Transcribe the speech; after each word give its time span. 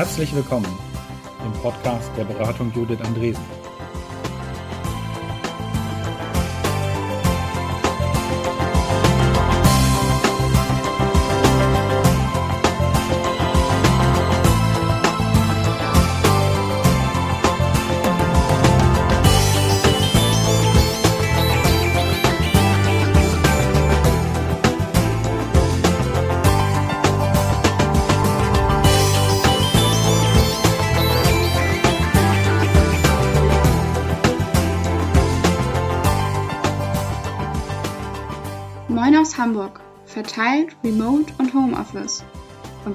Herzlich 0.00 0.34
willkommen 0.34 0.78
im 1.44 1.52
Podcast 1.60 2.10
der 2.16 2.24
Beratung 2.24 2.72
Judith 2.74 3.02
Andresen. 3.02 3.59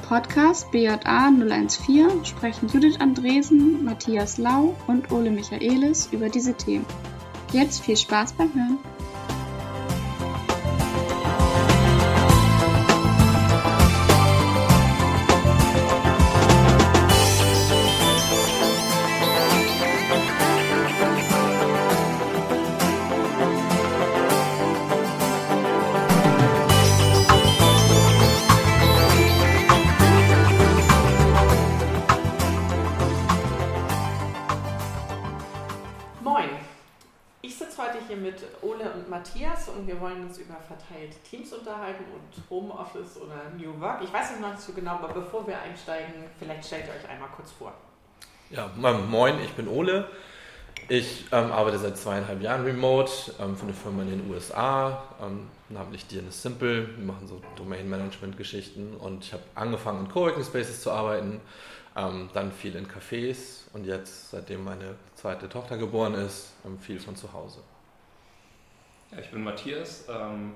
Podcast 0.07 0.69
BJA 0.69 1.31
014 1.31 2.23
sprechen 2.25 2.69
Judith 2.69 2.99
Andresen, 2.99 3.83
Matthias 3.83 4.37
Lau 4.37 4.75
und 4.85 5.11
Ole 5.11 5.31
Michaelis 5.31 6.09
über 6.11 6.29
diese 6.29 6.53
Themen. 6.53 6.85
Jetzt 7.51 7.81
viel 7.81 7.97
Spaß 7.97 8.33
beim 8.33 8.53
Hören. 8.53 8.77
Und 42.25 42.49
Homeoffice 42.49 43.17
oder 43.17 43.49
New 43.57 43.79
Work. 43.79 44.01
Ich 44.03 44.11
weiß 44.11 44.31
es 44.33 44.39
noch 44.39 44.51
nicht 44.51 44.61
so 44.61 44.73
genau, 44.73 44.93
aber 44.93 45.09
bevor 45.09 45.45
wir 45.47 45.59
einsteigen, 45.61 46.13
vielleicht 46.39 46.65
stellt 46.65 46.85
ihr 46.87 46.93
euch 46.93 47.09
einmal 47.09 47.29
kurz 47.35 47.51
vor. 47.51 47.73
Ja, 48.49 48.69
moin, 48.75 49.39
ich 49.43 49.53
bin 49.53 49.67
Ole. 49.67 50.07
Ich 50.87 51.25
ähm, 51.31 51.51
arbeite 51.51 51.79
seit 51.79 51.97
zweieinhalb 51.97 52.41
Jahren 52.41 52.63
remote 52.63 53.11
ähm, 53.39 53.55
für 53.55 53.63
eine 53.63 53.73
Firma 53.73 54.03
in 54.03 54.09
den 54.09 54.29
USA, 54.29 55.03
ähm, 55.19 55.47
namentlich 55.69 56.05
DNS 56.07 56.43
Simple. 56.43 56.95
Wir 56.95 57.05
machen 57.05 57.27
so 57.27 57.41
Domain-Management-Geschichten 57.55 58.95
und 58.97 59.23
ich 59.23 59.33
habe 59.33 59.41
angefangen 59.55 60.05
in 60.05 60.11
Coworking 60.11 60.43
Spaces 60.43 60.81
zu 60.81 60.91
arbeiten, 60.91 61.41
ähm, 61.95 62.29
dann 62.33 62.51
viel 62.51 62.75
in 62.75 62.87
Cafés 62.87 63.71
und 63.73 63.85
jetzt, 63.85 64.29
seitdem 64.29 64.63
meine 64.63 64.95
zweite 65.15 65.49
Tochter 65.49 65.77
geboren 65.77 66.13
ist, 66.13 66.53
ähm, 66.65 66.77
viel 66.77 66.99
von 66.99 67.15
zu 67.15 67.33
Hause. 67.33 67.61
Ja, 69.11 69.19
ich 69.19 69.31
bin 69.31 69.43
Matthias, 69.43 70.05
ähm, 70.07 70.53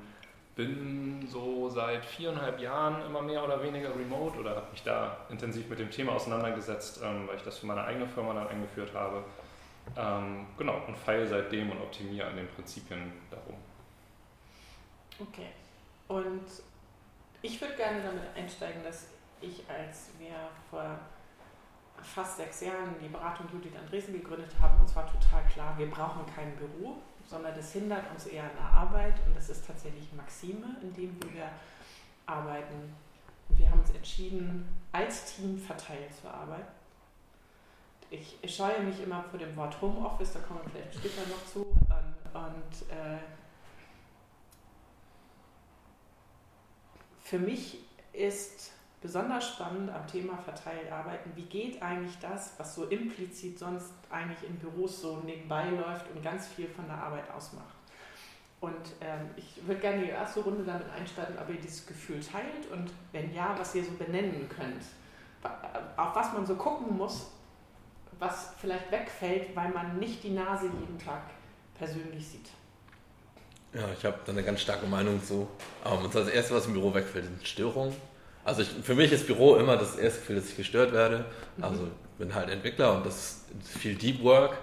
bin 0.60 1.26
so 1.26 1.70
seit 1.70 2.04
viereinhalb 2.04 2.60
Jahren 2.60 3.02
immer 3.06 3.22
mehr 3.22 3.42
oder 3.42 3.64
weniger 3.64 3.96
remote 3.96 4.38
oder 4.38 4.58
habe 4.58 4.72
mich 4.72 4.84
da 4.84 5.16
intensiv 5.30 5.70
mit 5.70 5.80
dem 5.80 5.90
Thema 5.90 6.12
auseinandergesetzt, 6.12 7.00
ähm, 7.02 7.30
weil 7.30 7.38
ich 7.38 7.44
das 7.44 7.60
für 7.60 7.66
meine 7.66 7.86
eigene 7.86 8.06
Firma 8.06 8.34
dann 8.34 8.50
eingeführt 8.50 8.94
habe. 8.94 9.24
Ähm, 9.96 10.48
genau, 10.58 10.82
und 10.86 10.98
feile 10.98 11.26
seitdem 11.26 11.72
und 11.72 11.80
optimiere 11.80 12.28
an 12.28 12.36
den 12.36 12.50
Prinzipien 12.50 13.14
darum. 13.32 13.56
Okay. 15.18 15.48
Und 16.10 16.44
ich 17.42 17.62
würde 17.62 17.76
gerne 17.76 18.04
damit 18.04 18.24
einsteigen, 18.36 18.84
dass 18.84 19.08
ich, 19.40 19.64
als 19.70 20.10
wir 20.20 20.36
vor 20.70 21.00
fast 22.04 22.38
sechs 22.38 22.62
Jahren 22.62 22.96
die 23.02 23.08
Beratung 23.08 23.48
Judith 23.52 23.76
Andresen 23.78 24.14
gegründet 24.14 24.52
haben, 24.60 24.80
uns 24.82 24.96
war 24.96 25.06
total 25.06 25.44
klar, 25.46 25.78
wir 25.78 25.90
brauchen 25.90 26.26
kein 26.34 26.56
Büro, 26.56 26.98
sondern 27.28 27.56
das 27.56 27.72
hindert 27.74 28.10
uns 28.12 28.26
eher 28.26 28.44
an 28.44 28.56
der 28.58 28.66
Arbeit 28.66 29.16
und 29.26 29.36
das 29.36 29.50
ist 29.50 29.66
tatsächlich 29.66 30.12
Maxime, 30.14 30.78
in 30.82 30.94
dem 30.94 31.18
wir 31.32 31.50
arbeiten. 32.26 32.96
Und 33.50 33.60
wir 33.60 33.70
haben 33.70 33.80
uns 33.80 33.92
entschieden, 33.92 34.68
als 34.92 35.36
Team 35.36 35.58
verteilt 35.58 36.14
zu 36.14 36.28
arbeiten. 36.28 36.68
Ich, 38.12 38.38
scheue 38.46 38.82
mich 38.82 39.02
immer 39.04 39.24
vor 39.24 39.38
dem 39.38 39.56
Wort 39.56 39.80
Homeoffice, 39.82 40.34
da 40.34 40.40
kommen 40.40 40.62
wir 40.64 40.72
vielleicht 40.72 40.96
später 40.96 41.30
noch 41.30 41.46
zu. 41.46 41.62
Und, 41.62 42.34
und 42.34 42.92
äh, 42.92 43.20
für 47.22 47.38
mich 47.38 47.78
ist 48.12 48.72
besonders 49.02 49.48
spannend 49.48 49.90
am 49.90 50.06
Thema 50.08 50.38
verteilt 50.38 50.92
arbeiten, 50.92 51.32
wie 51.36 51.46
geht 51.46 51.82
eigentlich 51.82 52.18
das, 52.20 52.54
was 52.58 52.76
so 52.76 52.86
implizit 52.86 53.58
sonst 53.58 53.94
eigentlich 54.10 54.50
in 54.50 54.58
Büros 54.58 55.02
so 55.02 55.18
nebenbei 55.26 55.70
läuft 55.70 56.06
und 56.14 56.24
ganz 56.24 56.48
viel 56.48 56.68
von 56.68 56.86
der 56.88 56.98
Arbeit 56.98 57.30
ausmacht. 57.32 57.76
Und 58.62 58.94
ähm, 59.00 59.30
ich 59.38 59.66
würde 59.66 59.80
gerne 59.80 60.04
die 60.04 60.10
erste 60.10 60.42
Runde 60.42 60.64
damit 60.66 60.90
einsteigen, 60.90 61.38
ob 61.40 61.50
ihr 61.50 61.62
dieses 61.62 61.86
Gefühl 61.86 62.20
teilt 62.20 62.70
und 62.72 62.92
wenn 63.14 63.34
ja, 63.34 63.56
was 63.58 63.74
ihr 63.74 63.86
so 63.86 63.92
benennen 63.92 64.50
könnt. 64.50 64.84
Auf 65.96 66.14
was 66.14 66.34
man 66.34 66.46
so 66.46 66.56
gucken 66.56 66.98
muss, 66.98 67.28
was 68.20 68.52
vielleicht 68.60 68.92
wegfällt, 68.92 69.56
weil 69.56 69.70
man 69.70 69.98
nicht 69.98 70.22
die 70.24 70.32
Nase 70.32 70.66
jeden 70.66 71.00
Tag 71.00 71.22
persönlich 71.78 72.28
sieht. 72.28 72.50
Ja, 73.74 73.88
ich 73.98 74.04
habe 74.04 74.20
da 74.26 74.34
eine 74.34 74.44
ganz 74.44 74.62
starke 74.62 74.88
Meinung 74.88 75.24
zu. 75.24 75.48
Ähm, 75.86 76.04
und 76.04 76.14
das 76.14 76.28
erste, 76.28 76.56
was 76.56 76.66
im 76.66 76.74
Büro 76.74 76.94
wegfällt, 76.94 77.26
sind 77.26 77.48
Störungen. 77.48 77.96
Also 78.50 78.64
ich, 78.64 78.70
für 78.84 78.96
mich 78.96 79.12
ist 79.12 79.28
Büro 79.28 79.56
immer 79.58 79.78
das 79.78 79.96
erste 79.96 80.20
Gefühl, 80.22 80.38
dass 80.38 80.50
ich 80.50 80.58
gestört 80.58 80.92
werde. 80.92 81.26
Mhm. 81.58 81.64
Also 81.64 81.84
ich 81.86 82.18
bin 82.18 82.34
halt 82.34 82.50
Entwickler 82.50 82.96
und 82.96 83.06
das 83.06 83.16
ist 83.16 83.46
viel 83.78 83.96
Deep 83.96 84.24
Work. 84.24 84.58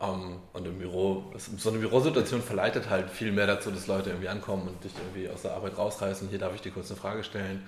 Ähm, 0.00 0.40
und 0.54 0.66
im 0.66 0.78
Büro, 0.78 1.30
so 1.36 1.68
eine 1.70 1.78
Bürosituation 1.78 2.42
verleitet 2.42 2.88
halt 2.90 3.10
viel 3.10 3.30
mehr 3.32 3.46
dazu, 3.46 3.70
dass 3.70 3.86
Leute 3.86 4.10
irgendwie 4.10 4.28
ankommen 4.28 4.66
und 4.66 4.82
dich 4.82 4.92
irgendwie 4.96 5.28
aus 5.28 5.42
der 5.42 5.52
Arbeit 5.52 5.78
rausreißen. 5.78 6.28
Hier 6.30 6.38
darf 6.38 6.54
ich 6.54 6.62
dir 6.62 6.72
kurz 6.72 6.90
eine 6.90 6.98
Frage 6.98 7.22
stellen. 7.22 7.66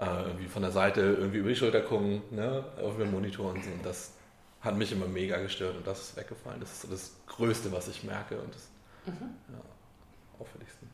Äh, 0.00 0.06
irgendwie 0.26 0.46
von 0.46 0.62
der 0.62 0.70
Seite 0.70 1.00
irgendwie 1.00 1.38
über 1.38 1.48
die 1.50 1.56
Schulter 1.56 1.80
gucken, 1.80 2.22
ne, 2.30 2.64
auf 2.82 2.96
dem 2.96 3.10
Monitor 3.10 3.52
und 3.52 3.62
so. 3.62 3.70
Und 3.70 3.84
das 3.84 4.12
hat 4.62 4.76
mich 4.76 4.90
immer 4.90 5.06
mega 5.06 5.36
gestört 5.38 5.76
und 5.76 5.86
das 5.86 6.00
ist 6.00 6.16
weggefallen. 6.16 6.60
Das 6.60 6.72
ist 6.72 6.82
so 6.82 6.88
das 6.88 7.12
Größte, 7.26 7.70
was 7.72 7.88
ich 7.88 8.02
merke 8.04 8.36
und 8.38 8.54
das 8.54 8.68
Mhm. 9.06 9.30
ja, 9.52 9.60
auffälligste. 10.40 10.84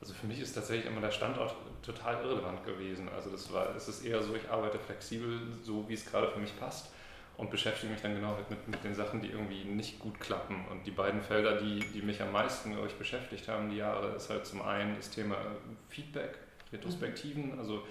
Also 0.00 0.12
für 0.14 0.26
mich 0.26 0.40
ist 0.40 0.54
tatsächlich 0.54 0.86
immer 0.86 1.00
der 1.00 1.10
Standort 1.10 1.54
total 1.86 2.22
irrelevant 2.22 2.64
gewesen. 2.64 3.08
Also 3.14 3.30
das 3.30 3.52
war, 3.52 3.74
es 3.76 3.88
ist 3.88 4.04
eher 4.04 4.22
so, 4.22 4.34
ich 4.34 4.48
arbeite 4.50 4.78
flexibel, 4.78 5.40
so 5.62 5.88
wie 5.88 5.94
es 5.94 6.04
gerade 6.04 6.28
für 6.28 6.40
mich 6.40 6.58
passt 6.58 6.90
und 7.36 7.50
beschäftige 7.50 7.92
mich 7.92 8.02
dann 8.02 8.14
genau 8.14 8.34
halt 8.34 8.50
mit, 8.50 8.66
mit 8.66 8.82
den 8.82 8.94
Sachen, 8.94 9.20
die 9.20 9.28
irgendwie 9.28 9.64
nicht 9.64 9.98
gut 9.98 10.18
klappen. 10.18 10.64
Und 10.70 10.86
die 10.86 10.90
beiden 10.90 11.20
Felder, 11.20 11.60
die, 11.60 11.80
die 11.80 12.02
mich 12.02 12.20
am 12.20 12.32
meisten 12.32 12.72
glaube 12.72 12.88
ich, 12.88 12.94
beschäftigt 12.94 13.48
haben 13.48 13.70
die 13.70 13.76
Jahre, 13.76 14.14
ist 14.16 14.30
halt 14.30 14.46
zum 14.46 14.62
einen 14.62 14.96
das 14.96 15.10
Thema 15.10 15.36
Feedback, 15.88 16.38
Retrospektiven. 16.72 17.58
Also 17.58 17.82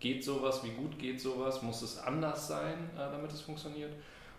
geht 0.00 0.24
sowas, 0.24 0.64
wie 0.64 0.70
gut 0.70 0.98
geht 0.98 1.20
sowas, 1.20 1.62
muss 1.62 1.82
es 1.82 1.98
anders 1.98 2.48
sein, 2.48 2.90
äh, 2.94 2.98
damit 2.98 3.32
es 3.32 3.42
funktioniert. 3.42 3.92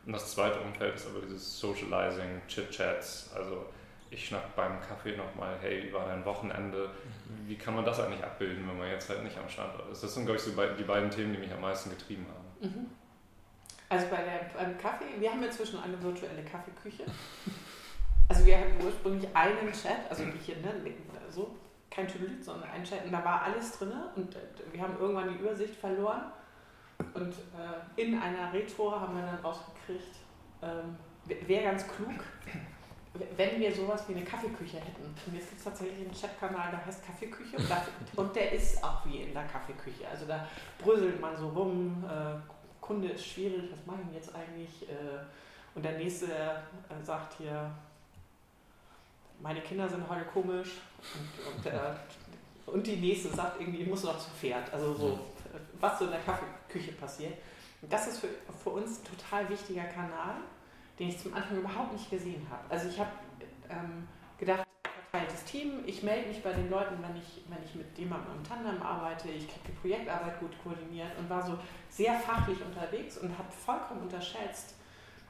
Und 0.05 0.13
das 0.13 0.31
zweite 0.31 0.59
Umfeld 0.59 0.95
ist 0.95 1.07
aber 1.07 1.21
dieses 1.21 1.59
Socializing, 1.59 2.41
Chit-Chats, 2.47 3.31
also 3.35 3.65
ich 4.15 4.27
schnack 4.27 4.55
beim 4.55 4.79
Kaffee 4.79 5.15
nochmal, 5.15 5.57
hey, 5.61 5.83
wie 5.83 5.93
war 5.93 6.07
dein 6.07 6.23
Wochenende? 6.23 6.89
Wie 7.45 7.57
kann 7.57 7.75
man 7.75 7.83
das 7.83 7.99
eigentlich 7.99 8.23
abbilden, 8.23 8.67
wenn 8.67 8.77
man 8.77 8.89
jetzt 8.89 9.09
halt 9.09 9.23
nicht 9.23 9.37
am 9.37 9.49
Standort 9.49 9.91
ist? 9.91 10.03
Das 10.03 10.13
sind, 10.13 10.25
glaube 10.25 10.37
ich, 10.37 10.43
so 10.43 10.51
die 10.51 10.83
beiden 10.83 11.11
Themen, 11.11 11.33
die 11.33 11.39
mich 11.39 11.51
am 11.51 11.61
meisten 11.61 11.89
getrieben 11.89 12.25
haben. 12.27 12.67
Mhm. 12.67 12.85
Also 13.89 14.07
bei 14.07 14.23
der, 14.23 14.49
beim 14.57 14.77
Kaffee, 14.77 15.19
wir 15.19 15.31
haben 15.31 15.43
inzwischen 15.43 15.79
eine 15.79 16.01
virtuelle 16.01 16.43
Kaffeeküche. 16.43 17.03
Also 18.27 18.43
wir 18.43 18.57
hatten 18.57 18.83
ursprünglich 18.83 19.29
einen 19.35 19.71
Chat, 19.71 20.09
also 20.09 20.23
nicht 20.23 20.41
hier, 20.41 20.55
ne, 20.55 20.73
so, 21.29 21.55
kein 21.91 22.07
Tüdelüt, 22.07 22.43
sondern 22.43 22.67
einen 22.71 22.83
Chat 22.83 23.05
und 23.05 23.11
da 23.11 23.23
war 23.23 23.43
alles 23.43 23.77
drin 23.77 23.93
und 24.15 24.35
äh, 24.35 24.39
wir 24.71 24.81
haben 24.81 24.97
irgendwann 24.99 25.29
die 25.29 25.35
Übersicht 25.35 25.75
verloren 25.75 26.23
und 27.13 27.33
äh, 27.33 28.01
in 28.01 28.19
einer 28.19 28.51
Retro 28.51 28.99
haben 28.99 29.15
wir 29.15 29.27
dann 29.27 29.35
rausgekriegt, 29.35 30.15
ähm, 30.63 30.97
wäre 31.45 31.65
ganz 31.65 31.87
klug, 31.87 32.15
wenn 33.35 33.59
wir 33.59 33.73
sowas 33.73 34.03
wie 34.07 34.15
eine 34.15 34.25
Kaffeeküche 34.25 34.77
hätten. 34.77 35.15
Und 35.25 35.35
jetzt 35.35 35.49
gibt 35.49 35.59
es 35.59 35.63
tatsächlich 35.63 36.05
einen 36.05 36.13
Chatkanal, 36.13 36.71
der 36.71 36.85
heißt 36.85 37.05
Kaffeeküche 37.05 37.57
und, 37.57 37.69
da, 37.69 37.85
und 38.15 38.35
der 38.35 38.51
ist 38.51 38.83
auch 38.83 39.05
wie 39.05 39.21
in 39.21 39.33
der 39.33 39.45
Kaffeeküche. 39.45 40.07
Also 40.09 40.25
da 40.25 40.47
bröselt 40.79 41.19
man 41.19 41.37
so 41.37 41.49
rum, 41.49 42.03
äh, 42.07 42.35
Kunde 42.81 43.09
ist 43.09 43.25
schwierig, 43.25 43.71
was 43.71 43.85
mache 43.85 44.05
ich 44.09 44.15
jetzt 44.15 44.35
eigentlich? 44.35 44.89
Äh, 44.89 45.19
und 45.73 45.83
der 45.83 45.97
nächste 45.97 46.27
äh, 46.27 47.03
sagt 47.03 47.35
hier, 47.37 47.71
meine 49.41 49.61
Kinder 49.61 49.89
sind 49.89 50.07
heute 50.07 50.25
komisch. 50.25 50.81
Und, 51.13 51.57
und, 51.57 51.65
äh, 51.65 51.79
und 52.67 52.87
die 52.87 52.95
nächste 52.97 53.29
sagt 53.29 53.59
irgendwie, 53.59 53.81
ich 53.81 53.87
muss 53.87 54.03
noch 54.03 54.17
zum 54.19 54.33
Pferd. 54.33 54.71
Also 54.73 54.93
so, 54.93 55.19
was 55.79 55.99
so 55.99 56.05
in 56.05 56.11
der 56.11 56.21
Kaffeeküche 56.21 56.93
passiert. 56.93 57.33
Das 57.81 58.07
ist 58.07 58.19
für, 58.19 58.29
für 58.63 58.69
uns 58.71 58.99
ein 58.99 59.03
total 59.03 59.49
wichtiger 59.49 59.83
Kanal, 59.83 60.35
den 60.99 61.09
ich 61.09 61.19
zum 61.19 61.33
Anfang 61.33 61.57
überhaupt 61.57 61.93
nicht 61.93 62.09
gesehen 62.09 62.45
habe. 62.49 62.63
Also 62.69 62.89
ich 62.89 62.99
habe 62.99 63.11
ähm, 63.69 64.07
gedacht, 64.37 64.65
verteiltes 65.15 65.43
Team, 65.45 65.83
ich 65.85 66.03
melde 66.03 66.27
mich 66.27 66.43
bei 66.43 66.51
den 66.51 66.69
Leuten, 66.69 66.95
wenn 67.01 67.15
ich, 67.15 67.43
wenn 67.47 67.63
ich 67.63 67.75
mit 67.75 67.97
jemandem 67.97 68.35
im 68.37 68.43
Tandem 68.43 68.81
arbeite, 68.81 69.29
ich 69.29 69.47
kriege 69.47 69.67
die 69.67 69.71
Projektarbeit 69.71 70.39
gut 70.39 70.51
koordiniert 70.63 71.11
und 71.17 71.29
war 71.29 71.45
so 71.45 71.57
sehr 71.89 72.19
fachlich 72.19 72.57
unterwegs 72.61 73.17
und 73.17 73.37
habe 73.37 73.51
vollkommen 73.51 74.01
unterschätzt, 74.01 74.75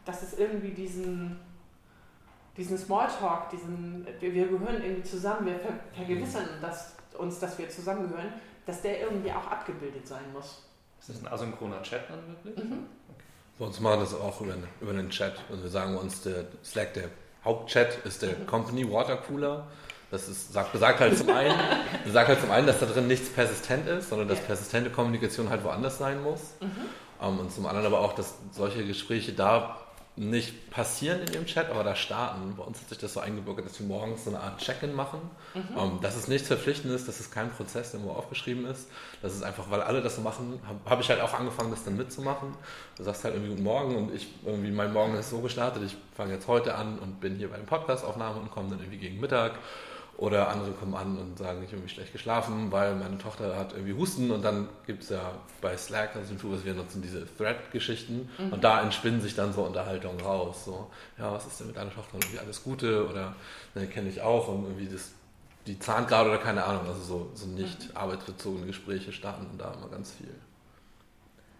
dass 0.03 0.23
es 0.23 0.37
irgendwie 0.37 0.71
diesen, 0.71 1.39
diesen 2.57 2.77
Smalltalk, 2.77 3.49
diesen, 3.49 4.07
wir, 4.19 4.33
wir 4.33 4.47
gehören 4.47 4.81
irgendwie 4.81 5.03
zusammen, 5.03 5.47
wir 5.47 5.59
vergewissern 5.93 6.47
dass, 6.61 6.95
uns, 7.17 7.39
dass 7.39 7.57
wir 7.57 7.69
zusammengehören, 7.69 8.33
dass 8.65 8.81
der 8.81 9.01
irgendwie 9.01 9.31
auch 9.31 9.47
abgebildet 9.47 10.07
sein 10.07 10.31
muss. 10.33 10.67
Ist 10.99 11.09
das 11.09 11.19
ein 11.21 11.27
asynchroner 11.27 11.81
Chat 11.83 12.09
dann 12.09 12.27
wirklich? 12.27 12.57
Mhm. 12.57 12.87
Okay. 13.13 13.24
Bei 13.57 13.65
uns 13.65 13.79
machen 13.79 14.01
das 14.01 14.13
auch 14.13 14.41
über, 14.41 14.55
über 14.81 14.91
einen 14.91 15.09
Chat 15.09 15.33
und 15.49 15.63
wir 15.63 15.69
sagen 15.69 15.97
uns, 15.97 16.21
der 16.23 16.45
Slack, 16.63 16.93
der 16.93 17.05
Hauptchat 17.43 18.05
ist 18.05 18.21
der. 18.21 18.33
Company 18.45 18.91
Water 18.91 19.17
Cooler. 19.17 19.67
Das 20.11 20.27
ist, 20.27 20.53
sagt, 20.53 20.71
besagt 20.71 20.99
halt 20.99 21.17
zum 21.17 21.29
einen, 21.29 21.53
sagt 22.11 22.27
halt 22.27 22.41
zum 22.41 22.51
einen, 22.51 22.67
dass 22.67 22.79
da 22.79 22.85
drin 22.85 23.07
nichts 23.07 23.29
persistent 23.29 23.87
ist, 23.87 24.09
sondern 24.09 24.27
dass 24.27 24.39
persistente 24.39 24.89
Kommunikation 24.89 25.49
halt 25.49 25.63
woanders 25.63 25.97
sein 25.97 26.21
muss. 26.21 26.41
Mhm. 26.59 26.71
Um, 27.17 27.33
ähm, 27.33 27.39
und 27.39 27.51
zum 27.51 27.65
anderen 27.65 27.85
aber 27.87 28.01
auch, 28.01 28.13
dass 28.13 28.35
solche 28.51 28.85
Gespräche 28.85 29.33
da 29.33 29.84
nicht 30.17 30.71
passieren 30.71 31.19
in 31.19 31.31
dem 31.33 31.45
Chat, 31.45 31.69
aber 31.69 31.83
da 31.83 31.93
starten. 31.93 32.55
Bei 32.55 32.63
uns 32.63 32.79
hat 32.79 32.87
sich 32.87 32.97
das 32.97 33.13
so 33.13 33.19
eingebürgert, 33.19 33.65
dass 33.65 33.79
wir 33.79 33.85
morgens 33.85 34.23
so 34.23 34.29
eine 34.29 34.39
Art 34.39 34.59
Check-in 34.59 34.93
machen. 34.93 35.19
Mhm. 35.53 35.77
Um, 35.77 35.91
ähm, 35.91 35.99
dass 36.01 36.15
es 36.15 36.29
nichts 36.29 36.47
Verpflichtendes, 36.47 37.05
dass 37.05 37.19
es 37.19 37.31
kein 37.31 37.51
Prozess, 37.51 37.91
der 37.91 37.99
irgendwo 37.99 38.17
aufgeschrieben 38.17 38.65
ist. 38.65 38.87
Das 39.21 39.33
ist 39.35 39.43
einfach, 39.43 39.69
weil 39.69 39.81
alle 39.81 40.01
das 40.01 40.15
so 40.15 40.21
machen, 40.21 40.59
habe 40.65 40.79
hab 40.89 41.01
ich 41.01 41.09
halt 41.09 41.19
auch 41.19 41.33
angefangen, 41.33 41.69
das 41.69 41.83
dann 41.83 41.97
mitzumachen. 41.97 42.55
Du 42.97 43.03
sagst 43.03 43.25
halt 43.25 43.33
irgendwie 43.33 43.51
Guten 43.51 43.63
Morgen 43.63 43.95
und 43.95 44.13
ich 44.13 44.27
irgendwie, 44.45 44.71
mein 44.71 44.93
Morgen 44.93 45.15
ist 45.15 45.29
so 45.29 45.39
gestartet, 45.39 45.83
ich 45.85 45.97
fange 46.15 46.33
jetzt 46.33 46.47
heute 46.47 46.75
an 46.75 46.97
und 46.99 47.19
bin 47.19 47.35
hier 47.35 47.49
bei 47.49 47.57
den 47.57 47.65
Podcast-Aufnahmen 47.65 48.41
und 48.41 48.51
komme 48.51 48.69
dann 48.69 48.79
irgendwie 48.79 48.99
gegen 48.99 49.19
Mittag 49.19 49.53
oder 50.17 50.49
andere 50.49 50.71
kommen 50.71 50.95
an 50.95 51.17
und 51.17 51.37
sagen, 51.37 51.59
ich 51.59 51.67
habe 51.67 51.77
irgendwie 51.77 51.93
schlecht 51.93 52.13
geschlafen, 52.13 52.71
weil 52.71 52.95
meine 52.95 53.17
Tochter 53.17 53.57
hat 53.57 53.73
irgendwie 53.73 53.93
Husten 53.93 54.31
und 54.31 54.43
dann 54.43 54.69
gibt 54.85 55.03
es 55.03 55.09
ja 55.09 55.31
bei 55.61 55.75
Slack, 55.75 56.15
also 56.15 56.31
im 56.31 56.39
Tool, 56.39 56.55
was 56.55 56.63
wir 56.63 56.73
nutzen, 56.73 57.01
diese 57.01 57.25
Thread-Geschichten 57.37 58.29
mhm. 58.37 58.53
und 58.53 58.63
da 58.63 58.81
entspinnen 58.81 59.19
sich 59.19 59.35
dann 59.35 59.51
so 59.51 59.63
Unterhaltungen 59.63 60.19
raus. 60.21 60.65
So, 60.65 60.89
ja, 61.17 61.33
was 61.33 61.45
ist 61.45 61.59
denn 61.59 61.67
mit 61.67 61.75
deiner 61.75 61.93
Tochter? 61.93 62.17
Irgendwie 62.17 62.39
alles 62.39 62.63
Gute 62.63 63.07
oder 63.09 63.35
ne, 63.73 63.87
kenne 63.87 64.09
ich 64.09 64.21
auch 64.21 64.47
und 64.47 64.63
irgendwie 64.63 64.87
das, 64.87 65.11
die 65.67 65.77
zahnt 65.79 66.07
gerade 66.07 66.29
oder 66.29 66.39
keine 66.39 66.63
Ahnung. 66.63 66.87
Also 66.87 67.01
so, 67.01 67.31
so 67.33 67.47
nicht 67.47 67.89
mhm. 67.89 67.97
arbeitsbezogene 67.97 68.67
Gespräche 68.67 69.11
starten 69.11 69.57
da 69.57 69.73
immer 69.73 69.89
ganz 69.89 70.13
viel. 70.13 70.33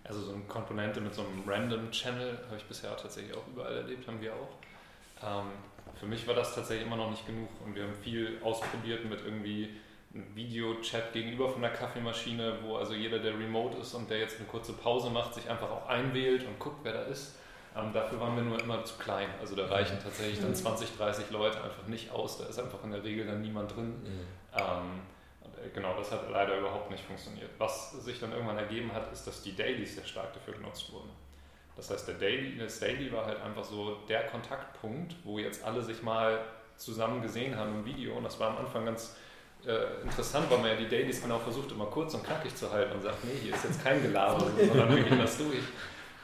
Also 0.06 0.22
so 0.22 0.34
eine 0.34 0.44
Komponente 0.44 1.02
mit 1.02 1.14
so 1.14 1.24
einem 1.24 1.44
Random 1.48 1.92
Channel 1.92 2.38
habe 2.46 2.58
ich 2.58 2.66
bisher 2.66 2.96
tatsächlich 2.96 3.36
auch 3.36 3.48
überall 3.48 3.76
erlebt, 3.76 4.08
haben 4.08 4.22
wir 4.22 4.34
auch. 4.34 4.56
Ähm, 5.24 5.48
für 6.00 6.06
mich 6.06 6.28
war 6.28 6.36
das 6.36 6.54
tatsächlich 6.56 6.86
immer 6.86 6.98
noch 6.98 7.10
nicht 7.10 7.26
genug 7.26 7.50
und 7.64 7.76
wir 7.76 7.84
haben 7.84 7.96
viel 7.96 8.38
ausprobiert 8.44 9.06
mit 9.06 9.20
irgendwie 9.24 9.70
einem 10.14 10.36
Videochat 10.36 11.14
gegenüber 11.14 11.50
von 11.50 11.62
der 11.62 11.72
Kaffeemaschine, 11.72 12.60
wo 12.64 12.78
also 12.78 12.94
jeder, 12.94 13.20
der 13.20 13.38
remote 13.38 13.78
ist 13.78 13.94
und 13.94 14.10
der 14.10 14.20
jetzt 14.20 14.38
eine 14.38 14.48
kurze 14.48 14.74
Pause 14.74 15.10
macht, 15.10 15.34
sich 15.34 15.50
einfach 15.50 15.70
auch 15.70 15.88
einwählt 15.88 16.46
und 16.46 16.58
guckt, 16.60 16.80
wer 16.84 16.94
da 16.94 17.02
ist. 17.04 17.36
Ähm, 17.76 17.92
dafür 17.92 18.22
waren 18.22 18.36
wir 18.38 18.44
nur 18.44 18.60
immer 18.62 18.86
zu 18.86 18.98
klein. 18.98 19.28
Also 19.42 19.56
da 19.56 19.66
reichen 19.68 20.00
tatsächlich 20.02 20.40
dann 20.40 20.56
20, 20.56 20.94
mhm. 20.94 20.98
30 20.98 21.32
Leute 21.32 21.62
einfach 21.62 21.86
nicht 21.88 22.12
aus. 22.12 22.38
Da 22.38 22.46
ist 22.46 22.58
einfach 22.58 22.82
in 22.86 22.92
der 22.92 23.04
Regel 23.04 23.26
dann 23.28 23.42
niemand 23.42 23.76
drin. 23.76 24.02
Mhm. 24.02 24.28
Ähm, 24.54 25.02
äh, 25.44 25.70
genau, 25.74 25.96
das 25.98 26.12
hat 26.12 26.30
leider 26.32 26.58
überhaupt 26.58 26.90
nicht 26.90 27.04
funktioniert. 27.04 27.50
Was 27.58 27.92
sich 27.92 28.18
dann 28.20 28.32
irgendwann 28.32 28.58
ergeben 28.58 28.94
hat, 28.94 29.12
ist, 29.12 29.28
dass 29.28 29.42
die 29.42 29.54
Dailies 29.54 29.96
sehr 29.96 30.06
stark 30.06 30.34
dafür 30.34 30.54
genutzt 30.54 30.92
wurden. 30.94 31.10
Das 31.76 31.90
heißt, 31.90 32.08
der 32.08 32.16
Daily, 32.16 32.58
das 32.58 32.80
Daily 32.80 33.12
war 33.12 33.26
halt 33.26 33.42
einfach 33.42 33.64
so 33.64 33.98
der 34.08 34.28
Kontaktpunkt, 34.28 35.16
wo 35.24 35.40
jetzt 35.40 35.64
alle 35.64 35.82
sich 35.82 36.02
mal 36.04 36.40
zusammen 36.78 37.22
gesehen 37.22 37.56
haben 37.56 37.74
im 37.76 37.86
Video. 37.86 38.16
Und 38.16 38.24
das 38.24 38.40
war 38.40 38.52
am 38.52 38.58
Anfang 38.58 38.86
ganz 38.86 39.16
äh, 39.66 40.02
interessant, 40.04 40.50
weil 40.50 40.60
man 40.60 40.70
ja 40.70 40.76
die 40.76 40.88
Dailies 40.88 41.22
genau 41.22 41.40
versucht, 41.40 41.72
immer 41.72 41.86
kurz 41.86 42.14
und 42.14 42.24
knackig 42.24 42.56
zu 42.56 42.72
halten 42.72 42.94
und 42.94 43.02
sagt, 43.02 43.24
nee, 43.26 43.40
hier 43.42 43.54
ist 43.54 43.64
jetzt 43.64 43.84
kein 43.84 44.02
Gelaber, 44.02 44.40
sondern 44.68 44.96
wir 44.96 45.04
gehen 45.04 45.20
das 45.20 45.38
durch. 45.38 45.64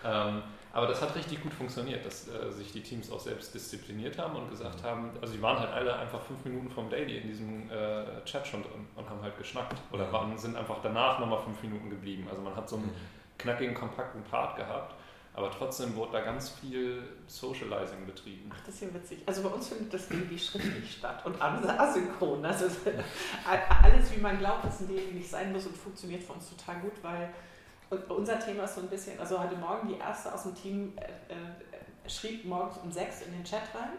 Ähm, 0.05 0.43
aber 0.73 0.87
das 0.87 1.01
hat 1.01 1.13
richtig 1.15 1.43
gut 1.43 1.53
funktioniert, 1.53 2.05
dass 2.05 2.29
äh, 2.29 2.49
sich 2.49 2.71
die 2.71 2.81
Teams 2.81 3.11
auch 3.11 3.19
selbst 3.19 3.53
diszipliniert 3.53 4.17
haben 4.17 4.37
und 4.37 4.49
gesagt 4.49 4.83
haben, 4.83 5.09
also 5.19 5.33
die 5.33 5.41
waren 5.41 5.59
halt 5.59 5.71
alle 5.71 5.97
einfach 5.97 6.21
fünf 6.21 6.45
Minuten 6.45 6.69
vom 6.69 6.89
Daily 6.89 7.17
in 7.17 7.27
diesem 7.27 7.69
äh, 7.69 8.23
Chat 8.23 8.47
schon 8.47 8.63
drin 8.63 8.87
und 8.95 9.09
haben 9.09 9.21
halt 9.21 9.37
geschnackt. 9.37 9.77
Oder 9.91 10.11
waren, 10.13 10.37
sind 10.37 10.55
einfach 10.55 10.77
danach 10.81 11.19
nochmal 11.19 11.41
fünf 11.41 11.61
Minuten 11.61 11.89
geblieben. 11.89 12.25
Also 12.29 12.41
man 12.41 12.55
hat 12.55 12.69
so 12.69 12.77
einen 12.77 12.85
mhm. 12.85 12.93
knackigen, 13.37 13.73
kompakten 13.75 14.23
Part 14.23 14.55
gehabt 14.55 14.95
aber 15.33 15.49
trotzdem 15.49 15.95
wurde 15.95 16.13
da 16.13 16.21
ganz 16.21 16.49
viel 16.49 17.03
Socializing 17.25 18.05
betrieben. 18.05 18.49
Ach, 18.53 18.59
das 18.65 18.75
ist 18.75 18.81
ja 18.81 18.93
witzig. 18.93 19.19
Also 19.25 19.43
bei 19.43 19.49
uns 19.49 19.69
findet 19.69 19.93
das 19.93 20.11
irgendwie 20.11 20.37
schriftlich 20.37 20.97
statt 20.97 21.25
und 21.25 21.41
asynchron. 21.41 22.43
Also 22.43 22.65
alles, 23.81 24.13
wie 24.13 24.19
man 24.19 24.37
glaubt, 24.39 24.65
dass 24.65 24.81
ein 24.81 24.87
Daily 24.89 25.13
nicht 25.13 25.29
sein 25.29 25.53
muss 25.53 25.65
und 25.65 25.77
funktioniert 25.77 26.21
für 26.21 26.33
uns 26.33 26.49
total 26.49 26.81
gut, 26.81 26.93
weil 27.01 27.33
unser 28.09 28.39
Thema 28.39 28.63
ist 28.63 28.75
so 28.75 28.81
ein 28.81 28.89
bisschen, 28.89 29.19
also 29.19 29.39
heute 29.39 29.55
Morgen 29.55 29.87
die 29.87 29.97
erste 29.97 30.33
aus 30.33 30.43
dem 30.43 30.55
Team 30.55 30.93
äh, 30.97 31.33
äh, 31.33 32.09
schrieb 32.09 32.45
morgens 32.45 32.77
um 32.77 32.91
sechs 32.91 33.21
in 33.21 33.31
den 33.31 33.43
Chat 33.43 33.63
rein, 33.73 33.91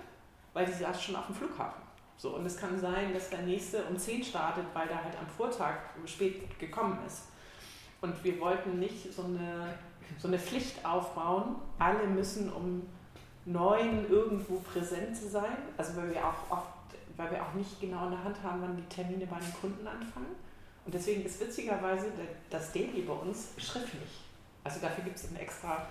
weil 0.52 0.66
sie 0.66 0.82
saß 0.82 1.02
schon 1.02 1.16
auf 1.16 1.26
dem 1.26 1.34
Flughafen. 1.34 1.82
So, 2.18 2.36
und 2.36 2.44
es 2.44 2.56
kann 2.56 2.78
sein, 2.78 3.12
dass 3.14 3.30
der 3.30 3.42
nächste 3.42 3.84
um 3.84 3.96
zehn 3.96 4.22
startet, 4.22 4.64
weil 4.74 4.86
der 4.86 5.02
halt 5.02 5.16
am 5.18 5.26
Vortag 5.26 5.76
spät 6.04 6.58
gekommen 6.58 6.98
ist. 7.06 7.28
Und 8.00 8.22
wir 8.22 8.38
wollten 8.40 8.78
nicht 8.78 9.12
so 9.12 9.24
eine 9.24 9.74
so 10.18 10.28
eine 10.28 10.38
Pflicht 10.38 10.84
aufbauen. 10.84 11.56
Alle 11.78 12.06
müssen 12.06 12.52
um 12.52 12.82
neun 13.44 14.08
irgendwo 14.08 14.60
präsent 14.60 15.16
zu 15.16 15.28
sein. 15.28 15.56
Also 15.76 15.96
weil 15.96 16.10
wir 16.10 16.20
auch 16.24 16.50
oft, 16.50 16.68
weil 17.16 17.30
wir 17.30 17.42
auch 17.42 17.54
nicht 17.54 17.80
genau 17.80 18.06
in 18.06 18.12
der 18.12 18.24
Hand 18.24 18.36
haben, 18.42 18.62
wann 18.62 18.76
die 18.76 18.94
Termine 18.94 19.26
bei 19.26 19.38
den 19.38 19.52
Kunden 19.60 19.86
anfangen. 19.86 20.34
Und 20.84 20.94
deswegen 20.94 21.24
ist 21.24 21.40
witzigerweise 21.40 22.06
das 22.50 22.72
Daily 22.72 23.02
bei 23.02 23.12
uns 23.12 23.50
schriftlich. 23.56 24.20
Also 24.64 24.80
dafür 24.80 25.04
gibt 25.04 25.16
es 25.16 25.28
einen 25.28 25.36
extra 25.36 25.86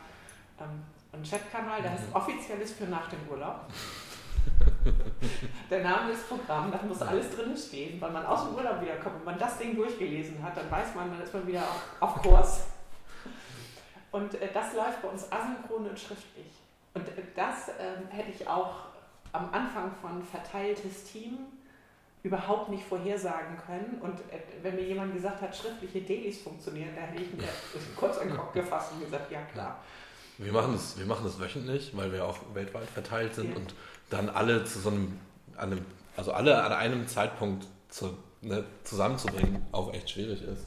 ähm, 0.59 0.83
einen 1.13 1.23
Chatkanal, 1.23 1.81
der 1.81 1.91
heißt 1.91 2.09
mhm. 2.09 2.15
offizielles 2.15 2.71
für 2.71 2.85
nach 2.85 3.09
dem 3.09 3.19
Urlaub. 3.29 3.65
der 5.69 5.83
Name 5.83 6.11
ist 6.11 6.27
Programm, 6.27 6.71
da 6.71 6.79
muss 6.87 7.01
alles 7.01 7.35
drin 7.35 7.55
stehen. 7.55 7.99
Weil 7.99 8.11
man 8.11 8.25
aus 8.25 8.45
dem 8.45 8.55
Urlaub 8.55 8.81
wiederkommt 8.81 9.17
und 9.17 9.25
man 9.25 9.37
das 9.37 9.57
Ding 9.57 9.75
durchgelesen 9.75 10.41
hat, 10.41 10.55
dann 10.55 10.69
weiß 10.71 10.95
man, 10.95 11.11
dann 11.11 11.21
ist 11.21 11.33
man 11.33 11.45
wieder 11.45 11.61
auf, 11.61 11.83
auf 11.99 12.21
Kurs. 12.21 12.63
Und 14.11 14.35
äh, 14.35 14.49
das 14.53 14.73
läuft 14.73 15.01
bei 15.01 15.07
uns 15.07 15.31
asynchron 15.31 15.87
und 15.89 15.99
schriftlich. 15.99 16.51
Und 16.93 17.07
äh, 17.07 17.23
das 17.35 17.69
äh, 17.69 17.73
hätte 18.09 18.31
ich 18.31 18.47
auch 18.47 18.75
am 19.31 19.49
Anfang 19.53 19.91
von 20.01 20.21
verteiltes 20.23 21.05
Team 21.05 21.39
überhaupt 22.23 22.69
nicht 22.69 22.83
vorhersagen 22.83 23.57
können. 23.65 23.99
Und 24.01 24.19
äh, 24.31 24.41
wenn 24.61 24.75
mir 24.75 24.83
jemand 24.83 25.13
gesagt 25.13 25.41
hat, 25.41 25.55
schriftliche 25.55 26.01
Dailies 26.01 26.41
funktionieren, 26.41 26.89
da 26.95 27.01
hätte 27.01 27.23
ich 27.23 27.33
mir 27.33 27.47
kurz 27.95 28.17
an 28.17 28.27
den 28.27 28.37
Kopf 28.37 28.53
gefasst 28.53 28.91
und 28.93 29.05
gesagt, 29.05 29.31
ja 29.31 29.41
klar. 29.53 29.79
Wir 30.37 30.51
machen 30.51 30.73
das, 30.73 30.97
wir 30.97 31.05
machen 31.05 31.23
das 31.23 31.39
wöchentlich, 31.39 31.95
weil 31.95 32.11
wir 32.11 32.25
auch 32.25 32.37
weltweit 32.53 32.87
verteilt 32.87 33.35
sind 33.35 33.51
ja. 33.51 33.55
und 33.57 33.75
dann 34.09 34.29
alle 34.29 34.65
zu 34.65 34.79
so 34.79 34.89
einem, 34.89 35.19
einem, 35.55 35.85
also 36.17 36.33
alle 36.33 36.63
an 36.63 36.73
einem 36.73 37.07
Zeitpunkt 37.07 37.67
zu, 37.89 38.17
ne, 38.41 38.65
zusammenzubringen, 38.83 39.65
auch 39.71 39.93
echt 39.93 40.09
schwierig 40.09 40.41
ist 40.41 40.65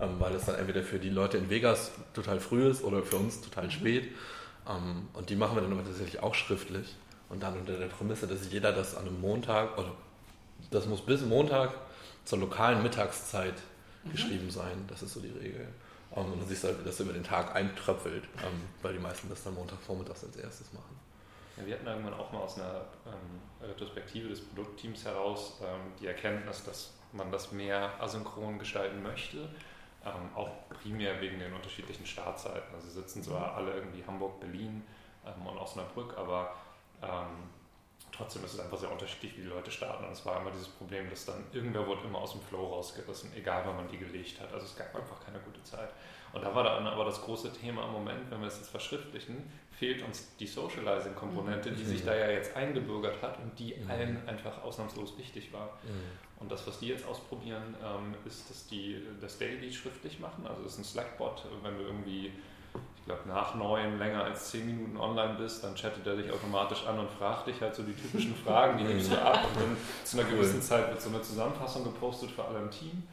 ähm, 0.00 0.16
weil 0.18 0.34
es 0.34 0.44
dann 0.44 0.56
entweder 0.56 0.82
für 0.82 0.98
die 0.98 1.10
Leute 1.10 1.38
in 1.38 1.50
Vegas 1.50 1.92
total 2.14 2.40
früh 2.40 2.68
ist 2.68 2.82
oder 2.82 3.02
für 3.02 3.16
uns 3.16 3.40
total 3.40 3.64
mhm. 3.64 3.70
spät. 3.70 4.14
Ähm, 4.68 5.08
und 5.12 5.30
die 5.30 5.36
machen 5.36 5.56
wir 5.56 5.62
dann 5.62 5.72
aber 5.72 5.84
tatsächlich 5.84 6.22
auch 6.22 6.34
schriftlich. 6.34 6.94
Und 7.28 7.42
dann 7.42 7.58
unter 7.58 7.76
der 7.76 7.86
Prämisse, 7.86 8.26
dass 8.26 8.50
jeder 8.50 8.72
das 8.72 8.96
an 8.96 9.06
einem 9.06 9.20
Montag, 9.20 9.76
oder 9.78 9.92
das 10.70 10.86
muss 10.86 11.00
bis 11.00 11.22
Montag 11.22 11.74
zur 12.24 12.38
lokalen 12.38 12.82
Mittagszeit 12.82 13.54
mhm. 14.04 14.12
geschrieben 14.12 14.50
sein. 14.50 14.84
Das 14.88 15.02
ist 15.02 15.14
so 15.14 15.20
die 15.20 15.30
Regel. 15.30 15.66
Um, 16.10 16.24
ähm, 16.24 16.32
und 16.32 16.40
dann 16.40 16.48
siehst 16.48 16.64
du 16.64 16.68
halt, 16.68 16.80
wie 16.80 16.84
das 16.84 17.00
über 17.00 17.12
den 17.12 17.24
Tag 17.24 17.54
eintröpfelt, 17.54 18.24
ähm, 18.38 18.62
weil 18.82 18.92
die 18.92 18.98
meisten 18.98 19.28
das 19.28 19.42
dann 19.42 19.54
Montagvormittags 19.54 20.24
als 20.24 20.36
erstes 20.36 20.72
machen. 20.72 20.96
Ja, 21.56 21.66
wir 21.66 21.74
hatten 21.74 21.86
irgendwann 21.86 22.14
auch 22.14 22.30
mal 22.32 22.40
aus 22.40 22.56
einer 22.56 22.84
ähm, 23.06 23.66
Retrospektive 23.66 24.28
des 24.28 24.40
Produktteams 24.40 25.04
heraus 25.04 25.54
ähm, 25.62 25.92
die 26.00 26.06
Erkenntnis, 26.06 26.62
dass 26.64 26.92
man 27.12 27.30
das 27.30 27.52
mehr 27.52 27.92
asynchron 28.00 28.58
gestalten 28.58 29.02
möchte. 29.02 29.48
Ähm, 30.04 30.30
auch 30.34 30.50
primär 30.68 31.20
wegen 31.20 31.38
den 31.38 31.52
unterschiedlichen 31.52 32.06
Startzeiten. 32.06 32.74
Also 32.74 32.88
sitzen 32.88 33.22
zwar 33.22 33.52
mhm. 33.52 33.56
alle 33.56 33.74
irgendwie 33.74 34.04
Hamburg, 34.06 34.38
Berlin 34.40 34.84
ähm, 35.26 35.46
und 35.46 35.58
Osnabrück, 35.58 36.16
aber 36.16 36.54
ähm, 37.02 37.50
trotzdem 38.12 38.44
ist 38.44 38.54
es 38.54 38.60
einfach 38.60 38.78
sehr 38.78 38.90
unterschiedlich, 38.90 39.36
wie 39.36 39.42
die 39.42 39.48
Leute 39.48 39.70
starten. 39.70 40.04
Und 40.04 40.12
es 40.12 40.24
war 40.24 40.40
immer 40.40 40.50
dieses 40.50 40.68
Problem, 40.68 41.10
dass 41.10 41.24
dann 41.24 41.44
irgendwer 41.52 41.86
wurde 41.86 42.02
immer 42.04 42.18
aus 42.18 42.32
dem 42.32 42.40
Flow 42.42 42.66
rausgerissen, 42.66 43.32
egal 43.34 43.62
wann 43.66 43.76
man 43.76 43.88
die 43.88 43.98
gelegt 43.98 44.40
hat. 44.40 44.52
Also 44.52 44.66
es 44.66 44.76
gab 44.76 44.94
einfach 44.94 45.18
keine 45.24 45.40
gute 45.40 45.62
Zeit. 45.62 45.90
Und 46.36 46.42
da 46.42 46.54
war 46.54 46.64
dann 46.64 46.86
aber 46.86 47.06
das 47.06 47.22
große 47.22 47.50
Thema 47.50 47.86
im 47.86 47.92
Moment, 47.92 48.30
wenn 48.30 48.40
wir 48.40 48.48
es 48.48 48.58
jetzt 48.58 48.68
verschriftlichen, 48.68 49.42
fehlt 49.70 50.02
uns 50.02 50.36
die 50.36 50.46
Socializing-Komponente, 50.46 51.72
die 51.72 51.82
sich 51.82 52.02
mhm. 52.02 52.06
da 52.08 52.14
ja 52.14 52.30
jetzt 52.30 52.54
eingebürgert 52.54 53.22
hat 53.22 53.38
und 53.38 53.58
die 53.58 53.74
mhm. 53.74 53.90
allen 53.90 54.28
einfach 54.28 54.62
ausnahmslos 54.62 55.16
wichtig 55.16 55.50
war. 55.54 55.78
Mhm. 55.84 56.38
Und 56.38 56.52
das, 56.52 56.66
was 56.66 56.78
die 56.78 56.88
jetzt 56.88 57.06
ausprobieren, 57.06 57.74
ähm, 57.82 58.14
ist, 58.26 58.50
dass 58.50 58.66
die 58.66 59.00
das 59.18 59.38
Daily 59.38 59.72
schriftlich 59.72 60.20
machen. 60.20 60.46
Also 60.46 60.62
es 60.64 60.72
ist 60.72 60.78
ein 60.80 60.84
Slack-Bot, 60.84 61.46
wenn 61.62 61.78
du 61.78 61.84
irgendwie, 61.84 62.26
ich 62.98 63.04
glaube, 63.06 63.22
nach 63.26 63.54
neun 63.54 63.98
länger 63.98 64.24
als 64.24 64.50
zehn 64.50 64.66
Minuten 64.66 64.98
online 64.98 65.36
bist, 65.38 65.64
dann 65.64 65.74
chattet 65.74 66.06
er 66.06 66.16
dich 66.16 66.30
automatisch 66.30 66.84
an 66.86 66.98
und 66.98 67.10
fragt 67.12 67.46
dich 67.46 67.58
halt 67.62 67.74
so 67.74 67.82
die 67.82 67.94
typischen 67.94 68.34
Fragen, 68.44 68.76
die 68.76 68.84
nimmst 68.84 69.10
du 69.10 69.16
ab 69.18 69.42
und 69.42 69.62
dann 69.62 69.76
zu 70.04 70.20
einer 70.20 70.28
gewissen 70.28 70.60
Zeit 70.60 70.90
wird 70.90 71.00
so 71.00 71.08
eine 71.08 71.22
Zusammenfassung 71.22 71.82
gepostet 71.82 72.30
für 72.30 72.44
alle 72.44 72.58
im 72.58 72.70
Team. 72.70 73.04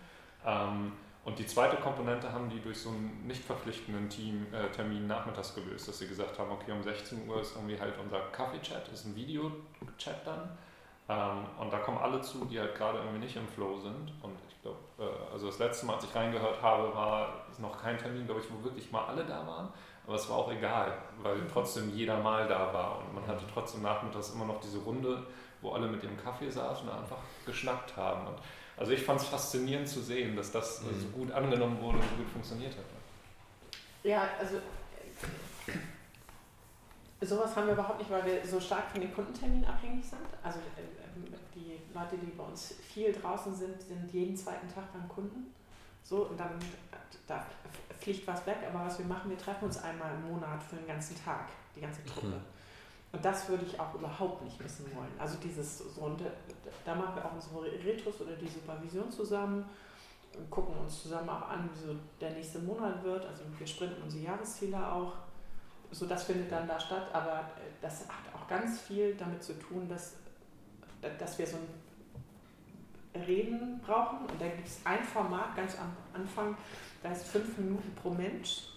Ähm, 0.46 0.92
und 1.26 1.40
die 1.40 1.46
zweite 1.46 1.78
Komponente 1.78 2.32
haben 2.32 2.50
die 2.50 2.60
durch 2.60 2.80
so 2.80 2.90
einen 2.90 3.26
nicht 3.26 3.44
verpflichtenden 3.44 4.10
Team, 4.10 4.48
äh, 4.54 4.70
Termin 4.72 5.08
nachmittags 5.08 5.56
gelöst, 5.56 5.88
dass 5.88 6.00
sie 6.00 6.08
gesagt 6.08 6.38
haben, 6.38 6.52
okay, 6.52 6.72
um 6.74 6.84
16 6.84 7.28
Uhr 7.28 7.40
ist 7.40 7.56
irgendwie 7.56 7.80
halt 7.80 7.94
unser 7.98 8.20
Kaffee-Chat, 8.32 8.90
ist 8.90 9.06
ein 9.06 9.16
Video-Chat 9.16 10.26
dann. 10.26 10.50
Ähm, 11.08 11.46
und 11.60 11.72
da 11.72 11.80
kommen 11.80 11.98
alle 11.98 12.22
zu, 12.22 12.44
die 12.46 12.60
halt 12.60 12.76
gerade 12.76 13.00
irgendwie 13.00 13.20
nicht 13.20 13.36
im 13.38 13.48
Flow 13.48 13.78
sind. 13.78 14.12
Und 14.22 14.38
ich 14.50 14.62
glaube, 14.62 14.80
äh, 15.00 15.32
also 15.34 15.48
das 15.48 15.60
letzte 15.60 15.86
Mal, 15.86 15.96
als 15.96 16.04
ich 16.04 16.14
reingehört 16.14 16.62
habe, 16.62 16.94
war 16.94 17.46
noch 17.58 17.82
kein 17.82 17.98
Termin, 17.98 18.26
glaube 18.26 18.42
ich, 18.42 18.48
wo 18.52 18.62
wirklich 18.62 18.92
mal 18.92 19.06
alle 19.06 19.24
da 19.24 19.48
waren. 19.48 19.70
Aber 20.06 20.16
es 20.16 20.30
war 20.30 20.38
auch 20.38 20.52
egal, 20.52 20.98
weil 21.22 21.38
trotzdem 21.52 21.90
jeder 21.96 22.20
mal 22.20 22.46
da 22.50 22.74
war. 22.74 23.00
Und 23.00 23.16
man 23.16 23.26
hatte 23.26 23.46
trotzdem 23.54 23.82
nachmittags 23.82 24.34
immer 24.34 24.46
noch 24.46 24.60
diese 24.60 24.80
Runde, 24.80 25.26
wo 25.62 25.72
alle 25.72 25.88
mit 25.88 26.04
ihrem 26.04 26.18
Kaffee 26.18 26.50
saßen 26.50 26.88
und 26.90 26.94
einfach 26.94 27.20
geschnackt 27.46 27.96
haben. 27.96 28.28
Und 28.28 28.36
also 28.78 28.92
ich 28.92 29.04
fand 29.04 29.22
es 29.22 29.28
faszinierend 29.28 29.88
zu 29.88 30.02
sehen, 30.02 30.36
dass 30.36 30.52
das 30.52 30.82
mhm. 30.82 31.00
so 31.00 31.08
gut 31.08 31.32
angenommen 31.32 31.80
wurde 31.82 31.98
und 31.98 32.04
so 32.10 32.16
gut 32.18 32.30
funktioniert 32.30 32.76
hat. 32.76 32.86
Ja, 34.04 34.28
also 34.40 34.58
sowas 37.22 37.56
haben 37.56 37.68
wir 37.68 37.74
überhaupt 37.74 38.00
nicht, 38.00 38.12
weil 38.12 38.26
wir 38.26 38.46
so 38.46 38.60
stark 38.60 38.92
von 38.92 39.02
den 39.02 39.14
Kundenterminen 39.14 39.66
abhängig 39.66 40.04
sind. 40.04 40.20
Also 40.42 40.60
äh, 40.60 40.82
die 41.56 41.80
Leute, 41.94 42.18
die 42.18 42.32
bei 42.32 42.44
uns 42.44 42.76
viel 42.94 43.14
draußen 43.14 43.56
sind, 43.56 43.82
sind 43.82 44.12
jeden 44.12 44.36
zweiten 44.36 44.68
Tag 44.74 44.92
beim 44.92 45.08
Kunden. 45.08 45.54
So, 46.04 46.24
und 46.26 46.40
dann 46.40 46.60
da 47.28 47.46
fliegt 48.00 48.28
was 48.28 48.46
weg, 48.46 48.58
aber 48.70 48.86
was 48.86 49.00
wir 49.00 49.06
machen, 49.06 49.30
wir 49.30 49.38
treffen 49.38 49.66
uns 49.66 49.82
einmal 49.82 50.14
im 50.16 50.34
Monat 50.34 50.62
für 50.62 50.76
den 50.76 50.88
ganzen 50.88 51.16
Tag, 51.24 51.48
die 51.76 51.82
ganze 51.82 52.04
Truppe. 52.04 52.28
Mhm. 52.28 52.53
Und 53.14 53.24
das 53.24 53.48
würde 53.48 53.64
ich 53.64 53.80
auch 53.80 53.94
überhaupt 53.94 54.44
nicht 54.44 54.60
missen 54.62 54.86
wollen. 54.96 55.12
Also 55.20 55.38
dieses 55.38 55.78
so, 55.78 56.02
und 56.02 56.20
da 56.84 56.96
machen 56.96 57.16
wir 57.16 57.24
auch 57.24 57.34
unsere 57.34 57.72
Retros 57.86 58.20
oder 58.22 58.36
die 58.36 58.48
Supervision 58.48 59.10
zusammen, 59.12 59.66
gucken 60.50 60.76
uns 60.76 61.04
zusammen 61.04 61.30
auch 61.30 61.48
an, 61.48 61.70
wie 61.72 61.88
so 61.88 61.96
der 62.20 62.32
nächste 62.32 62.58
Monat 62.60 63.04
wird. 63.04 63.24
Also 63.26 63.44
wir 63.56 63.68
sprinten 63.68 64.02
unsere 64.02 64.24
Jahresziele 64.24 64.92
auch. 64.92 65.14
So, 65.92 66.08
das 66.08 66.24
findet 66.24 66.52
dann 66.52 66.68
da 66.68 66.80
statt, 66.80 67.08
aber 67.14 67.52
das 67.80 68.02
hat 68.10 68.34
auch 68.34 68.48
ganz 68.48 68.82
viel 68.82 69.14
damit 69.14 69.44
zu 69.44 69.54
tun, 69.60 69.88
dass, 69.88 70.16
dass 71.20 71.38
wir 71.38 71.46
so 71.46 71.58
ein 71.58 73.22
Reden 73.28 73.80
brauchen. 73.86 74.26
Und 74.26 74.42
da 74.42 74.48
gibt 74.48 74.68
es 74.68 74.80
ein 74.86 75.04
Format 75.04 75.56
ganz 75.56 75.78
am 75.78 75.96
Anfang, 76.20 76.58
da 77.04 77.12
ist 77.12 77.28
fünf 77.28 77.60
Minuten 77.60 77.94
pro 77.94 78.10
Mensch. 78.10 78.73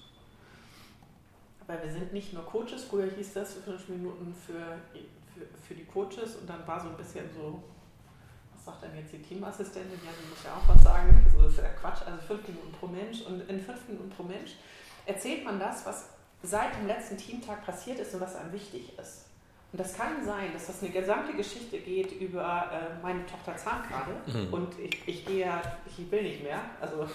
Weil 1.66 1.82
wir 1.82 1.90
sind 1.90 2.12
nicht 2.12 2.32
nur 2.32 2.44
Coaches, 2.44 2.84
früher 2.84 3.10
hieß 3.10 3.34
das 3.34 3.54
fünf 3.54 3.88
Minuten 3.88 4.34
für, 4.34 4.78
für, 5.34 5.46
für 5.66 5.74
die 5.74 5.84
Coaches 5.84 6.36
und 6.36 6.48
dann 6.48 6.66
war 6.66 6.80
so 6.80 6.88
ein 6.88 6.96
bisschen 6.96 7.24
so, 7.34 7.62
was 8.54 8.64
sagt 8.64 8.84
denn 8.84 8.96
jetzt 8.96 9.12
die 9.12 9.22
Teamassistentin? 9.22 9.98
Ja, 10.04 10.12
die 10.12 10.28
muss 10.28 10.44
ja 10.44 10.54
auch 10.54 10.68
was 10.68 10.82
sagen. 10.82 11.22
Also 11.24 11.42
das 11.42 11.52
ist 11.52 11.58
ja 11.58 11.68
Quatsch, 11.70 12.02
also 12.06 12.18
fünf 12.18 12.46
Minuten 12.46 12.72
pro 12.72 12.86
Mensch. 12.86 13.22
Und 13.22 13.48
in 13.48 13.60
fünf 13.60 13.88
Minuten 13.88 14.10
pro 14.10 14.22
Mensch 14.22 14.52
erzählt 15.06 15.44
man 15.44 15.58
das, 15.58 15.84
was 15.86 16.10
seit 16.42 16.76
dem 16.76 16.86
letzten 16.86 17.16
Teamtag 17.16 17.64
passiert 17.64 17.98
ist 17.98 18.14
und 18.14 18.20
was 18.20 18.36
einem 18.36 18.52
wichtig 18.52 18.96
ist. 18.98 19.26
Und 19.72 19.80
das 19.80 19.94
kann 19.94 20.24
sein, 20.24 20.52
dass 20.52 20.68
das 20.68 20.82
eine 20.82 20.92
gesamte 20.92 21.34
Geschichte 21.34 21.78
geht 21.78 22.12
über 22.12 22.70
äh, 22.72 23.02
meine 23.02 23.26
Tochter 23.26 23.56
zahnt 23.56 23.88
gerade 23.88 24.12
mhm. 24.26 24.54
und 24.54 24.78
ich, 24.78 25.06
ich 25.06 25.26
gehe, 25.26 25.52
ich 25.86 26.10
will 26.10 26.22
nicht 26.22 26.42
mehr. 26.42 26.60
Also 26.80 27.06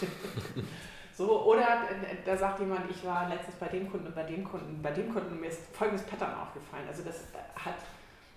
So, 1.21 1.43
oder 1.43 1.83
äh, 1.83 2.15
da 2.25 2.35
sagt 2.35 2.59
jemand, 2.61 2.89
ich 2.89 3.05
war 3.05 3.29
letztens 3.29 3.55
bei 3.57 3.67
dem 3.67 3.91
Kunden 3.91 4.07
und 4.07 4.15
bei 4.15 4.23
dem 4.23 4.43
Kunden, 4.43 4.81
bei 4.81 4.89
dem 4.89 5.13
Kunden 5.13 5.33
und 5.33 5.41
mir 5.41 5.49
ist 5.49 5.59
folgendes 5.71 6.03
Pattern 6.07 6.33
aufgefallen. 6.33 6.87
Also 6.87 7.03
das 7.03 7.25
hat, 7.53 7.75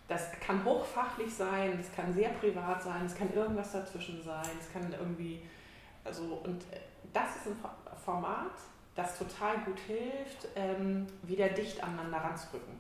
das 0.06 0.32
kann 0.32 0.62
hochfachlich 0.62 1.34
sein, 1.34 1.78
das 1.78 1.90
kann 1.96 2.12
sehr 2.12 2.28
privat 2.28 2.82
sein, 2.82 3.06
es 3.06 3.14
kann 3.14 3.32
irgendwas 3.32 3.72
dazwischen 3.72 4.22
sein, 4.22 4.50
es 4.60 4.70
kann 4.70 4.92
irgendwie, 4.92 5.40
also 6.04 6.42
und 6.44 6.62
das 7.14 7.36
ist 7.36 7.46
ein 7.46 7.56
Format, 8.04 8.52
das 8.94 9.18
total 9.18 9.56
gut 9.64 9.78
hilft, 9.86 10.48
ähm, 10.54 11.06
wieder 11.22 11.48
dicht 11.48 11.82
aneinander 11.82 12.18
ranzurücken. 12.18 12.74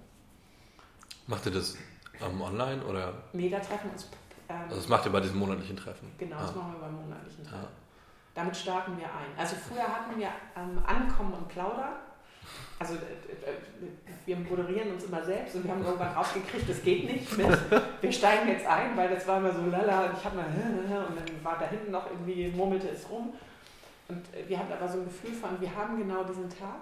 Macht 1.26 1.46
ihr 1.46 1.52
das 1.52 1.78
ähm, 2.20 2.42
online 2.42 2.84
oder? 2.84 3.14
Nee, 3.32 3.48
da 3.48 3.58
treffen 3.58 3.88
uns. 3.88 4.10
Ähm, 4.50 4.56
also 4.64 4.76
das 4.76 4.88
macht 4.88 5.06
ihr 5.06 5.12
bei 5.12 5.20
diesem 5.20 5.38
monatlichen 5.38 5.78
Treffen? 5.78 6.12
Genau, 6.18 6.36
das 6.40 6.50
ah. 6.50 6.56
machen 6.56 6.72
wir 6.74 6.80
beim 6.80 6.94
monatlichen 6.94 7.44
Treffen. 7.44 7.62
Ja. 7.62 7.83
Damit 8.34 8.56
starten 8.56 8.98
wir 8.98 9.06
ein. 9.06 9.38
Also 9.38 9.54
früher 9.56 9.82
hatten 9.82 10.18
wir 10.18 10.28
ähm, 10.56 10.82
Ankommen 10.86 11.34
und 11.34 11.48
Plauder. 11.48 12.00
Also 12.78 12.94
äh, 12.94 12.98
äh, 12.98 13.88
wir 14.26 14.36
moderieren 14.36 14.92
uns 14.92 15.04
immer 15.04 15.22
selbst 15.22 15.54
und 15.54 15.64
wir 15.64 15.70
haben 15.70 15.84
irgendwann 15.84 16.12
rausgekriegt, 16.12 16.68
das 16.68 16.82
geht 16.82 17.04
nicht 17.04 17.38
mit, 17.38 17.58
wir 18.00 18.12
steigen 18.12 18.48
jetzt 18.48 18.66
ein, 18.66 18.96
weil 18.96 19.08
das 19.08 19.26
war 19.26 19.38
immer 19.38 19.52
so 19.52 19.64
lala 19.66 20.06
und 20.06 20.18
ich 20.18 20.24
habe 20.24 20.36
mal 20.36 20.46
und 21.08 21.16
dann 21.16 21.44
war 21.44 21.58
da 21.58 21.66
hinten 21.66 21.92
noch 21.92 22.10
irgendwie, 22.10 22.48
murmelte 22.48 22.88
es 22.88 23.08
rum. 23.08 23.32
Und 24.08 24.22
wir 24.48 24.58
hatten 24.58 24.72
aber 24.72 24.88
so 24.88 24.98
ein 24.98 25.04
Gefühl 25.04 25.32
von, 25.32 25.60
wir 25.60 25.74
haben 25.74 25.96
genau 25.96 26.24
diesen 26.24 26.50
Tag 26.50 26.80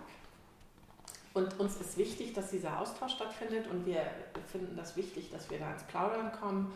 und 1.34 1.58
uns 1.60 1.80
ist 1.80 1.96
wichtig, 1.98 2.32
dass 2.32 2.50
dieser 2.50 2.80
Austausch 2.80 3.12
stattfindet 3.12 3.66
und 3.68 3.86
wir 3.86 4.02
finden 4.50 4.76
das 4.76 4.96
wichtig, 4.96 5.30
dass 5.30 5.50
wir 5.50 5.58
da 5.58 5.72
ins 5.72 5.82
Plaudern 5.84 6.32
kommen 6.32 6.72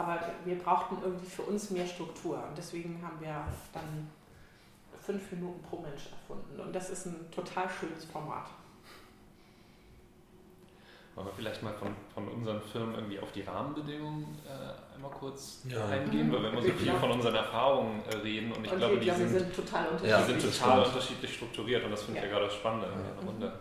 aber 0.00 0.18
wir 0.44 0.58
brauchten 0.58 0.96
irgendwie 1.02 1.26
für 1.26 1.42
uns 1.42 1.70
mehr 1.70 1.86
Struktur 1.86 2.42
und 2.48 2.56
deswegen 2.56 3.02
haben 3.04 3.20
wir 3.20 3.44
dann 3.72 4.08
fünf 5.00 5.30
Minuten 5.32 5.62
pro 5.62 5.78
Mensch 5.78 6.08
erfunden. 6.10 6.58
Und 6.60 6.74
das 6.74 6.90
ist 6.90 7.06
ein 7.06 7.30
total 7.30 7.68
schönes 7.68 8.04
Format. 8.06 8.46
Wollen 11.14 11.26
wir 11.26 11.32
vielleicht 11.34 11.62
mal 11.62 11.74
von, 11.74 11.88
von 12.14 12.28
unseren 12.28 12.62
Firmen 12.62 12.94
irgendwie 12.94 13.18
auf 13.18 13.30
die 13.32 13.42
Rahmenbedingungen 13.42 14.38
äh, 14.46 14.94
einmal 14.94 15.10
kurz 15.10 15.62
ja. 15.68 15.84
eingehen, 15.86 16.32
weil 16.32 16.42
wir 16.42 16.50
immer 16.50 16.62
so 16.62 16.68
viel 16.70 16.94
von 16.94 17.10
unseren 17.10 17.34
Erfahrungen 17.34 18.02
äh, 18.08 18.16
reden 18.16 18.52
und 18.52 18.64
ich 18.64 18.72
und 18.72 18.78
glaube, 18.78 18.98
die, 18.98 19.10
sind, 19.10 19.28
sind, 19.28 19.54
total 19.54 19.88
unterschiedlich. 19.88 20.10
Ja, 20.10 20.22
sind 20.22 20.40
total 20.40 20.84
unterschiedlich 20.84 21.34
strukturiert 21.34 21.84
und 21.84 21.90
das 21.90 22.02
finde 22.04 22.20
ich 22.20 22.26
ja. 22.26 22.32
ja 22.32 22.38
gerade 22.38 22.50
spannend 22.50 22.84
in 22.84 23.02
der 23.02 23.28
Runde. 23.28 23.52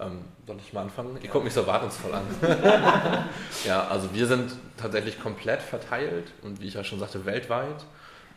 Ähm, 0.00 0.24
soll 0.46 0.56
ich 0.58 0.72
mal 0.72 0.82
anfangen? 0.82 1.18
Ihr 1.22 1.28
guckt 1.28 1.44
mich 1.44 1.54
so 1.54 1.60
erwartungsvoll 1.60 2.12
an. 2.14 2.24
ja, 3.66 3.86
also 3.88 4.12
wir 4.14 4.26
sind 4.26 4.52
tatsächlich 4.76 5.20
komplett 5.20 5.62
verteilt 5.62 6.32
und 6.42 6.60
wie 6.60 6.68
ich 6.68 6.74
ja 6.74 6.84
schon 6.84 6.98
sagte, 6.98 7.24
weltweit. 7.26 7.84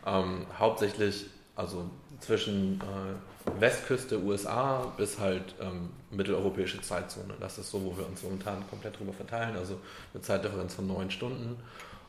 Ähm, 0.06 0.46
hauptsächlich 0.58 1.26
also 1.56 1.88
zwischen 2.20 2.80
äh, 2.80 3.60
Westküste 3.60 4.20
USA 4.20 4.92
bis 4.96 5.18
halt 5.18 5.54
ähm, 5.60 5.90
mitteleuropäische 6.10 6.80
Zeitzone. 6.80 7.34
Das 7.40 7.58
ist 7.58 7.70
so, 7.70 7.84
wo 7.84 7.96
wir 7.96 8.06
uns 8.06 8.22
momentan 8.22 8.64
komplett 8.68 8.98
drüber 8.98 9.12
verteilen, 9.12 9.56
also 9.56 9.78
eine 10.12 10.22
Zeitdifferenz 10.22 10.74
von 10.74 10.86
neun 10.86 11.10
Stunden. 11.10 11.56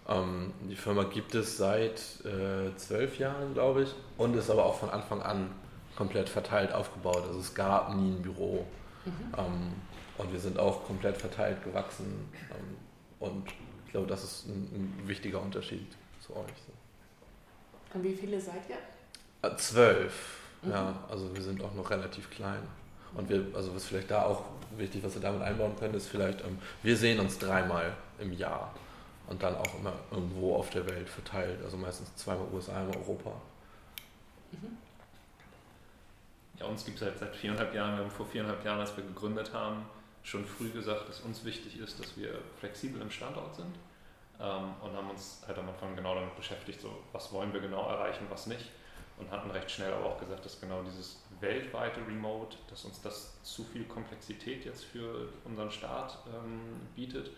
Ähm, 0.08 0.54
die 0.70 0.76
Firma 0.76 1.04
gibt 1.04 1.36
es 1.36 1.58
seit 1.58 2.00
äh, 2.26 2.76
zwölf 2.78 3.20
Jahren, 3.20 3.54
glaube 3.54 3.84
ich, 3.84 3.96
und 4.18 4.36
ist 4.36 4.50
aber 4.50 4.66
auch 4.66 4.80
von 4.80 4.90
Anfang 4.90 5.22
an 5.22 5.50
komplett 5.96 6.30
verteilt 6.30 6.74
aufgebaut. 6.74 7.24
Also 7.28 7.40
es 7.40 7.54
gab 7.54 7.94
nie 7.96 8.12
ein 8.12 8.22
Büro. 8.22 8.66
Mhm. 9.06 9.34
Ähm, 9.38 9.74
und 10.18 10.32
wir 10.32 10.40
sind 10.40 10.58
auch 10.60 10.86
komplett 10.86 11.18
verteilt 11.18 11.64
gewachsen. 11.64 12.30
Ähm, 12.52 12.78
und 13.20 13.48
ich 13.86 13.92
glaube, 13.92 14.08
das 14.08 14.24
ist 14.24 14.48
ein, 14.48 14.98
ein, 15.02 15.08
wichtiger 15.08 15.42
Unterschied 15.42 15.88
zu 16.26 16.36
euch. 16.36 16.52
Und 17.94 18.04
wie 18.04 18.14
viele 18.14 18.40
seid 18.40 18.62
ihr? 18.70 19.50
Äh, 19.50 19.56
zwölf. 19.58 20.40
Mhm. 20.62 20.72
Ja, 20.72 21.04
also 21.10 21.34
wir 21.36 21.42
sind 21.42 21.64
auch 21.64 21.74
noch 21.74 21.90
relativ 21.90 22.30
klein. 22.30 22.62
Und 23.14 23.30
wir, 23.30 23.46
also 23.54 23.74
was 23.74 23.86
vielleicht 23.86 24.12
da 24.12 24.24
auch 24.24 24.44
wichtig, 24.78 25.04
was 25.04 25.14
wir 25.16 25.22
damit 25.22 25.42
einbauen 25.42 25.76
können, 25.78 25.94
ist 25.94 26.08
vielleicht, 26.08 26.42
ähm, 26.42 26.58
wir 26.84 26.98
sehen 26.98 27.20
uns 27.20 27.38
dreimal 27.38 27.96
im 28.20 28.34
Jahr 28.34 28.74
und 29.28 29.42
dann 29.42 29.56
auch 29.56 29.80
immer 29.80 29.94
irgendwo 30.12 30.56
auf 30.56 30.70
der 30.70 30.86
Welt 30.88 31.08
verteilt. 31.08 31.60
Also 31.64 31.78
meistens 31.78 32.14
zweimal 32.16 32.48
USA, 32.54 32.80
einmal 32.80 32.98
Europa. 32.98 33.32
Mhm. 34.52 34.78
Ja, 36.60 36.66
uns 36.68 36.86
gibt 36.86 36.98
es 36.98 37.04
halt 37.04 37.20
seit 37.20 37.36
viereinhalb 37.36 37.74
Jahren, 37.74 37.98
wir 37.98 38.04
haben 38.04 38.12
vor 38.12 38.26
viereinhalb 38.26 38.64
Jahren, 38.64 38.80
als 38.80 38.96
wir 38.96 39.04
gegründet 39.04 39.54
haben, 39.54 39.86
schon 40.24 40.46
früh 40.46 40.70
gesagt, 40.70 41.08
dass 41.10 41.20
uns 41.22 41.44
wichtig 41.44 41.80
ist, 41.80 42.00
dass 42.00 42.18
wir 42.18 42.40
flexibel 42.60 43.02
im 43.02 43.12
Standort 43.12 43.56
sind 43.56 43.76
ähm, 44.40 44.74
und 44.82 44.96
haben 44.96 45.10
uns 45.10 45.44
halt 45.48 45.58
am 45.58 45.70
Anfang 45.70 45.96
genau 45.96 46.16
damit 46.16 46.36
beschäftigt, 46.36 46.82
so 46.82 47.04
was 47.12 47.32
wollen 47.32 47.54
wir 47.54 47.60
genau 47.60 47.90
erreichen, 47.90 48.26
was 48.30 48.48
nicht 48.48 48.72
und 49.18 49.32
hatten 49.32 49.50
recht 49.52 49.72
schnell 49.72 49.94
aber 49.94 50.06
auch 50.06 50.20
gesagt, 50.20 50.46
dass 50.46 50.60
genau 50.60 50.82
dieses 50.84 51.22
weltweite 51.40 52.00
Remote, 52.08 52.58
dass 52.70 52.86
uns 52.86 53.02
das 53.02 53.42
zu 53.44 53.64
viel 53.64 53.86
Komplexität 53.86 54.66
jetzt 54.66 54.84
für 54.84 55.30
unseren 55.46 55.72
Start 55.72 56.18
ähm, 56.34 56.82
bietet. 56.96 57.32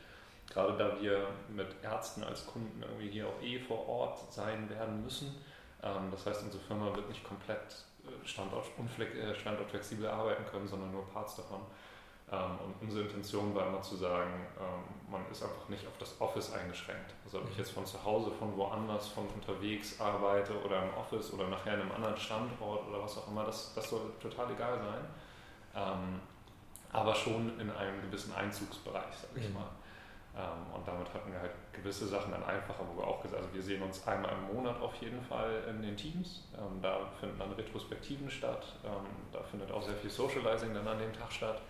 Gerade 0.49 0.77
da 0.77 1.01
wir 1.01 1.27
mit 1.49 1.67
Ärzten 1.83 2.23
als 2.23 2.45
Kunden 2.47 2.81
irgendwie 2.81 3.09
hier 3.09 3.27
auch 3.27 3.41
eh 3.41 3.59
vor 3.59 3.87
Ort 3.87 4.31
sein 4.31 4.69
werden 4.69 5.03
müssen. 5.03 5.35
Ähm, 5.83 6.09
das 6.11 6.25
heißt, 6.25 6.43
unsere 6.43 6.63
Firma 6.63 6.95
wird 6.95 7.09
nicht 7.09 7.23
komplett 7.23 7.85
Standort, 8.25 8.65
äh, 8.99 9.35
standortflexibel 9.35 10.07
arbeiten 10.07 10.45
können, 10.45 10.67
sondern 10.67 10.91
nur 10.91 11.05
Parts 11.09 11.35
davon. 11.37 11.61
Ähm, 12.29 12.57
und 12.65 12.75
unsere 12.81 13.05
Intention 13.05 13.55
war 13.55 13.67
immer 13.67 13.81
zu 13.81 13.95
sagen, 13.95 14.45
ähm, 14.59 15.11
man 15.11 15.21
ist 15.31 15.41
einfach 15.43 15.69
nicht 15.69 15.87
auf 15.87 15.97
das 15.97 16.19
Office 16.19 16.51
eingeschränkt. 16.51 17.13
Also 17.23 17.39
ob 17.39 17.49
ich 17.49 17.57
jetzt 17.57 17.71
von 17.71 17.85
zu 17.85 18.03
Hause, 18.03 18.31
von 18.31 18.55
woanders, 18.57 19.07
von 19.07 19.27
unterwegs 19.27 19.99
arbeite 20.01 20.61
oder 20.61 20.83
im 20.83 20.93
Office 20.97 21.31
oder 21.33 21.47
nachher 21.47 21.75
in 21.75 21.81
einem 21.81 21.91
anderen 21.93 22.17
Standort 22.17 22.87
oder 22.89 23.01
was 23.01 23.17
auch 23.17 23.29
immer, 23.29 23.45
das, 23.45 23.73
das 23.75 23.89
soll 23.89 24.01
total 24.19 24.51
egal 24.51 24.77
sein. 24.77 25.05
Ähm, 25.75 26.19
aber 26.91 27.15
schon 27.15 27.59
in 27.59 27.69
einem 27.71 28.01
gewissen 28.01 28.33
Einzugsbereich, 28.33 29.13
sag 29.21 29.41
ich 29.41 29.47
Mhm. 29.47 29.53
mal. 29.55 29.69
Ähm, 30.37 30.73
und 30.75 30.87
damit 30.87 31.11
hatten 31.13 31.31
wir 31.31 31.41
halt 31.41 31.51
gewisse 31.73 32.07
Sachen 32.07 32.31
dann 32.31 32.43
einfacher, 32.43 32.83
wo 32.87 33.01
wir 33.01 33.07
auch 33.07 33.21
gesagt 33.21 33.41
also 33.41 33.53
wir 33.53 33.63
sehen 33.63 33.81
uns 33.81 34.07
einmal 34.07 34.33
im 34.33 34.55
Monat 34.55 34.79
auf 34.79 34.93
jeden 34.95 35.21
Fall 35.23 35.63
in 35.67 35.81
den 35.81 35.97
Teams. 35.97 36.47
Ähm, 36.55 36.79
da 36.81 37.07
finden 37.19 37.39
dann 37.39 37.51
Retrospektiven 37.53 38.29
statt. 38.29 38.75
Ähm, 38.85 39.05
da 39.31 39.41
findet 39.43 39.71
auch 39.71 39.81
sehr 39.81 39.95
viel 39.95 40.09
Socializing 40.09 40.73
dann 40.73 40.87
an 40.87 40.99
dem 40.99 41.13
Tag 41.13 41.31
statt. 41.31 41.61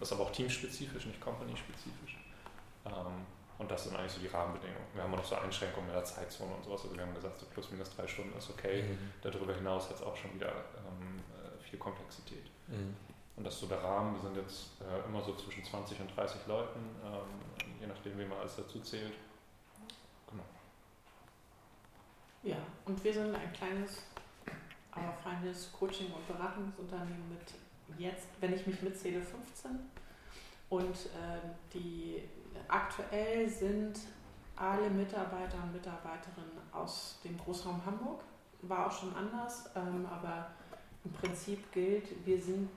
Das 0.00 0.08
ist 0.08 0.12
aber 0.12 0.24
auch 0.24 0.32
teamspezifisch, 0.32 1.06
nicht 1.06 1.20
company-spezifisch. 1.20 2.18
Und 3.58 3.70
das 3.70 3.84
sind 3.84 3.96
eigentlich 3.96 4.10
so 4.10 4.20
die 4.20 4.26
Rahmenbedingungen. 4.26 4.86
Wir 4.92 5.04
haben 5.04 5.12
auch 5.14 5.18
noch 5.18 5.24
so 5.24 5.36
Einschränkungen 5.36 5.88
in 5.88 5.94
der 5.94 6.04
Zeitzone 6.04 6.52
und 6.52 6.64
sowas. 6.64 6.82
Also 6.82 6.96
wir 6.96 7.02
haben 7.02 7.14
gesagt, 7.14 7.38
so 7.38 7.46
plus 7.46 7.70
minus 7.70 7.94
drei 7.94 8.08
Stunden 8.08 8.36
ist 8.36 8.50
okay. 8.50 8.82
Mhm. 8.82 9.12
Darüber 9.22 9.54
hinaus 9.54 9.88
hat 9.88 9.96
es 9.96 10.02
auch 10.02 10.16
schon 10.16 10.34
wieder 10.34 10.48
äh, 10.48 11.62
viel 11.62 11.78
Komplexität. 11.78 12.50
Mhm. 12.66 12.96
Und 13.36 13.44
das 13.44 13.54
ist 13.54 13.60
so 13.60 13.66
der 13.66 13.82
Rahmen. 13.82 14.14
Wir 14.14 14.22
sind 14.22 14.36
jetzt 14.36 14.70
äh, 14.80 15.06
immer 15.06 15.22
so 15.22 15.34
zwischen 15.36 15.62
20 15.62 16.00
und 16.00 16.16
30 16.16 16.46
Leuten, 16.46 16.80
ähm, 17.04 17.66
je 17.80 17.86
nachdem, 17.86 18.18
wie 18.18 18.24
man 18.24 18.38
alles 18.38 18.56
dazu 18.56 18.80
zählt. 18.80 19.12
Genau. 20.30 20.44
Ja, 22.42 22.56
und 22.86 23.02
wir 23.04 23.12
sind 23.12 23.34
ein 23.34 23.52
kleines, 23.52 24.04
aber 24.90 25.12
feines 25.12 25.70
Coaching- 25.72 26.12
und 26.12 26.26
Beratungsunternehmen 26.26 27.28
mit 27.28 27.98
jetzt, 27.98 28.28
wenn 28.40 28.54
ich 28.54 28.66
mich 28.66 28.80
mitzähle, 28.80 29.22
15. 29.22 29.78
Und 30.70 30.96
ähm, 31.14 31.50
die 31.72 32.22
aktuell 32.68 33.48
sind 33.48 34.00
alle 34.56 34.88
Mitarbeiter 34.90 35.58
und 35.62 35.74
Mitarbeiterinnen 35.74 36.58
aus 36.72 37.18
dem 37.22 37.36
Großraum 37.38 37.84
Hamburg. 37.84 38.22
War 38.62 38.86
auch 38.86 38.92
schon 38.92 39.14
anders, 39.14 39.70
ähm, 39.76 40.06
aber 40.06 40.50
im 41.04 41.12
Prinzip 41.12 41.70
gilt, 41.72 42.26
wir 42.26 42.40
sind 42.40 42.70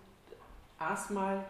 erstmal 0.79 1.43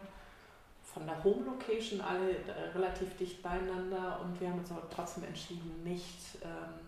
von 0.83 1.05
der 1.05 1.24
Home 1.24 1.45
Location 1.45 2.01
alle 2.01 2.31
äh, 2.31 2.69
relativ 2.74 3.15
dicht 3.17 3.43
beieinander 3.43 4.19
und 4.21 4.39
wir 4.39 4.50
haben 4.50 4.59
uns 4.59 4.71
aber 4.71 4.89
trotzdem 4.89 5.24
entschieden, 5.25 5.83
nicht 5.83 6.38
ähm, 6.43 6.79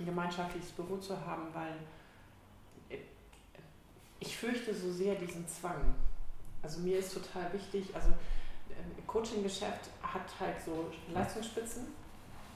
ein 0.00 0.06
gemeinschaftliches 0.06 0.70
Büro 0.70 0.96
zu 0.96 1.18
haben, 1.26 1.48
weil 1.52 1.74
ich 4.22 4.36
fürchte 4.36 4.72
so 4.72 4.92
sehr 4.92 5.16
diesen 5.16 5.46
Zwang. 5.48 5.94
Also 6.62 6.80
mir 6.80 6.98
ist 6.98 7.12
total 7.12 7.52
wichtig, 7.52 7.92
also 7.92 8.08
ähm, 8.08 9.06
Coaching-Geschäft 9.06 9.90
hat 10.00 10.22
halt 10.38 10.62
so 10.64 10.90
Leistungsspitzen, 11.12 11.88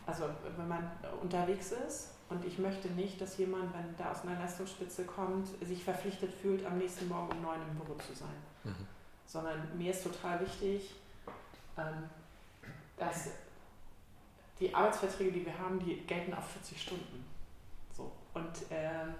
also 0.06 0.24
wenn 0.56 0.68
man 0.68 0.88
unterwegs 1.20 1.72
ist 1.72 2.12
und 2.28 2.44
ich 2.44 2.58
möchte 2.58 2.88
nicht, 2.90 3.20
dass 3.20 3.36
jemand, 3.38 3.74
wenn 3.74 3.96
der 3.96 4.12
aus 4.12 4.22
einer 4.22 4.38
Leistungsspitze 4.38 5.04
kommt, 5.04 5.48
sich 5.60 5.82
verpflichtet 5.82 6.32
fühlt, 6.32 6.64
am 6.64 6.78
nächsten 6.78 7.08
Morgen 7.08 7.32
um 7.32 7.42
neun 7.42 7.60
im 7.68 7.76
Büro 7.76 7.98
zu 7.98 8.14
sein. 8.14 8.36
Mhm. 8.62 8.86
Sondern 9.26 9.76
mir 9.76 9.90
ist 9.90 10.04
total 10.04 10.40
wichtig, 10.40 10.94
ähm, 11.76 12.08
dass 12.96 13.30
die 14.58 14.74
Arbeitsverträge, 14.74 15.32
die 15.32 15.46
wir 15.46 15.58
haben, 15.58 15.78
die 15.78 15.96
gelten 16.06 16.32
auf 16.32 16.48
40 16.48 16.80
Stunden. 16.80 17.24
So. 17.94 18.10
Und 18.34 18.50
ähm, 18.70 19.14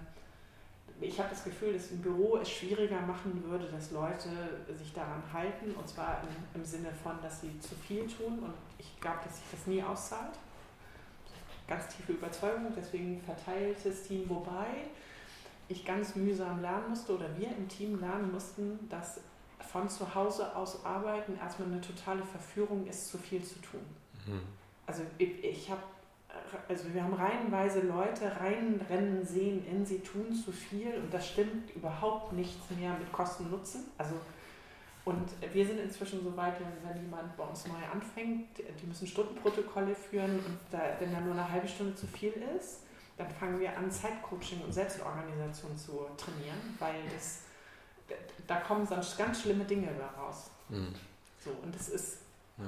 ich 0.99 1.19
habe 1.19 1.29
das 1.29 1.43
Gefühl, 1.43 1.73
dass 1.73 1.91
ein 1.91 2.01
Büro 2.01 2.37
es 2.37 2.49
schwieriger 2.49 2.99
machen 3.01 3.43
würde, 3.47 3.67
dass 3.67 3.91
Leute 3.91 4.29
sich 4.75 4.93
daran 4.93 5.21
halten. 5.31 5.71
Und 5.75 5.87
zwar 5.87 6.23
im, 6.23 6.61
im 6.61 6.65
Sinne 6.65 6.89
von, 7.03 7.21
dass 7.21 7.41
sie 7.41 7.59
zu 7.59 7.75
viel 7.75 8.07
tun. 8.07 8.39
Und 8.39 8.53
ich 8.79 8.99
glaube, 8.99 9.19
dass 9.23 9.37
sich 9.37 9.45
das 9.51 9.67
nie 9.67 9.83
auszahlt. 9.83 10.33
Ganz 11.67 11.87
tiefe 11.89 12.13
Überzeugung, 12.13 12.73
deswegen 12.75 13.21
verteiltes 13.21 14.07
Team. 14.07 14.27
Wobei 14.29 14.87
ich 15.67 15.85
ganz 15.85 16.15
mühsam 16.15 16.61
lernen 16.61 16.89
musste 16.89 17.13
oder 17.13 17.37
wir 17.37 17.49
im 17.49 17.67
Team 17.67 17.99
lernen 17.99 18.31
mussten, 18.31 18.87
dass 18.89 19.19
von 19.59 19.89
zu 19.89 20.13
Hause 20.13 20.55
aus 20.55 20.85
arbeiten 20.85 21.37
erstmal 21.37 21.69
eine 21.69 21.81
totale 21.81 22.23
Verführung 22.23 22.87
ist, 22.87 23.09
zu 23.09 23.17
viel 23.17 23.43
zu 23.43 23.59
tun. 23.59 23.81
Mhm. 24.25 24.41
Also 24.85 25.03
ich, 25.17 25.43
ich 25.43 25.69
habe, 25.69 25.81
also 26.69 26.93
wir 26.93 27.03
haben 27.03 27.13
reihenweise 27.13 27.81
Leute 27.81 28.31
reinrennen 28.39 29.25
sehen 29.25 29.65
in 29.67 29.85
sie 29.85 29.99
tun 29.99 30.33
zu 30.33 30.51
viel 30.51 30.93
und 30.95 31.13
das 31.13 31.27
stimmt 31.27 31.75
überhaupt 31.75 32.33
nichts 32.33 32.69
mehr 32.71 32.93
mit 32.93 33.11
Kosten 33.11 33.49
Nutzen. 33.49 33.85
Also 33.97 34.15
und 35.07 35.29
wir 35.53 35.65
sind 35.65 35.79
inzwischen 35.79 36.21
so 36.21 36.35
weit, 36.35 36.55
wenn, 36.59 37.01
jemand 37.01 37.37
bei 37.37 37.43
uns 37.45 37.65
neu 37.65 37.75
anfängt, 37.93 38.59
die 38.59 38.85
müssen 38.85 39.07
Stundenprotokolle 39.07 39.95
führen 39.95 40.31
und 40.31 40.57
da, 40.69 40.81
wenn 40.99 41.13
da 41.13 41.21
nur 41.21 41.31
eine 41.31 41.49
halbe 41.49 41.65
Stunde 41.65 41.95
zu 41.95 42.05
viel 42.07 42.33
ist, 42.57 42.81
dann 43.17 43.29
fangen 43.31 43.57
wir 43.57 43.77
an, 43.77 43.89
Zeitcoaching 43.89 44.61
und 44.65 44.73
Selbstorganisation 44.73 45.77
zu 45.77 46.07
trainieren, 46.17 46.59
weil 46.79 46.95
das, 47.13 47.43
da 48.45 48.55
kommen 48.57 48.85
sonst 48.85 49.17
ganz 49.17 49.41
schlimme 49.41 49.65
Dinge 49.65 49.89
raus. 50.17 50.49
Mhm. 50.69 50.93
So, 51.43 51.51
und 51.63 51.73
das 51.73 51.89
ist 51.89 52.17
Ja. 52.57 52.65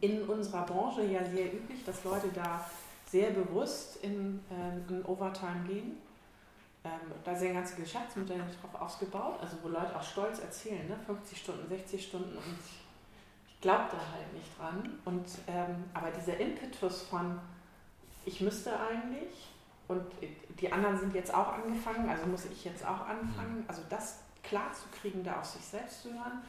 in 0.00 0.22
unserer 0.28 0.64
Branche 0.66 1.02
ja 1.04 1.24
sehr 1.24 1.52
üblich, 1.52 1.84
dass 1.84 2.04
Leute 2.04 2.28
da 2.34 2.64
sehr 3.06 3.30
bewusst 3.30 3.96
in, 4.02 4.40
ähm, 4.50 4.84
in 4.88 5.04
Overtime 5.04 5.64
gehen. 5.66 5.98
Ähm, 6.84 6.90
da 7.24 7.34
sind 7.34 7.54
ganze 7.54 7.76
Geschäftsmodelle 7.76 8.44
drauf 8.60 8.80
ausgebaut, 8.80 9.38
also 9.40 9.56
wo 9.62 9.68
Leute 9.68 9.94
auch 9.94 10.02
stolz 10.02 10.38
erzählen, 10.38 10.88
ne? 10.88 10.96
50 11.06 11.38
Stunden, 11.38 11.68
60 11.68 12.06
Stunden 12.06 12.36
und 12.36 12.54
ich, 12.64 12.80
ich 13.52 13.60
glaube 13.60 13.84
da 13.90 13.98
halt 13.98 14.32
nicht 14.32 14.58
dran. 14.58 14.98
Und, 15.04 15.26
ähm, 15.46 15.84
aber 15.92 16.10
dieser 16.10 16.38
Impetus 16.38 17.02
von, 17.02 17.38
ich 18.24 18.40
müsste 18.40 18.78
eigentlich 18.80 19.48
und 19.88 20.02
die 20.60 20.72
anderen 20.72 20.98
sind 20.98 21.14
jetzt 21.14 21.34
auch 21.34 21.52
angefangen, 21.52 22.08
also 22.08 22.24
muss 22.26 22.44
ich 22.46 22.64
jetzt 22.64 22.84
auch 22.86 23.00
anfangen, 23.06 23.64
also 23.66 23.82
das 23.90 24.20
klar 24.42 24.72
zu 24.72 24.84
kriegen, 25.00 25.22
da 25.24 25.40
auf 25.40 25.44
sich 25.44 25.64
selbst 25.64 26.02
zu 26.02 26.12
hören, 26.12 26.42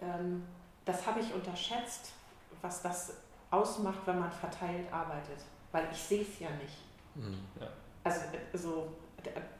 ähm, 0.00 0.44
das 0.84 1.06
habe 1.06 1.20
ich 1.20 1.32
unterschätzt, 1.32 2.12
was 2.60 2.82
das 2.82 3.14
ausmacht, 3.50 4.00
wenn 4.06 4.18
man 4.20 4.30
verteilt 4.32 4.92
arbeitet. 4.92 5.38
Weil 5.72 5.88
ich 5.90 5.98
sehe 5.98 6.22
es 6.22 6.38
ja 6.40 6.50
nicht. 6.50 6.78
Mhm. 7.14 7.38
Also 8.02 8.20
äh, 8.52 8.56
so, 8.56 8.92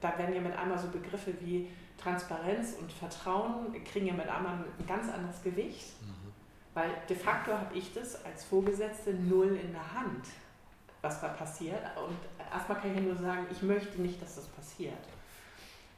da- 0.01 0.17
werden 0.17 0.35
ja 0.35 0.41
mit 0.41 0.55
einmal 0.57 0.77
so 0.77 0.87
Begriffe 0.89 1.33
wie 1.41 1.69
Transparenz 1.97 2.73
und 2.79 2.91
Vertrauen, 2.91 3.73
kriegen 3.85 4.07
ja 4.07 4.13
mit 4.13 4.27
einmal 4.27 4.53
ein 4.55 4.85
ganz 4.87 5.09
anderes 5.11 5.41
Gewicht. 5.41 6.01
Mhm. 6.01 6.31
Weil 6.73 6.89
de 7.09 7.15
facto 7.15 7.53
habe 7.53 7.73
ich 7.75 7.93
das 7.93 8.23
als 8.25 8.43
Vorgesetzte 8.43 9.13
null 9.13 9.55
in 9.61 9.71
der 9.71 9.93
Hand, 9.93 10.25
was 11.01 11.21
da 11.21 11.29
passiert. 11.29 11.81
Und 12.05 12.17
erstmal 12.53 12.79
kann 12.79 12.91
ich 12.91 12.97
ja 12.97 13.03
nur 13.03 13.15
sagen, 13.15 13.47
ich 13.49 13.61
möchte 13.61 14.01
nicht, 14.01 14.21
dass 14.21 14.35
das 14.35 14.45
passiert. 14.47 14.93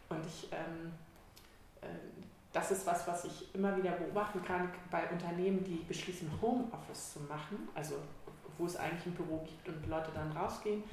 Und 0.10 0.24
ich, 0.26 0.48
ähm, 0.52 0.94
äh, 0.94 1.07
das 2.54 2.72
ist 2.72 2.86
was, 2.88 3.08
was 3.08 3.26
ich 3.26 3.54
immer 3.54 3.76
wieder 3.78 3.92
beobachten 3.92 4.44
kann 4.44 4.70
bei 4.90 5.08
Unternehmen, 5.10 5.64
die 5.64 5.84
beschließen, 5.88 6.30
Homeoffice 6.42 7.14
zu 7.14 7.20
machen, 7.22 7.70
also 7.76 7.96
wo 8.58 8.66
es 8.66 8.76
eigentlich 8.76 9.06
ein 9.06 9.14
Büro 9.14 9.46
gibt 9.46 9.70
und 9.70 9.88
Leute 9.88 10.10
dann 10.14 10.32
rausgehen. 10.32 10.84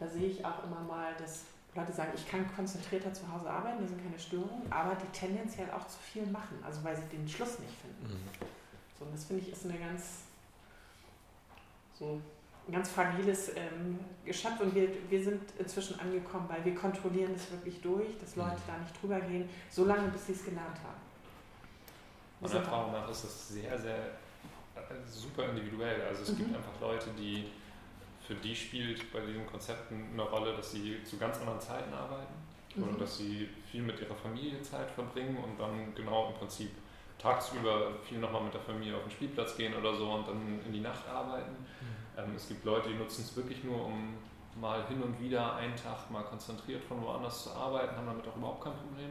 Da 0.00 0.08
sehe 0.08 0.28
ich 0.28 0.44
auch 0.44 0.64
immer 0.64 0.80
mal, 0.80 1.14
dass 1.18 1.44
Leute 1.74 1.92
sagen, 1.92 2.10
ich 2.14 2.28
kann 2.28 2.44
konzentrierter 2.54 3.12
zu 3.12 3.30
Hause 3.32 3.48
arbeiten, 3.48 3.80
da 3.80 3.88
sind 3.88 4.02
keine 4.02 4.18
Störungen, 4.18 4.70
aber 4.70 4.94
die 4.96 5.06
tendenziell 5.16 5.70
auch 5.70 5.86
zu 5.86 5.98
viel 5.98 6.26
machen, 6.26 6.58
also 6.64 6.82
weil 6.84 6.96
sie 6.96 7.04
den 7.04 7.26
Schluss 7.28 7.58
nicht 7.60 7.74
finden. 7.80 8.14
Mhm. 8.14 8.28
So, 8.98 9.04
und 9.04 9.14
das 9.14 9.24
finde 9.24 9.42
ich 9.42 9.52
ist 9.52 9.64
eine 9.64 9.78
ganz, 9.78 10.24
so 11.98 12.20
ein 12.68 12.72
ganz 12.72 12.90
fragiles 12.90 13.50
ähm, 13.56 13.98
Geschöpf 14.24 14.60
und 14.60 14.74
wir, 14.74 14.88
wir 15.10 15.22
sind 15.22 15.42
inzwischen 15.58 15.98
angekommen, 15.98 16.46
weil 16.48 16.64
wir 16.64 16.74
kontrollieren 16.74 17.32
das 17.34 17.50
wirklich 17.50 17.80
durch, 17.80 18.18
dass 18.20 18.36
Leute 18.36 18.52
Mhm. 18.56 18.62
da 18.66 18.78
nicht 18.78 19.02
drüber 19.02 19.20
gehen, 19.20 19.48
so 19.70 19.84
lange 19.84 20.08
bis 20.08 20.26
sie 20.26 20.32
es 20.32 20.44
gelernt 20.44 20.76
haben. 20.84 21.00
Meiner 22.40 22.54
Erfahrung 22.56 22.92
nach 22.92 23.08
ist 23.08 23.24
es 23.24 23.48
sehr, 23.48 23.78
sehr 23.78 23.96
äh, 24.76 24.80
super 25.06 25.48
individuell. 25.50 26.02
Also 26.02 26.22
es 26.22 26.32
Mhm. 26.32 26.36
gibt 26.38 26.56
einfach 26.56 26.80
Leute, 26.80 27.10
die 27.18 27.46
für 28.26 28.34
die 28.36 28.54
spielt 28.54 29.12
bei 29.12 29.20
diesen 29.20 29.46
Konzepten 29.46 30.10
eine 30.12 30.22
Rolle, 30.22 30.54
dass 30.56 30.70
sie 30.72 31.02
zu 31.04 31.18
ganz 31.18 31.38
anderen 31.38 31.60
Zeiten 31.60 31.92
arbeiten 31.92 32.32
oder 32.76 32.92
Mhm. 32.92 32.98
dass 32.98 33.18
sie 33.18 33.48
viel 33.70 33.82
mit 33.82 34.00
ihrer 34.00 34.14
Familie 34.14 34.62
Zeit 34.62 34.90
verbringen 34.92 35.36
und 35.36 35.58
dann 35.58 35.92
genau 35.94 36.28
im 36.28 36.34
Prinzip 36.34 36.70
tagsüber 37.18 37.92
viel 38.08 38.18
nochmal 38.18 38.42
mit 38.44 38.54
der 38.54 38.60
Familie 38.60 38.96
auf 38.96 39.02
den 39.02 39.10
Spielplatz 39.10 39.56
gehen 39.56 39.74
oder 39.74 39.94
so 39.94 40.10
und 40.10 40.26
dann 40.28 40.60
in 40.66 40.72
die 40.72 40.80
Nacht 40.80 41.06
arbeiten. 41.08 41.50
Ähm, 41.50 42.01
es 42.36 42.48
gibt 42.48 42.64
Leute, 42.64 42.88
die 42.90 42.94
nutzen 42.94 43.22
es 43.22 43.34
wirklich 43.36 43.62
nur, 43.64 43.86
um 43.86 44.14
mal 44.60 44.84
hin 44.86 45.02
und 45.02 45.18
wieder 45.20 45.56
einen 45.56 45.74
Tag 45.76 46.10
mal 46.10 46.22
konzentriert 46.24 46.82
von 46.84 47.00
woanders 47.02 47.44
zu 47.44 47.50
arbeiten, 47.52 47.96
haben 47.96 48.06
damit 48.06 48.26
auch 48.28 48.36
überhaupt 48.36 48.64
kein 48.64 48.74
Problem. 48.74 49.10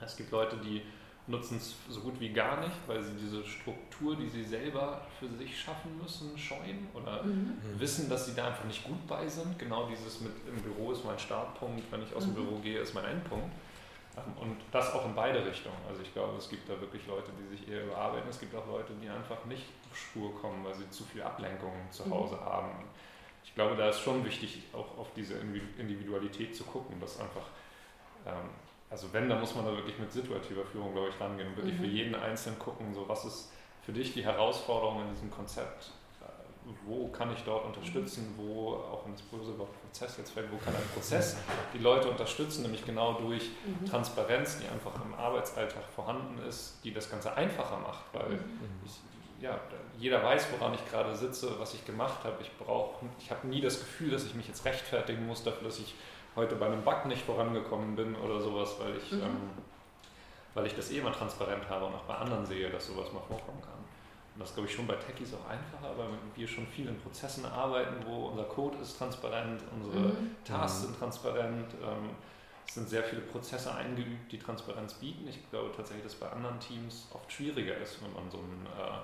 Es 0.00 0.16
gibt 0.16 0.30
Leute, 0.32 0.56
die 0.56 0.82
nutzen 1.28 1.56
es 1.58 1.76
so 1.88 2.00
gut 2.00 2.18
wie 2.18 2.30
gar 2.30 2.58
nicht, 2.60 2.72
weil 2.88 3.00
sie 3.02 3.12
diese 3.14 3.44
Struktur, 3.44 4.16
die 4.16 4.28
sie 4.28 4.42
selber 4.42 5.02
für 5.20 5.28
sich 5.28 5.56
schaffen 5.60 5.96
müssen, 6.02 6.36
scheuen 6.36 6.88
oder 6.94 7.22
Mhm. 7.22 7.54
wissen, 7.78 8.08
dass 8.08 8.26
sie 8.26 8.34
da 8.34 8.48
einfach 8.48 8.64
nicht 8.64 8.82
gut 8.82 9.06
bei 9.06 9.28
sind. 9.28 9.56
Genau 9.58 9.86
dieses 9.86 10.20
mit 10.20 10.32
im 10.48 10.60
Büro 10.62 10.90
ist 10.92 11.04
mein 11.04 11.18
Startpunkt, 11.18 11.84
wenn 11.92 12.02
ich 12.02 12.12
aus 12.14 12.24
dem 12.24 12.32
Mhm. 12.32 12.36
Büro 12.36 12.56
gehe, 12.58 12.80
ist 12.80 12.94
mein 12.94 13.04
Endpunkt. 13.04 13.52
Und 14.40 14.56
das 14.70 14.92
auch 14.92 15.06
in 15.06 15.14
beide 15.14 15.44
Richtungen. 15.44 15.76
Also 15.88 16.02
ich 16.02 16.12
glaube, 16.12 16.36
es 16.36 16.48
gibt 16.50 16.68
da 16.68 16.78
wirklich 16.80 17.06
Leute, 17.06 17.30
die 17.32 17.56
sich 17.56 17.66
eher 17.68 17.84
überarbeiten. 17.84 18.28
Es 18.28 18.38
gibt 18.38 18.54
auch 18.54 18.66
Leute, 18.66 18.92
die 19.00 19.08
einfach 19.08 19.44
nicht 19.46 19.64
auf 19.90 19.96
Spur 19.96 20.38
kommen, 20.40 20.62
weil 20.64 20.74
sie 20.74 20.88
zu 20.90 21.04
viel 21.04 21.22
Ablenkungen 21.22 21.90
zu 21.90 22.04
Mhm. 22.06 22.12
Hause 22.12 22.38
haben. 22.40 22.70
Ich 23.44 23.54
glaube, 23.54 23.76
da 23.76 23.88
ist 23.88 24.00
schon 24.00 24.24
wichtig, 24.24 24.64
auch 24.72 24.98
auf 24.98 25.12
diese 25.14 25.34
Individu- 25.34 25.78
Individualität 25.78 26.54
zu 26.54 26.64
gucken, 26.64 27.00
dass 27.00 27.18
einfach, 27.20 27.46
ähm, 28.26 28.50
also 28.90 29.12
wenn, 29.12 29.28
dann 29.28 29.40
muss 29.40 29.54
man 29.54 29.64
da 29.64 29.72
wirklich 29.72 29.98
mit 29.98 30.12
situativer 30.12 30.64
Führung, 30.64 30.92
glaube 30.92 31.08
ich, 31.08 31.20
rangehen 31.20 31.48
und 31.48 31.56
wirklich 31.56 31.76
mhm. 31.76 31.80
für 31.80 31.86
jeden 31.86 32.14
Einzelnen 32.14 32.58
gucken, 32.58 32.94
so 32.94 33.08
was 33.08 33.24
ist 33.24 33.52
für 33.82 33.92
dich 33.92 34.12
die 34.12 34.24
Herausforderung 34.24 35.02
in 35.02 35.10
diesem 35.10 35.30
Konzept? 35.30 35.90
Wo 36.86 37.08
kann 37.08 37.32
ich 37.32 37.42
dort 37.44 37.66
unterstützen? 37.66 38.34
Wo, 38.36 38.74
auch 38.74 39.04
wenn 39.04 39.12
das 39.12 39.22
böse 39.22 39.58
Wort 39.58 39.70
Prozess 39.82 40.16
jetzt 40.18 40.30
fällt, 40.30 40.50
wo 40.52 40.56
kann 40.56 40.74
ein 40.74 40.88
Prozess 40.94 41.36
die 41.74 41.78
Leute 41.78 42.08
unterstützen? 42.08 42.62
Nämlich 42.62 42.84
genau 42.84 43.14
durch 43.14 43.50
mhm. 43.64 43.84
Transparenz, 43.86 44.58
die 44.58 44.68
einfach 44.68 44.92
im 45.04 45.14
Arbeitsalltag 45.14 45.84
vorhanden 45.94 46.38
ist, 46.46 46.78
die 46.84 46.92
das 46.92 47.10
Ganze 47.10 47.34
einfacher 47.36 47.78
macht, 47.78 48.04
weil 48.12 48.30
mhm. 48.30 48.68
ich, 48.84 49.42
ja, 49.42 49.58
jeder 49.98 50.22
weiß, 50.22 50.46
woran 50.52 50.74
ich 50.74 50.90
gerade 50.90 51.16
sitze, 51.16 51.58
was 51.58 51.74
ich 51.74 51.84
gemacht 51.84 52.24
habe. 52.24 52.36
Ich 52.40 52.50
brauche, 52.58 53.06
ich 53.18 53.30
habe 53.30 53.46
nie 53.48 53.60
das 53.60 53.80
Gefühl, 53.80 54.10
dass 54.10 54.24
ich 54.24 54.34
mich 54.34 54.46
jetzt 54.46 54.64
rechtfertigen 54.64 55.26
muss 55.26 55.42
dafür, 55.42 55.68
dass 55.68 55.78
ich 55.78 55.94
heute 56.36 56.56
bei 56.56 56.66
einem 56.66 56.82
Bug 56.82 57.06
nicht 57.06 57.22
vorangekommen 57.22 57.96
bin 57.96 58.14
oder 58.16 58.40
sowas, 58.40 58.76
weil 58.78 58.96
ich, 58.96 59.12
mhm. 59.12 59.22
ähm, 59.22 59.50
weil 60.54 60.66
ich 60.66 60.74
das 60.74 60.90
eh 60.90 60.98
immer 60.98 61.12
transparent 61.12 61.68
habe 61.68 61.86
und 61.86 61.94
auch 61.94 62.04
bei 62.04 62.14
anderen 62.14 62.46
sehe, 62.46 62.70
dass 62.70 62.86
sowas 62.86 63.12
mal 63.12 63.20
vorkommen 63.20 63.60
kann. 63.60 63.71
Und 64.34 64.40
das 64.40 64.48
ist, 64.50 64.54
glaube 64.54 64.68
ich, 64.68 64.74
schon 64.74 64.86
bei 64.86 64.94
Techies 64.94 65.34
auch 65.34 65.48
einfacher, 65.48 65.96
weil 65.98 66.08
wir 66.34 66.48
schon 66.48 66.66
viel 66.66 66.88
in 66.88 66.98
Prozessen 66.98 67.44
arbeiten, 67.44 67.96
wo 68.06 68.28
unser 68.28 68.44
Code 68.44 68.78
ist 68.78 68.96
transparent, 68.96 69.60
unsere 69.74 70.08
mhm. 70.08 70.36
Tasks 70.44 70.82
sind 70.82 70.98
transparent. 70.98 71.74
Ähm, 71.82 72.10
es 72.66 72.74
sind 72.74 72.88
sehr 72.88 73.02
viele 73.02 73.20
Prozesse 73.20 73.74
eingeübt, 73.74 74.32
die 74.32 74.38
Transparenz 74.38 74.94
bieten. 74.94 75.28
Ich 75.28 75.50
glaube 75.50 75.72
tatsächlich, 75.76 76.04
dass 76.04 76.14
bei 76.14 76.30
anderen 76.30 76.58
Teams 76.60 77.08
oft 77.12 77.30
schwieriger 77.30 77.76
ist, 77.76 78.02
wenn 78.02 78.12
man 78.14 78.30
so 78.30 78.38
ein 78.38 78.66
äh, 78.66 78.98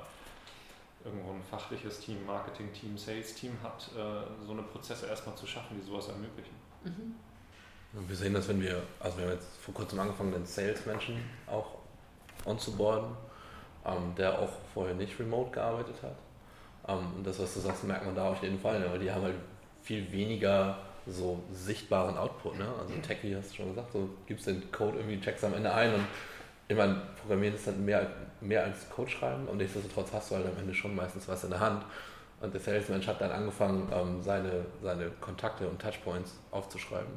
irgendwo 1.04 1.32
ein 1.32 1.42
fachliches 1.42 2.00
Team, 2.00 2.24
Marketing-Team, 2.26 2.96
Sales-Team 2.96 3.56
hat, 3.62 3.90
äh, 3.96 4.46
so 4.46 4.52
eine 4.52 4.62
Prozesse 4.62 5.06
erstmal 5.06 5.36
zu 5.36 5.46
schaffen, 5.46 5.76
die 5.78 5.86
sowas 5.86 6.08
ermöglichen. 6.08 6.54
Mhm. 6.84 7.14
Wir 8.06 8.16
sehen 8.16 8.34
das, 8.34 8.48
wenn 8.48 8.60
wir, 8.60 8.82
also 9.00 9.18
wir 9.18 9.24
haben 9.24 9.32
jetzt 9.32 9.56
vor 9.62 9.74
kurzem 9.74 9.98
angefangen, 10.00 10.32
den 10.32 10.44
Sales-Menschen 10.44 11.18
auch 11.46 11.78
onzuboarden, 12.44 13.10
ähm, 13.88 14.14
der 14.16 14.38
auch 14.38 14.50
vorher 14.74 14.94
nicht 14.94 15.18
remote 15.18 15.50
gearbeitet 15.50 15.96
hat. 16.02 16.16
Ähm, 16.88 17.06
und 17.16 17.26
das, 17.26 17.38
was 17.38 17.54
du 17.54 17.60
sagst, 17.60 17.84
merkt 17.84 18.06
man 18.06 18.14
da 18.14 18.30
auf 18.30 18.42
jeden 18.42 18.58
Fall, 18.58 18.80
ne? 18.80 18.86
weil 18.90 18.98
die 18.98 19.10
haben 19.10 19.22
halt 19.22 19.34
viel 19.82 20.10
weniger 20.12 20.78
so 21.06 21.42
sichtbaren 21.52 22.16
Output. 22.16 22.58
Ne? 22.58 22.66
Also 22.78 22.94
Techie 23.00 23.34
hast 23.34 23.50
du 23.52 23.56
schon 23.56 23.68
gesagt, 23.68 23.92
so 23.92 24.08
gibst 24.26 24.46
den 24.46 24.70
Code 24.70 24.98
irgendwie, 24.98 25.20
checkst 25.20 25.44
am 25.44 25.54
Ende 25.54 25.72
ein 25.72 25.94
und 25.94 26.04
ich 26.70 26.76
meine, 26.76 27.00
Programmieren 27.18 27.54
ist 27.54 27.66
dann 27.66 27.82
mehr, 27.82 28.06
mehr 28.42 28.64
als 28.64 28.90
Code 28.90 29.10
schreiben 29.10 29.48
und 29.48 29.56
nichtsdestotrotz 29.56 30.12
hast 30.12 30.30
du 30.30 30.36
halt 30.36 30.46
am 30.46 30.58
Ende 30.58 30.74
schon 30.74 30.94
meistens 30.94 31.26
was 31.26 31.44
in 31.44 31.50
der 31.50 31.60
Hand. 31.60 31.82
Und 32.40 32.54
der 32.54 32.60
Salesmensch 32.60 33.06
hat 33.08 33.20
dann 33.20 33.32
angefangen, 33.32 33.90
ähm, 33.92 34.22
seine, 34.22 34.66
seine 34.82 35.10
Kontakte 35.20 35.66
und 35.66 35.80
Touchpoints 35.80 36.38
aufzuschreiben 36.50 37.14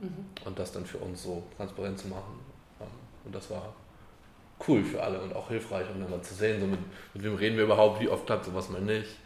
mhm. 0.00 0.26
und 0.44 0.58
das 0.58 0.72
dann 0.72 0.84
für 0.86 0.98
uns 0.98 1.22
so 1.22 1.44
transparent 1.56 1.98
zu 1.98 2.08
machen. 2.08 2.40
Ähm, 2.80 2.86
und 3.24 3.34
das 3.34 3.50
war 3.50 3.74
cool 4.66 4.84
für 4.84 5.02
alle 5.02 5.20
und 5.20 5.34
auch 5.34 5.48
hilfreich, 5.48 5.88
um 5.90 6.00
dann 6.00 6.10
mal 6.10 6.22
zu 6.22 6.34
sehen, 6.34 6.60
so 6.60 6.66
mit, 6.66 6.80
mit 7.14 7.22
wem 7.22 7.34
reden 7.34 7.56
wir 7.56 7.64
überhaupt, 7.64 8.00
wie 8.00 8.08
oft 8.08 8.26
klappt 8.26 8.44
sowas 8.44 8.68
mal 8.68 8.80
nicht. 8.80 9.18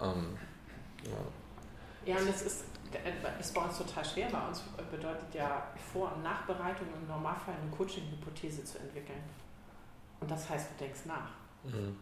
Ähm, 0.00 0.36
ja. 1.04 2.14
ja, 2.14 2.20
und 2.20 2.28
das 2.28 2.42
ist, 2.42 2.64
äh, 2.92 3.40
ist 3.40 3.54
bei 3.54 3.60
uns 3.62 3.78
total 3.78 4.04
schwer. 4.04 4.28
Bei 4.30 4.46
uns 4.46 4.62
bedeutet 4.90 5.34
ja 5.34 5.68
Vor- 5.92 6.12
und 6.14 6.22
Nachbereitung 6.22 6.88
im 7.00 7.08
Normalfall 7.08 7.54
eine 7.60 7.70
Coaching-Hypothese 7.70 8.64
zu 8.64 8.78
entwickeln. 8.78 9.22
Und 10.20 10.30
das 10.30 10.48
heißt, 10.48 10.70
du 10.72 10.84
denkst 10.84 11.00
nach. 11.04 11.30
Mhm. 11.64 11.96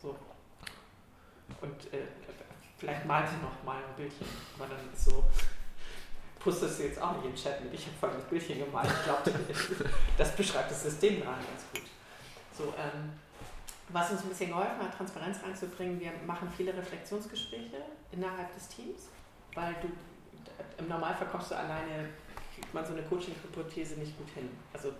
So. 0.00 0.16
Und 1.60 1.92
äh, 1.92 2.06
vielleicht 2.78 3.06
malt 3.06 3.28
sie 3.28 3.36
noch 3.36 3.62
mal 3.64 3.76
ein 3.76 3.94
Bildchen, 3.96 4.26
aber 4.58 4.68
dann 4.68 4.92
ist 4.92 5.04
so, 5.04 5.24
postest 6.40 6.78
du 6.78 6.84
jetzt 6.84 7.00
auch 7.00 7.16
nicht 7.16 7.26
im 7.26 7.34
Chat 7.34 7.62
mit, 7.62 7.72
ich 7.74 7.86
habe 7.86 7.96
folgendes 7.98 8.26
Bildchen 8.26 8.58
gemalt. 8.58 8.88
Ich 8.88 9.04
glaube, 9.04 9.30
das 10.18 10.34
beschreibt 10.34 10.70
das 10.70 10.82
System 10.82 11.20
gerade 11.20 11.44
ganz 11.44 11.64
gut. 11.72 11.88
So, 12.56 12.64
ähm, 12.76 13.12
was 13.88 14.10
uns 14.10 14.22
ein 14.22 14.28
bisschen 14.28 14.50
geholfen 14.50 14.82
hat, 14.82 14.96
Transparenz 14.96 15.38
reinzubringen, 15.42 16.00
wir 16.00 16.12
machen 16.26 16.48
viele 16.56 16.76
Reflexionsgespräche 16.76 17.82
innerhalb 18.10 18.52
des 18.54 18.68
Teams, 18.68 19.08
weil 19.54 19.74
du 19.82 19.88
im 20.78 20.88
Normalfall 20.88 21.28
kommst 21.28 21.50
du 21.50 21.56
alleine, 21.56 22.08
kriegt 22.54 22.72
man 22.72 22.84
so 22.84 22.92
eine 22.92 23.02
Coaching-Hypothese 23.02 23.94
nicht 23.94 24.16
gut 24.16 24.28
hin. 24.30 24.48
Also, 24.72 24.92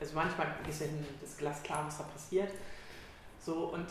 also 0.00 0.14
manchmal 0.14 0.48
ist 0.68 0.80
ja 0.80 0.86
das 1.20 1.36
Glas 1.36 1.62
klar, 1.62 1.86
was 1.86 1.98
da 1.98 2.04
passiert. 2.04 2.50
So, 3.40 3.66
und 3.66 3.86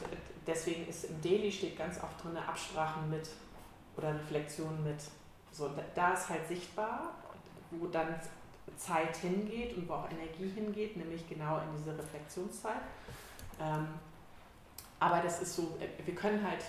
deswegen 0.46 0.88
ist 0.88 1.06
im 1.06 1.22
Daily 1.22 1.52
steht 1.52 1.78
ganz 1.78 2.02
oft 2.04 2.24
drin 2.24 2.36
Absprachen 2.38 3.10
mit 3.10 3.30
oder 3.96 4.14
Reflexionen 4.14 4.84
mit. 4.84 4.98
So, 5.52 5.72
da 5.96 6.14
ist 6.14 6.30
halt 6.30 6.48
sichtbar, 6.48 7.14
wo 7.72 7.88
dann 7.88 8.20
Zeit 8.78 9.16
hingeht 9.18 9.76
und 9.78 9.88
wo 9.88 9.94
auch 9.94 10.10
Energie 10.12 10.50
hingeht, 10.50 10.98
nämlich 10.98 11.28
genau 11.28 11.58
in 11.58 11.78
diese 11.78 11.98
Reflexionszeit. 11.98 12.82
Ähm, 13.60 13.88
aber 15.00 15.22
das 15.22 15.42
ist 15.42 15.56
so, 15.56 15.78
wir 16.04 16.16
können 16.16 16.46
halt, 16.46 16.62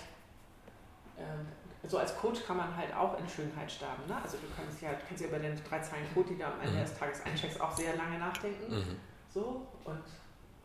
äh, 1.17 1.87
so 1.87 1.97
als 1.97 2.15
Coach 2.17 2.45
kann 2.45 2.57
man 2.57 2.75
halt 2.75 2.93
auch 2.93 3.17
in 3.19 3.27
Schönheit 3.27 3.71
sterben. 3.71 4.05
Ne? 4.07 4.15
Also 4.21 4.37
du 4.37 4.47
kannst 4.55 4.81
ja, 4.81 4.93
kannst 4.93 5.21
ja 5.21 5.29
über 5.29 5.39
den 5.39 5.59
drei 5.67 5.79
Zeilen 5.79 6.05
Code, 6.13 6.29
die 6.29 6.37
du 6.37 6.45
am 6.45 6.59
Ende 6.59 6.77
mhm. 6.77 6.81
des 6.81 6.97
Tages 6.97 7.21
eincheckst, 7.25 7.59
auch 7.61 7.75
sehr 7.75 7.95
lange 7.95 8.19
nachdenken. 8.19 8.73
Mhm. 8.73 8.97
So, 9.33 9.67
und 9.85 10.03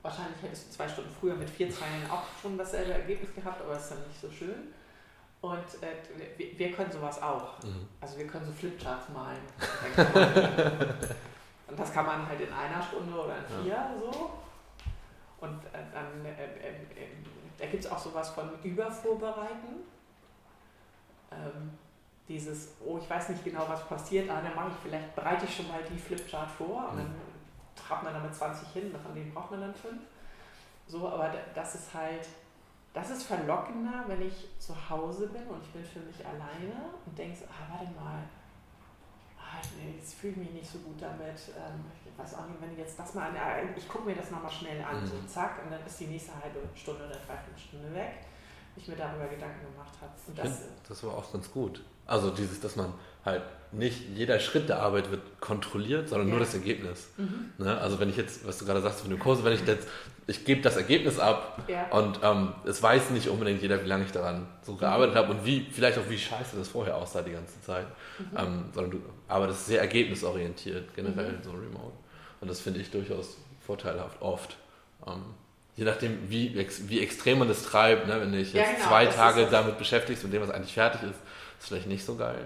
wahrscheinlich 0.02 0.42
hättest 0.42 0.68
du 0.68 0.76
zwei 0.76 0.88
Stunden 0.88 1.10
früher 1.18 1.34
mit 1.34 1.48
vier 1.48 1.70
Zeilen 1.70 2.10
auch 2.10 2.22
schon 2.40 2.58
dasselbe 2.58 2.92
Ergebnis 2.92 3.34
gehabt, 3.34 3.60
aber 3.62 3.76
es 3.76 3.84
ist 3.84 3.92
dann 3.92 4.06
nicht 4.08 4.20
so 4.20 4.30
schön. 4.30 4.72
Und 5.42 5.82
äh, 5.82 6.38
wir, 6.38 6.58
wir, 6.58 6.72
können 6.72 6.90
sowas 6.90 7.20
auch. 7.20 7.62
Mhm. 7.62 7.86
Also 8.00 8.16
wir 8.16 8.26
können 8.26 8.46
so 8.46 8.52
Flipcharts 8.52 9.08
malen. 9.10 9.42
und 11.68 11.78
das 11.78 11.92
kann 11.92 12.06
man 12.06 12.26
halt 12.26 12.40
in 12.40 12.52
einer 12.52 12.82
Stunde 12.82 13.12
oder 13.12 13.36
in 13.36 13.62
vier 13.62 13.72
ja. 13.72 13.90
so. 13.98 14.30
Und 15.40 15.58
äh, 15.66 15.82
dann 15.92 16.24
äh, 16.24 16.30
äh, 16.30 16.70
äh 16.70 17.06
da 17.58 17.66
gibt 17.66 17.84
es 17.84 17.90
auch 17.90 17.98
sowas 17.98 18.30
von 18.30 18.50
Übervorbereiten. 18.62 19.82
Ähm, 21.30 21.70
dieses, 22.28 22.74
oh, 22.84 22.98
ich 22.98 23.10
weiß 23.10 23.28
nicht 23.30 23.44
genau, 23.44 23.64
was 23.68 23.86
passiert, 23.86 24.30
aber 24.30 24.42
dann 24.42 24.54
mache 24.54 24.70
ich 24.70 24.76
vielleicht, 24.82 25.14
bereite 25.14 25.44
ich 25.44 25.56
schon 25.56 25.68
mal 25.68 25.80
die 25.88 25.98
Flipchart 25.98 26.50
vor 26.50 26.88
und 26.90 26.98
dann 26.98 27.08
mhm 27.08 27.32
trabt 27.74 28.04
man 28.04 28.14
damit 28.14 28.34
20 28.34 28.68
hin, 28.68 28.94
von 29.02 29.14
denen 29.14 29.32
braucht 29.32 29.50
man 29.50 29.60
dann 29.60 29.74
fünf. 29.74 30.02
So, 30.86 31.08
aber 31.08 31.30
das 31.54 31.74
ist 31.74 31.94
halt, 31.94 32.26
das 32.94 33.10
ist 33.10 33.22
verlockender, 33.22 34.04
wenn 34.06 34.20
ich 34.22 34.48
zu 34.58 34.74
Hause 34.90 35.28
bin 35.28 35.46
und 35.46 35.62
ich 35.62 35.70
bin 35.70 35.84
für 35.84 36.00
mich 36.00 36.24
alleine 36.26 36.92
und 37.06 37.16
denkst, 37.16 37.40
ah, 37.48 37.72
warte 37.72 37.90
mal, 37.94 38.22
ah, 39.38 39.60
nee, 39.78 39.94
jetzt 39.96 40.14
fühle 40.14 40.32
ich 40.32 40.38
mich 40.38 40.50
nicht 40.50 40.70
so 40.70 40.78
gut 40.80 41.00
damit. 41.00 41.40
Ähm, 41.56 41.84
ich 42.04 42.18
weiß 42.18 42.34
auch 42.34 42.46
nicht, 42.46 42.60
wenn 42.60 42.72
ich 42.72 42.78
jetzt 42.78 42.98
das 42.98 43.14
mal 43.14 43.28
an, 43.30 43.36
ich 43.74 43.88
gucke 43.88 44.04
mir 44.04 44.14
das 44.14 44.30
nochmal 44.30 44.50
schnell 44.50 44.82
an, 44.84 45.00
mhm. 45.00 45.06
so 45.06 45.22
zack, 45.26 45.64
und 45.64 45.70
dann 45.70 45.84
ist 45.86 46.00
die 46.00 46.06
nächste 46.06 46.32
halbe 46.34 46.60
Stunde 46.74 47.06
oder 47.06 47.16
dreiviertel 47.16 47.58
Stunde 47.58 47.94
weg, 47.94 48.26
ich 48.76 48.88
mir 48.88 48.96
darüber 48.96 49.26
Gedanken 49.26 49.66
gemacht 49.72 49.92
habe. 50.00 50.12
Und 50.26 50.38
das, 50.38 50.62
das 50.88 51.04
war 51.04 51.14
auch 51.14 51.32
ganz 51.32 51.50
gut. 51.50 51.82
Also 52.06 52.30
dieses, 52.30 52.60
dass 52.60 52.76
man 52.76 52.92
halt 53.24 53.42
nicht 53.70 54.08
jeder 54.14 54.38
Schritt 54.38 54.68
der 54.68 54.80
Arbeit 54.80 55.10
wird 55.10 55.40
kontrolliert, 55.40 56.08
sondern 56.08 56.28
ja. 56.28 56.32
nur 56.32 56.40
das 56.40 56.52
Ergebnis. 56.54 57.08
Mhm. 57.16 57.52
Ne? 57.58 57.78
Also 57.78 57.98
wenn 58.00 58.10
ich 58.10 58.16
jetzt, 58.16 58.46
was 58.46 58.58
du 58.58 58.66
gerade 58.66 58.82
sagst 58.82 59.00
von 59.00 59.10
dem 59.10 59.18
Kurs, 59.18 59.42
wenn 59.44 59.52
ich 59.52 59.66
jetzt, 59.66 59.88
ich 60.26 60.44
gebe 60.44 60.60
das 60.60 60.76
Ergebnis 60.76 61.18
ab 61.18 61.62
ja. 61.68 61.88
und 61.90 62.20
ähm, 62.22 62.52
es 62.64 62.82
weiß 62.82 63.10
nicht 63.10 63.28
unbedingt 63.28 63.62
jeder, 63.62 63.82
wie 63.82 63.88
lange 63.88 64.04
ich 64.04 64.12
daran 64.12 64.46
so 64.62 64.76
gearbeitet 64.76 65.14
mhm. 65.14 65.18
habe 65.18 65.32
und 65.32 65.46
wie, 65.46 65.66
vielleicht 65.70 65.98
auch 65.98 66.08
wie 66.08 66.18
scheiße 66.18 66.56
das 66.56 66.68
vorher 66.68 66.96
aussah 66.96 67.22
die 67.22 67.32
ganze 67.32 67.60
Zeit. 67.62 67.86
Mhm. 68.18 68.38
Ähm, 68.38 68.64
sondern 68.74 68.90
du 68.90 69.00
arbeitest 69.28 69.66
sehr 69.66 69.80
ergebnisorientiert, 69.80 70.94
generell 70.94 71.32
mhm. 71.32 71.42
so 71.42 71.50
remote. 71.50 71.96
Und 72.40 72.50
das 72.50 72.60
finde 72.60 72.80
ich 72.80 72.90
durchaus 72.90 73.38
vorteilhaft, 73.64 74.20
oft. 74.20 74.56
Ähm, 75.06 75.22
je 75.76 75.84
nachdem, 75.84 76.30
wie, 76.30 76.54
wie 76.88 77.00
extrem 77.00 77.38
man 77.38 77.48
das 77.48 77.62
treibt, 77.62 78.06
ne? 78.06 78.20
wenn 78.20 78.34
ich 78.34 78.52
jetzt 78.52 78.66
ja, 78.66 78.74
genau, 78.74 78.88
zwei 78.88 79.06
Tage 79.06 79.46
damit 79.46 79.78
beschäftigst 79.78 80.24
und 80.24 80.30
dem, 80.30 80.42
was 80.42 80.50
eigentlich 80.50 80.74
fertig 80.74 81.02
ist, 81.02 81.20
ist 81.58 81.68
vielleicht 81.68 81.86
nicht 81.86 82.04
so 82.04 82.16
geil. 82.16 82.44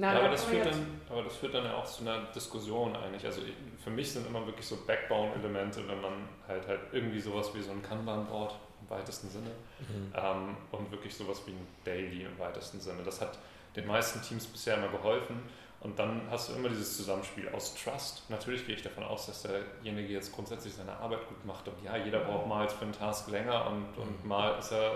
Na, 0.00 0.12
ja, 0.12 0.20
aber, 0.20 0.28
das 0.28 0.44
führt 0.44 0.64
dann, 0.64 0.86
aber 1.10 1.24
das 1.24 1.34
führt 1.34 1.54
dann 1.54 1.64
ja 1.64 1.74
auch 1.74 1.84
zu 1.84 2.02
einer 2.02 2.26
Diskussion 2.32 2.94
eigentlich. 2.94 3.26
Also 3.26 3.40
für 3.82 3.90
mich 3.90 4.12
sind 4.12 4.28
immer 4.28 4.46
wirklich 4.46 4.64
so 4.64 4.76
Backbone-Elemente, 4.86 5.88
wenn 5.88 6.00
man 6.00 6.12
halt 6.46 6.68
halt 6.68 6.80
irgendwie 6.92 7.20
sowas 7.20 7.50
wie 7.52 7.60
so 7.60 7.72
ein 7.72 7.82
Kanban 7.82 8.24
baut, 8.28 8.54
im 8.80 8.88
weitesten 8.88 9.28
Sinne. 9.28 9.50
Mhm. 9.80 10.12
Ähm, 10.14 10.56
und 10.70 10.92
wirklich 10.92 11.16
sowas 11.16 11.42
wie 11.46 11.50
ein 11.50 11.66
Daily 11.84 12.22
im 12.22 12.38
weitesten 12.38 12.78
Sinne. 12.78 13.02
Das 13.04 13.20
hat 13.20 13.38
den 13.74 13.88
meisten 13.88 14.22
Teams 14.22 14.46
bisher 14.46 14.76
immer 14.76 14.86
geholfen. 14.86 15.42
Und 15.80 15.96
dann 15.98 16.22
hast 16.28 16.48
du 16.48 16.54
immer 16.54 16.68
dieses 16.68 16.96
Zusammenspiel 16.96 17.48
aus 17.50 17.74
Trust. 17.76 18.28
Natürlich 18.28 18.66
gehe 18.66 18.74
ich 18.74 18.82
davon 18.82 19.04
aus, 19.04 19.26
dass 19.26 19.42
derjenige 19.42 20.12
jetzt 20.12 20.34
grundsätzlich 20.34 20.74
seine 20.74 20.96
Arbeit 20.96 21.28
gut 21.28 21.44
macht. 21.46 21.68
Und 21.68 21.74
ja, 21.84 21.96
jeder 21.96 22.20
braucht 22.20 22.48
mal 22.48 22.68
für 22.68 22.82
einen 22.82 22.92
Task 22.92 23.30
länger 23.30 23.66
und, 23.68 23.96
und 23.96 24.22
mhm. 24.22 24.28
mal 24.28 24.58
ist 24.58 24.72
er 24.72 24.92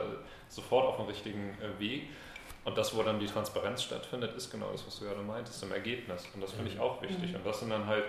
sofort 0.49 0.87
auf 0.87 0.97
dem 0.97 1.07
richtigen 1.07 1.57
äh, 1.61 1.79
Weg. 1.79 2.09
Und 2.65 2.77
das, 2.77 2.97
wo 2.97 3.03
dann 3.03 3.21
die 3.21 3.27
Transparenz 3.27 3.83
stattfindet, 3.83 4.35
ist 4.35 4.51
genau 4.51 4.71
das, 4.73 4.85
was 4.87 4.99
du 4.99 5.05
gerade 5.05 5.21
meintest, 5.23 5.63
im 5.63 5.73
Ergebnis. 5.73 6.27
Und 6.35 6.41
das 6.41 6.53
finde 6.53 6.71
ich 6.71 6.77
mhm. 6.77 6.83
auch 6.83 7.01
wichtig. 7.01 7.31
Mhm. 7.31 7.37
Und 7.37 7.47
das 7.47 7.61
sind 7.61 7.71
dann 7.71 7.87
halt 7.87 8.05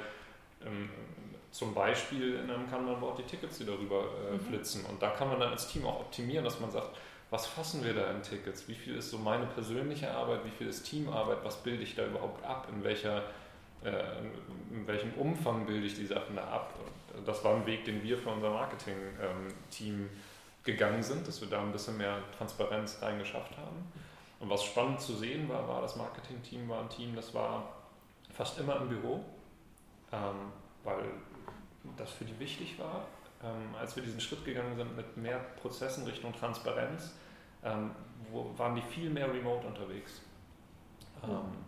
ähm, 0.66 0.90
zum 1.52 1.76
Beispiel 1.76 2.40
in 2.40 2.50
einem 2.50 2.68
Kanban-Board 2.68 3.20
die 3.20 3.24
Tickets, 3.24 3.60
die 3.60 3.66
darüber 3.66 4.06
äh, 4.30 4.34
mhm. 4.34 4.40
flitzen. 4.40 4.86
Und 4.86 5.00
da 5.00 5.12
kann 5.12 5.30
man 5.30 5.40
dann 5.40 5.52
als 5.52 5.68
Team 5.68 5.86
auch 5.86 6.00
optimieren, 6.00 6.44
dass 6.44 6.60
man 6.60 6.72
sagt, 6.72 6.98
was 7.34 7.48
fassen 7.48 7.84
wir 7.84 7.96
da 7.96 8.12
in 8.12 8.22
Tickets? 8.22 8.68
Wie 8.68 8.76
viel 8.76 8.96
ist 8.96 9.10
so 9.10 9.18
meine 9.18 9.48
persönliche 9.48 10.12
Arbeit? 10.12 10.46
Wie 10.46 10.52
viel 10.52 10.68
ist 10.68 10.84
Teamarbeit? 10.84 11.40
Was 11.44 11.64
bilde 11.64 11.82
ich 11.82 11.96
da 11.96 12.06
überhaupt 12.06 12.46
ab? 12.46 12.68
In 12.72 12.84
welcher 12.84 13.24
äh, 13.84 14.20
in 14.70 14.86
welchem 14.86 15.14
Umfang 15.16 15.66
bilde 15.66 15.88
ich 15.88 15.96
die 15.96 16.06
Sachen 16.06 16.36
da 16.36 16.44
ab. 16.44 16.76
Und 17.18 17.28
das 17.28 17.44
war 17.44 17.56
ein 17.56 17.66
Weg, 17.66 17.86
den 17.86 18.04
wir 18.04 18.20
für 18.20 18.30
unser 18.30 18.52
Marketing-Team 18.52 19.94
ähm, 19.94 20.10
gegangen 20.64 21.02
sind, 21.02 21.28
dass 21.28 21.42
wir 21.42 21.50
da 21.50 21.60
ein 21.60 21.72
bisschen 21.72 21.98
mehr 21.98 22.20
Transparenz 22.38 23.00
reingeschafft 23.02 23.58
haben. 23.58 23.92
Und 24.40 24.52
was 24.52 24.64
spannend 24.64 25.02
zu 25.02 25.16
sehen 25.16 25.50
war, 25.50 25.68
war, 25.68 25.82
das 25.82 25.96
Marketing-Team 25.96 26.70
war 26.70 26.82
ein 26.82 26.90
Team, 26.90 27.16
das 27.16 27.34
war 27.34 27.74
fast 28.32 28.60
immer 28.60 28.78
im 28.78 28.90
Büro, 28.90 29.26
ähm, 30.12 30.52
weil 30.84 31.04
das 31.98 32.12
für 32.12 32.26
die 32.26 32.40
wichtig 32.40 32.78
war. 32.78 33.08
Ähm, 33.44 33.76
als 33.80 33.96
wir 33.96 34.04
diesen 34.04 34.22
Schritt 34.22 34.46
gegangen 34.46 34.78
sind 34.78 34.96
mit 34.96 35.18
mehr 35.18 35.40
Prozessen 35.62 36.06
Richtung 36.06 36.32
Transparenz, 36.34 37.16
ähm, 37.64 37.92
wo, 38.32 38.52
waren 38.58 38.76
die 38.76 38.82
viel 38.82 39.10
mehr 39.10 39.32
remote 39.32 39.66
unterwegs. 39.68 40.22
Ähm, 41.24 41.64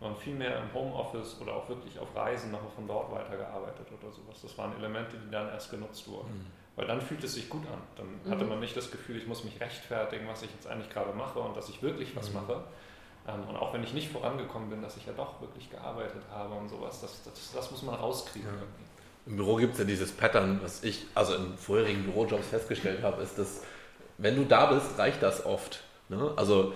waren 0.00 0.16
viel 0.16 0.34
mehr 0.34 0.58
im 0.58 0.72
Homeoffice 0.72 1.40
oder 1.40 1.54
auch 1.54 1.68
wirklich 1.68 1.98
auf 1.98 2.14
Reisen 2.16 2.50
noch 2.50 2.70
von 2.74 2.86
dort 2.86 3.12
weitergearbeitet 3.12 3.86
oder 3.88 4.10
sowas. 4.10 4.40
Das 4.42 4.56
waren 4.56 4.74
Elemente, 4.76 5.16
die 5.18 5.30
dann 5.30 5.48
erst 5.48 5.70
genutzt 5.70 6.08
wurden. 6.08 6.38
Mhm. 6.38 6.46
Weil 6.76 6.86
dann 6.86 7.00
fühlt 7.00 7.22
es 7.22 7.34
sich 7.34 7.50
gut 7.50 7.66
an. 7.66 7.80
Dann 7.96 8.06
mhm. 8.24 8.30
hatte 8.30 8.44
man 8.44 8.60
nicht 8.60 8.76
das 8.76 8.90
Gefühl, 8.90 9.16
ich 9.16 9.26
muss 9.26 9.44
mich 9.44 9.60
rechtfertigen, 9.60 10.26
was 10.26 10.42
ich 10.42 10.50
jetzt 10.50 10.66
eigentlich 10.66 10.88
gerade 10.90 11.12
mache 11.12 11.38
und 11.38 11.56
dass 11.56 11.68
ich 11.68 11.82
wirklich 11.82 12.16
was 12.16 12.30
mhm. 12.30 12.36
mache. 12.36 12.64
Ähm, 13.28 13.46
und 13.48 13.56
auch 13.56 13.74
wenn 13.74 13.84
ich 13.84 13.92
nicht 13.92 14.10
vorangekommen 14.10 14.70
bin, 14.70 14.80
dass 14.80 14.96
ich 14.96 15.06
ja 15.06 15.12
doch 15.12 15.40
wirklich 15.40 15.70
gearbeitet 15.70 16.22
habe 16.32 16.54
und 16.54 16.68
sowas, 16.68 17.02
das, 17.02 17.22
das, 17.24 17.52
das 17.52 17.70
muss 17.70 17.82
man 17.82 17.96
rauskriegen. 17.96 18.48
Ja. 18.48 18.62
Im 19.26 19.36
Büro 19.36 19.56
gibt 19.56 19.74
es 19.74 19.78
ja 19.78 19.84
dieses 19.84 20.12
Pattern, 20.12 20.60
was 20.62 20.82
ich 20.82 21.06
also 21.14 21.34
in 21.34 21.56
vorherigen 21.58 22.04
Bürojobs 22.04 22.48
festgestellt 22.48 23.02
habe, 23.02 23.22
ist, 23.22 23.38
dass 23.38 23.62
wenn 24.20 24.36
du 24.36 24.44
da 24.44 24.66
bist, 24.66 24.98
reicht 24.98 25.22
das 25.22 25.44
oft. 25.44 25.82
Ne? 26.08 26.32
Also 26.36 26.74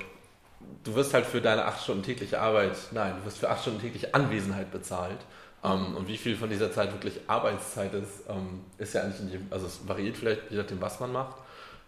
du 0.83 0.95
wirst 0.95 1.15
halt 1.15 1.27
für 1.27 1.41
deine 1.41 1.65
acht 1.65 1.83
Stunden 1.83 2.03
tägliche 2.03 2.41
Arbeit, 2.41 2.77
nein, 2.93 3.15
du 3.19 3.27
wirst 3.27 3.39
für 3.39 3.51
acht 3.51 3.63
Stunden 3.63 3.81
tägliche 3.81 4.15
Anwesenheit 4.15 4.71
bezahlt. 4.71 5.19
Ähm, 5.63 5.97
und 5.97 6.09
wie 6.09 6.17
viel 6.17 6.37
von 6.37 6.51
dieser 6.51 6.73
Zeit 6.73 6.93
wirklich 6.93 7.21
Arbeitszeit 7.27 7.93
ist, 7.95 8.29
ähm, 8.29 8.61
ist 8.79 8.95
ja 8.95 9.03
eigentlich 9.03 9.21
in 9.21 9.29
jedem, 9.31 9.47
also 9.51 9.67
es 9.67 9.87
variiert 9.87 10.17
vielleicht 10.17 10.51
je 10.51 10.59
nachdem, 10.59 10.81
was 10.81 11.01
man 11.01 11.13
macht. 11.13 11.37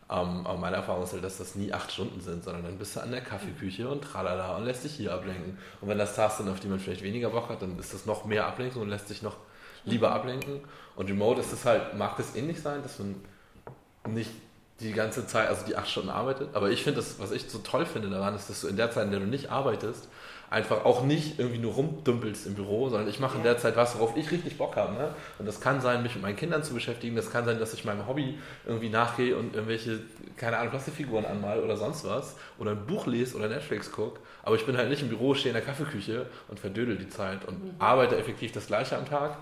Ähm, 0.09 0.47
aber 0.47 0.59
meine 0.59 0.77
Erfahrung 0.77 1.03
ist 1.03 1.13
halt, 1.13 1.25
dass 1.25 1.39
das 1.39 1.57
nie 1.57 1.73
acht 1.73 1.91
Stunden 1.91 2.21
sind, 2.21 2.45
sondern 2.45 2.63
dann 2.63 2.79
bist 2.79 2.95
du 2.95 3.01
an 3.01 3.11
der 3.11 3.23
Kaffeeküche 3.23 3.89
und 3.89 4.05
tralala 4.05 4.57
und 4.57 4.65
lässt 4.65 4.85
dich 4.85 4.93
hier 4.93 5.13
ablenken. 5.13 5.59
Und 5.81 5.89
wenn 5.89 5.99
das 5.99 6.15
Tasks 6.15 6.39
sind, 6.39 6.49
auf 6.49 6.61
die 6.61 6.69
man 6.69 6.79
vielleicht 6.79 7.03
weniger 7.03 7.31
Bock 7.31 7.49
hat, 7.49 7.61
dann 7.63 7.79
ist 7.79 7.93
das 7.93 8.07
noch 8.07 8.25
mehr 8.25 8.47
Ablenkung 8.47 8.83
und 8.83 8.89
lässt 8.89 9.09
sich 9.09 9.23
noch 9.23 9.37
lieber 9.85 10.13
ablenken. 10.13 10.61
Und 10.95 11.09
Remote 11.09 11.41
ist 11.41 11.53
es 11.53 11.65
halt, 11.65 11.95
mag 11.95 12.17
das 12.17 12.37
ähnlich 12.37 12.61
sein, 12.61 12.83
dass 12.83 12.99
man 12.99 13.17
nicht 14.09 14.31
die 14.81 14.93
ganze 14.93 15.27
Zeit, 15.27 15.49
also 15.49 15.65
die 15.67 15.77
acht 15.77 15.89
Stunden 15.89 16.11
arbeitet. 16.11 16.51
Aber 16.55 16.71
ich 16.71 16.83
finde 16.83 17.01
das, 17.01 17.19
was 17.19 17.31
ich 17.31 17.49
so 17.49 17.59
toll 17.59 17.87
finde 17.87 18.11
daran, 18.11 18.35
ist, 18.35 18.51
dass 18.51 18.61
du 18.61 18.69
in 18.69 18.77
der 18.77 18.91
Zeit, 18.91 19.07
in 19.07 19.11
der 19.11 19.21
du 19.21 19.27
nicht 19.27 19.51
arbeitest, 19.51 20.09
einfach 20.51 20.85
auch 20.85 21.03
nicht 21.03 21.39
irgendwie 21.39 21.59
nur 21.59 21.73
rumdümpelst 21.73 22.47
im 22.47 22.55
Büro, 22.55 22.89
sondern 22.89 23.09
ich 23.09 23.19
mache 23.19 23.33
ja. 23.33 23.39
in 23.39 23.43
der 23.45 23.59
Zeit 23.59 23.77
was, 23.77 23.99
worauf 23.99 24.17
ich 24.17 24.31
richtig 24.31 24.59
Bock 24.59 24.77
habe. 24.77 24.93
Ne? 24.95 25.09
Und 25.39 25.47
das 25.47 25.61
kann 25.61 25.81
sein, 25.81 26.03
mich 26.03 26.15
mit 26.15 26.23
meinen 26.23 26.37
Kindern 26.37 26.63
zu 26.63 26.75
beschäftigen, 26.75 27.17
das 27.17 27.31
kann 27.33 27.45
sein, 27.45 27.59
dass 27.59 27.75
ich 27.75 27.85
meinem 27.85 28.07
Hobby 28.07 28.39
irgendwie 28.65 28.89
nachgehe 28.89 29.37
und 29.37 29.55
irgendwelche, 29.55 30.01
keine 30.37 30.59
Ahnung, 30.59 30.71
Plastikfiguren 30.71 31.25
anmal 31.25 31.61
oder 31.61 31.77
sonst 31.77 32.07
was 32.07 32.37
oder 32.59 32.73
ein 32.73 32.87
Buch 32.87 33.07
lese 33.07 33.37
oder 33.37 33.49
Netflix 33.49 33.91
gucke. 33.91 34.21
Aber 34.43 34.55
ich 34.57 34.65
bin 34.65 34.77
halt 34.77 34.89
nicht 34.89 35.03
im 35.03 35.09
Büro, 35.09 35.35
stehe 35.35 35.51
in 35.51 35.57
der 35.57 35.65
Kaffeeküche 35.65 36.27
und 36.49 36.61
verdödel 36.61 36.97
die 36.97 37.09
Zeit 37.09 37.45
und 37.45 37.65
mhm. 37.65 37.71
arbeite 37.79 38.17
effektiv 38.17 38.53
das 38.53 38.67
Gleiche 38.69 38.97
am 38.97 39.07
Tag. 39.07 39.39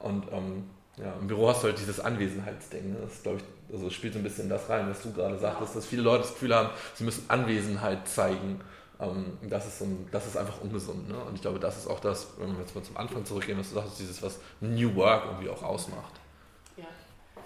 Und 0.00 0.24
ähm, 0.32 0.64
ja, 1.02 1.14
im 1.20 1.26
Büro 1.26 1.48
hast 1.48 1.62
du 1.62 1.68
halt 1.68 1.78
dieses 1.78 2.00
Anwesenheitsding. 2.00 2.92
Ne? 2.92 2.98
Das 3.02 3.22
glaube 3.22 3.38
ich, 3.38 3.74
also 3.74 3.90
spielt 3.90 4.14
so 4.14 4.18
ein 4.18 4.22
bisschen 4.22 4.48
das 4.48 4.68
rein, 4.68 4.88
was 4.88 5.02
du 5.02 5.12
gerade 5.12 5.38
sagtest, 5.38 5.76
dass 5.76 5.86
viele 5.86 6.02
Leute 6.02 6.22
das 6.22 6.32
Gefühl 6.32 6.54
haben, 6.54 6.70
sie 6.94 7.04
müssen 7.04 7.24
Anwesenheit 7.28 8.08
zeigen. 8.08 8.60
Ähm, 9.00 9.38
das, 9.42 9.66
ist 9.66 9.78
so 9.78 9.84
ein, 9.84 10.08
das 10.10 10.26
ist 10.26 10.36
einfach 10.36 10.60
ungesund. 10.60 11.08
Ne? 11.08 11.18
Und 11.18 11.34
ich 11.34 11.42
glaube, 11.42 11.60
das 11.60 11.78
ist 11.78 11.86
auch 11.86 12.00
das, 12.00 12.28
wenn 12.38 12.52
wir 12.52 12.60
jetzt 12.60 12.74
mal 12.74 12.82
zum 12.82 12.96
Anfang 12.96 13.24
zurückgehen, 13.24 13.58
was 13.58 13.68
du 13.68 13.76
sagst, 13.76 13.98
dieses, 13.98 14.22
was 14.22 14.40
New 14.60 14.94
Work 14.96 15.24
irgendwie 15.26 15.48
auch 15.50 15.62
ausmacht. 15.62 16.14
Ja, 16.76 16.86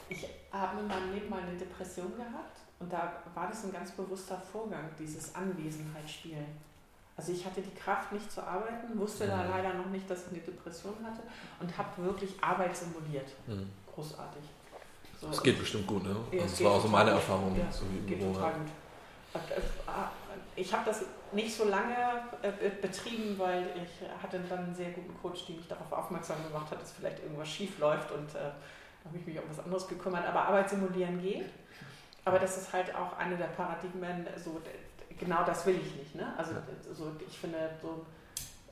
ich 0.08 0.26
habe 0.50 0.80
in 0.80 0.86
meinem 0.86 1.12
Leben 1.12 1.28
mal 1.28 1.40
eine 1.40 1.56
Depression 1.58 2.16
gehabt 2.16 2.58
und 2.78 2.92
da 2.92 3.12
war 3.34 3.48
das 3.48 3.64
ein 3.64 3.72
ganz 3.72 3.92
bewusster 3.92 4.40
Vorgang, 4.40 4.88
dieses 4.98 5.34
Anwesenheitsspielen. 5.34 6.71
Also 7.16 7.32
ich 7.32 7.44
hatte 7.44 7.60
die 7.60 7.74
Kraft 7.74 8.12
nicht 8.12 8.30
zu 8.32 8.42
arbeiten, 8.42 8.98
wusste 8.98 9.24
mhm. 9.24 9.30
da 9.30 9.44
leider 9.44 9.74
noch 9.74 9.86
nicht, 9.86 10.08
dass 10.10 10.26
ich 10.26 10.32
eine 10.32 10.38
Depression 10.38 10.94
hatte 11.04 11.22
und 11.60 11.76
habe 11.76 12.04
wirklich 12.04 12.32
Arbeit 12.40 12.76
simuliert. 12.76 13.28
Mhm. 13.46 13.70
Großartig. 13.94 14.42
So, 15.20 15.28
das 15.28 15.42
geht 15.42 15.58
bestimmt 15.58 15.86
gut, 15.86 16.02
ne? 16.02 16.16
Ja, 16.32 16.42
das 16.42 16.64
war 16.64 16.72
auch 16.72 16.82
so 16.82 16.88
meine 16.88 17.10
Erfahrung. 17.10 17.56
Ja, 17.56 17.70
so 17.70 17.84
geht 18.06 18.20
total 18.20 18.52
gut. 18.54 18.68
Ah, 19.86 20.10
ich 20.56 20.72
habe 20.72 20.84
das 20.84 21.04
nicht 21.32 21.54
so 21.54 21.64
lange 21.64 21.94
äh, 22.42 22.70
betrieben, 22.80 23.38
weil 23.38 23.66
ich 23.76 24.22
hatte 24.22 24.40
dann 24.48 24.58
einen 24.58 24.74
sehr 24.74 24.90
guten 24.90 25.14
Coach, 25.22 25.46
der 25.46 25.56
mich 25.56 25.68
darauf 25.68 25.90
aufmerksam 25.92 26.36
gemacht 26.42 26.70
hat, 26.70 26.82
dass 26.82 26.92
vielleicht 26.92 27.22
irgendwas 27.22 27.48
schief 27.48 27.78
läuft 27.78 28.10
und 28.10 28.28
äh, 28.34 28.38
da 29.02 29.08
habe 29.08 29.18
ich 29.18 29.26
mich 29.26 29.38
um 29.38 29.44
was 29.48 29.64
anderes 29.64 29.88
gekümmert. 29.88 30.26
Aber 30.26 30.46
Arbeit 30.46 30.70
simulieren 30.70 31.20
geht. 31.20 31.46
Aber 32.24 32.38
das 32.38 32.56
ist 32.56 32.72
halt 32.72 32.94
auch 32.94 33.16
eine 33.18 33.36
der 33.36 33.46
Paradigmen, 33.46 34.26
so 34.36 34.60
genau 35.18 35.44
das 35.44 35.66
will 35.66 35.76
ich 35.76 35.94
nicht. 35.96 36.14
Ne? 36.14 36.32
Also 36.36 36.52
so, 36.92 37.12
ich 37.26 37.38
finde, 37.38 37.70
so 37.80 38.04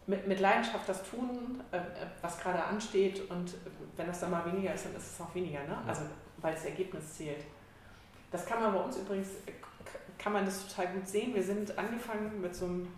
mit, 0.07 0.27
mit 0.27 0.41
Leidenschaft 0.41 0.89
das 0.89 1.03
tun, 1.09 1.63
äh, 1.71 1.81
was 2.21 2.39
gerade 2.41 2.63
ansteht 2.63 3.31
und 3.31 3.55
wenn 3.97 4.07
das 4.07 4.21
dann 4.21 4.31
mal 4.31 4.45
weniger 4.45 4.75
ist, 4.75 4.87
dann 4.87 4.97
ist 4.97 5.15
es 5.15 5.21
auch 5.21 5.35
weniger. 5.35 5.63
Ne? 5.65 5.77
Also 5.87 6.03
weil 6.39 6.55
das 6.55 6.65
Ergebnis 6.65 7.15
zählt. 7.15 7.45
Das 8.31 8.47
kann 8.47 8.63
man 8.63 8.73
bei 8.73 8.81
uns 8.81 8.97
übrigens, 8.97 9.29
kann 10.19 10.33
man 10.33 10.45
das 10.45 10.67
total 10.69 10.89
gut 10.89 11.07
sehen. 11.07 11.35
Wir 11.35 11.43
sind 11.43 11.77
angefangen 11.79 12.41
mit 12.41 12.55
so 12.55 12.67
einem 12.67 12.89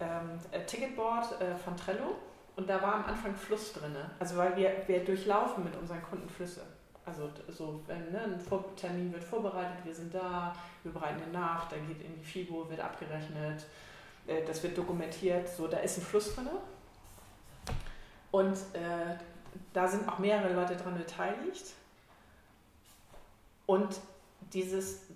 ähm, 0.00 0.38
äh, 0.50 0.64
Ticketboard 0.64 1.40
äh, 1.40 1.54
von 1.56 1.76
Trello 1.76 2.16
und 2.56 2.68
da 2.68 2.82
war 2.82 2.94
am 2.94 3.04
Anfang 3.04 3.34
Fluss 3.34 3.72
drin. 3.72 3.96
Also 4.18 4.36
weil 4.36 4.56
wir, 4.56 4.82
wir 4.86 5.04
durchlaufen 5.04 5.64
mit 5.64 5.76
unseren 5.76 6.02
Kunden 6.02 6.28
Flüsse. 6.28 6.62
Also 7.04 7.30
so, 7.48 7.80
wenn 7.86 8.12
ne, 8.12 8.20
ein 8.22 8.76
Termin 8.76 9.12
wird 9.12 9.24
vorbereitet, 9.24 9.84
wir 9.84 9.94
sind 9.94 10.14
da, 10.14 10.54
wir 10.84 10.92
bereiten 10.92 11.18
den 11.18 11.32
nach, 11.32 11.68
dann 11.68 11.86
geht 11.88 12.00
in 12.00 12.14
die 12.14 12.24
FIBO, 12.24 12.70
wird 12.70 12.80
abgerechnet, 12.80 13.66
äh, 14.26 14.44
das 14.46 14.62
wird 14.62 14.78
dokumentiert, 14.78 15.48
so, 15.48 15.66
da 15.66 15.78
ist 15.78 15.98
ein 15.98 16.02
Fluss 16.02 16.34
drin. 16.34 16.48
Und 18.30 18.56
äh, 18.74 19.16
da 19.72 19.88
sind 19.88 20.08
auch 20.08 20.18
mehrere 20.18 20.54
Leute 20.54 20.76
dran 20.76 20.96
beteiligt. 20.96 21.72
Und 23.66 24.00
dieses, 24.52 25.06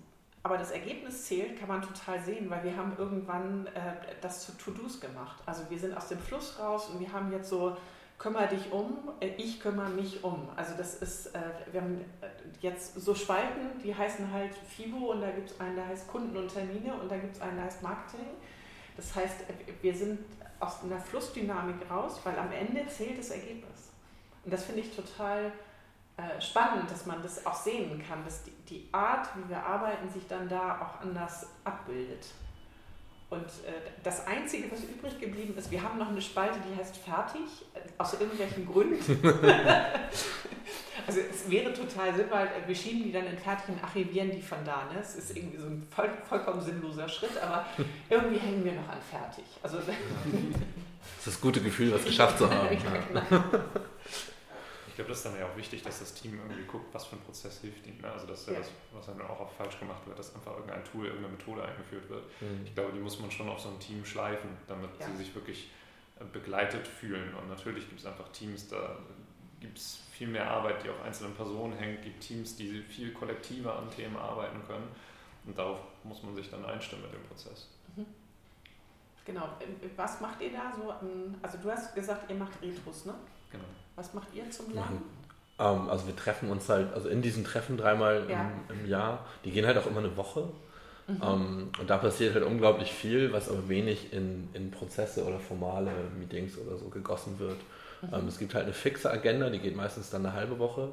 aber 0.43 0.57
das 0.57 0.71
Ergebnis 0.71 1.25
zählt, 1.25 1.57
kann 1.57 1.69
man 1.69 1.81
total 1.81 2.21
sehen, 2.21 2.49
weil 2.49 2.63
wir 2.63 2.75
haben 2.75 2.95
irgendwann 2.97 3.67
äh, 3.67 3.95
das 4.21 4.45
zu 4.45 4.57
To-Dos 4.57 4.99
gemacht. 4.99 5.41
Also 5.45 5.69
wir 5.69 5.79
sind 5.79 5.95
aus 5.95 6.09
dem 6.09 6.19
Fluss 6.19 6.59
raus 6.59 6.89
und 6.89 6.99
wir 6.99 7.11
haben 7.11 7.31
jetzt 7.31 7.49
so 7.49 7.77
kümmere 8.17 8.47
dich 8.47 8.71
um, 8.71 9.09
äh, 9.19 9.29
ich 9.37 9.59
kümmere 9.59 9.89
mich 9.89 10.23
um. 10.23 10.49
Also 10.55 10.73
das 10.77 10.95
ist, 10.95 11.27
äh, 11.27 11.39
wir 11.71 11.81
haben 11.81 12.01
äh, 12.21 12.27
jetzt 12.61 12.99
so 12.99 13.13
Spalten, 13.13 13.79
die 13.83 13.93
heißen 13.93 14.31
halt 14.31 14.53
FIBO 14.55 15.11
und 15.11 15.21
da 15.21 15.29
gibt 15.31 15.51
es 15.51 15.59
einen, 15.59 15.75
der 15.75 15.87
heißt 15.87 16.07
Kunden 16.07 16.35
und 16.35 16.51
Termine 16.51 16.93
und 16.95 17.11
da 17.11 17.17
gibt 17.17 17.35
es 17.35 17.41
einen, 17.41 17.57
der 17.57 17.65
heißt 17.65 17.83
Marketing. 17.83 18.27
Das 18.95 19.15
heißt, 19.15 19.35
wir 19.81 19.93
sind 19.93 20.19
aus 20.59 20.83
einer 20.83 20.99
Flussdynamik 20.99 21.89
raus, 21.89 22.19
weil 22.23 22.37
am 22.39 22.51
Ende 22.51 22.87
zählt 22.87 23.19
das 23.19 23.29
Ergebnis. 23.29 23.91
Und 24.43 24.51
das 24.51 24.63
finde 24.63 24.81
ich 24.81 24.95
total 24.95 25.51
spannend, 26.39 26.89
dass 26.89 27.05
man 27.05 27.21
das 27.21 27.45
auch 27.45 27.53
sehen 27.53 28.03
kann, 28.07 28.25
dass 28.25 28.41
die, 28.41 28.51
die 28.67 28.89
Art, 28.91 29.29
wie 29.35 29.49
wir 29.49 29.63
arbeiten, 29.63 30.09
sich 30.09 30.25
dann 30.27 30.49
da 30.49 30.81
auch 30.81 31.01
anders 31.05 31.45
abbildet. 31.63 32.25
Und 33.29 33.43
äh, 33.43 33.91
das 34.03 34.25
Einzige, 34.25 34.71
was 34.71 34.83
übrig 34.83 35.19
geblieben 35.19 35.53
ist, 35.57 35.69
wir 35.69 35.83
haben 35.83 35.99
noch 35.99 36.07
eine 36.07 36.21
Spalte, 36.21 36.59
die 36.59 36.79
heißt 36.79 36.95
fertig, 36.95 37.41
äh, 37.73 37.79
aus 37.97 38.13
irgendwelchen 38.13 38.65
Gründen. 38.65 38.99
also 41.07 41.19
es 41.19 41.49
wäre 41.49 41.73
total 41.73 42.15
sinnvoll, 42.15 42.47
wir 42.65 42.75
schieben 42.75 43.03
die 43.03 43.11
dann 43.11 43.27
in 43.27 43.37
fertig 43.37 43.67
und 43.67 43.83
archivieren 43.83 44.31
die 44.31 44.41
von 44.41 44.59
da. 44.63 44.85
Ne? 44.93 44.99
Es 45.01 45.15
ist 45.15 45.35
irgendwie 45.35 45.57
so 45.57 45.67
ein 45.67 45.85
voll, 45.93 46.09
vollkommen 46.29 46.61
sinnloser 46.61 47.09
Schritt, 47.09 47.37
aber 47.41 47.65
irgendwie 48.09 48.39
hängen 48.39 48.63
wir 48.63 48.71
noch 48.71 48.87
an 48.87 48.99
fertig. 49.11 49.43
Also, 49.61 49.77
das 49.79 49.87
ist 49.87 51.27
das 51.27 51.41
gute 51.41 51.59
Gefühl, 51.59 51.93
was 51.93 52.05
geschafft 52.05 52.37
zu 52.37 52.49
haben. 52.49 52.69
ja, 53.21 53.25
genau 53.29 53.43
glaube, 54.97 55.09
das 55.09 55.19
ist 55.19 55.25
dann 55.27 55.39
ja 55.39 55.47
auch 55.47 55.55
wichtig, 55.55 55.83
dass 55.83 55.99
das 55.99 56.13
Team 56.13 56.39
irgendwie 56.39 56.63
guckt, 56.63 56.93
was 56.93 57.05
für 57.05 57.15
ein 57.15 57.21
Prozess 57.21 57.61
hilft 57.61 57.85
ihm. 57.85 57.97
Ne? 58.01 58.11
Also 58.11 58.25
das 58.25 58.41
ist 58.41 58.47
ja, 58.47 58.53
ja 58.53 58.59
das, 58.59 58.71
was 58.93 59.05
dann 59.05 59.21
auch 59.21 59.39
oft 59.39 59.55
falsch 59.55 59.79
gemacht 59.79 60.05
wird, 60.05 60.17
dass 60.17 60.33
einfach 60.35 60.53
irgendein 60.53 60.83
Tool, 60.83 61.05
irgendeine 61.05 61.35
Methode 61.37 61.63
eingeführt 61.63 62.09
wird. 62.09 62.23
Mhm. 62.41 62.61
Ich 62.65 62.73
glaube, 62.73 62.91
die 62.93 62.99
muss 62.99 63.19
man 63.19 63.29
schon 63.29 63.47
auf 63.47 63.59
so 63.59 63.69
ein 63.69 63.79
Team 63.79 64.03
schleifen, 64.03 64.49
damit 64.67 64.89
ja. 64.99 65.05
sie 65.07 65.17
sich 65.17 65.35
wirklich 65.35 65.69
äh, 66.19 66.23
begleitet 66.25 66.87
fühlen. 66.87 67.33
Und 67.35 67.47
natürlich 67.47 67.87
gibt 67.87 67.99
es 67.99 68.07
einfach 68.07 68.27
Teams, 68.29 68.67
da 68.67 68.97
gibt 69.59 69.77
es 69.77 69.99
viel 70.11 70.27
mehr 70.27 70.49
Arbeit, 70.49 70.83
die 70.83 70.89
auf 70.89 71.01
einzelnen 71.03 71.35
Personen 71.35 71.73
hängt, 71.73 72.01
gibt 72.01 72.21
Teams, 72.21 72.55
die 72.55 72.81
viel 72.81 73.13
kollektiver 73.13 73.77
an 73.77 73.89
Themen 73.91 74.17
arbeiten 74.17 74.65
können. 74.65 74.87
Und 75.45 75.57
darauf 75.57 75.79
muss 76.03 76.23
man 76.23 76.35
sich 76.35 76.49
dann 76.49 76.65
einstimmen 76.65 77.03
mit 77.03 77.13
dem 77.13 77.23
Prozess. 77.23 77.69
Mhm. 77.95 78.05
Genau. 79.25 79.45
Äh, 79.59 79.89
was 79.95 80.21
macht 80.21 80.41
ihr 80.41 80.51
da 80.51 80.73
so? 80.75 80.91
Also 81.43 81.59
du 81.59 81.69
hast 81.69 81.93
gesagt, 81.93 82.31
ihr 82.31 82.35
macht 82.35 82.59
Retros, 82.63 83.05
ne? 83.05 83.13
Genau. 83.51 83.63
Was 83.95 84.13
macht 84.13 84.27
ihr 84.33 84.49
zum 84.51 84.73
Lernen? 84.73 85.01
Ähm, 85.59 85.89
also 85.89 86.07
wir 86.07 86.15
treffen 86.15 86.49
uns 86.49 86.69
halt, 86.69 86.93
also 86.93 87.09
in 87.09 87.21
diesen 87.21 87.43
Treffen 87.43 87.77
dreimal 87.77 88.25
ja. 88.29 88.51
im, 88.69 88.79
im, 88.79 88.89
Jahr, 88.89 89.25
die 89.43 89.51
gehen 89.51 89.65
halt 89.65 89.77
auch 89.77 89.87
immer 89.87 89.99
eine 89.99 90.15
Woche. 90.17 90.47
Mhm. 91.07 91.21
Ähm, 91.23 91.69
und 91.79 91.89
da 91.89 91.97
passiert 91.97 92.35
halt 92.35 92.43
unglaublich 92.43 92.91
viel, 92.91 93.31
was 93.31 93.49
aber 93.49 93.69
wenig 93.69 94.13
in, 94.13 94.49
in 94.53 94.71
Prozesse 94.71 95.25
oder 95.25 95.39
formale 95.39 95.91
Meetings 96.19 96.57
oder 96.57 96.77
so 96.77 96.89
gegossen 96.89 97.39
wird. 97.39 97.57
Mhm. 98.01 98.13
Ähm, 98.13 98.27
es 98.27 98.37
gibt 98.37 98.53
halt 98.53 98.65
eine 98.65 98.73
fixe 98.73 99.09
Agenda, 99.09 99.49
die 99.49 99.59
geht 99.59 99.75
meistens 99.75 100.09
dann 100.09 100.25
eine 100.25 100.35
halbe 100.35 100.59
Woche. 100.59 100.89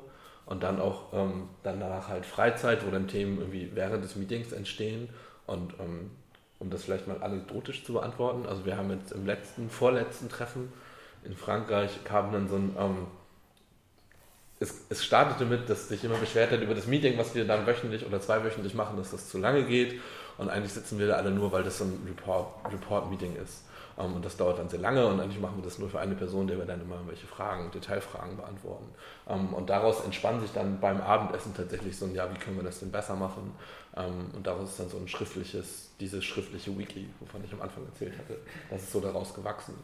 Und 0.47 0.63
dann 0.63 0.79
auch 0.79 1.13
ähm, 1.15 1.49
danach 1.63 2.09
halt 2.09 2.27
Freizeit, 2.27 2.87
wo 2.87 2.91
dann 2.91 3.09
Themen 3.09 3.39
irgendwie 3.39 3.71
während 3.75 4.05
des 4.05 4.15
Meetings 4.15 4.53
entstehen. 4.53 5.09
Und 5.47 5.73
ähm, 5.81 6.11
um 6.59 6.71
das 6.71 6.85
vielleicht 6.85 7.09
mal 7.09 7.23
anekdotisch 7.23 7.85
zu 7.85 7.95
beantworten, 7.95 8.47
also 8.47 8.65
wir 8.65 8.77
haben 8.77 8.91
jetzt 8.91 9.13
im 9.13 9.27
letzten, 9.27 9.71
vorletzten 9.71 10.29
Treffen 10.29 10.73
in 11.25 11.35
Frankreich 11.35 12.05
kam 12.05 12.33
dann 12.33 12.49
so 12.49 12.57
ein 12.57 12.77
ähm, 12.79 13.07
es, 14.61 14.87
es, 14.89 15.05
startete 15.05 15.45
mit, 15.45 15.69
dass 15.69 15.89
sich 15.89 16.05
immer 16.05 16.17
beschwert 16.17 16.51
hat 16.51 16.61
über 16.61 16.75
das 16.75 16.87
Meeting, 16.87 17.19
was 17.19 17.35
wir 17.35 17.45
dann 17.45 17.67
wöchentlich 17.67 18.07
oder 18.07 18.21
zweiwöchentlich 18.21 18.75
machen, 18.75 18.97
dass 18.97 19.11
das 19.11 19.29
zu 19.29 19.39
lange 19.39 19.65
geht. 19.65 20.01
Und 20.39 20.49
eigentlich 20.49 20.73
sitzen 20.73 20.99
wir 20.99 21.07
da 21.07 21.15
alle 21.15 21.31
nur, 21.31 21.53
weil 21.53 21.63
das 21.63 21.79
so 21.79 21.85
ein 21.85 22.07
Report-Meeting 22.07 23.33
Report 23.33 23.43
ist. 23.43 23.65
Um, 23.97 24.07
ähm, 24.07 24.17
und 24.17 24.25
das 24.25 24.37
dauert 24.37 24.59
dann 24.59 24.69
sehr 24.69 24.81
lange 24.81 25.07
und 25.07 25.21
eigentlich 25.21 25.41
machen 25.41 25.57
wir 25.59 25.63
das 25.63 25.79
nur 25.79 25.89
für 25.89 26.01
eine 26.01 26.17
Person, 26.17 26.49
der 26.49 26.59
wir 26.59 26.65
dann 26.65 26.81
immer 26.81 26.99
welche 27.07 27.29
Fragen, 27.29 27.71
Detailfragen 27.71 28.37
beantworten. 28.37 28.87
Um, 29.27 29.35
ähm, 29.35 29.55
und 29.55 29.71
daraus 29.71 30.05
entspann 30.05 30.41
sich 30.41 30.53
dann 30.53 30.81
beim 30.81 31.01
Abendessen 31.01 31.55
tatsächlich 31.55 31.97
so 31.97 32.07
ein, 32.07 32.15
ja, 32.15 32.29
wie 32.33 32.39
können 32.39 32.57
wir 32.57 32.65
das 32.65 32.81
denn 32.81 32.91
besser 32.91 33.15
machen? 33.15 33.53
Um, 33.93 34.05
ähm, 34.05 34.31
und 34.35 34.47
daraus 34.47 34.71
ist 34.71 34.81
dann 34.81 34.89
so 34.89 34.99
ein 34.99 35.07
schriftliches, 35.07 35.91
dieses 36.01 36.25
schriftliche 36.25 36.77
Weekly, 36.77 37.09
wovon 37.21 37.45
ich 37.45 37.53
am 37.53 37.63
Anfang 37.63 37.87
erzählt 37.87 38.19
hatte. 38.19 38.39
Das 38.71 38.83
ist 38.83 38.93
so 38.93 39.01
daraus 39.01 39.33
gewachsen. 39.33 39.75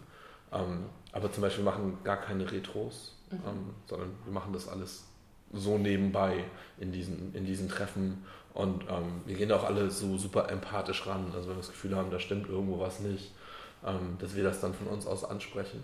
Aber 1.13 1.33
zum 1.33 1.43
Beispiel 1.43 1.65
machen 1.65 1.99
gar 2.05 2.19
keine 2.19 2.51
Retros, 2.51 3.17
mhm. 3.31 3.39
ähm, 3.47 3.75
sondern 3.87 4.11
wir 4.25 4.33
machen 4.33 4.53
das 4.53 4.69
alles 4.69 5.05
so 5.53 5.79
nebenbei 5.79 6.45
in 6.79 6.93
diesen, 6.93 7.35
in 7.35 7.45
diesen 7.45 7.69
Treffen 7.69 8.25
und 8.55 8.85
ähm, 8.89 9.23
wir 9.27 9.37
gehen 9.37 9.51
auch 9.53 9.65
alle 9.65 9.91
so 9.91 10.17
super 10.17 10.49
empathisch 10.49 11.07
ran. 11.07 11.27
Also 11.35 11.49
wenn 11.49 11.57
wir 11.57 11.63
das 11.63 11.71
Gefühl 11.71 11.97
haben, 11.97 12.11
da 12.11 12.19
stimmt 12.19 12.49
irgendwo 12.49 12.81
was 12.81 13.01
nicht, 13.01 13.33
ähm, 13.85 14.17
dass 14.19 14.35
wir 14.35 14.45
das 14.45 14.61
dann 14.61 14.75
von 14.75 14.87
uns 14.89 15.07
aus 15.07 15.25
ansprechen. 15.25 15.83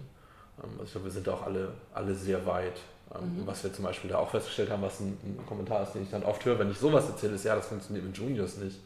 Ähm, 0.62 0.70
also 0.72 0.84
ich 0.84 0.90
glaube, 0.92 1.06
wir 1.06 1.12
sind 1.12 1.26
da 1.26 1.34
auch 1.34 1.42
alle, 1.42 1.72
alle 1.94 2.14
sehr 2.14 2.44
weit. 2.46 2.80
Ähm, 3.14 3.42
mhm. 3.42 3.46
Was 3.46 3.62
wir 3.62 3.72
zum 3.72 3.84
Beispiel 3.84 4.10
da 4.10 4.18
auch 4.18 4.30
festgestellt 4.30 4.70
haben, 4.70 4.82
was 4.82 4.98
ein, 5.00 5.16
ein, 5.22 5.46
Kommentar 5.46 5.82
ist, 5.82 5.92
den 5.92 6.02
ich 6.02 6.10
dann 6.10 6.24
oft 6.24 6.44
höre, 6.44 6.58
wenn 6.58 6.70
ich 6.70 6.78
sowas 6.78 7.08
erzähle, 7.08 7.34
ist, 7.34 7.44
ja, 7.44 7.54
das 7.54 7.68
funktioniert 7.68 8.04
mit 8.04 8.16
Juniors 8.16 8.56
nicht. 8.56 8.80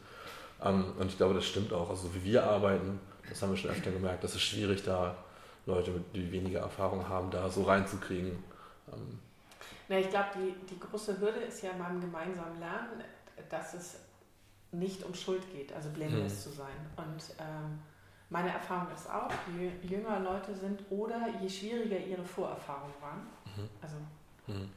Ähm, 0.63 0.85
und 0.99 1.07
ich 1.07 1.17
glaube, 1.17 1.33
das 1.33 1.45
stimmt 1.45 1.73
auch. 1.73 1.89
Also 1.89 2.13
wie 2.13 2.23
wir 2.23 2.43
arbeiten, 2.43 2.99
das 3.27 3.41
haben 3.41 3.49
wir 3.49 3.57
schon 3.57 3.71
öfter 3.71 3.91
gemerkt, 3.91 4.23
das 4.23 4.35
ist 4.35 4.41
schwierig 4.41 4.83
da 4.83 5.15
Leute, 5.65 6.03
die 6.13 6.31
weniger 6.31 6.61
Erfahrung 6.61 7.07
haben, 7.07 7.29
da 7.29 7.49
so 7.49 7.63
reinzukriegen. 7.63 8.43
Ähm, 8.91 9.19
Na, 9.87 9.99
ich 9.99 10.09
glaube, 10.09 10.29
die, 10.35 10.53
die 10.73 10.79
große 10.79 11.19
Hürde 11.19 11.39
ist 11.39 11.61
ja 11.61 11.71
beim 11.77 12.01
gemeinsamen 12.01 12.59
Lernen, 12.59 13.03
dass 13.49 13.73
es 13.73 13.99
nicht 14.71 15.03
um 15.03 15.13
Schuld 15.13 15.43
geht, 15.51 15.73
also 15.73 15.89
blameless 15.89 16.45
hm. 16.45 16.51
zu 16.51 16.57
sein. 16.57 16.75
Und 16.95 17.35
ähm, 17.39 17.79
meine 18.31 18.49
Erfahrung 18.49 18.87
ist 18.95 19.09
auch, 19.09 19.29
je 19.57 19.71
jünger 19.87 20.19
Leute 20.21 20.55
sind 20.55 20.81
oder 20.89 21.27
je 21.41 21.49
schwieriger 21.49 21.97
ihre 21.97 22.23
Vorerfahrungen 22.23 22.93
waren, 23.01 23.27
mhm. 23.57 23.69
also 23.81 23.95
mhm. 24.47 24.69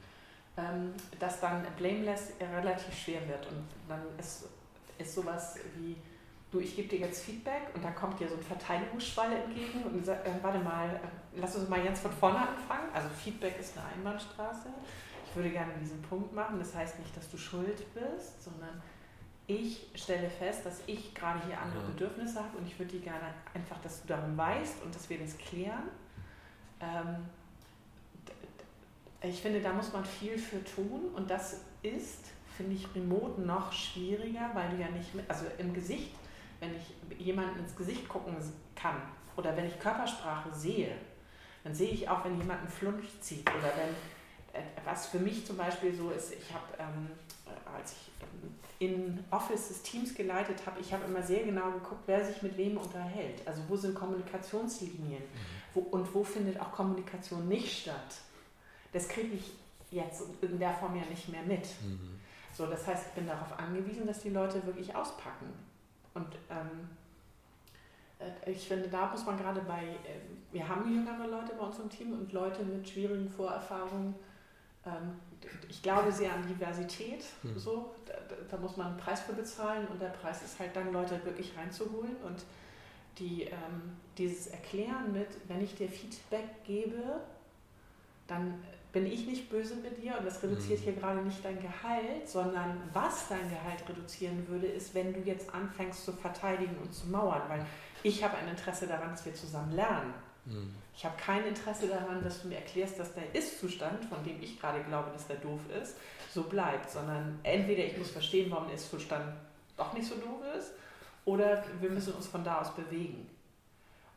Ähm, 0.56 0.92
dass 1.18 1.40
dann 1.40 1.66
blameless 1.76 2.34
relativ 2.40 2.96
schwer 2.96 3.26
wird. 3.28 3.44
Und 3.46 3.64
dann 3.88 4.02
ist, 4.18 4.44
ist 4.98 5.12
sowas 5.12 5.56
wie, 5.76 5.96
du, 6.54 6.60
ich 6.60 6.76
gebe 6.76 6.88
dir 6.88 7.00
jetzt 7.00 7.24
Feedback 7.24 7.62
und 7.74 7.84
dann 7.84 7.94
kommt 7.94 8.20
dir 8.20 8.28
so 8.28 8.36
ein 8.36 8.42
Verteidigungsschwall 8.42 9.32
entgegen 9.32 9.82
und 9.82 10.04
sagt, 10.04 10.26
äh, 10.26 10.30
warte 10.40 10.60
mal, 10.60 10.88
äh, 10.88 11.38
lass 11.40 11.56
uns 11.56 11.68
mal 11.68 11.82
ganz 11.82 12.00
von 12.00 12.12
vorne 12.12 12.38
anfangen. 12.38 12.88
Also 12.94 13.08
Feedback 13.08 13.58
ist 13.58 13.76
eine 13.76 13.86
Einbahnstraße. 13.88 14.68
Ich 15.28 15.36
würde 15.36 15.50
gerne 15.50 15.72
diesen 15.80 16.00
Punkt 16.02 16.32
machen. 16.32 16.58
Das 16.58 16.74
heißt 16.74 16.98
nicht, 17.00 17.14
dass 17.16 17.28
du 17.30 17.36
schuld 17.36 17.92
bist, 17.92 18.42
sondern 18.42 18.80
ich 19.46 19.88
stelle 19.94 20.30
fest, 20.30 20.64
dass 20.64 20.80
ich 20.86 21.12
gerade 21.12 21.44
hier 21.46 21.60
andere 21.60 21.82
ja. 21.82 21.88
Bedürfnisse 21.88 22.38
habe 22.38 22.56
und 22.56 22.66
ich 22.66 22.78
würde 22.78 22.92
die 22.92 23.00
gerne 23.00 23.34
einfach, 23.52 23.78
dass 23.82 24.02
du 24.02 24.08
darum 24.08 24.36
weißt 24.36 24.82
und 24.84 24.94
dass 24.94 25.10
wir 25.10 25.18
das 25.18 25.36
klären. 25.36 25.88
Ähm, 26.80 27.26
ich 29.22 29.40
finde, 29.40 29.60
da 29.60 29.72
muss 29.72 29.92
man 29.92 30.04
viel 30.04 30.38
für 30.38 30.62
tun 30.64 31.10
und 31.14 31.28
das 31.28 31.62
ist, 31.82 32.26
finde 32.56 32.74
ich, 32.74 32.86
remote 32.94 33.40
noch 33.40 33.72
schwieriger, 33.72 34.50
weil 34.54 34.70
du 34.70 34.76
ja 34.76 34.88
nicht, 34.90 35.14
mit, 35.14 35.28
also 35.28 35.46
im 35.58 35.74
Gesicht 35.74 36.14
wenn 36.64 36.76
ich 36.76 37.26
jemanden 37.26 37.60
ins 37.60 37.76
Gesicht 37.76 38.08
gucken 38.08 38.36
kann 38.74 38.96
oder 39.36 39.56
wenn 39.56 39.66
ich 39.66 39.78
Körpersprache 39.78 40.52
sehe, 40.52 40.96
dann 41.62 41.74
sehe 41.74 41.90
ich 41.90 42.08
auch, 42.08 42.24
wenn 42.24 42.38
jemand 42.38 42.60
einen 42.60 42.68
Flunch 42.68 43.20
zieht 43.20 43.48
oder 43.48 43.72
wenn, 43.76 44.60
äh, 44.60 44.64
was 44.84 45.06
für 45.06 45.18
mich 45.18 45.46
zum 45.46 45.56
Beispiel 45.56 45.94
so 45.94 46.10
ist, 46.10 46.32
ich 46.32 46.52
habe, 46.52 46.64
ähm, 46.78 47.10
als 47.74 47.92
ich 47.92 48.86
in 48.86 49.24
Offices 49.30 49.82
Teams 49.82 50.14
geleitet 50.14 50.66
habe, 50.66 50.80
ich 50.80 50.92
habe 50.92 51.04
immer 51.04 51.22
sehr 51.22 51.44
genau 51.44 51.70
geguckt, 51.70 52.02
wer 52.06 52.24
sich 52.24 52.42
mit 52.42 52.56
wem 52.56 52.76
unterhält. 52.76 53.46
Also 53.46 53.62
wo 53.68 53.76
sind 53.76 53.94
Kommunikationslinien 53.94 55.22
mhm. 55.22 55.72
wo, 55.72 55.80
und 55.80 56.12
wo 56.14 56.22
findet 56.22 56.60
auch 56.60 56.72
Kommunikation 56.72 57.48
nicht 57.48 57.82
statt. 57.82 58.16
Das 58.92 59.08
kriege 59.08 59.34
ich 59.34 59.52
jetzt 59.90 60.22
in 60.42 60.58
der 60.58 60.74
Form 60.74 60.96
ja 60.96 61.04
nicht 61.08 61.28
mehr 61.28 61.42
mit. 61.42 61.66
Mhm. 61.82 62.20
So, 62.52 62.66
das 62.66 62.86
heißt, 62.86 63.06
ich 63.08 63.12
bin 63.14 63.26
darauf 63.26 63.58
angewiesen, 63.58 64.06
dass 64.06 64.20
die 64.20 64.30
Leute 64.30 64.64
wirklich 64.66 64.94
auspacken. 64.94 65.46
Und 66.14 66.28
ähm, 66.48 66.88
äh, 68.18 68.50
ich 68.50 68.66
finde, 68.66 68.88
da 68.88 69.06
muss 69.06 69.24
man 69.26 69.36
gerade 69.36 69.60
bei, 69.62 69.82
äh, 69.82 70.20
wir 70.52 70.66
haben 70.66 70.92
jüngere 70.92 71.26
Leute 71.26 71.52
bei 71.58 71.64
uns 71.64 71.78
im 71.78 71.90
Team 71.90 72.12
und 72.12 72.32
Leute 72.32 72.62
mit 72.62 72.88
schwierigen 72.88 73.28
Vorerfahrungen. 73.28 74.14
Ähm, 74.86 75.18
ich 75.68 75.82
glaube 75.82 76.10
sehr 76.12 76.32
an 76.32 76.46
Diversität. 76.46 77.24
Mhm. 77.42 77.58
So, 77.58 77.94
da, 78.06 78.14
da, 78.50 78.56
muss 78.56 78.76
man 78.76 78.88
einen 78.88 78.96
Preis 78.96 79.20
für 79.20 79.32
bezahlen 79.32 79.86
und 79.88 80.00
der 80.00 80.08
Preis 80.08 80.42
ist 80.42 80.58
halt 80.58 80.74
dann, 80.74 80.92
Leute 80.92 81.22
wirklich 81.24 81.56
reinzuholen 81.56 82.16
und 82.24 82.44
die, 83.18 83.42
ähm, 83.42 83.96
dieses 84.18 84.48
Erklären 84.48 85.12
mit, 85.12 85.28
wenn 85.48 85.62
ich 85.62 85.74
dir 85.74 85.88
Feedback 85.88 86.64
gebe, 86.64 87.20
dann 88.26 88.62
bin 88.94 89.06
ich 89.06 89.26
nicht 89.26 89.50
böse 89.50 89.74
mit 89.74 90.00
dir 90.00 90.16
und 90.16 90.24
das 90.24 90.40
reduziert 90.42 90.78
mhm. 90.80 90.84
hier 90.84 90.92
gerade 90.94 91.20
nicht 91.20 91.44
dein 91.44 91.60
Gehalt, 91.60 92.26
sondern 92.26 92.80
was 92.92 93.28
dein 93.28 93.50
Gehalt 93.50 93.86
reduzieren 93.88 94.46
würde, 94.48 94.68
ist, 94.68 94.94
wenn 94.94 95.12
du 95.12 95.20
jetzt 95.20 95.52
anfängst 95.52 96.04
zu 96.04 96.12
verteidigen 96.12 96.76
und 96.80 96.94
zu 96.94 97.08
mauern, 97.08 97.42
weil 97.48 97.66
ich 98.04 98.22
habe 98.22 98.36
ein 98.38 98.48
Interesse 98.48 98.86
daran, 98.86 99.10
dass 99.10 99.26
wir 99.26 99.34
zusammen 99.34 99.72
lernen. 99.72 100.14
Mhm. 100.44 100.74
Ich 100.96 101.04
habe 101.04 101.16
kein 101.16 101.44
Interesse 101.44 101.88
daran, 101.88 102.22
dass 102.22 102.42
du 102.42 102.48
mir 102.48 102.56
erklärst, 102.56 103.00
dass 103.00 103.12
der 103.14 103.34
Ist-Zustand, 103.34 104.04
von 104.04 104.22
dem 104.22 104.40
ich 104.40 104.60
gerade 104.60 104.80
glaube, 104.84 105.10
dass 105.12 105.26
der 105.26 105.36
doof 105.36 105.60
ist, 105.82 105.96
so 106.32 106.44
bleibt, 106.44 106.88
sondern 106.88 107.40
entweder 107.42 107.84
ich 107.84 107.98
muss 107.98 108.10
verstehen, 108.10 108.48
warum 108.50 108.68
der 108.68 108.76
Ist-Zustand 108.76 109.24
doch 109.76 109.92
nicht 109.92 110.08
so 110.08 110.14
doof 110.14 110.40
ist, 110.56 110.70
oder 111.24 111.64
wir 111.80 111.90
müssen 111.90 112.12
uns 112.12 112.28
von 112.28 112.44
da 112.44 112.60
aus 112.60 112.72
bewegen. 112.76 113.28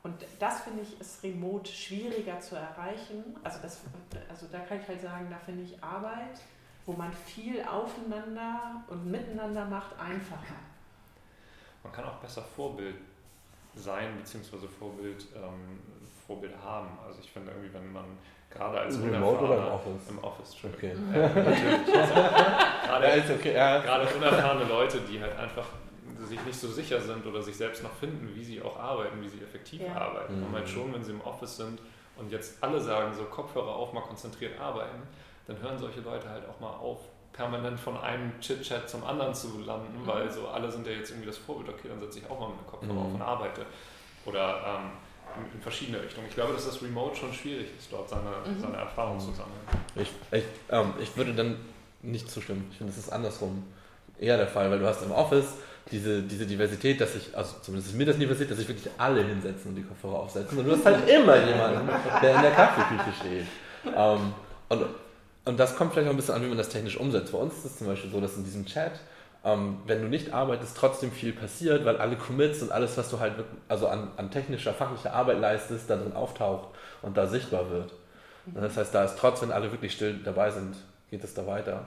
Und 0.07 0.15
das 0.39 0.61
finde 0.61 0.83
ich 0.83 1.01
ist 1.01 1.21
remote 1.21 1.69
schwieriger 1.69 2.39
zu 2.39 2.55
erreichen. 2.55 3.35
Also, 3.43 3.59
das, 3.61 3.81
also 4.29 4.47
da 4.49 4.59
kann 4.59 4.79
ich 4.79 4.87
halt 4.87 5.01
sagen, 5.01 5.27
da 5.29 5.37
finde 5.37 5.63
ich 5.63 5.83
Arbeit, 5.83 6.39
wo 6.85 6.93
man 6.93 7.11
viel 7.11 7.61
aufeinander 7.63 8.85
und 8.87 9.11
miteinander 9.11 9.65
macht, 9.65 9.99
einfacher. 9.99 10.55
Man 11.83 11.91
kann 11.91 12.05
auch 12.05 12.15
besser 12.19 12.41
Vorbild 12.41 12.95
sein, 13.75 14.15
beziehungsweise 14.17 14.69
Vorbild, 14.69 15.25
ähm, 15.35 15.81
Vorbild 16.25 16.53
haben. 16.63 16.87
Also 17.05 17.19
ich 17.21 17.29
finde 17.29 17.51
irgendwie, 17.51 17.73
wenn 17.73 17.91
man 17.91 18.05
gerade 18.49 18.79
als 18.79 18.97
Remote 19.01 19.43
oder 19.43 19.57
im 19.57 19.73
Office? 19.73 20.09
Im 20.09 20.23
Office, 20.23 20.55
okay. 20.63 20.95
Ja, 21.13 21.27
natürlich. 21.27 21.99
Also, 21.99 22.13
gerade, 22.85 23.07
ja, 23.07 23.35
okay, 23.35 23.53
ja. 23.53 23.79
gerade 23.79 24.07
unerfahrene 24.15 24.63
Leute, 24.69 25.01
die 25.01 25.21
halt 25.21 25.37
einfach 25.37 25.65
sich 26.25 26.43
nicht 26.45 26.59
so 26.59 26.67
sicher 26.67 26.99
sind 26.99 27.25
oder 27.25 27.41
sich 27.41 27.55
selbst 27.55 27.83
noch 27.83 27.93
finden, 27.93 28.33
wie 28.35 28.43
sie 28.43 28.61
auch 28.61 28.77
arbeiten, 28.77 29.21
wie 29.21 29.29
sie 29.29 29.41
effektiv 29.41 29.81
ja. 29.81 29.95
arbeiten. 29.95 30.39
Mhm. 30.39 30.45
Und 30.47 30.53
halt 30.53 30.69
schon, 30.69 30.93
wenn 30.93 31.03
sie 31.03 31.11
im 31.11 31.21
Office 31.21 31.57
sind 31.57 31.79
und 32.17 32.31
jetzt 32.31 32.63
alle 32.63 32.79
sagen, 32.79 33.13
so 33.13 33.23
Kopfhörer 33.25 33.75
auf, 33.75 33.93
mal 33.93 34.01
konzentriert 34.01 34.59
arbeiten, 34.59 35.01
dann 35.47 35.59
hören 35.61 35.77
solche 35.77 36.01
Leute 36.01 36.29
halt 36.29 36.47
auch 36.47 36.59
mal 36.59 36.71
auf, 36.71 36.99
permanent 37.33 37.79
von 37.79 37.95
einem 37.97 38.39
Chit-Chat 38.39 38.89
zum 38.89 39.03
anderen 39.05 39.33
zu 39.33 39.59
landen, 39.59 40.01
mhm. 40.01 40.07
weil 40.07 40.31
so 40.31 40.47
alle 40.47 40.71
sind 40.71 40.87
ja 40.87 40.93
jetzt 40.93 41.11
irgendwie 41.11 41.27
das 41.27 41.37
Vorbild, 41.37 41.69
okay, 41.69 41.87
dann 41.87 41.99
setze 41.99 42.19
ich 42.19 42.29
auch 42.29 42.39
mal 42.39 42.49
mit 42.49 42.65
Kopfhörer 42.65 42.93
mhm. 42.93 42.99
auf 42.99 43.13
und 43.13 43.21
arbeite. 43.21 43.65
Oder 44.25 44.61
ähm, 44.65 44.91
in 45.53 45.61
verschiedene 45.61 46.01
Richtungen. 46.01 46.27
Ich 46.27 46.33
glaube, 46.33 46.53
dass 46.53 46.65
das 46.65 46.81
Remote 46.81 47.15
schon 47.15 47.31
schwierig 47.31 47.67
ist, 47.77 47.91
dort 47.91 48.09
seine, 48.09 48.31
mhm. 48.45 48.59
seine 48.59 48.77
Erfahrungen 48.77 49.19
zu 49.19 49.31
sammeln. 49.31 49.59
Ich, 49.95 50.09
ich, 50.31 50.43
ähm, 50.69 50.93
ich 50.99 51.15
würde 51.15 51.33
dann 51.33 51.57
nicht 52.01 52.29
zustimmen. 52.29 52.67
Ich 52.71 52.77
finde, 52.77 52.91
es 52.91 52.97
ist 52.97 53.09
andersrum 53.09 53.63
eher 54.19 54.37
der 54.37 54.47
Fall, 54.47 54.69
weil 54.71 54.79
du 54.79 54.87
hast 54.87 55.03
im 55.03 55.11
Office 55.11 55.45
diese, 55.91 56.21
diese 56.21 56.45
Diversität, 56.45 56.99
dass 56.99 57.15
ich, 57.15 57.35
also 57.35 57.55
zumindest 57.61 57.91
ist 57.91 57.97
mir 57.97 58.05
das 58.05 58.17
nie 58.17 58.27
passiert, 58.27 58.51
dass 58.51 58.57
sich 58.57 58.67
wirklich 58.67 58.91
alle 58.97 59.23
hinsetzen 59.23 59.69
und 59.69 59.75
die 59.75 59.83
Kopfhörer 59.83 60.19
aufsetzen. 60.19 60.57
Und 60.57 60.65
du 60.65 60.71
hast 60.73 60.85
halt 60.85 61.07
immer 61.09 61.37
jemanden, 61.37 61.89
der 62.21 62.35
in 62.35 62.41
der 62.41 62.51
Kaffeeküche 62.51 63.13
steht. 63.19 63.45
Ähm, 63.95 64.33
und, 64.69 64.85
und 65.45 65.59
das 65.59 65.75
kommt 65.75 65.93
vielleicht 65.93 66.07
auch 66.07 66.13
ein 66.13 66.17
bisschen 66.17 66.35
an, 66.35 66.43
wie 66.43 66.47
man 66.47 66.57
das 66.57 66.69
technisch 66.69 66.97
umsetzt. 66.97 67.31
Bei 67.31 67.37
uns 67.37 67.53
ist 67.57 67.65
es 67.65 67.77
zum 67.77 67.87
Beispiel 67.87 68.11
so, 68.11 68.19
dass 68.19 68.35
in 68.35 68.43
diesem 68.43 68.65
Chat, 68.65 68.93
ähm, 69.45 69.77
wenn 69.85 70.01
du 70.01 70.09
nicht 70.09 70.33
arbeitest, 70.33 70.75
trotzdem 70.75 71.11
viel 71.11 71.31
passiert, 71.31 71.85
weil 71.85 71.97
alle 71.97 72.17
Commits 72.17 72.61
und 72.61 72.71
alles, 72.71 72.97
was 72.97 73.09
du 73.09 73.19
halt 73.19 73.33
also 73.69 73.87
an, 73.87 74.09
an 74.17 74.29
technischer, 74.29 74.73
fachlicher 74.73 75.13
Arbeit 75.13 75.39
leistest, 75.39 75.89
da 75.89 75.95
drin 75.95 76.13
auftaucht 76.13 76.67
und 77.01 77.15
da 77.15 77.27
sichtbar 77.27 77.69
wird. 77.69 77.93
Das 78.53 78.77
heißt, 78.77 78.95
da 78.95 79.03
ist 79.03 79.17
trotz, 79.17 79.41
wenn 79.41 79.51
alle 79.51 79.71
wirklich 79.71 79.93
still 79.93 80.19
dabei 80.23 80.51
sind, 80.51 80.75
geht 81.11 81.23
es 81.23 81.33
da 81.33 81.45
weiter. 81.47 81.85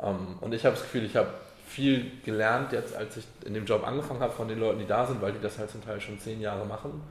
Ähm, 0.00 0.36
und 0.40 0.52
ich 0.52 0.64
habe 0.64 0.74
das 0.74 0.82
Gefühl, 0.82 1.04
ich 1.04 1.16
habe 1.16 1.28
viel 1.72 2.12
gelernt 2.24 2.72
jetzt, 2.72 2.94
als 2.94 3.16
ich 3.16 3.24
in 3.44 3.54
dem 3.54 3.64
Job 3.64 3.86
angefangen 3.86 4.20
habe 4.20 4.32
von 4.32 4.48
den 4.48 4.60
Leuten, 4.60 4.78
die 4.78 4.86
da 4.86 5.06
sind, 5.06 5.22
weil 5.22 5.32
die 5.32 5.40
das 5.40 5.58
halt 5.58 5.70
zum 5.70 5.82
Teil 5.82 6.00
schon 6.00 6.18
zehn 6.18 6.40
Jahre 6.40 6.66
machen. 6.66 7.02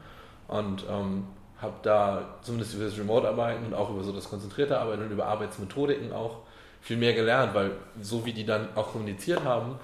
Und 0.47 0.85
ähm, 0.89 1.25
habe 1.61 1.73
da 1.83 2.39
zumindest 2.41 2.73
über 2.75 2.85
das 2.85 2.97
Remote-Arbeiten 2.97 3.65
und 3.65 3.73
auch 3.73 3.89
über 3.89 4.03
so 4.03 4.11
das 4.11 4.29
konzentrierte 4.29 4.79
Arbeiten 4.79 5.03
und 5.03 5.11
über 5.11 5.25
Arbeitsmethodiken 5.27 6.11
auch 6.11 6.39
viel 6.81 6.97
mehr 6.97 7.13
gelernt, 7.13 7.53
weil 7.53 7.71
so 8.01 8.25
wie 8.25 8.33
die 8.33 8.45
dann 8.45 8.69
auch 8.75 8.91
kommuniziert 8.91 9.43
haben, 9.43 9.79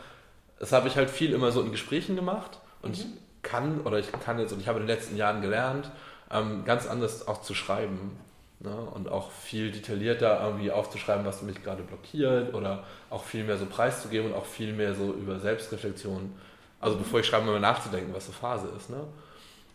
das 0.59 0.71
habe 0.71 0.88
ich 0.88 0.95
halt 0.95 1.09
viel 1.09 1.34
immer 1.34 1.51
so 1.51 1.61
in 1.61 1.71
Gesprächen 1.71 2.15
gemacht 2.15 2.59
und 2.82 2.89
mhm. 2.89 2.95
ich 2.95 3.05
kann 3.43 3.82
oder 3.82 3.99
ich 3.99 4.11
kann 4.11 4.39
jetzt 4.39 4.51
und 4.51 4.59
ich 4.59 4.67
habe 4.67 4.80
in 4.80 4.88
den 4.88 4.95
letzten 4.95 5.15
Jahren 5.15 5.41
gelernt, 5.41 5.91
ähm, 6.32 6.65
ganz 6.65 6.88
anders 6.88 7.28
auch 7.28 7.41
zu 7.41 7.53
schreiben. 7.53 8.17
Ne? 8.59 8.75
Und 8.75 9.09
auch 9.09 9.29
viel 9.31 9.71
detaillierter 9.71 10.41
irgendwie 10.43 10.71
aufzuschreiben, 10.71 11.25
was 11.25 11.43
mich 11.43 11.63
gerade 11.63 11.83
blockiert 11.83 12.55
oder 12.55 12.83
auch 13.09 13.23
viel 13.23 13.43
mehr 13.43 13.57
so 13.57 13.67
preiszugeben 13.67 14.31
und 14.31 14.37
auch 14.37 14.45
viel 14.45 14.73
mehr 14.73 14.95
so 14.95 15.13
über 15.13 15.39
Selbstreflexion. 15.39 16.33
Also 16.79 16.97
bevor 16.97 17.19
ich 17.19 17.27
schreibe, 17.27 17.45
mal 17.45 17.59
nachzudenken, 17.59 18.13
was 18.13 18.25
so 18.25 18.31
Phase 18.31 18.67
ist. 18.75 18.89
Ne? 18.89 18.97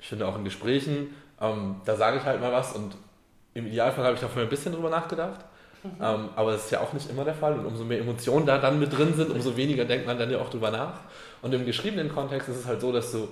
Ich 0.01 0.09
finde 0.09 0.27
auch 0.27 0.37
in 0.37 0.45
Gesprächen, 0.45 1.15
ähm, 1.41 1.77
da 1.85 1.95
sage 1.97 2.19
ich 2.19 2.25
halt 2.25 2.41
mal 2.41 2.53
was 2.53 2.73
und 2.73 2.97
im 3.55 3.67
Idealfall 3.67 4.05
habe 4.05 4.15
ich 4.15 4.21
davon 4.21 4.43
ein 4.43 4.49
bisschen 4.49 4.73
drüber 4.73 4.91
nachgedacht. 4.91 5.41
Mhm. 5.85 5.91
Ähm, 6.01 6.29
aber 6.35 6.53
das 6.53 6.65
ist 6.65 6.71
ja 6.71 6.81
auch 6.81 6.93
nicht 6.93 7.09
immer 7.09 7.25
der 7.25 7.35
Fall. 7.35 7.59
Und 7.59 7.67
umso 7.67 7.85
mehr 7.85 8.01
Emotionen 8.01 8.47
da 8.47 8.59
dann 8.59 8.81
mit 8.81 8.97
drin 8.97 9.15
sind, 9.15 9.31
umso 9.31 9.57
weniger 9.57 9.85
denkt 9.85 10.07
man 10.07 10.19
dann 10.19 10.31
ja 10.31 10.41
auch 10.41 10.51
drüber 10.51 10.71
nach. 10.73 11.01
Und 11.41 11.53
im 11.53 11.67
geschriebenen 11.67 12.09
Kontext 12.13 12.49
ist 12.49 12.57
es 12.57 12.67
halt 12.67 12.81
so, 12.81 12.93
dass 12.93 13.13
du 13.13 13.29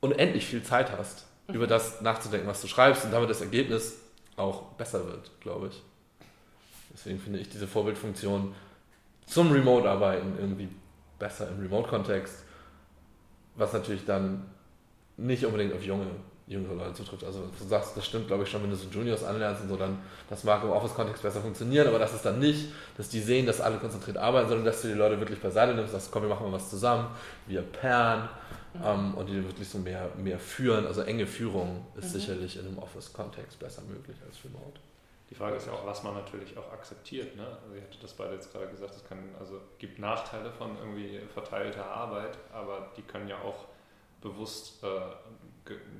unendlich 0.00 0.46
viel 0.46 0.62
Zeit 0.62 0.92
hast, 0.96 1.26
mhm. 1.48 1.56
über 1.56 1.66
das 1.66 2.00
nachzudenken, 2.00 2.46
was 2.46 2.62
du 2.62 2.66
schreibst 2.66 3.04
und 3.04 3.12
damit 3.12 3.28
das 3.28 3.40
Ergebnis 3.42 4.03
auch 4.36 4.72
besser 4.72 5.06
wird, 5.06 5.30
glaube 5.40 5.68
ich. 5.68 5.82
Deswegen 6.92 7.18
finde 7.18 7.40
ich 7.40 7.48
diese 7.48 7.66
Vorbildfunktion 7.66 8.54
zum 9.26 9.52
Remote-Arbeiten 9.52 10.34
irgendwie 10.38 10.68
besser 11.18 11.48
im 11.48 11.60
Remote-Kontext, 11.60 12.44
was 13.56 13.72
natürlich 13.72 14.04
dann 14.04 14.44
nicht 15.16 15.44
unbedingt 15.44 15.72
auf 15.72 15.82
junge 15.82 16.06
jüngere 16.46 16.74
Leute 16.74 16.94
zutrifft. 16.94 17.24
Also 17.24 17.48
du 17.58 17.64
sagst, 17.66 17.96
das 17.96 18.04
stimmt, 18.04 18.26
glaube 18.26 18.42
ich, 18.42 18.50
schon, 18.50 18.62
wenn 18.62 18.70
du 18.70 18.76
so 18.76 18.88
Juniors 18.88 19.24
anlernst 19.24 19.62
und 19.62 19.68
so, 19.68 19.76
dann 19.76 19.98
das 20.28 20.44
mag 20.44 20.62
im 20.62 20.70
Office-Kontext 20.70 21.22
besser 21.22 21.40
funktionieren, 21.40 21.88
aber 21.88 21.98
das 21.98 22.12
ist 22.14 22.24
dann 22.24 22.38
nicht, 22.38 22.68
dass 22.96 23.08
die 23.08 23.20
sehen, 23.20 23.46
dass 23.46 23.60
alle 23.60 23.78
konzentriert 23.78 24.18
arbeiten, 24.18 24.48
sondern 24.48 24.66
dass 24.66 24.82
du 24.82 24.88
die 24.88 24.94
Leute 24.94 25.18
wirklich 25.18 25.40
beiseite 25.40 25.74
nimmst, 25.74 25.92
sagst, 25.92 26.10
komm, 26.12 26.22
wir 26.22 26.28
machen 26.28 26.46
mal 26.46 26.52
was 26.52 26.68
zusammen, 26.68 27.08
wir 27.46 27.62
pairen 27.62 28.28
mhm. 28.74 28.80
ähm, 28.84 29.14
und 29.14 29.26
die 29.28 29.44
wirklich 29.44 29.68
so 29.68 29.78
mehr, 29.78 30.10
mehr 30.16 30.38
führen. 30.38 30.86
Also 30.86 31.02
enge 31.02 31.26
Führung 31.26 31.86
ist 31.96 32.14
mhm. 32.14 32.20
sicherlich 32.20 32.58
in 32.58 32.66
einem 32.66 32.78
Office-Kontext 32.78 33.58
besser 33.58 33.82
möglich 33.82 34.16
als 34.26 34.44
remote. 34.44 34.80
Die 35.30 35.34
Frage 35.34 35.56
ist 35.56 35.66
ja 35.66 35.72
auch, 35.72 35.86
was 35.86 36.02
man 36.02 36.14
natürlich 36.14 36.56
auch 36.56 36.72
akzeptiert. 36.72 37.34
Ne? 37.34 37.44
Also 37.44 37.74
ich 37.76 37.82
hatte 37.82 37.98
das 38.02 38.12
beide 38.12 38.34
jetzt 38.34 38.52
gerade 38.52 38.68
gesagt, 38.68 38.94
es 38.94 39.04
kann, 39.04 39.18
also 39.40 39.60
gibt 39.78 39.98
Nachteile 39.98 40.52
von 40.52 40.76
irgendwie 40.78 41.18
verteilter 41.32 41.86
Arbeit, 41.86 42.36
aber 42.52 42.92
die 42.96 43.02
können 43.02 43.28
ja 43.28 43.38
auch 43.40 43.66
bewusst 44.20 44.84
äh, 44.84 44.88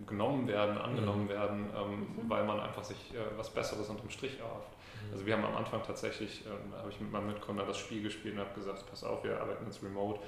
genommen 0.07 0.47
werden, 0.47 0.79
angenommen 0.79 1.25
mhm. 1.25 1.29
werden, 1.29 1.67
ähm, 1.77 2.01
mhm. 2.01 2.31
weil 2.31 2.45
man 2.45 2.61
einfach 2.61 2.85
sich 2.85 3.15
äh, 3.15 3.19
was 3.37 3.51
Besseres 3.51 3.89
unterm 3.89 4.11
Strich 4.11 4.39
erhofft. 4.39 4.71
Mhm. 5.07 5.13
Also 5.13 5.27
wir 5.27 5.37
haben 5.37 5.45
am 5.45 5.57
Anfang 5.57 5.83
tatsächlich, 5.83 6.45
ähm, 6.47 6.75
habe 6.77 6.91
ich 6.91 7.01
mit 7.01 7.11
meinem 7.11 7.29
Mitgründer 7.29 7.65
das 7.65 7.79
Spiel 7.79 8.03
gespielt 8.03 8.35
und 8.35 8.41
habe 8.41 8.55
gesagt, 8.55 8.85
pass 8.89 9.05
auf, 9.05 9.25
wir 9.25 9.41
arbeiten 9.41 9.65
jetzt 9.65 9.83
remote. 9.83 10.21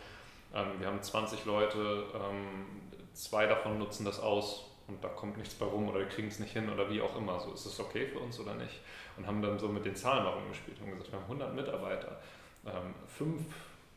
Ähm, 0.56 0.80
wir 0.80 0.86
haben 0.86 1.02
20 1.02 1.44
Leute, 1.44 2.04
ähm, 2.14 2.66
zwei 3.12 3.46
davon 3.46 3.78
nutzen 3.78 4.04
das 4.04 4.20
aus 4.20 4.70
und 4.88 5.02
da 5.04 5.08
kommt 5.08 5.36
nichts 5.36 5.54
bei 5.54 5.66
rum 5.66 5.88
oder 5.88 6.00
wir 6.00 6.08
kriegen 6.08 6.28
es 6.28 6.38
nicht 6.38 6.52
hin 6.52 6.70
oder 6.70 6.90
wie 6.90 7.00
auch 7.00 7.16
immer. 7.16 7.38
So 7.40 7.52
ist 7.52 7.66
es 7.66 7.78
okay 7.78 8.06
für 8.06 8.20
uns 8.20 8.40
oder 8.40 8.54
nicht? 8.54 8.80
Und 9.16 9.26
haben 9.26 9.42
dann 9.42 9.58
so 9.58 9.68
mit 9.68 9.84
den 9.84 9.96
Zahlen 9.96 10.24
mal 10.24 10.30
rumgespielt 10.30 10.78
und 10.80 10.90
gesagt, 10.90 11.12
wir 11.12 11.18
haben 11.18 11.24
100 11.24 11.54
Mitarbeiter, 11.54 12.20
ähm, 12.64 12.94
fünf 13.06 13.42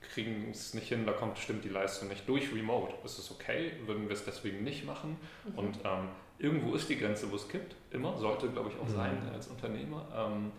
kriegen 0.02 0.50
es 0.52 0.74
nicht 0.74 0.88
hin, 0.88 1.06
da 1.06 1.12
kommt 1.12 1.38
stimmt 1.38 1.64
die 1.64 1.70
Leistung 1.70 2.08
nicht 2.08 2.28
durch 2.28 2.54
Remote. 2.54 2.94
Ist 3.04 3.20
es 3.20 3.32
okay? 3.32 3.74
Würden 3.86 4.08
wir 4.08 4.14
es 4.14 4.24
deswegen 4.24 4.64
nicht 4.64 4.86
machen? 4.86 5.18
Mhm. 5.46 5.60
Und 5.60 5.80
ähm, 5.84 6.10
irgendwo 6.38 6.74
ist 6.74 6.90
die 6.90 6.98
Grenze, 6.98 7.30
wo 7.32 7.36
es 7.36 7.48
kippt. 7.48 7.76
Immer, 7.92 8.18
sollte 8.18 8.50
glaube 8.50 8.70
ich 8.70 8.80
auch 8.80 8.88
mhm. 8.88 8.96
sein 8.96 9.30
als 9.34 9.48
Unternehmer. 9.48 10.06
Ähm, 10.16 10.52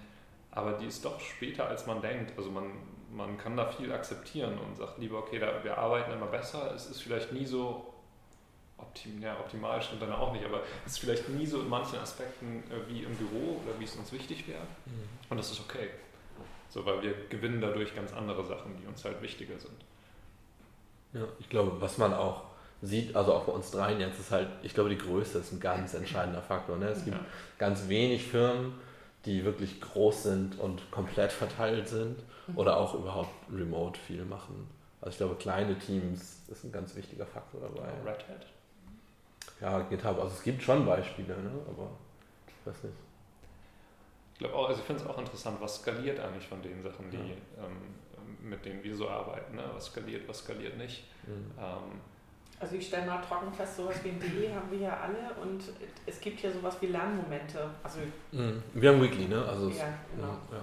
aber 0.50 0.72
die 0.72 0.86
ist 0.86 1.04
doch 1.04 1.18
später, 1.20 1.68
als 1.68 1.86
man 1.86 2.02
denkt. 2.02 2.32
Also 2.36 2.50
man, 2.50 2.64
man 3.12 3.36
kann 3.38 3.56
da 3.56 3.66
viel 3.66 3.92
akzeptieren 3.92 4.58
und 4.58 4.76
sagt 4.76 4.98
lieber, 4.98 5.18
okay, 5.18 5.38
da, 5.38 5.62
wir 5.62 5.76
arbeiten 5.76 6.12
immer 6.12 6.26
besser. 6.26 6.72
Es 6.74 6.86
ist 6.86 7.02
vielleicht 7.02 7.32
nie 7.32 7.46
so 7.46 7.94
optim, 8.76 9.20
ja, 9.20 9.38
optimal, 9.38 9.82
stimmt 9.82 10.02
dann 10.02 10.12
auch 10.12 10.32
nicht, 10.32 10.44
aber 10.44 10.62
es 10.86 10.92
ist 10.92 10.98
vielleicht 10.98 11.28
nie 11.28 11.46
so 11.46 11.60
in 11.60 11.68
manchen 11.68 11.98
Aspekten 11.98 12.62
äh, 12.70 12.88
wie 12.88 13.02
im 13.02 13.14
Büro 13.14 13.60
oder 13.64 13.78
wie 13.78 13.84
es 13.84 13.94
uns 13.96 14.12
wichtig 14.12 14.46
wäre. 14.48 14.62
Mhm. 14.86 15.08
Und 15.28 15.36
das 15.36 15.50
ist 15.50 15.60
okay. 15.60 15.90
So, 16.68 16.86
weil 16.86 17.02
wir 17.02 17.14
gewinnen 17.28 17.60
dadurch 17.60 17.94
ganz 17.94 18.12
andere 18.12 18.44
Sachen, 18.44 18.76
die 18.80 18.86
uns 18.86 19.04
halt 19.04 19.20
wichtiger 19.22 19.58
sind. 19.58 19.74
Ja, 21.12 21.26
ich 21.40 21.48
glaube, 21.48 21.80
was 21.80 21.98
man 21.98 22.14
auch 22.14 22.44
sieht, 22.80 23.14
also 23.16 23.34
auch 23.34 23.44
bei 23.44 23.52
uns 23.52 23.70
dreien 23.72 24.00
jetzt, 24.00 24.20
ist 24.20 24.30
halt, 24.30 24.48
ich 24.62 24.72
glaube, 24.72 24.90
die 24.90 24.98
Größe 24.98 25.38
ist 25.38 25.52
ein 25.52 25.60
ganz 25.60 25.94
entscheidender 25.94 26.40
Faktor. 26.40 26.76
Ne? 26.76 26.88
Es 26.88 27.04
gibt 27.04 27.16
ja. 27.16 27.24
ganz 27.58 27.88
wenig 27.88 28.24
Firmen, 28.24 28.74
die 29.24 29.44
wirklich 29.44 29.80
groß 29.80 30.22
sind 30.24 30.58
und 30.58 30.90
komplett 30.90 31.32
verteilt 31.32 31.88
sind 31.88 32.18
mhm. 32.46 32.58
oder 32.58 32.76
auch 32.76 32.94
überhaupt 32.94 33.34
remote 33.52 33.98
viel 34.00 34.24
machen. 34.24 34.68
Also 35.00 35.12
ich 35.12 35.16
glaube, 35.18 35.34
kleine 35.36 35.78
Teams 35.78 36.42
ist 36.48 36.64
ein 36.64 36.72
ganz 36.72 36.94
wichtiger 36.94 37.26
Faktor 37.26 37.60
dabei. 37.60 37.88
Red 38.04 38.28
Hat. 38.28 38.46
Ja, 39.60 39.80
GitHub. 39.80 40.18
Also 40.18 40.34
es 40.34 40.42
gibt 40.42 40.62
schon 40.62 40.86
Beispiele, 40.86 41.36
ne? 41.36 41.50
aber 41.68 41.90
ich 42.46 42.66
weiß 42.66 42.84
nicht 42.84 42.94
glaube 44.40 44.56
auch, 44.56 44.68
also 44.68 44.80
ich 44.80 44.86
finde 44.86 45.02
es 45.02 45.08
auch 45.08 45.18
interessant, 45.18 45.60
was 45.60 45.76
skaliert 45.76 46.18
eigentlich 46.18 46.46
von 46.46 46.60
den 46.62 46.82
Sachen, 46.82 47.10
die, 47.10 47.16
ja. 47.16 47.64
ähm, 47.64 48.48
mit 48.48 48.64
denen 48.64 48.82
wir 48.82 48.96
so 48.96 49.08
arbeiten. 49.08 49.54
Ne? 49.54 49.62
Was 49.74 49.86
skaliert, 49.86 50.26
was 50.26 50.38
skaliert 50.38 50.76
nicht. 50.78 51.04
Mhm. 51.26 51.52
Ähm, 51.58 52.00
also 52.60 52.76
ich 52.76 52.86
stelle 52.86 53.06
mal 53.06 53.22
trocken 53.22 53.52
fest, 53.52 53.76
sowas 53.76 53.96
wie 54.04 54.10
ein 54.10 54.20
DE 54.20 54.54
haben 54.54 54.70
wir 54.70 54.78
ja 54.78 55.00
alle 55.00 55.34
und 55.42 55.64
es 56.04 56.20
gibt 56.20 56.40
ja 56.42 56.50
sowas 56.52 56.76
wie 56.80 56.86
Lernmomente. 56.86 57.70
Also 57.82 58.00
mhm. 58.32 58.62
Wir 58.74 58.90
haben 58.90 59.02
Weekly, 59.02 59.28
ne? 59.28 59.42
Also 59.42 59.70
ja, 59.70 59.88
genau. 60.14 60.36
Ja, 60.52 60.60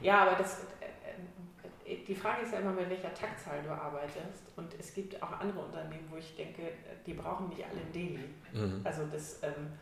ja. 0.00 0.22
aber 0.22 0.36
das, 0.36 0.62
äh, 0.80 1.92
äh, 1.92 2.04
die 2.06 2.14
Frage 2.14 2.42
ist 2.42 2.54
ja 2.54 2.60
immer, 2.60 2.72
mit 2.72 2.88
welcher 2.88 3.12
Taktzahl 3.12 3.62
du 3.62 3.70
arbeitest. 3.70 4.56
Und 4.56 4.74
es 4.80 4.94
gibt 4.94 5.22
auch 5.22 5.32
andere 5.40 5.60
Unternehmen, 5.60 6.08
wo 6.10 6.16
ich 6.16 6.34
denke, 6.34 6.62
die 7.04 7.12
brauchen 7.12 7.50
nicht 7.50 7.62
alle 7.62 7.80
ein 7.80 7.92
Daily. 7.92 8.24
Mhm. 8.54 8.80
Also 8.82 9.02
das, 9.12 9.42
ähm, 9.42 9.72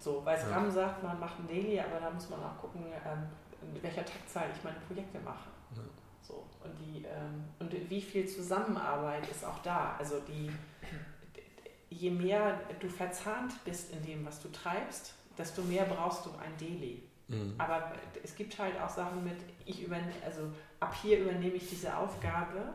so, 0.00 0.24
weil 0.24 0.36
Scrum 0.36 0.64
ja. 0.64 0.70
sagt, 0.70 1.02
man 1.04 1.20
macht 1.20 1.38
ein 1.38 1.46
Daily, 1.46 1.78
aber 1.78 2.00
da 2.00 2.10
muss 2.10 2.28
man 2.28 2.42
auch 2.42 2.58
gucken, 2.58 2.84
ähm, 2.86 3.28
in 3.62 3.80
welcher 3.80 4.04
Taktzahl 4.04 4.46
ich 4.52 4.64
meine 4.64 4.78
Projekte 4.80 5.20
mache. 5.20 5.50
Ja. 5.76 5.82
So, 6.30 6.44
und, 6.62 6.78
die, 6.78 7.04
ähm, 7.04 7.44
und 7.58 7.90
wie 7.90 8.00
viel 8.00 8.28
Zusammenarbeit 8.28 9.28
ist 9.28 9.44
auch 9.44 9.58
da. 9.62 9.96
Also 9.98 10.20
die, 10.20 10.50
je 11.90 12.10
mehr 12.10 12.60
du 12.78 12.88
verzahnt 12.88 13.52
bist 13.64 13.92
in 13.92 14.04
dem, 14.04 14.24
was 14.24 14.40
du 14.40 14.48
treibst, 14.50 15.14
desto 15.36 15.62
mehr 15.62 15.84
brauchst 15.84 16.26
du 16.26 16.30
ein 16.30 16.56
Daily. 16.58 17.02
Mhm. 17.28 17.54
Aber 17.58 17.92
es 18.22 18.34
gibt 18.34 18.58
halt 18.58 18.80
auch 18.80 18.88
Sachen 18.88 19.24
mit, 19.24 19.36
ich 19.64 19.82
übernehme, 19.82 20.12
also 20.24 20.52
ab 20.78 20.94
hier 21.02 21.20
übernehme 21.20 21.54
ich 21.54 21.68
diese 21.68 21.96
Aufgabe 21.96 22.74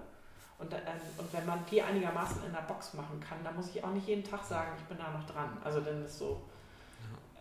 und, 0.58 0.74
ähm, 0.74 0.80
und 1.18 1.34
wenn 1.34 1.46
man 1.46 1.60
die 1.70 1.82
einigermaßen 1.82 2.44
in 2.46 2.52
der 2.52 2.62
Box 2.62 2.94
machen 2.94 3.20
kann, 3.20 3.44
dann 3.44 3.56
muss 3.56 3.70
ich 3.70 3.84
auch 3.84 3.92
nicht 3.92 4.08
jeden 4.08 4.24
Tag 4.24 4.44
sagen, 4.44 4.72
ich 4.78 4.84
bin 4.86 4.98
da 4.98 5.12
noch 5.12 5.26
dran. 5.28 5.58
Also 5.64 5.82
dann 5.82 6.04
ist 6.04 6.18
so, 6.18 6.42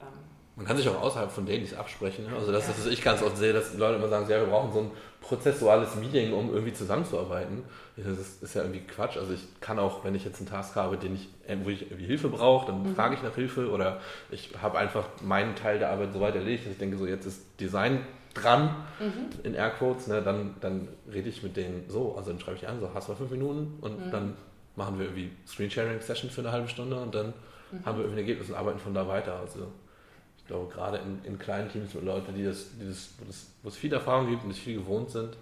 ähm, 0.01 0.34
man 0.57 0.67
kann 0.67 0.77
sich 0.77 0.89
auch 0.89 1.01
außerhalb 1.01 1.31
von 1.31 1.47
Dailies 1.47 1.75
absprechen. 1.75 2.27
Ne? 2.27 2.37
Also 2.37 2.53
das 2.53 2.69
ist, 2.69 2.79
was 2.79 2.87
ich 2.87 3.03
ganz 3.03 3.23
oft 3.23 3.37
sehe, 3.37 3.53
dass 3.53 3.75
Leute 3.75 3.97
immer 3.97 4.09
sagen, 4.09 4.29
ja, 4.29 4.39
wir 4.39 4.47
brauchen 4.47 4.73
so 4.73 4.81
ein 4.81 4.91
prozessuales 5.21 5.97
Meeting, 5.97 6.33
um 6.33 6.53
irgendwie 6.53 6.73
zusammenzuarbeiten. 6.73 7.65
Das 7.97 8.19
ist, 8.19 8.43
ist 8.43 8.55
ja 8.55 8.63
irgendwie 8.63 8.83
Quatsch. 8.83 9.17
Also 9.17 9.33
ich 9.33 9.43
kann 9.61 9.79
auch, 9.79 10.05
wenn 10.05 10.15
ich 10.15 10.25
jetzt 10.25 10.39
einen 10.39 10.49
Task 10.49 10.77
habe, 10.77 10.97
den 10.97 11.15
ich, 11.15 11.29
äh, 11.49 11.57
wo 11.65 11.71
ich 11.71 11.83
irgendwie 11.83 12.07
Hilfe 12.07 12.29
brauche, 12.29 12.67
dann 12.67 12.83
mhm. 12.83 12.95
frage 12.95 13.17
ich 13.17 13.23
nach 13.23 13.35
Hilfe 13.35 13.69
oder 13.71 14.01
ich 14.31 14.51
habe 14.61 14.79
einfach 14.79 15.07
meinen 15.23 15.57
Teil 15.57 15.79
der 15.79 15.91
Arbeit 15.91 16.13
so 16.13 16.21
weit 16.21 16.37
erledigt, 16.37 16.67
dass 16.67 16.73
ich 16.73 16.79
denke, 16.79 16.99
so 16.99 17.07
jetzt 17.07 17.27
ist 17.27 17.43
Design 17.59 18.07
dran 18.35 18.77
mhm. 19.01 19.45
in 19.45 19.55
Airquotes, 19.55 20.07
ne? 20.07 20.23
dann, 20.23 20.55
dann 20.61 20.89
rede 21.13 21.29
ich 21.29 21.43
mit 21.43 21.57
denen 21.57 21.85
so. 21.89 22.15
Also 22.17 22.31
dann 22.31 22.39
schreibe 22.39 22.59
ich 22.59 22.69
an, 22.69 22.79
so 22.79 22.91
hast 22.95 23.09
du 23.09 23.13
mal 23.13 23.19
fünf 23.19 23.31
Minuten 23.31 23.79
und 23.81 24.07
mhm. 24.07 24.11
dann 24.11 24.37
machen 24.77 24.99
wir 24.99 25.07
irgendwie 25.07 25.31
Screensharing-Session 25.47 26.31
für 26.31 26.43
eine 26.43 26.53
halbe 26.53 26.69
Stunde 26.69 26.97
und 27.01 27.15
dann 27.15 27.33
mhm. 27.73 27.87
haben 27.87 27.99
wir 27.99 28.05
irgendwie 28.05 28.21
ein 28.21 28.27
Ergebnis 28.27 28.51
und 28.51 28.57
arbeiten 28.57 28.79
von 28.79 28.95
da 28.95 29.09
weiter. 29.09 29.41
Also 29.41 29.69
ich 30.45 30.49
glaube, 30.49 30.71
gerade 30.71 30.99
in, 30.99 31.25
in 31.25 31.39
kleinen 31.39 31.71
Teams 31.71 31.95
mit 31.95 32.05
Leuten, 32.05 32.35
die 32.35 32.45
das, 32.45 32.67
die 32.79 32.87
das, 32.87 33.09
wo, 33.19 33.25
das, 33.25 33.47
es 33.65 33.77
viel 33.79 33.91
Erfahrung 33.91 34.29
gibt 34.29 34.43
und 34.43 34.51
das 34.51 34.59
viel 34.59 34.77
gewohnt 34.77 35.11
sind. 35.11 35.35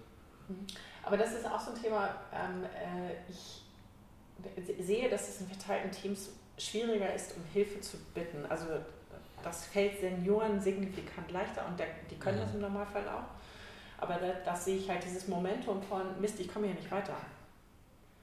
Mhm. 0.49 0.65
Aber 1.03 1.17
das 1.17 1.33
ist 1.35 1.45
auch 1.45 1.59
so 1.59 1.73
ein 1.73 1.83
Thema, 1.83 2.09
ähm, 2.33 2.63
äh, 2.63 3.29
ich 3.29 3.63
sehe, 4.79 5.11
dass 5.11 5.29
es 5.29 5.41
in 5.41 5.49
verteilten 5.49 5.91
Teams 5.91 6.31
schwieriger 6.57 7.13
ist, 7.13 7.35
um 7.37 7.43
Hilfe 7.53 7.81
zu 7.81 7.97
bitten. 8.15 8.47
Also 8.49 8.67
das 9.43 9.67
fällt 9.67 9.99
Senioren 9.99 10.61
signifikant 10.61 11.33
leichter 11.33 11.67
und 11.67 11.81
der, 11.81 11.87
die 12.09 12.15
können 12.15 12.39
mhm. 12.39 12.43
das 12.43 12.55
im 12.55 12.61
Normalfall 12.61 13.09
auch. 13.09 14.01
Aber 14.01 14.15
da, 14.15 14.35
das 14.45 14.65
sehe 14.65 14.77
ich 14.77 14.89
halt 14.89 15.03
dieses 15.05 15.27
Momentum 15.27 15.83
von 15.83 16.21
Mist, 16.21 16.39
ich 16.39 16.53
komme 16.53 16.67
hier 16.67 16.77
nicht 16.77 16.91
weiter. 16.93 17.17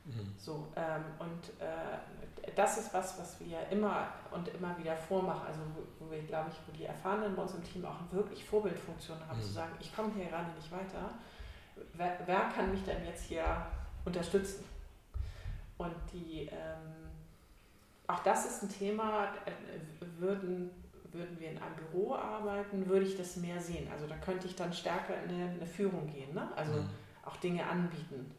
Mhm. 0.09 0.33
So, 0.37 0.67
ähm, 0.75 1.03
und 1.19 1.61
äh, 1.61 2.51
das 2.55 2.77
ist 2.77 2.93
was, 2.93 3.19
was 3.19 3.39
wir 3.39 3.67
immer 3.69 4.07
und 4.31 4.47
immer 4.49 4.77
wieder 4.77 4.95
vormachen. 4.95 5.47
Also 5.47 5.59
wo 5.99 6.09
wir, 6.09 6.21
glaube 6.23 6.49
ich, 6.49 6.57
wo 6.67 6.77
die 6.77 6.85
Erfahrenen 6.85 7.35
bei 7.35 7.41
uns 7.43 7.53
im 7.53 7.63
Team 7.63 7.85
auch 7.85 7.99
wirklich 8.11 8.43
Vorbildfunktion 8.45 9.17
haben, 9.27 9.37
mhm. 9.37 9.43
zu 9.43 9.49
sagen, 9.49 9.73
ich 9.79 9.95
komme 9.95 10.11
hier 10.15 10.25
gerade 10.25 10.51
nicht 10.51 10.71
weiter. 10.71 11.11
wer, 11.93 12.19
wer 12.25 12.49
kann 12.49 12.71
mich 12.71 12.83
denn 12.83 13.05
jetzt 13.05 13.25
hier 13.25 13.43
unterstützen? 14.05 14.65
Und 15.77 15.95
die, 16.11 16.49
ähm, 16.51 17.09
auch 18.07 18.19
das 18.23 18.45
ist 18.45 18.63
ein 18.63 18.69
Thema, 18.69 19.33
äh, 19.45 19.51
würden, 20.17 20.71
würden 21.11 21.39
wir 21.39 21.51
in 21.51 21.57
einem 21.57 21.75
Büro 21.75 22.15
arbeiten, 22.15 22.87
würde 22.87 23.05
ich 23.05 23.15
das 23.15 23.37
mehr 23.37 23.61
sehen. 23.61 23.87
Also 23.91 24.07
da 24.07 24.17
könnte 24.17 24.47
ich 24.47 24.55
dann 24.55 24.73
stärker 24.73 25.13
in 25.23 25.29
eine, 25.29 25.65
Führung 25.65 26.07
gehen, 26.07 26.33
ne? 26.33 26.49
also 26.55 26.73
mhm. 26.73 26.89
auch 27.23 27.37
Dinge 27.37 27.65
anbieten. 27.65 28.31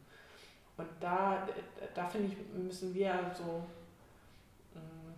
Und 0.81 0.89
da, 0.99 1.47
da 1.93 2.07
finde 2.07 2.29
ich, 2.29 2.37
müssen 2.53 2.93
wir 2.93 3.31
so, 3.37 3.63
ähm, 4.75 5.13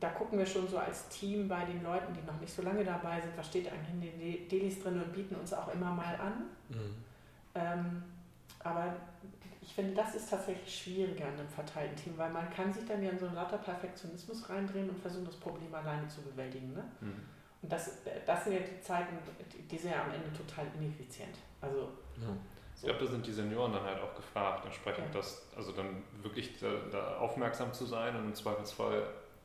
da 0.00 0.10
gucken 0.10 0.38
wir 0.38 0.46
schon 0.46 0.66
so 0.66 0.78
als 0.78 1.08
Team 1.08 1.46
bei 1.46 1.64
den 1.64 1.82
Leuten, 1.82 2.12
die 2.12 2.26
noch 2.26 2.40
nicht 2.40 2.52
so 2.52 2.62
lange 2.62 2.84
dabei 2.84 3.20
sind, 3.20 3.36
was 3.36 3.46
steht 3.46 3.70
eigentlich 3.70 3.94
in 3.94 4.00
den 4.00 4.48
Delis 4.48 4.82
drin 4.82 5.00
und 5.00 5.12
bieten 5.12 5.36
uns 5.36 5.52
auch 5.52 5.72
immer 5.72 5.92
mal 5.92 6.16
an. 6.16 6.46
Mhm. 6.70 6.94
Ähm, 7.54 8.02
aber 8.58 8.96
ich 9.62 9.72
finde, 9.72 9.94
das 9.94 10.16
ist 10.16 10.28
tatsächlich 10.28 10.82
schwieriger 10.82 11.28
in 11.28 11.38
einem 11.38 11.48
verteilten 11.48 11.94
Team, 11.94 12.18
weil 12.18 12.30
man 12.30 12.50
kann 12.50 12.72
sich 12.72 12.84
dann 12.84 13.00
ja 13.00 13.10
in 13.10 13.18
so 13.18 13.26
einen 13.26 13.36
lauter 13.36 13.58
Perfektionismus 13.58 14.48
reindrehen 14.48 14.90
und 14.90 14.98
versuchen, 14.98 15.26
das 15.26 15.36
Problem 15.36 15.72
alleine 15.72 16.08
zu 16.08 16.22
bewältigen. 16.22 16.72
Ne? 16.72 16.82
Mhm. 17.00 17.22
Und 17.62 17.70
das, 17.70 17.98
das 18.26 18.44
sind 18.44 18.54
ja 18.54 18.60
die 18.60 18.80
Zeiten, 18.80 19.16
die 19.70 19.78
sind 19.78 19.92
ja 19.92 20.02
am 20.02 20.10
Ende 20.10 20.32
total 20.32 20.66
ineffizient. 20.76 21.36
Also, 21.60 21.90
ja. 22.20 22.28
Ich 22.82 22.86
glaube, 22.86 23.04
da 23.04 23.10
sind 23.10 23.26
die 23.26 23.32
Senioren 23.32 23.74
dann 23.74 23.84
halt 23.84 24.00
auch 24.00 24.14
gefragt, 24.14 24.64
entsprechend 24.64 25.06
ja. 25.08 25.20
das, 25.20 25.46
also 25.54 25.72
dann 25.72 26.02
wirklich 26.22 26.58
da, 26.58 26.68
da, 26.90 27.18
aufmerksam 27.18 27.74
zu 27.74 27.84
sein 27.84 28.16
und 28.16 28.24
im 28.24 28.34
Zweifelsfall 28.34 29.02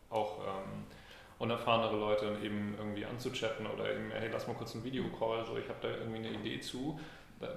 auch 0.10 0.40
ähm, 0.40 0.86
unerfahrenere 1.40 1.98
Leute 1.98 2.38
eben 2.42 2.76
irgendwie 2.78 3.04
anzuchatten 3.04 3.68
oder 3.68 3.92
eben, 3.92 4.10
hey, 4.12 4.30
lass 4.32 4.48
mal 4.48 4.54
kurz 4.54 4.74
einen 4.74 4.86
Videocall, 4.86 5.46
so 5.46 5.58
ich 5.58 5.68
habe 5.68 5.80
da 5.82 5.90
irgendwie 5.90 6.20
eine 6.20 6.30
Idee 6.30 6.62
zu, 6.62 6.98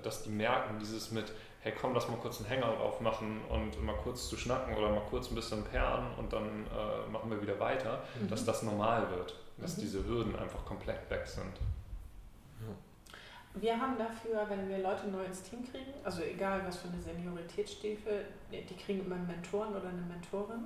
dass 0.02 0.24
die 0.24 0.30
merken, 0.30 0.80
dieses 0.80 1.12
mit, 1.12 1.32
hey 1.60 1.72
komm, 1.80 1.94
lass 1.94 2.08
mal 2.08 2.16
kurz 2.16 2.38
einen 2.38 2.48
Hänger 2.48 2.72
drauf 2.72 3.00
machen 3.00 3.40
und 3.48 3.80
mal 3.84 3.94
kurz 4.02 4.28
zu 4.28 4.36
schnacken 4.36 4.76
oder 4.76 4.90
mal 4.90 5.04
kurz 5.08 5.30
ein 5.30 5.36
bisschen 5.36 5.62
perren 5.62 6.06
und 6.16 6.32
dann 6.32 6.66
äh, 6.66 7.08
machen 7.10 7.30
wir 7.30 7.40
wieder 7.40 7.60
weiter, 7.60 8.02
mhm. 8.20 8.28
dass 8.28 8.44
das 8.44 8.64
normal 8.64 9.08
wird, 9.10 9.36
dass 9.58 9.76
mhm. 9.76 9.82
diese 9.82 10.04
Hürden 10.04 10.34
einfach 10.34 10.64
komplett 10.64 11.08
weg 11.08 11.24
sind. 11.24 11.52
Wir 13.60 13.80
haben 13.80 13.96
dafür, 13.98 14.46
wenn 14.48 14.68
wir 14.68 14.78
Leute 14.78 15.08
neu 15.08 15.24
ins 15.24 15.42
Team 15.42 15.64
kriegen, 15.64 15.92
also 16.04 16.22
egal 16.22 16.62
was 16.66 16.78
für 16.78 16.88
eine 16.88 17.00
Senioritätsstufe, 17.00 18.24
die 18.50 18.76
kriegen 18.76 19.04
immer 19.04 19.16
einen 19.16 19.26
Mentoren 19.26 19.70
oder 19.70 19.88
eine 19.88 20.02
Mentorin, 20.02 20.64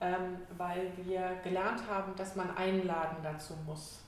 ähm, 0.00 0.38
weil 0.56 0.92
wir 1.04 1.36
gelernt 1.42 1.82
haben, 1.88 2.14
dass 2.16 2.36
man 2.36 2.56
einladen 2.56 3.16
dazu 3.22 3.54
muss. 3.66 4.00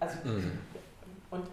Also, 0.00 0.16
mhm. 0.28 0.58
Und 1.30 1.46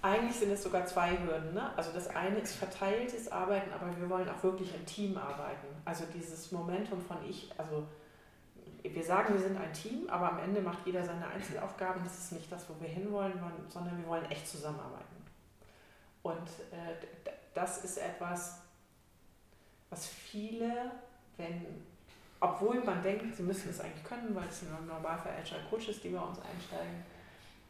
eigentlich 0.00 0.36
sind 0.36 0.52
es 0.52 0.62
sogar 0.62 0.86
zwei 0.86 1.10
Hürden. 1.18 1.54
Ne? 1.54 1.70
Also 1.76 1.90
das 1.92 2.08
eine 2.14 2.38
ist 2.38 2.54
verteiltes 2.54 3.30
Arbeiten, 3.32 3.72
aber 3.72 3.96
wir 3.98 4.08
wollen 4.08 4.28
auch 4.28 4.42
wirklich 4.42 4.74
im 4.74 4.86
Team 4.86 5.16
arbeiten. 5.16 5.66
Also 5.84 6.04
dieses 6.14 6.52
Momentum 6.52 7.00
von 7.00 7.16
ich, 7.28 7.50
also 7.58 7.84
wir 8.94 9.04
sagen, 9.04 9.34
wir 9.34 9.40
sind 9.40 9.56
ein 9.56 9.72
Team, 9.72 10.08
aber 10.08 10.32
am 10.32 10.38
Ende 10.38 10.60
macht 10.60 10.86
jeder 10.86 11.04
seine 11.04 11.26
Einzelaufgaben. 11.26 12.02
Das 12.04 12.18
ist 12.18 12.32
nicht 12.32 12.50
das, 12.50 12.68
wo 12.68 12.80
wir 12.80 12.88
hinwollen, 12.88 13.40
sondern 13.68 13.98
wir 13.98 14.06
wollen 14.06 14.30
echt 14.30 14.46
zusammenarbeiten. 14.46 15.16
Und 16.22 16.48
äh, 16.72 17.30
das 17.54 17.84
ist 17.84 17.98
etwas, 17.98 18.60
was 19.90 20.06
viele, 20.06 20.92
wenn, 21.36 21.64
obwohl 22.40 22.82
man 22.84 23.02
denkt, 23.02 23.34
sie 23.34 23.42
müssen 23.42 23.70
es 23.70 23.80
eigentlich 23.80 24.04
können, 24.04 24.34
weil 24.34 24.48
es 24.48 24.62
im 24.62 24.86
Normalfall 24.86 25.32
Agile 25.40 25.62
Coaches, 25.70 26.00
die 26.00 26.10
bei 26.10 26.20
uns 26.20 26.38
einsteigen, 26.38 27.04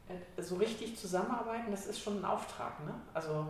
äh, 0.08 0.42
so 0.42 0.56
richtig 0.56 0.96
zusammenarbeiten, 0.96 1.70
das 1.70 1.86
ist 1.86 2.00
schon 2.00 2.18
ein 2.18 2.24
Auftrag. 2.24 2.84
Ne? 2.84 2.94
Also, 3.14 3.46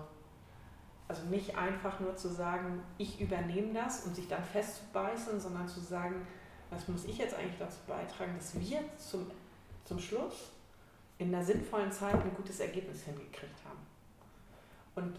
also 1.06 1.22
nicht 1.26 1.56
einfach 1.56 2.00
nur 2.00 2.16
zu 2.16 2.28
sagen, 2.28 2.82
ich 2.98 3.20
übernehme 3.20 3.72
das 3.72 4.04
und 4.04 4.14
sich 4.14 4.28
dann 4.28 4.44
festzubeißen, 4.44 5.40
sondern 5.40 5.66
zu 5.66 5.80
sagen, 5.80 6.26
was 6.70 6.86
muss 6.88 7.04
ich 7.04 7.18
jetzt 7.18 7.34
eigentlich 7.34 7.58
dazu 7.58 7.78
beitragen, 7.86 8.34
dass 8.36 8.58
wir 8.58 8.80
zum, 8.96 9.30
zum 9.84 9.98
Schluss 9.98 10.50
in 11.18 11.34
einer 11.34 11.44
sinnvollen 11.44 11.90
Zeit 11.90 12.14
ein 12.14 12.34
gutes 12.34 12.60
Ergebnis 12.60 13.02
hingekriegt 13.02 13.58
haben. 13.64 13.78
Und 14.94 15.16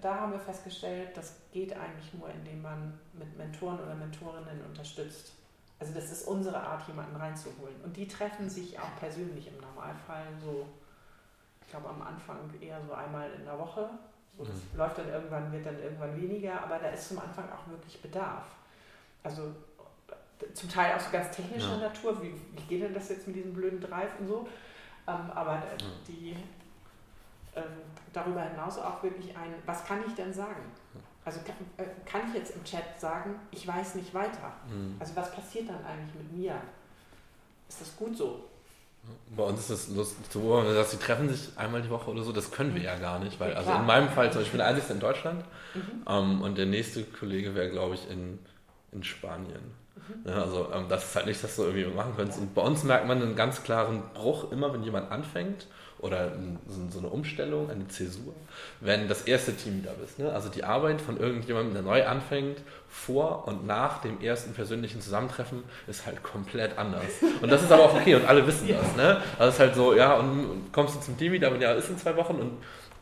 da, 0.00 0.20
haben 0.20 0.32
wir 0.32 0.40
festgestellt, 0.40 1.10
das 1.14 1.36
geht 1.52 1.72
eigentlich 1.72 2.12
nur, 2.14 2.28
indem 2.30 2.62
man 2.62 2.98
mit 3.12 3.36
Mentoren 3.36 3.78
oder 3.78 3.94
Mentorinnen 3.94 4.64
unterstützt. 4.64 5.32
Also 5.78 5.92
das 5.92 6.10
ist 6.10 6.26
unsere 6.26 6.58
Art, 6.58 6.86
jemanden 6.88 7.16
reinzuholen. 7.16 7.76
Und 7.84 7.96
die 7.96 8.08
treffen 8.08 8.48
sich 8.48 8.78
auch 8.78 8.96
persönlich 8.98 9.48
im 9.48 9.60
Normalfall 9.60 10.26
so, 10.42 10.66
ich 11.60 11.68
glaube 11.68 11.88
am 11.88 12.00
Anfang 12.00 12.38
eher 12.60 12.80
so 12.82 12.94
einmal 12.94 13.30
in 13.32 13.44
der 13.44 13.58
Woche. 13.58 13.90
So, 14.36 14.44
das 14.44 14.54
mhm. 14.54 14.78
läuft 14.78 14.98
dann 14.98 15.08
irgendwann, 15.08 15.52
wird 15.52 15.66
dann 15.66 15.78
irgendwann 15.78 16.16
weniger, 16.20 16.62
aber 16.62 16.78
da 16.78 16.88
ist 16.88 17.08
zum 17.08 17.18
Anfang 17.18 17.44
auch 17.50 17.68
wirklich 17.68 18.00
Bedarf. 18.00 18.44
Also 19.22 19.54
zum 20.54 20.68
Teil 20.68 20.94
auch 20.94 21.00
so 21.00 21.10
ganz 21.10 21.34
technischer 21.34 21.72
ja. 21.72 21.88
Natur, 21.88 22.22
wie, 22.22 22.32
wie 22.32 22.62
geht 22.68 22.82
denn 22.82 22.94
das 22.94 23.08
jetzt 23.08 23.26
mit 23.26 23.36
diesem 23.36 23.54
blöden 23.54 23.80
Drive 23.80 24.10
und 24.18 24.28
so. 24.28 24.48
Ähm, 25.08 25.30
aber 25.34 25.62
die 26.08 26.36
ähm, 27.54 27.62
darüber 28.12 28.42
hinaus 28.42 28.78
auch 28.78 29.02
wirklich 29.02 29.36
ein, 29.36 29.54
was 29.64 29.84
kann 29.84 30.00
ich 30.06 30.14
denn 30.14 30.32
sagen? 30.32 30.62
Also 31.24 31.40
kann, 31.40 31.56
äh, 31.78 31.90
kann 32.04 32.22
ich 32.28 32.34
jetzt 32.34 32.54
im 32.54 32.62
Chat 32.64 33.00
sagen, 33.00 33.40
ich 33.50 33.66
weiß 33.66 33.96
nicht 33.96 34.12
weiter? 34.14 34.52
Mhm. 34.68 34.96
Also 34.98 35.16
was 35.16 35.32
passiert 35.32 35.68
dann 35.68 35.84
eigentlich 35.84 36.14
mit 36.14 36.32
mir? 36.32 36.54
Ist 37.68 37.80
das 37.80 37.96
gut 37.96 38.16
so? 38.16 38.44
Bei 39.36 39.44
uns 39.44 39.60
ist 39.60 39.70
das 39.70 39.88
lustig, 39.88 40.26
so, 40.30 40.62
dass 40.62 40.90
sie 40.90 40.98
treffen 40.98 41.28
sich 41.28 41.56
einmal 41.56 41.80
die 41.80 41.90
Woche 41.90 42.10
oder 42.10 42.24
so, 42.24 42.32
das 42.32 42.50
können 42.50 42.74
wir 42.74 42.82
ja 42.82 42.98
gar 42.98 43.20
nicht, 43.20 43.38
weil 43.38 43.54
also 43.54 43.70
in 43.72 43.86
meinem 43.86 44.08
Fall 44.08 44.32
zum 44.32 44.40
Beispiel 44.40 44.58
der 44.58 44.66
einzige 44.66 44.92
in 44.92 45.00
Deutschland 45.00 45.44
mhm. 45.74 46.02
ähm, 46.08 46.42
und 46.42 46.58
der 46.58 46.66
nächste 46.66 47.04
Kollege 47.04 47.54
wäre, 47.54 47.70
glaube 47.70 47.94
ich, 47.94 48.10
in, 48.10 48.40
in 48.90 49.04
Spanien. 49.04 49.74
Ja, 50.24 50.42
also 50.42 50.68
ähm, 50.74 50.86
das 50.88 51.04
ist 51.04 51.16
halt 51.16 51.26
nicht, 51.26 51.42
dass 51.42 51.56
du 51.56 51.62
irgendwie 51.62 51.86
machen 51.86 52.14
könntest. 52.16 52.38
Und 52.38 52.54
bei 52.54 52.62
uns 52.62 52.84
merkt 52.84 53.06
man 53.06 53.22
einen 53.22 53.36
ganz 53.36 53.62
klaren 53.62 54.02
Bruch 54.14 54.50
immer, 54.52 54.72
wenn 54.72 54.82
jemand 54.82 55.10
anfängt 55.10 55.66
oder 55.98 56.32
so 56.90 56.98
eine 56.98 57.08
Umstellung, 57.08 57.70
eine 57.70 57.88
Zäsur, 57.88 58.34
wenn 58.80 59.08
das 59.08 59.22
erste 59.22 59.54
Team 59.54 59.82
da 59.82 59.90
bist. 59.98 60.18
Ne? 60.18 60.30
Also 60.30 60.50
die 60.50 60.62
Arbeit 60.62 61.00
von 61.00 61.18
irgendjemandem, 61.18 61.72
der 61.72 61.82
neu 61.82 62.06
anfängt, 62.06 62.58
vor 62.88 63.48
und 63.48 63.66
nach 63.66 64.02
dem 64.02 64.20
ersten 64.20 64.52
persönlichen 64.52 65.00
Zusammentreffen 65.00 65.62
ist 65.86 66.06
halt 66.06 66.22
komplett 66.22 66.76
anders. 66.78 67.04
Und 67.40 67.50
das 67.50 67.62
ist 67.62 67.72
aber 67.72 67.84
auch 67.84 67.94
okay 67.94 68.14
und 68.14 68.26
alle 68.26 68.46
wissen 68.46 68.68
das. 68.68 68.96
Ne? 68.96 69.22
Also 69.38 69.48
es 69.48 69.54
ist 69.54 69.60
halt 69.60 69.74
so, 69.74 69.94
ja, 69.94 70.14
und 70.14 70.70
kommst 70.72 70.96
du 70.96 71.00
zum 71.00 71.16
Team 71.16 71.32
wieder, 71.32 71.54
ja, 71.56 71.72
ist 71.72 71.88
in 71.88 71.98
zwei 71.98 72.14
Wochen 72.16 72.34
und 72.36 72.52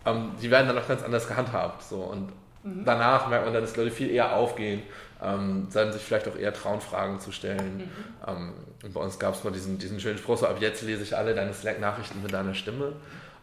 ähm, 0.07 0.33
die 0.41 0.51
werden 0.51 0.69
dann 0.69 0.79
auch 0.79 0.89
ganz 0.89 1.03
anders 1.03 1.27
gehandhabt. 1.27 1.83
So. 1.83 1.97
Und 1.97 2.33
mhm. 2.63 2.85
danach 2.85 3.29
merkt 3.29 3.45
man 3.45 3.55
dann, 3.55 3.63
dass 3.63 3.77
Leute 3.77 3.91
viel 3.91 4.11
eher 4.11 4.37
aufgehen 4.37 4.83
ähm, 5.23 5.69
dann 5.73 5.93
sich 5.93 6.03
vielleicht 6.03 6.29
auch 6.29 6.37
eher 6.37 6.53
trauen, 6.53 6.81
Fragen 6.81 7.21
zu 7.21 7.33
stellen. 7.33 7.79
Mhm. 7.79 7.83
Ähm, 8.27 8.53
und 8.83 8.95
bei 8.95 9.01
uns 9.01 9.19
gab 9.19 9.35
es 9.35 9.45
mal 9.45 9.53
diesen, 9.53 9.79
diesen 9.79 10.01
schönen 10.01 10.19
Spruch, 10.19 10.39
so 10.39 10.47
ab 10.47 10.57
jetzt 10.61 10.83
lese 10.83 11.03
ich 11.03 11.17
alle 11.17 11.35
deine 11.35 11.55
Slack-Nachrichten 11.55 12.23
mit 12.23 12.33
deiner 12.33 12.55
Stimme. 12.55 12.93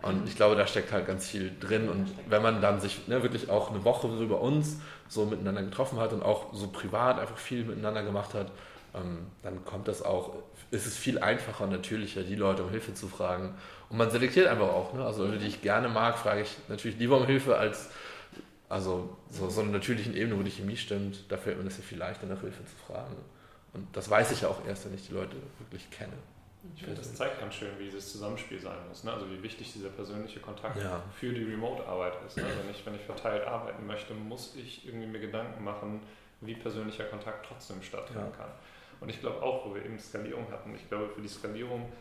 Und 0.02 0.28
ich 0.28 0.36
glaube, 0.36 0.56
da 0.56 0.66
steckt 0.66 0.92
halt 0.92 1.06
ganz 1.06 1.28
viel 1.28 1.52
drin. 1.60 1.88
Und 1.88 2.10
wenn 2.28 2.42
man 2.42 2.62
dann 2.62 2.80
sich 2.80 3.08
ne, 3.08 3.22
wirklich 3.22 3.50
auch 3.50 3.70
eine 3.70 3.84
Woche 3.84 4.08
so 4.10 4.24
über 4.24 4.42
uns 4.42 4.78
so 5.08 5.26
miteinander 5.26 5.62
getroffen 5.62 6.00
hat 6.00 6.12
und 6.14 6.24
auch 6.24 6.54
so 6.54 6.68
privat 6.68 7.20
einfach 7.20 7.38
viel 7.38 7.64
miteinander 7.66 8.02
gemacht 8.02 8.34
hat, 8.34 8.52
ähm, 8.96 9.28
dann 9.44 9.64
kommt 9.64 9.88
das 9.88 10.02
auch, 10.02 10.34
ist 10.72 10.88
es 10.88 10.98
viel 10.98 11.20
einfacher 11.20 11.66
und 11.66 11.72
natürlicher, 11.72 12.24
die 12.24 12.36
Leute 12.36 12.64
um 12.64 12.70
Hilfe 12.70 12.94
zu 12.94 13.08
fragen. 13.08 13.54
Und 13.90 13.98
man 13.98 14.10
selektiert 14.10 14.48
einfach 14.48 14.70
auch. 14.70 14.94
Ne? 14.94 15.06
Also 15.06 15.26
Leute, 15.26 15.38
die 15.38 15.48
ich 15.48 15.62
gerne 15.62 15.88
mag, 15.88 16.18
frage 16.18 16.42
ich 16.42 16.58
natürlich 16.68 16.98
lieber 16.98 17.18
um 17.18 17.26
Hilfe 17.26 17.58
als 17.58 17.90
also 18.72 19.18
so, 19.30 19.50
so 19.50 19.62
einer 19.62 19.72
natürlichen 19.72 20.16
Ebene, 20.16 20.40
wo 20.40 20.44
die 20.44 20.52
Chemie 20.52 20.78
stimmt, 20.78 21.26
da 21.30 21.36
fällt 21.36 21.58
mir 21.58 21.66
das 21.66 21.78
ja 21.78 21.84
viel 21.84 21.98
leichter, 21.98 22.26
nach 22.26 22.40
Hilfe 22.40 22.64
zu 22.64 22.76
fragen. 22.88 23.18
Und 23.74 23.86
das 23.96 24.10
weiß 24.10 24.32
ich 24.32 24.42
ja 24.42 24.48
auch 24.48 24.66
erst, 24.66 24.86
wenn 24.86 24.94
ich 24.94 25.08
die 25.08 25.14
Leute 25.14 25.36
wirklich 25.60 25.90
kenne. 25.92 26.14
Ich 26.76 26.84
finde, 26.84 26.98
das 26.98 27.14
zeigt 27.14 27.40
ganz 27.40 27.56
schön, 27.56 27.70
wie 27.80 27.86
dieses 27.86 28.12
Zusammenspiel 28.12 28.62
sein 28.62 28.78
muss. 28.88 29.04
Ne? 29.04 29.12
Also 29.12 29.30
wie 29.30 29.42
wichtig 29.44 29.74
dieser 29.74 29.90
persönliche 29.90 30.40
Kontakt 30.40 30.78
ja. 30.78 31.02
für 31.14 31.34
die 31.34 31.44
Remote-Arbeit 31.44 32.14
ist. 32.26 32.38
Ne? 32.38 32.44
Wenn, 32.44 32.70
ich, 32.70 32.86
wenn 32.86 32.96
ich 32.96 33.02
verteilt 33.02 33.46
arbeiten 33.46 33.86
möchte, 33.86 34.14
muss 34.14 34.56
ich 34.56 34.86
irgendwie 34.88 35.08
mir 35.08 35.20
Gedanken 35.20 35.64
machen, 35.64 36.02
wie 36.40 36.56
persönlicher 36.56 37.06
Kontakt 37.06 37.46
trotzdem 37.48 37.82
stattfinden 37.82 38.32
ja. 38.32 38.38
kann. 38.38 38.52
Und 39.02 39.10
ich 39.10 39.20
glaube 39.20 39.42
auch, 39.42 39.66
wo 39.66 39.76
wir 39.76 39.84
eben 39.84 40.00
Skalierung 40.00 40.50
hatten, 40.52 40.74
ich 40.76 40.88
glaube, 40.88 41.10
für 41.10 41.22
die 41.22 41.28
Skalierung 41.28 41.92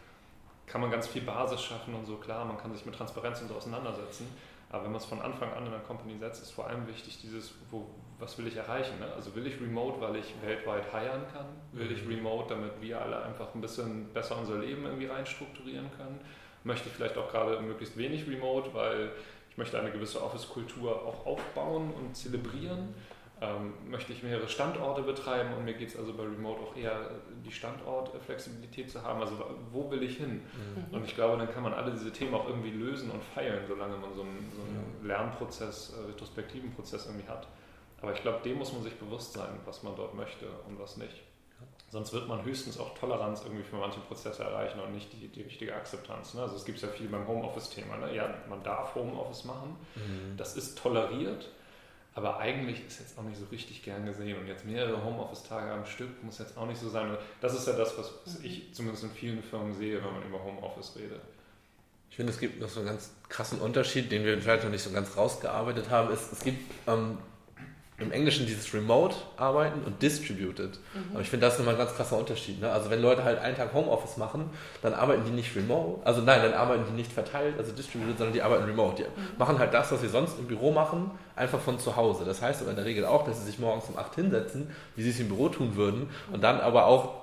kann 0.66 0.82
man 0.82 0.90
ganz 0.90 1.08
viel 1.08 1.22
Basis 1.22 1.62
schaffen 1.62 1.94
und 1.94 2.04
so. 2.04 2.16
Klar, 2.16 2.44
man 2.44 2.58
kann 2.58 2.72
sich 2.72 2.86
mit 2.86 2.94
Transparenz 2.94 3.40
und 3.40 3.48
so 3.48 3.54
auseinandersetzen. 3.54 4.28
Aber 4.70 4.84
wenn 4.84 4.92
man 4.92 5.00
es 5.00 5.06
von 5.06 5.20
Anfang 5.20 5.52
an 5.52 5.66
in 5.66 5.72
der 5.72 5.80
Company 5.80 6.16
setzt, 6.18 6.42
ist 6.42 6.52
vor 6.52 6.68
allem 6.68 6.86
wichtig 6.86 7.18
dieses, 7.20 7.54
wo, 7.70 7.86
was 8.20 8.38
will 8.38 8.46
ich 8.46 8.56
erreichen? 8.56 9.00
Ne? 9.00 9.12
Also 9.14 9.34
will 9.34 9.46
ich 9.46 9.60
remote, 9.60 10.00
weil 10.00 10.16
ich 10.16 10.32
weltweit 10.42 10.92
heiern 10.92 11.22
kann? 11.32 11.46
Will 11.72 11.90
ich 11.90 12.04
mhm. 12.04 12.14
remote, 12.14 12.54
damit 12.54 12.72
wir 12.80 13.00
alle 13.00 13.22
einfach 13.22 13.52
ein 13.54 13.60
bisschen 13.60 14.12
besser 14.12 14.38
unser 14.38 14.58
Leben 14.58 14.84
irgendwie 14.84 15.06
rein 15.06 15.26
strukturieren 15.26 15.90
können? 15.96 16.20
Möchte 16.62 16.88
ich 16.88 16.94
vielleicht 16.94 17.18
auch 17.18 17.30
gerade 17.30 17.60
möglichst 17.60 17.96
wenig 17.96 18.28
remote, 18.28 18.72
weil 18.72 19.10
ich 19.50 19.58
möchte 19.58 19.78
eine 19.78 19.90
gewisse 19.90 20.22
Office-Kultur 20.22 21.02
auch 21.04 21.26
aufbauen 21.26 21.92
und 21.92 22.16
zelebrieren? 22.16 22.94
Ähm, 23.42 23.72
möchte 23.88 24.12
ich 24.12 24.22
mehrere 24.22 24.48
Standorte 24.48 25.00
betreiben 25.00 25.54
und 25.54 25.64
mir 25.64 25.72
geht 25.72 25.88
es 25.88 25.96
also 25.96 26.12
bei 26.12 26.24
Remote 26.24 26.60
auch 26.60 26.76
eher 26.76 27.10
die 27.42 27.50
Standortflexibilität 27.50 28.90
zu 28.90 29.02
haben. 29.02 29.20
Also 29.22 29.42
wo 29.72 29.90
will 29.90 30.02
ich 30.02 30.18
hin? 30.18 30.42
Mhm. 30.42 30.94
Und 30.94 31.04
ich 31.06 31.14
glaube, 31.14 31.38
dann 31.38 31.50
kann 31.50 31.62
man 31.62 31.72
alle 31.72 31.90
diese 31.90 32.12
Themen 32.12 32.34
auch 32.34 32.46
irgendwie 32.46 32.70
lösen 32.70 33.10
und 33.10 33.24
feilen, 33.24 33.64
solange 33.66 33.96
man 33.96 34.12
so 34.14 34.22
einen, 34.22 34.52
so 34.54 34.60
einen 34.60 35.06
Lernprozess, 35.06 35.94
äh, 35.96 36.10
retrospektiven 36.10 36.70
Prozess 36.72 37.06
irgendwie 37.06 37.28
hat. 37.28 37.48
Aber 38.02 38.12
ich 38.12 38.20
glaube, 38.20 38.40
dem 38.44 38.58
muss 38.58 38.74
man 38.74 38.82
sich 38.82 38.94
bewusst 38.98 39.32
sein, 39.32 39.58
was 39.64 39.82
man 39.82 39.96
dort 39.96 40.14
möchte 40.14 40.46
und 40.68 40.78
was 40.78 40.98
nicht. 40.98 41.22
Sonst 41.90 42.12
wird 42.12 42.28
man 42.28 42.44
höchstens 42.44 42.78
auch 42.78 42.96
Toleranz 42.96 43.42
irgendwie 43.42 43.64
für 43.64 43.76
manche 43.76 44.00
Prozesse 44.00 44.44
erreichen 44.44 44.78
und 44.80 44.92
nicht 44.92 45.12
die, 45.12 45.28
die 45.28 45.42
richtige 45.42 45.74
Akzeptanz. 45.74 46.34
Ne? 46.34 46.42
Also 46.42 46.56
es 46.56 46.64
gibt 46.64 46.80
ja 46.80 46.88
viel 46.88 47.08
beim 47.08 47.26
Homeoffice-Thema. 47.26 47.96
Ne? 47.96 48.14
Ja, 48.14 48.32
man 48.48 48.62
darf 48.62 48.94
Homeoffice 48.94 49.44
machen, 49.44 49.76
mhm. 49.96 50.36
das 50.36 50.56
ist 50.56 50.78
toleriert, 50.78 51.48
aber 52.14 52.38
eigentlich 52.38 52.86
ist 52.86 52.98
jetzt 52.98 53.18
auch 53.18 53.22
nicht 53.22 53.38
so 53.38 53.44
richtig 53.46 53.82
gern 53.82 54.04
gesehen. 54.04 54.38
Und 54.38 54.46
jetzt 54.46 54.64
mehrere 54.64 55.02
Homeoffice-Tage 55.04 55.70
am 55.72 55.86
Stück 55.86 56.22
muss 56.24 56.38
jetzt 56.38 56.56
auch 56.56 56.66
nicht 56.66 56.80
so 56.80 56.88
sein. 56.88 57.16
Das 57.40 57.54
ist 57.54 57.66
ja 57.66 57.74
das, 57.74 57.96
was, 57.96 58.40
ich 58.42 58.74
zumindest 58.74 59.04
in 59.04 59.10
vielen 59.10 59.42
Firmen 59.42 59.74
sehe, 59.74 60.02
wenn 60.02 60.12
man 60.12 60.22
über 60.24 60.42
Homeoffice 60.42 60.96
redet. 60.96 61.20
Ich 62.10 62.16
finde, 62.16 62.32
es 62.32 62.40
gibt 62.40 62.60
noch 62.60 62.68
so 62.68 62.80
einen 62.80 62.88
ganz 62.88 63.12
krassen 63.28 63.60
Unterschied, 63.60 64.10
den 64.10 64.24
wir 64.24 64.40
vielleicht 64.40 64.64
noch 64.64 64.70
nicht 64.70 64.82
so 64.82 64.90
ganz 64.90 65.16
rausgearbeitet 65.16 65.90
haben. 65.90 66.12
Es, 66.12 66.32
es 66.32 66.40
gibt 66.40 66.58
ähm, 66.88 67.18
im 68.00 68.12
Englischen 68.12 68.46
dieses 68.46 68.72
Remote-Arbeiten 68.74 69.82
und 69.84 70.02
Distributed. 70.02 70.78
Mhm. 70.94 71.12
Aber 71.12 71.20
ich 71.20 71.28
finde, 71.28 71.46
das 71.46 71.54
ist 71.54 71.58
nochmal 71.60 71.74
ein 71.74 71.78
ganz 71.78 71.94
krasser 71.94 72.18
Unterschied. 72.18 72.60
Ne? 72.60 72.70
Also 72.70 72.90
wenn 72.90 73.00
Leute 73.00 73.24
halt 73.24 73.38
einen 73.38 73.56
Tag 73.56 73.72
Homeoffice 73.72 74.16
machen, 74.16 74.50
dann 74.82 74.94
arbeiten 74.94 75.24
die 75.24 75.30
nicht 75.30 75.54
remote, 75.54 76.04
also 76.06 76.22
nein, 76.22 76.42
dann 76.42 76.54
arbeiten 76.54 76.84
die 76.88 76.94
nicht 76.96 77.12
verteilt, 77.12 77.54
also 77.58 77.72
distributed, 77.72 78.18
sondern 78.18 78.34
die 78.34 78.42
arbeiten 78.42 78.64
remote. 78.64 78.96
Die 78.96 79.02
mhm. 79.02 79.38
machen 79.38 79.58
halt 79.58 79.74
das, 79.74 79.92
was 79.92 80.00
sie 80.00 80.08
sonst 80.08 80.38
im 80.38 80.46
Büro 80.46 80.72
machen, 80.72 81.10
einfach 81.36 81.60
von 81.60 81.78
zu 81.78 81.96
Hause. 81.96 82.24
Das 82.24 82.42
heißt 82.42 82.62
aber 82.62 82.70
in 82.70 82.76
der 82.76 82.86
Regel 82.86 83.04
auch, 83.04 83.24
dass 83.24 83.40
sie 83.40 83.46
sich 83.46 83.58
morgens 83.58 83.84
um 83.88 83.98
8 83.98 84.14
hinsetzen, 84.14 84.70
wie 84.96 85.02
sie 85.02 85.10
es 85.10 85.20
im 85.20 85.28
Büro 85.28 85.48
tun 85.48 85.76
würden, 85.76 86.10
und 86.32 86.42
dann 86.42 86.60
aber 86.60 86.86
auch 86.86 87.14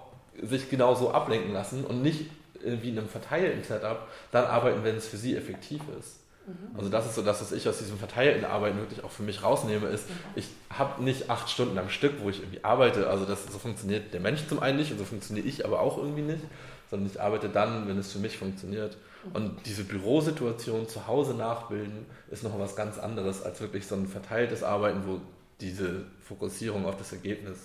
sich 0.42 0.70
genauso 0.70 1.12
ablenken 1.12 1.54
lassen 1.54 1.84
und 1.84 2.02
nicht 2.02 2.30
wie 2.64 2.90
in 2.90 2.98
einem 2.98 3.08
verteilten 3.08 3.64
Setup 3.64 4.08
dann 4.32 4.46
arbeiten, 4.46 4.84
wenn 4.84 4.96
es 4.96 5.08
für 5.08 5.18
sie 5.18 5.36
effektiv 5.36 5.82
ist. 6.00 6.17
Mhm. 6.48 6.78
Also 6.78 6.90
das 6.90 7.06
ist 7.06 7.16
so 7.16 7.22
das, 7.22 7.42
was 7.42 7.52
ich 7.52 7.68
aus 7.68 7.78
diesem 7.78 7.98
verteilten 7.98 8.46
Arbeiten 8.46 8.78
wirklich 8.78 9.04
auch 9.04 9.12
für 9.12 9.24
mich 9.24 9.44
rausnehme, 9.44 9.88
ist, 9.88 10.06
ich 10.36 10.48
habe 10.70 11.04
nicht 11.04 11.30
acht 11.30 11.50
Stunden 11.50 11.78
am 11.78 11.90
Stück, 11.90 12.14
wo 12.22 12.30
ich 12.30 12.40
irgendwie 12.40 12.64
arbeite. 12.64 13.10
Also 13.10 13.26
das, 13.26 13.46
so 13.46 13.60
funktioniert 13.60 14.14
der 14.14 14.22
Mensch 14.22 14.48
zum 14.48 14.62
einen 14.62 14.78
nicht 14.78 14.92
und 14.92 14.98
so 14.98 15.04
funktioniere 15.04 15.46
ich 15.46 15.66
aber 15.66 15.82
auch 15.82 15.98
irgendwie 15.98 16.22
nicht, 16.22 16.44
sondern 16.90 17.10
ich 17.10 17.22
arbeite 17.22 17.50
dann, 17.50 17.88
wenn 17.88 17.98
es 17.98 18.14
für 18.14 18.20
mich 18.20 18.38
funktioniert. 18.38 18.98
Mhm. 19.26 19.36
Und 19.36 19.66
diese 19.66 19.84
Bürosituation 19.84 20.88
zu 20.88 21.06
Hause 21.06 21.34
nachbilden, 21.34 22.06
ist 22.32 22.44
noch 22.44 22.58
was 22.58 22.78
ganz 22.78 22.98
anderes 22.98 23.44
als 23.44 23.60
wirklich 23.60 23.86
so 23.86 23.96
ein 23.96 24.08
verteiltes 24.08 24.64
Arbeiten, 24.64 25.02
wo 25.06 25.20
diese 25.60 26.06
Fokussierung 26.22 26.86
auf 26.86 26.96
das 26.96 27.12
Ergebnis 27.12 27.58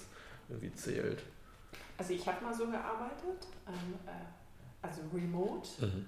irgendwie 0.49 0.73
zählt. 0.73 1.23
Also 1.99 2.15
ich 2.15 2.27
habe 2.27 2.45
mal 2.45 2.53
so 2.53 2.67
gearbeitet, 2.67 3.47
ähm, 3.69 3.95
äh, 4.07 4.85
also 4.85 5.03
remote. 5.15 5.69
Mhm 5.81 6.07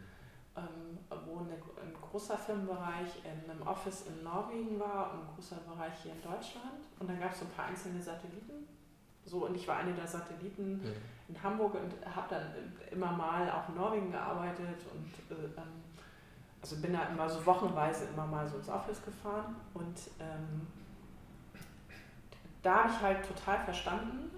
ähm, 0.57 0.99
wo 1.27 1.41
eine, 1.41 1.55
ein 1.55 1.95
großer 2.01 2.39
Firmenbereich 2.39 3.23
in 3.25 3.51
einem 3.51 3.63
Office 3.67 4.07
in 4.07 4.23
Norwegen 4.23 4.79
war 4.79 5.13
und 5.13 5.21
ein 5.21 5.35
großer 5.35 5.57
Bereich 5.57 5.95
hier 6.03 6.13
in 6.13 6.23
Deutschland. 6.23 6.85
Und 6.99 7.09
dann 7.09 7.19
gab 7.19 7.33
es 7.33 7.41
so 7.41 7.45
ein 7.45 7.51
paar 7.51 7.67
einzelne 7.67 8.01
Satelliten. 8.01 8.69
So, 9.27 9.47
und 9.47 9.55
ich 9.55 9.67
war 9.67 9.79
eine 9.79 9.93
der 9.93 10.07
Satelliten 10.07 10.83
mhm. 10.83 10.93
in 11.29 11.43
Hamburg 11.43 11.75
und 11.75 11.95
habe 12.15 12.29
dann 12.29 12.47
immer 12.91 13.13
mal 13.13 13.51
auch 13.51 13.69
in 13.69 13.75
Norwegen 13.77 14.13
gearbeitet 14.13 14.81
und 14.93 15.37
äh, 15.37 15.45
ähm, 15.57 15.83
also 16.61 16.77
bin 16.81 16.93
da 16.93 17.05
immer 17.05 17.29
so 17.29 17.45
wochenweise 17.45 18.07
immer 18.07 18.27
mal 18.27 18.47
so 18.47 18.57
ins 18.57 18.69
Office 18.69 19.05
gefahren 19.05 19.57
und 19.75 19.99
ähm, 20.19 20.67
da 22.63 22.85
habe 22.85 22.91
ich 22.91 23.01
halt 23.01 23.27
total 23.27 23.63
verstanden, 23.65 24.31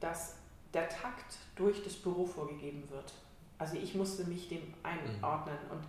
dass 0.00 0.36
der 0.74 0.88
Takt 0.88 1.38
durch 1.54 1.82
das 1.84 1.94
Büro 1.94 2.26
vorgegeben 2.26 2.88
wird. 2.90 3.12
Also 3.58 3.76
ich 3.76 3.94
musste 3.94 4.24
mich 4.24 4.48
dem 4.48 4.74
einordnen 4.82 5.58
und 5.70 5.82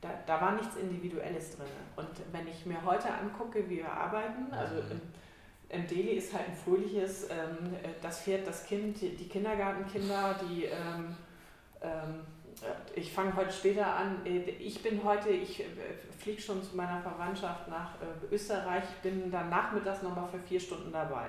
da, 0.00 0.10
da 0.26 0.40
war 0.40 0.52
nichts 0.52 0.76
Individuelles 0.76 1.56
drin. 1.56 1.66
Und 1.96 2.08
wenn 2.32 2.46
ich 2.46 2.66
mir 2.66 2.84
heute 2.84 3.08
angucke, 3.12 3.68
wie 3.68 3.78
wir 3.78 3.90
arbeiten, 3.90 4.52
also 4.52 4.74
mhm. 4.74 4.90
im, 4.90 5.80
im 5.80 5.86
Delhi 5.86 6.12
ist 6.12 6.34
halt 6.34 6.48
ein 6.48 6.56
fröhliches, 6.56 7.30
ähm, 7.30 7.74
das 8.02 8.20
Pferd, 8.20 8.46
das 8.46 8.66
Kind, 8.66 9.00
die 9.00 9.28
Kindergartenkinder, 9.28 10.38
die 10.48 10.64
ähm, 10.64 11.16
ähm, 11.80 12.20
ich 12.94 13.12
fange 13.12 13.34
heute 13.36 13.52
später 13.52 13.86
an. 13.86 14.20
Ich 14.24 14.82
bin 14.82 15.02
heute, 15.04 15.30
ich 15.30 15.60
äh, 15.60 15.64
fliege 16.18 16.40
schon 16.40 16.62
zu 16.62 16.76
meiner 16.76 17.00
Verwandtschaft 17.00 17.68
nach 17.68 17.90
äh, 18.00 18.34
Österreich, 18.34 18.84
bin 19.02 19.30
dann 19.30 19.50
nachmittags 19.50 20.02
nochmal 20.02 20.28
für 20.28 20.38
vier 20.38 20.60
Stunden 20.60 20.92
dabei. 20.92 21.26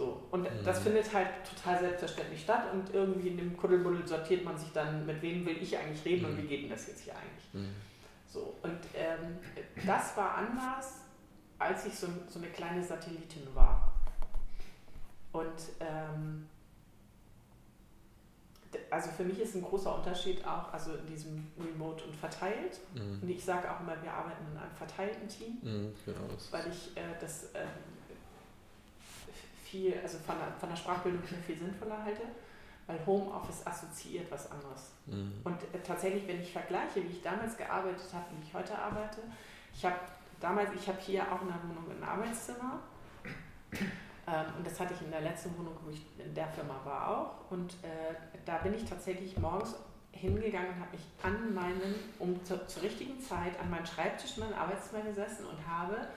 So. 0.00 0.18
Und 0.30 0.44
mhm. 0.44 0.64
das 0.64 0.78
findet 0.78 1.12
halt 1.12 1.28
total 1.44 1.78
selbstverständlich 1.78 2.40
statt 2.40 2.72
und 2.72 2.94
irgendwie 2.94 3.28
in 3.28 3.36
dem 3.36 3.54
Kuddelbuddel 3.54 4.08
sortiert 4.08 4.42
man 4.46 4.56
sich 4.56 4.72
dann, 4.72 5.04
mit 5.04 5.20
wem 5.20 5.44
will 5.44 5.58
ich 5.60 5.76
eigentlich 5.76 6.02
reden 6.06 6.22
mhm. 6.22 6.30
und 6.30 6.42
wie 6.42 6.46
geht 6.46 6.62
denn 6.62 6.70
das 6.70 6.86
jetzt 6.86 7.02
hier 7.02 7.12
eigentlich. 7.14 7.52
Mhm. 7.52 7.74
So. 8.26 8.54
Und 8.62 8.78
ähm, 8.94 9.36
das 9.86 10.16
war 10.16 10.36
anders, 10.36 11.02
als 11.58 11.84
ich 11.84 11.94
so, 11.94 12.06
so 12.28 12.38
eine 12.38 12.48
kleine 12.48 12.82
Satellitin 12.82 13.54
war. 13.54 13.92
Und 15.32 15.68
ähm, 15.80 16.46
also 18.88 19.10
für 19.10 19.24
mich 19.24 19.38
ist 19.38 19.54
ein 19.54 19.62
großer 19.62 19.94
Unterschied 19.96 20.46
auch, 20.46 20.72
also 20.72 20.94
in 20.94 21.06
diesem 21.08 21.46
Remote 21.62 22.04
und 22.04 22.16
verteilt. 22.16 22.80
Mhm. 22.94 23.18
Und 23.20 23.28
ich 23.28 23.44
sage 23.44 23.70
auch 23.70 23.80
immer, 23.80 24.02
wir 24.02 24.14
arbeiten 24.14 24.46
in 24.50 24.56
einem 24.56 24.74
verteilten 24.74 25.28
Team, 25.28 25.58
mhm, 25.60 25.92
genau. 26.06 26.20
weil 26.52 26.64
ich 26.70 26.96
äh, 26.96 27.02
das 27.20 27.52
äh, 27.52 27.66
viel, 29.70 29.94
also 30.02 30.18
von 30.18 30.36
der, 30.38 30.52
von 30.58 30.68
der 30.68 30.76
Sprachbildung 30.76 31.22
her 31.22 31.38
viel 31.46 31.56
sinnvoller 31.56 32.02
halte, 32.04 32.22
weil 32.86 32.98
Homeoffice 33.06 33.66
assoziiert 33.66 34.30
was 34.30 34.50
anderes. 34.50 34.92
Mhm. 35.06 35.32
Und 35.44 35.62
äh, 35.62 35.80
tatsächlich, 35.86 36.26
wenn 36.26 36.40
ich 36.40 36.52
vergleiche, 36.52 37.02
wie 37.02 37.12
ich 37.12 37.22
damals 37.22 37.56
gearbeitet 37.56 38.08
habe 38.12 38.24
und 38.30 38.42
wie 38.42 38.48
ich 38.48 38.54
heute 38.54 38.76
arbeite, 38.76 39.20
ich 39.72 39.84
habe 39.84 39.96
damals, 40.40 40.70
ich 40.74 40.88
habe 40.88 40.98
hier 41.00 41.22
auch 41.32 41.42
in 41.42 41.48
der 41.48 41.62
Wohnung 41.62 41.90
ein 41.90 42.02
Arbeitszimmer. 42.02 42.80
Ähm, 44.26 44.46
und 44.58 44.66
das 44.66 44.78
hatte 44.78 44.94
ich 44.94 45.02
in 45.02 45.10
der 45.10 45.22
letzten 45.22 45.56
Wohnung, 45.56 45.74
wo 45.82 45.90
ich 45.90 46.04
in 46.18 46.34
der 46.34 46.48
Firma 46.48 46.74
war 46.84 47.08
auch. 47.08 47.50
Und 47.50 47.72
äh, 47.82 48.14
da 48.44 48.58
bin 48.58 48.74
ich 48.74 48.84
tatsächlich 48.84 49.36
morgens 49.38 49.74
hingegangen 50.12 50.70
und 50.70 50.80
habe 50.80 50.90
mich 50.92 51.06
an 51.22 51.54
meinen, 51.54 51.94
um 52.18 52.44
zu, 52.44 52.66
zur 52.66 52.82
richtigen 52.82 53.20
Zeit 53.20 53.58
an 53.60 53.70
meinen 53.70 53.86
Schreibtisch 53.86 54.36
in 54.36 54.44
meinem 54.44 54.58
Arbeitszimmer 54.58 55.02
gesessen 55.04 55.46
und 55.46 55.66
habe 55.66 56.08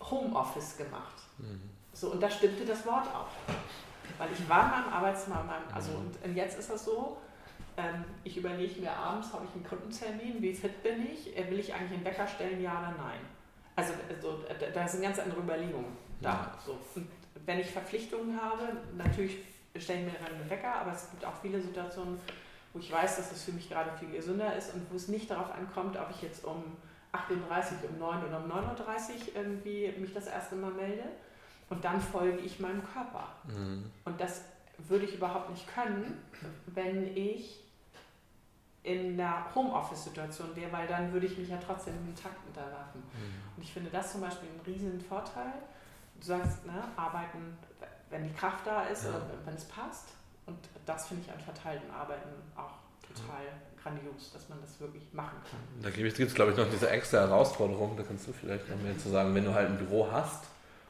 Homeoffice 0.00 0.76
gemacht. 0.76 1.16
Mhm. 1.38 1.75
So, 1.96 2.10
und 2.10 2.22
da 2.22 2.28
stimmte 2.28 2.66
das 2.66 2.84
Wort 2.84 3.06
auch. 3.06 3.28
Weil 4.18 4.28
ich 4.30 4.46
war 4.48 4.84
in 4.84 4.90
meinem 4.90 5.46
meinem, 5.46 5.74
also 5.74 5.92
und, 5.92 6.22
und 6.22 6.36
jetzt 6.36 6.58
ist 6.58 6.70
das 6.70 6.84
so, 6.84 7.16
ähm, 7.78 8.04
ich 8.22 8.36
überlege 8.36 8.80
mir 8.80 8.92
abends, 8.92 9.32
habe 9.32 9.46
ich 9.46 9.54
einen 9.54 9.64
Kundentermin, 9.64 10.42
wie 10.42 10.52
fit 10.52 10.82
bin 10.82 11.06
ich, 11.10 11.36
äh, 11.36 11.50
will 11.50 11.58
ich 11.58 11.72
eigentlich 11.72 11.92
einen 11.92 12.04
Wecker 12.04 12.26
stellen, 12.26 12.62
ja 12.62 12.72
oder 12.72 12.94
nein? 12.98 13.20
Also, 13.76 13.94
also 14.08 14.44
da 14.74 14.86
sind 14.86 15.02
ganz 15.02 15.18
andere 15.18 15.40
Überlegungen 15.40 15.96
da. 16.20 16.52
So. 16.64 16.78
Und 16.94 17.08
wenn 17.46 17.60
ich 17.60 17.70
Verpflichtungen 17.70 18.38
habe, 18.40 18.76
natürlich 18.96 19.38
stelle 19.76 20.00
ich 20.00 20.06
mir 20.06 20.18
dann 20.18 20.38
einen 20.38 20.50
Wecker, 20.50 20.74
aber 20.74 20.92
es 20.92 21.10
gibt 21.10 21.24
auch 21.24 21.34
viele 21.40 21.60
Situationen, 21.60 22.20
wo 22.72 22.78
ich 22.78 22.92
weiß, 22.92 23.16
dass 23.16 23.32
es 23.32 23.44
für 23.44 23.52
mich 23.52 23.70
gerade 23.70 23.90
viel 23.98 24.10
gesünder 24.10 24.54
ist 24.54 24.74
und 24.74 24.90
wo 24.90 24.96
es 24.96 25.08
nicht 25.08 25.30
darauf 25.30 25.50
ankommt, 25.50 25.96
ob 25.96 26.10
ich 26.10 26.22
jetzt 26.22 26.44
um 26.44 26.76
8.30 27.12 27.32
Uhr, 27.32 27.90
um 27.90 27.98
9 27.98 28.22
Uhr 28.22 28.28
oder 28.28 28.44
um 28.44 28.50
9.30 28.50 28.56
Uhr 28.60 29.36
irgendwie 29.36 29.94
mich 29.98 30.12
das 30.12 30.26
erste 30.26 30.56
Mal 30.56 30.72
melde, 30.72 31.04
und 31.68 31.84
dann 31.84 32.00
folge 32.00 32.38
ich 32.38 32.60
meinem 32.60 32.82
Körper. 32.84 33.28
Mhm. 33.44 33.90
Und 34.04 34.20
das 34.20 34.42
würde 34.78 35.04
ich 35.04 35.14
überhaupt 35.14 35.50
nicht 35.50 35.66
können, 35.72 36.22
wenn 36.66 37.16
ich 37.16 37.62
in 38.82 39.20
einer 39.20 39.52
Homeoffice-Situation 39.52 40.54
wäre, 40.54 40.70
weil 40.70 40.86
dann 40.86 41.12
würde 41.12 41.26
ich 41.26 41.36
mich 41.36 41.48
ja 41.48 41.58
trotzdem 41.64 41.94
im 41.94 42.14
Takt 42.14 42.46
unterwerfen. 42.46 43.00
Mhm. 43.00 43.56
Und 43.56 43.62
ich 43.62 43.72
finde 43.72 43.90
das 43.90 44.12
zum 44.12 44.20
Beispiel 44.20 44.48
einen 44.48 44.60
riesen 44.60 45.00
Vorteil. 45.00 45.52
Du 46.20 46.26
sagst, 46.26 46.64
ne, 46.66 46.84
arbeiten, 46.94 47.58
wenn 48.10 48.22
die 48.22 48.32
Kraft 48.32 48.64
da 48.64 48.84
ist 48.84 49.04
ja. 49.04 49.10
oder 49.10 49.26
wenn 49.44 49.54
es 49.54 49.64
passt. 49.64 50.10
Und 50.46 50.58
das 50.84 51.08
finde 51.08 51.24
ich 51.26 51.32
an 51.32 51.40
verteilten 51.40 51.90
Arbeiten 51.90 52.28
auch 52.54 52.74
total 53.02 53.44
ja. 53.44 53.82
grandios, 53.82 54.32
dass 54.32 54.48
man 54.48 54.60
das 54.60 54.80
wirklich 54.80 55.02
machen 55.12 55.38
kann. 55.50 55.58
Da 55.82 55.90
gibt 55.90 56.18
es, 56.18 56.34
glaube 56.34 56.52
ich, 56.52 56.56
noch 56.56 56.70
diese 56.70 56.88
extra 56.88 57.18
Herausforderung, 57.18 57.96
da 57.96 58.04
kannst 58.04 58.28
du 58.28 58.32
vielleicht 58.32 58.68
noch 58.70 58.80
mehr 58.80 58.96
zu 58.96 59.08
sagen, 59.08 59.34
wenn 59.34 59.44
du 59.44 59.52
halt 59.52 59.70
ein 59.70 59.78
Büro 59.78 60.08
hast, 60.10 60.44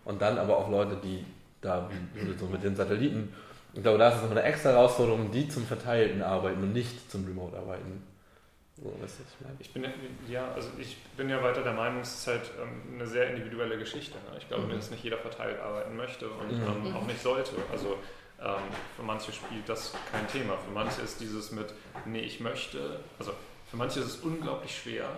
und 0.06 0.22
dann 0.22 0.38
aber 0.38 0.56
auch 0.56 0.70
Leute, 0.70 0.96
die 1.02 1.24
da, 1.60 1.90
so 2.38 2.46
mit 2.46 2.62
den 2.62 2.74
Satelliten, 2.74 3.32
ich 3.74 3.82
glaube, 3.82 3.98
da 3.98 4.08
ist 4.08 4.16
es 4.16 4.22
nochmal 4.22 4.38
eine 4.38 4.48
extra 4.48 4.70
Herausforderung, 4.70 5.30
die 5.30 5.48
zum 5.48 5.66
Verteilten 5.66 6.22
arbeiten 6.22 6.62
und 6.62 6.72
nicht 6.72 7.10
zum 7.10 7.26
Remote-Arbeiten. 7.26 8.02
So, 8.76 8.84
weißt 9.02 9.18
du, 9.18 9.22
ich 9.28 9.46
meine? 9.46 9.56
Ich 9.58 9.72
bin 9.72 10.32
ja, 10.32 10.52
also 10.52 10.68
ich 10.78 10.96
bin 11.16 11.28
ja 11.28 11.42
weiter 11.42 11.62
der 11.62 11.72
Meinung, 11.72 12.00
es 12.00 12.14
ist 12.14 12.26
halt 12.26 12.50
ähm, 12.60 12.94
eine 12.94 13.06
sehr 13.06 13.30
individuelle 13.30 13.78
Geschichte. 13.78 14.14
Ne? 14.30 14.38
Ich 14.38 14.48
glaube, 14.48 14.64
mhm. 14.64 14.70
dass 14.70 14.90
nicht 14.90 15.02
jeder 15.02 15.18
verteilt 15.18 15.60
arbeiten 15.60 15.96
möchte 15.96 16.28
und 16.28 16.52
mhm. 16.52 16.86
ähm, 16.86 16.96
auch 16.96 17.06
nicht 17.06 17.22
sollte. 17.22 17.52
Also 17.70 17.98
ähm, 18.40 18.54
für 18.96 19.02
manche 19.02 19.32
spielt 19.32 19.68
das 19.68 19.94
kein 20.12 20.26
Thema. 20.28 20.56
Für 20.58 20.72
manche 20.72 21.02
ist 21.02 21.20
dieses 21.20 21.52
mit, 21.52 21.72
nee, 22.04 22.20
ich 22.20 22.40
möchte, 22.40 23.00
also 23.18 23.32
für 23.70 23.76
manche 23.76 24.00
ist 24.00 24.06
es 24.06 24.16
unglaublich 24.16 24.76
schwer, 24.76 25.08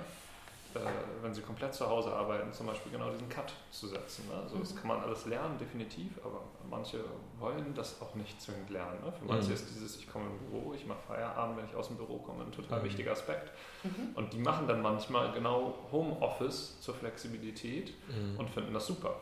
wenn 1.23 1.35
sie 1.35 1.43
komplett 1.43 1.75
zu 1.75 1.89
Hause 1.89 2.13
arbeiten, 2.13 2.53
zum 2.53 2.67
Beispiel 2.67 2.93
genau 2.93 3.11
diesen 3.11 3.29
Cut 3.29 3.53
zu 3.71 3.87
setzen. 3.87 4.29
Ne? 4.29 4.41
Also 4.43 4.57
das 4.59 4.75
mhm. 4.75 4.79
kann 4.79 4.89
man 4.89 5.01
alles 5.01 5.27
lernen, 5.27 5.59
definitiv, 5.59 6.13
aber 6.25 6.43
manche 6.69 7.05
wollen 7.39 7.75
das 7.75 8.01
auch 8.01 8.15
nicht 8.15 8.41
zwingend 8.41 8.71
lernen. 8.71 8.99
Ne? 9.05 9.13
Für 9.13 9.25
manche 9.25 9.49
mhm. 9.49 9.55
ist 9.55 9.69
dieses, 9.71 9.97
ich 9.97 10.11
komme 10.11 10.27
im 10.27 10.39
Büro, 10.39 10.75
ich 10.75 10.87
mache 10.87 11.01
Feierabend, 11.07 11.59
wenn 11.59 11.65
ich 11.67 11.75
aus 11.75 11.89
dem 11.89 11.97
Büro 11.97 12.19
komme, 12.19 12.45
ein 12.45 12.53
total 12.53 12.81
mhm. 12.81 12.85
wichtiger 12.85 13.13
Aspekt. 13.13 13.53
Mhm. 13.85 14.15
Und 14.15 14.33
die 14.33 14.39
machen 14.39 14.67
dann 14.67 14.83
manchmal 14.83 15.33
genau 15.33 15.75
Homeoffice 15.93 16.81
zur 16.81 16.95
Flexibilität 16.95 17.95
mhm. 18.09 18.39
und 18.39 18.51
finden 18.51 18.75
das 18.75 18.87
super. 18.87 19.17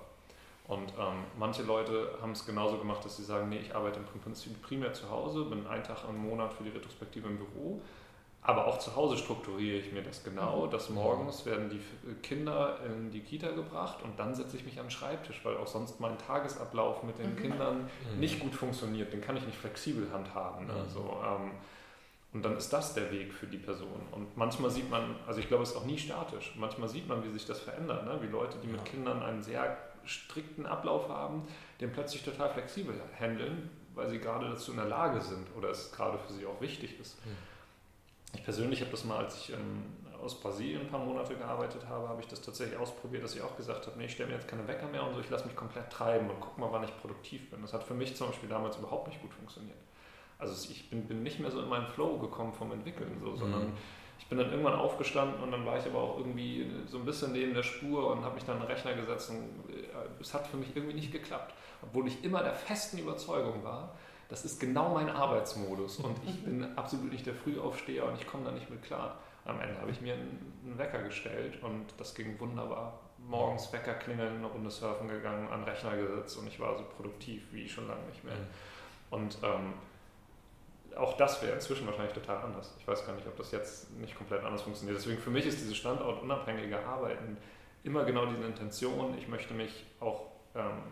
Und 0.68 0.92
ähm, 0.98 1.22
manche 1.38 1.62
Leute 1.62 2.10
haben 2.20 2.32
es 2.32 2.44
genauso 2.44 2.78
gemacht, 2.78 3.04
dass 3.04 3.16
sie 3.16 3.22
sagen, 3.22 3.48
nee, 3.48 3.58
ich 3.58 3.74
arbeite 3.74 4.00
im 4.00 4.20
Prinzip 4.20 4.60
primär 4.62 4.92
zu 4.92 5.08
Hause, 5.08 5.44
bin 5.44 5.64
einen 5.66 5.84
Tag 5.84 5.98
im 6.08 6.16
Monat 6.16 6.52
für 6.54 6.64
die 6.64 6.70
Retrospektive 6.70 7.28
im 7.28 7.38
Büro 7.38 7.80
aber 8.46 8.66
auch 8.66 8.78
zu 8.78 8.94
Hause 8.94 9.16
strukturiere 9.16 9.78
ich 9.78 9.92
mir 9.92 10.02
das 10.02 10.22
genau, 10.22 10.66
mhm. 10.66 10.70
dass 10.70 10.88
morgens 10.88 11.44
werden 11.46 11.68
die 11.68 11.80
Kinder 12.22 12.78
in 12.86 13.10
die 13.10 13.20
Kita 13.20 13.50
gebracht 13.50 14.02
und 14.04 14.18
dann 14.20 14.36
setze 14.36 14.56
ich 14.56 14.64
mich 14.64 14.78
am 14.78 14.88
Schreibtisch, 14.88 15.40
weil 15.44 15.56
auch 15.56 15.66
sonst 15.66 15.98
mein 15.98 16.16
Tagesablauf 16.16 17.02
mit 17.02 17.18
den 17.18 17.34
mhm. 17.34 17.38
Kindern 17.38 17.90
mhm. 18.12 18.20
nicht 18.20 18.38
gut 18.38 18.54
funktioniert. 18.54 19.12
Den 19.12 19.20
kann 19.20 19.36
ich 19.36 19.44
nicht 19.44 19.58
flexibel 19.58 20.08
handhaben. 20.12 20.66
Ne? 20.66 20.74
Mhm. 20.74 20.78
Also, 20.78 21.00
ähm, 21.24 21.50
und 22.32 22.44
dann 22.44 22.56
ist 22.56 22.72
das 22.72 22.94
der 22.94 23.10
Weg 23.10 23.32
für 23.32 23.48
die 23.48 23.58
Person. 23.58 24.00
Und 24.12 24.36
manchmal 24.36 24.70
sieht 24.70 24.90
man, 24.90 25.16
also 25.26 25.40
ich 25.40 25.48
glaube, 25.48 25.64
es 25.64 25.70
ist 25.70 25.76
auch 25.76 25.86
nie 25.86 25.98
statisch. 25.98 26.54
Manchmal 26.56 26.88
sieht 26.88 27.08
man, 27.08 27.24
wie 27.24 27.30
sich 27.30 27.46
das 27.46 27.58
verändert. 27.60 28.04
Ne? 28.04 28.18
Wie 28.20 28.28
Leute, 28.28 28.58
die 28.62 28.68
mit 28.68 28.84
Kindern 28.84 29.22
einen 29.22 29.42
sehr 29.42 29.76
strikten 30.04 30.66
Ablauf 30.66 31.08
haben, 31.08 31.42
den 31.80 31.92
plötzlich 31.92 32.22
total 32.22 32.50
flexibel 32.50 32.94
handeln, 33.18 33.70
weil 33.94 34.08
sie 34.08 34.20
gerade 34.20 34.48
dazu 34.50 34.70
in 34.70 34.76
der 34.76 34.86
Lage 34.86 35.20
sind 35.20 35.48
oder 35.56 35.70
es 35.70 35.90
gerade 35.90 36.18
für 36.18 36.32
sie 36.32 36.46
auch 36.46 36.60
wichtig 36.60 37.00
ist. 37.00 37.24
Mhm. 37.26 37.55
Ich 38.36 38.44
persönlich 38.44 38.80
habe 38.82 38.90
das 38.90 39.04
mal, 39.04 39.24
als 39.24 39.34
ich 39.36 39.52
ähm, 39.54 39.84
aus 40.22 40.38
Brasilien 40.40 40.82
ein 40.82 40.88
paar 40.88 41.00
Monate 41.00 41.34
gearbeitet 41.34 41.82
habe, 41.88 42.08
habe 42.08 42.20
ich 42.20 42.26
das 42.26 42.42
tatsächlich 42.42 42.78
ausprobiert, 42.78 43.24
dass 43.24 43.34
ich 43.34 43.40
auch 43.40 43.56
gesagt 43.56 43.86
habe, 43.86 43.98
nee, 43.98 44.04
ich 44.04 44.12
stelle 44.12 44.28
mir 44.28 44.34
jetzt 44.34 44.48
keine 44.48 44.66
Wecker 44.68 44.86
mehr 44.88 45.06
und 45.06 45.14
so, 45.14 45.20
ich 45.20 45.30
lasse 45.30 45.46
mich 45.46 45.56
komplett 45.56 45.90
treiben 45.90 46.28
und 46.28 46.38
gucke 46.40 46.60
mal, 46.60 46.68
wann 46.70 46.84
ich 46.84 46.96
produktiv 47.00 47.50
bin. 47.50 47.62
Das 47.62 47.72
hat 47.72 47.82
für 47.82 47.94
mich 47.94 48.14
zum 48.14 48.28
Beispiel 48.28 48.48
damals 48.48 48.76
überhaupt 48.76 49.08
nicht 49.08 49.22
gut 49.22 49.32
funktioniert. 49.32 49.78
Also 50.38 50.70
ich 50.70 50.90
bin, 50.90 51.06
bin 51.06 51.22
nicht 51.22 51.40
mehr 51.40 51.50
so 51.50 51.60
in 51.60 51.68
meinen 51.68 51.86
Flow 51.86 52.18
gekommen 52.18 52.52
vom 52.52 52.72
Entwickeln, 52.72 53.18
so, 53.22 53.36
sondern 53.36 53.68
mhm. 53.68 53.72
ich 54.18 54.26
bin 54.26 54.36
dann 54.36 54.50
irgendwann 54.50 54.74
aufgestanden 54.74 55.42
und 55.42 55.50
dann 55.50 55.64
war 55.64 55.78
ich 55.78 55.86
aber 55.86 55.98
auch 55.98 56.18
irgendwie 56.18 56.70
so 56.86 56.98
ein 56.98 57.06
bisschen 57.06 57.32
neben 57.32 57.54
der 57.54 57.62
Spur 57.62 58.10
und 58.10 58.22
habe 58.22 58.34
mich 58.34 58.44
dann 58.44 58.56
an 58.56 58.62
den 58.62 58.70
Rechner 58.70 58.92
gesetzt 58.92 59.30
und 59.30 59.72
äh, 59.74 59.86
es 60.20 60.34
hat 60.34 60.46
für 60.46 60.58
mich 60.58 60.76
irgendwie 60.76 60.94
nicht 60.94 61.10
geklappt. 61.10 61.54
Obwohl 61.82 62.06
ich 62.08 62.22
immer 62.22 62.42
der 62.42 62.54
festen 62.54 62.98
Überzeugung 62.98 63.64
war, 63.64 63.94
das 64.28 64.44
ist 64.44 64.58
genau 64.58 64.94
mein 64.94 65.08
Arbeitsmodus 65.08 65.98
und 65.98 66.16
ich 66.26 66.44
bin 66.44 66.76
absolut 66.76 67.12
nicht 67.12 67.26
der 67.26 67.34
Frühaufsteher 67.34 68.04
und 68.06 68.20
ich 68.20 68.26
komme 68.26 68.44
da 68.44 68.52
nicht 68.52 68.68
mit 68.70 68.82
klar. 68.82 69.18
Am 69.44 69.60
Ende 69.60 69.80
habe 69.80 69.90
ich 69.92 70.00
mir 70.00 70.14
einen 70.14 70.74
Wecker 70.76 71.02
gestellt 71.02 71.62
und 71.62 71.86
das 71.98 72.14
ging 72.14 72.38
wunderbar. 72.40 73.00
Morgens 73.18 73.72
Wecker 73.72 73.94
klingeln, 73.94 74.36
eine 74.36 74.46
Runde 74.46 74.70
surfen 74.70 75.08
gegangen, 75.08 75.48
an 75.48 75.60
den 75.60 75.68
Rechner 75.68 75.96
gesetzt 75.96 76.36
und 76.38 76.48
ich 76.48 76.58
war 76.58 76.76
so 76.76 76.84
produktiv 76.96 77.42
wie 77.52 77.68
schon 77.68 77.86
lange 77.86 78.04
nicht 78.06 78.24
mehr. 78.24 78.34
Mhm. 78.34 78.46
Und 79.10 79.38
ähm, 79.44 79.74
auch 80.96 81.16
das 81.16 81.42
wäre 81.42 81.54
inzwischen 81.54 81.86
wahrscheinlich 81.86 82.14
total 82.14 82.42
anders. 82.42 82.74
Ich 82.78 82.88
weiß 82.88 83.06
gar 83.06 83.14
nicht, 83.14 83.26
ob 83.26 83.36
das 83.36 83.52
jetzt 83.52 83.90
nicht 83.92 84.16
komplett 84.16 84.42
anders 84.44 84.62
funktioniert. 84.62 84.98
Deswegen 84.98 85.20
für 85.20 85.30
mich 85.30 85.46
ist 85.46 85.60
dieses 85.60 85.76
standortunabhängige 85.76 86.84
Arbeiten 86.84 87.36
immer 87.84 88.04
genau 88.04 88.26
diese 88.26 88.44
Intention. 88.44 89.16
Ich 89.18 89.28
möchte 89.28 89.54
mich 89.54 89.86
auch 90.00 90.22
ähm, 90.54 90.82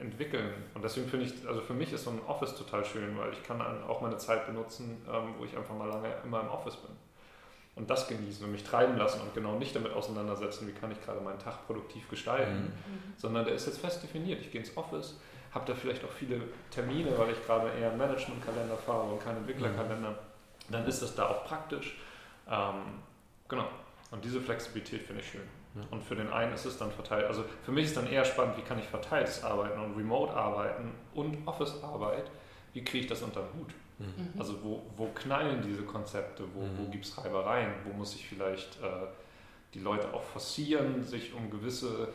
entwickeln. 0.00 0.52
Und 0.74 0.84
deswegen 0.84 1.08
finde 1.08 1.26
ich, 1.26 1.46
also 1.46 1.60
für 1.60 1.74
mich 1.74 1.92
ist 1.92 2.04
so 2.04 2.10
ein 2.10 2.20
Office 2.26 2.54
total 2.54 2.84
schön, 2.84 3.16
weil 3.18 3.32
ich 3.32 3.42
kann 3.42 3.60
auch 3.60 4.00
meine 4.00 4.16
Zeit 4.18 4.46
benutzen, 4.46 5.02
ähm, 5.08 5.34
wo 5.38 5.44
ich 5.44 5.56
einfach 5.56 5.74
mal 5.74 5.88
lange 5.88 6.08
immer 6.24 6.40
im 6.40 6.48
Office 6.48 6.76
bin. 6.76 6.90
Und 7.76 7.88
das 7.88 8.08
genießen 8.08 8.44
und 8.44 8.52
mich 8.52 8.64
treiben 8.64 8.96
lassen 8.96 9.20
und 9.20 9.34
genau 9.34 9.56
nicht 9.56 9.74
damit 9.74 9.92
auseinandersetzen, 9.92 10.66
wie 10.66 10.72
kann 10.72 10.90
ich 10.90 11.00
gerade 11.04 11.20
meinen 11.20 11.38
Tag 11.38 11.64
produktiv 11.66 12.08
gestalten, 12.08 12.64
mhm. 12.64 13.12
sondern 13.16 13.44
der 13.44 13.54
ist 13.54 13.66
jetzt 13.66 13.78
fest 13.80 14.02
definiert. 14.02 14.40
Ich 14.40 14.50
gehe 14.50 14.60
ins 14.60 14.76
Office, 14.76 15.20
habe 15.52 15.64
da 15.66 15.74
vielleicht 15.74 16.04
auch 16.04 16.10
viele 16.10 16.40
Termine, 16.70 17.16
weil 17.16 17.30
ich 17.30 17.46
gerade 17.46 17.70
eher 17.78 17.90
einen 17.90 17.98
Managementkalender 17.98 18.76
fahre 18.76 19.12
und 19.12 19.22
keinen 19.22 19.38
Entwicklerkalender. 19.38 20.10
Mhm. 20.10 20.72
Dann 20.72 20.86
ist 20.86 21.02
das 21.02 21.14
da 21.14 21.28
auch 21.28 21.44
praktisch. 21.44 21.96
Ähm, 22.50 23.00
genau. 23.48 23.68
Und 24.10 24.24
diese 24.24 24.40
Flexibilität 24.40 25.02
finde 25.02 25.22
ich 25.22 25.30
schön. 25.30 25.57
Und 25.90 26.02
für 26.02 26.16
den 26.16 26.30
einen 26.32 26.52
ist 26.54 26.64
es 26.64 26.78
dann 26.78 26.90
verteilt. 26.90 27.26
Also 27.26 27.44
für 27.62 27.72
mich 27.72 27.86
ist 27.86 27.96
dann 27.96 28.06
eher 28.06 28.24
spannend, 28.24 28.56
wie 28.56 28.62
kann 28.62 28.78
ich 28.78 28.86
verteiltes 28.86 29.44
Arbeiten 29.44 29.80
und 29.80 29.96
Remote 29.96 30.32
arbeiten 30.32 30.92
und 31.14 31.46
Office-Arbeit, 31.46 32.30
wie 32.72 32.82
kriege 32.84 33.04
ich 33.04 33.06
das 33.06 33.22
unter 33.22 33.42
den 33.42 33.60
Hut? 33.60 33.74
Mhm. 33.98 34.38
Also 34.38 34.62
wo, 34.62 34.82
wo 34.96 35.06
knallen 35.14 35.62
diese 35.62 35.82
Konzepte, 35.82 36.44
wo, 36.54 36.62
mhm. 36.62 36.78
wo 36.78 36.90
gibt 36.90 37.04
es 37.04 37.16
Reibereien, 37.18 37.72
wo 37.84 37.92
muss 37.92 38.14
ich 38.14 38.26
vielleicht 38.26 38.80
äh, 38.82 39.06
die 39.74 39.80
Leute 39.80 40.12
auch 40.12 40.22
forcieren, 40.22 41.02
sich 41.02 41.34
um 41.34 41.50
gewisse 41.50 42.08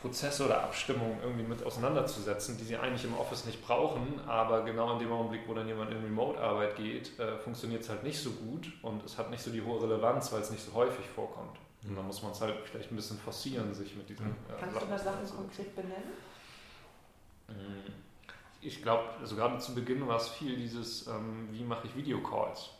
Prozesse 0.00 0.46
oder 0.46 0.62
Abstimmungen 0.62 1.18
irgendwie 1.22 1.44
mit 1.44 1.64
auseinanderzusetzen, 1.64 2.56
die 2.56 2.64
sie 2.64 2.76
eigentlich 2.76 3.04
im 3.04 3.16
Office 3.16 3.46
nicht 3.46 3.64
brauchen, 3.66 4.20
aber 4.26 4.62
genau 4.62 4.92
in 4.92 5.00
dem 5.00 5.10
Augenblick, 5.10 5.42
wo 5.46 5.54
dann 5.54 5.66
jemand 5.66 5.90
in 5.90 6.02
Remote-Arbeit 6.02 6.76
geht, 6.76 7.18
äh, 7.18 7.36
funktioniert 7.38 7.82
es 7.82 7.88
halt 7.88 8.04
nicht 8.04 8.18
so 8.18 8.30
gut 8.30 8.72
und 8.82 9.04
es 9.04 9.18
hat 9.18 9.30
nicht 9.30 9.42
so 9.42 9.50
die 9.50 9.62
hohe 9.62 9.82
Relevanz, 9.82 10.32
weil 10.32 10.40
es 10.40 10.50
nicht 10.50 10.64
so 10.64 10.72
häufig 10.74 11.06
vorkommt. 11.06 11.58
Und 11.88 11.96
dann 11.96 12.06
muss 12.06 12.22
man 12.22 12.32
es 12.32 12.40
halt 12.40 12.54
vielleicht 12.64 12.92
ein 12.92 12.96
bisschen 12.96 13.18
forcieren, 13.18 13.72
sich 13.72 13.96
mit 13.96 14.08
diesen. 14.08 14.26
Äh, 14.26 14.60
Kannst 14.60 14.74
Sachen 14.74 14.88
du 14.88 14.94
da 14.94 14.98
Sachen 14.98 15.36
konkret 15.36 15.74
benennen? 15.74 16.12
Mm, 17.48 17.92
ich 18.60 18.82
glaube, 18.82 19.04
also 19.20 19.36
gerade 19.36 19.58
zu 19.58 19.74
Beginn 19.74 20.06
war 20.06 20.16
es 20.16 20.28
viel 20.28 20.56
dieses, 20.56 21.06
ähm, 21.06 21.48
wie 21.50 21.64
mache 21.64 21.86
ich 21.86 21.96
Videocalls? 21.96 22.70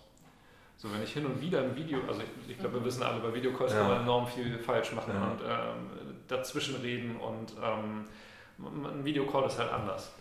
So, 0.76 0.92
wenn 0.92 1.02
ich 1.02 1.12
hin 1.12 1.26
und 1.26 1.40
wieder 1.40 1.60
ein 1.60 1.74
Video, 1.74 2.00
also 2.06 2.20
ich, 2.20 2.50
ich 2.50 2.58
glaube, 2.58 2.74
wir 2.74 2.80
mhm. 2.82 2.84
wissen 2.84 3.02
alle, 3.02 3.20
bei 3.20 3.34
Videocalls 3.34 3.72
ja. 3.72 3.80
kann 3.80 3.88
man 3.88 4.02
enorm 4.02 4.26
viel 4.26 4.58
falsch 4.58 4.92
machen 4.92 5.12
ja. 5.14 5.30
und 5.30 5.40
ähm, 5.42 6.16
dazwischen 6.28 6.76
reden 6.76 7.16
und 7.16 7.54
ähm, 7.62 8.04
ein 8.58 9.04
Videocall 9.04 9.46
ist 9.46 9.58
halt 9.58 9.72
anders. 9.72 10.12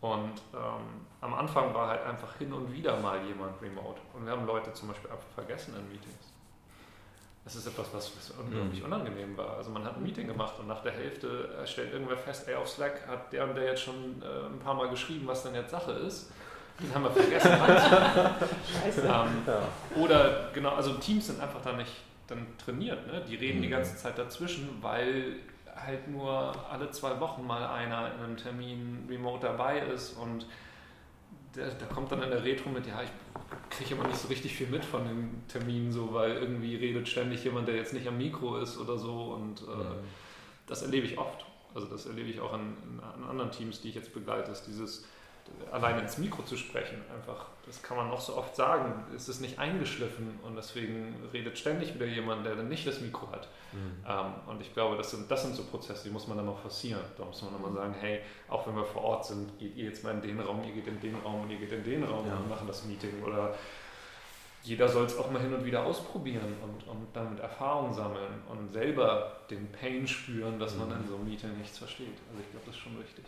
Und 0.00 0.42
ähm, 0.52 1.06
am 1.20 1.34
Anfang 1.34 1.72
war 1.74 1.88
halt 1.88 2.02
einfach 2.04 2.36
hin 2.36 2.52
und 2.52 2.72
wieder 2.72 3.00
mal 3.00 3.24
jemand 3.24 3.60
remote. 3.62 4.00
Und 4.12 4.26
wir 4.26 4.32
haben 4.32 4.46
Leute 4.46 4.72
zum 4.74 4.88
Beispiel 4.88 5.10
einfach 5.10 5.28
vergessen 5.34 5.74
in 5.78 5.88
Meetings. 5.88 6.33
Das 7.44 7.56
ist 7.56 7.66
etwas, 7.66 7.86
was, 7.92 8.10
was 8.16 8.30
unglaublich 8.38 8.80
mhm. 8.80 8.86
unangenehm 8.86 9.36
war. 9.36 9.58
Also 9.58 9.70
man 9.70 9.84
hat 9.84 9.96
ein 9.96 10.02
Meeting 10.02 10.26
gemacht 10.26 10.54
und 10.58 10.66
nach 10.66 10.82
der 10.82 10.92
Hälfte 10.92 11.50
stellt 11.66 11.92
irgendwer 11.92 12.16
fest, 12.16 12.48
ey, 12.48 12.54
auf 12.54 12.68
Slack 12.68 13.06
hat 13.06 13.32
der 13.32 13.44
und 13.44 13.54
der 13.54 13.64
jetzt 13.64 13.82
schon 13.82 14.22
äh, 14.22 14.46
ein 14.46 14.58
paar 14.58 14.74
Mal 14.74 14.88
geschrieben, 14.88 15.26
was 15.26 15.42
denn 15.42 15.54
jetzt 15.54 15.70
Sache 15.70 15.92
ist. 15.92 16.30
Den 16.80 16.92
haben 16.94 17.04
wir 17.04 17.10
vergessen. 17.10 17.50
Scheiße. 18.82 19.02
Ähm, 19.02 19.42
ja. 19.46 19.62
Oder 19.96 20.50
genau, 20.54 20.70
also 20.70 20.94
Teams 20.94 21.26
sind 21.26 21.40
einfach 21.40 21.60
da 21.60 21.72
nicht 21.74 21.92
dann 22.26 22.46
trainiert. 22.56 23.06
Ne? 23.06 23.22
Die 23.28 23.36
reden 23.36 23.58
mhm. 23.58 23.62
die 23.62 23.68
ganze 23.68 23.96
Zeit 23.96 24.18
dazwischen, 24.18 24.78
weil 24.80 25.36
halt 25.76 26.08
nur 26.08 26.54
alle 26.70 26.90
zwei 26.90 27.18
Wochen 27.20 27.46
mal 27.46 27.66
einer 27.66 28.12
in 28.14 28.24
einem 28.24 28.36
Termin 28.36 29.06
remote 29.08 29.46
dabei 29.46 29.80
ist 29.80 30.16
und 30.16 30.46
der, 31.56 31.70
der 31.70 31.88
kommt 31.88 32.10
dann 32.12 32.22
in 32.22 32.30
der 32.30 32.44
Retro 32.44 32.70
mit, 32.70 32.86
ja, 32.86 33.02
ich 33.02 33.10
kriege 33.76 33.94
immer 33.94 34.06
nicht 34.06 34.18
so 34.18 34.28
richtig 34.28 34.54
viel 34.54 34.66
mit 34.66 34.84
von 34.84 35.04
den 35.04 35.42
Terminen, 35.48 35.92
so, 35.92 36.12
weil 36.12 36.32
irgendwie 36.32 36.76
redet 36.76 37.08
ständig 37.08 37.44
jemand, 37.44 37.68
der 37.68 37.76
jetzt 37.76 37.92
nicht 37.92 38.06
am 38.06 38.18
Mikro 38.18 38.58
ist 38.58 38.78
oder 38.78 38.98
so. 38.98 39.34
Und 39.34 39.62
äh, 39.62 39.64
mhm. 39.64 40.04
das 40.66 40.82
erlebe 40.82 41.06
ich 41.06 41.18
oft. 41.18 41.44
Also 41.74 41.88
das 41.88 42.06
erlebe 42.06 42.28
ich 42.28 42.40
auch 42.40 42.52
an, 42.52 42.76
an 43.16 43.24
anderen 43.24 43.50
Teams, 43.50 43.80
die 43.80 43.88
ich 43.88 43.94
jetzt 43.94 44.14
begleite, 44.14 44.52
ist 44.52 44.64
dieses 44.64 45.06
alleine 45.70 46.00
ins 46.00 46.18
Mikro 46.18 46.42
zu 46.42 46.56
sprechen. 46.56 47.02
Einfach, 47.14 47.46
das 47.66 47.82
kann 47.82 47.96
man 47.96 48.08
noch 48.08 48.20
so 48.20 48.36
oft 48.36 48.54
sagen, 48.54 49.04
es 49.14 49.28
ist 49.28 49.40
nicht 49.40 49.58
eingeschliffen 49.58 50.38
und 50.42 50.56
deswegen 50.56 51.14
redet 51.32 51.58
ständig 51.58 51.94
wieder 51.94 52.06
jemand, 52.06 52.46
der 52.46 52.54
dann 52.54 52.68
nicht 52.68 52.86
das 52.86 53.00
Mikro 53.00 53.30
hat. 53.32 53.48
Mhm. 53.72 54.04
Ähm, 54.08 54.34
und 54.46 54.60
ich 54.60 54.72
glaube, 54.72 54.96
das 54.96 55.10
sind, 55.10 55.30
das 55.30 55.42
sind 55.42 55.56
so 55.56 55.64
Prozesse, 55.64 56.04
die 56.04 56.10
muss 56.10 56.28
man 56.28 56.36
dann 56.36 56.46
mal 56.46 56.54
forcieren. 56.54 57.00
Da 57.18 57.24
muss 57.24 57.42
man 57.42 57.52
dann 57.52 57.62
mal 57.62 57.70
mhm. 57.70 57.76
sagen, 57.76 57.94
hey, 58.00 58.20
auch 58.48 58.66
wenn 58.66 58.76
wir 58.76 58.84
vor 58.84 59.02
Ort 59.02 59.26
sind, 59.26 59.58
geht 59.58 59.76
ihr 59.76 59.86
jetzt 59.86 60.04
mal 60.04 60.12
in 60.12 60.22
den 60.22 60.40
Raum, 60.40 60.62
ihr 60.64 60.72
geht 60.72 60.86
in 60.86 61.00
den 61.00 61.16
Raum 61.16 61.42
und 61.42 61.50
ihr 61.50 61.58
geht 61.58 61.72
in 61.72 61.84
den 61.84 62.04
Raum 62.04 62.26
ja. 62.26 62.36
und 62.36 62.48
machen 62.48 62.66
das 62.66 62.84
Meeting. 62.84 63.22
Oder 63.22 63.54
jeder 64.62 64.88
soll 64.88 65.04
es 65.04 65.18
auch 65.18 65.30
mal 65.30 65.42
hin 65.42 65.52
und 65.52 65.64
wieder 65.64 65.84
ausprobieren 65.84 66.56
und, 66.62 66.88
und 66.88 67.06
damit 67.12 67.40
Erfahrung 67.40 67.92
sammeln 67.92 68.42
und 68.48 68.72
selber 68.72 69.40
den 69.50 69.70
Pain 69.72 70.06
spüren, 70.06 70.58
dass 70.58 70.76
man 70.76 70.88
mhm. 70.88 71.02
in 71.02 71.08
so 71.08 71.14
einem 71.16 71.28
Meeting 71.28 71.58
nichts 71.58 71.78
versteht. 71.78 72.16
Also 72.30 72.40
ich 72.40 72.50
glaube, 72.50 72.66
das 72.66 72.76
ist 72.76 72.80
schon 72.80 72.98
wichtig. 72.98 73.24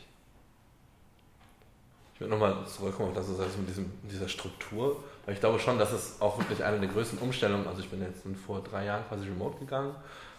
Ich 2.17 2.21
würde 2.21 2.33
nochmal 2.33 2.57
zurückkommen 2.67 3.11
auf 3.11 3.15
das, 3.15 3.29
was 3.29 3.37
du 3.37 3.43
sagst 3.43 3.59
mit 3.59 3.69
diesem, 3.69 3.93
dieser 4.11 4.27
Struktur. 4.27 5.05
Weil 5.27 5.35
ich 5.35 5.41
glaube 5.41 5.59
schon, 5.59 5.79
dass 5.79 5.93
es 5.93 6.19
auch 6.19 6.39
wirklich 6.39 6.65
eine 6.65 6.81
der 6.81 6.89
größten 6.89 7.19
Umstellungen, 7.19 7.67
also 7.67 7.81
ich 7.81 7.91
bin 7.91 8.01
jetzt 8.01 8.23
vor 8.47 8.63
drei 8.63 8.87
Jahren 8.87 9.07
quasi 9.07 9.27
remote 9.27 9.59
gegangen. 9.59 9.95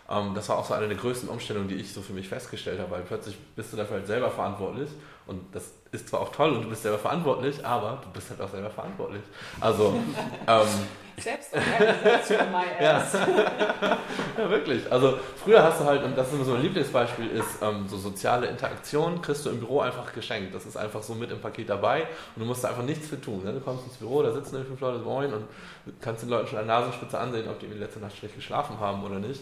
Ähm, 0.09 0.31
das 0.33 0.49
war 0.49 0.57
auch 0.57 0.65
so 0.65 0.73
eine 0.73 0.87
der 0.87 0.97
größten 0.97 1.29
Umstellungen, 1.29 1.67
die 1.67 1.75
ich 1.75 1.93
so 1.93 2.01
für 2.01 2.13
mich 2.13 2.27
festgestellt 2.29 2.79
habe, 2.79 2.89
weil 2.89 3.01
plötzlich 3.03 3.37
bist 3.55 3.73
du 3.73 3.77
dafür 3.77 3.97
halt 3.97 4.07
selber 4.07 4.31
verantwortlich 4.31 4.89
und 5.27 5.53
das 5.53 5.71
ist 5.91 6.09
zwar 6.09 6.21
auch 6.21 6.31
toll 6.31 6.49
und 6.53 6.63
du 6.63 6.69
bist 6.69 6.81
selber 6.81 6.97
verantwortlich, 6.97 7.63
aber 7.63 8.01
du 8.03 8.09
bist 8.09 8.31
halt 8.31 8.41
auch 8.41 8.49
selber 8.49 8.71
verantwortlich. 8.71 9.21
Also 9.59 9.99
ähm, 10.47 10.67
Ass. 12.79 13.13
Ja. 13.13 13.17
ja, 14.37 14.49
wirklich. 14.49 14.91
Also 14.91 15.17
früher 15.43 15.63
hast 15.63 15.81
du 15.81 15.85
halt, 15.85 16.03
und 16.03 16.15
das 16.15 16.27
ist 16.27 16.33
immer 16.35 16.45
so 16.45 16.53
ein 16.53 16.61
Lieblingsbeispiel, 16.61 17.31
ist 17.31 17.61
ähm, 17.61 17.87
so 17.87 17.97
soziale 17.97 18.45
Interaktion, 18.45 19.19
kriegst 19.21 19.43
du 19.45 19.49
im 19.49 19.59
Büro 19.59 19.81
einfach 19.81 20.13
geschenkt. 20.13 20.53
Das 20.53 20.67
ist 20.67 20.77
einfach 20.77 21.01
so 21.01 21.15
mit 21.15 21.31
im 21.31 21.41
Paket 21.41 21.69
dabei 21.69 22.01
und 22.35 22.41
du 22.41 22.45
musst 22.45 22.63
da 22.63 22.69
einfach 22.69 22.83
nichts 22.83 23.07
für 23.07 23.19
tun. 23.19 23.43
Ne? 23.43 23.51
Du 23.51 23.59
kommst 23.61 23.85
ins 23.85 23.97
Büro, 23.97 24.21
da 24.21 24.31
sitzen 24.31 24.55
irgendwie 24.55 24.77
fünf 24.77 24.81
Leute, 24.81 24.99
moin, 24.99 25.33
und 25.33 25.47
kannst 26.01 26.21
den 26.21 26.29
Leuten 26.29 26.47
schon 26.47 26.59
an 26.59 26.67
der 26.67 26.79
Nasenspitze 26.79 27.17
ansehen, 27.17 27.49
ob 27.49 27.59
die 27.59 27.65
in 27.65 27.71
der 27.71 27.81
letzten 27.81 28.01
Nacht 28.01 28.15
schlecht 28.15 28.35
geschlafen 28.35 28.79
haben 28.79 29.03
oder 29.03 29.17
nicht. 29.17 29.41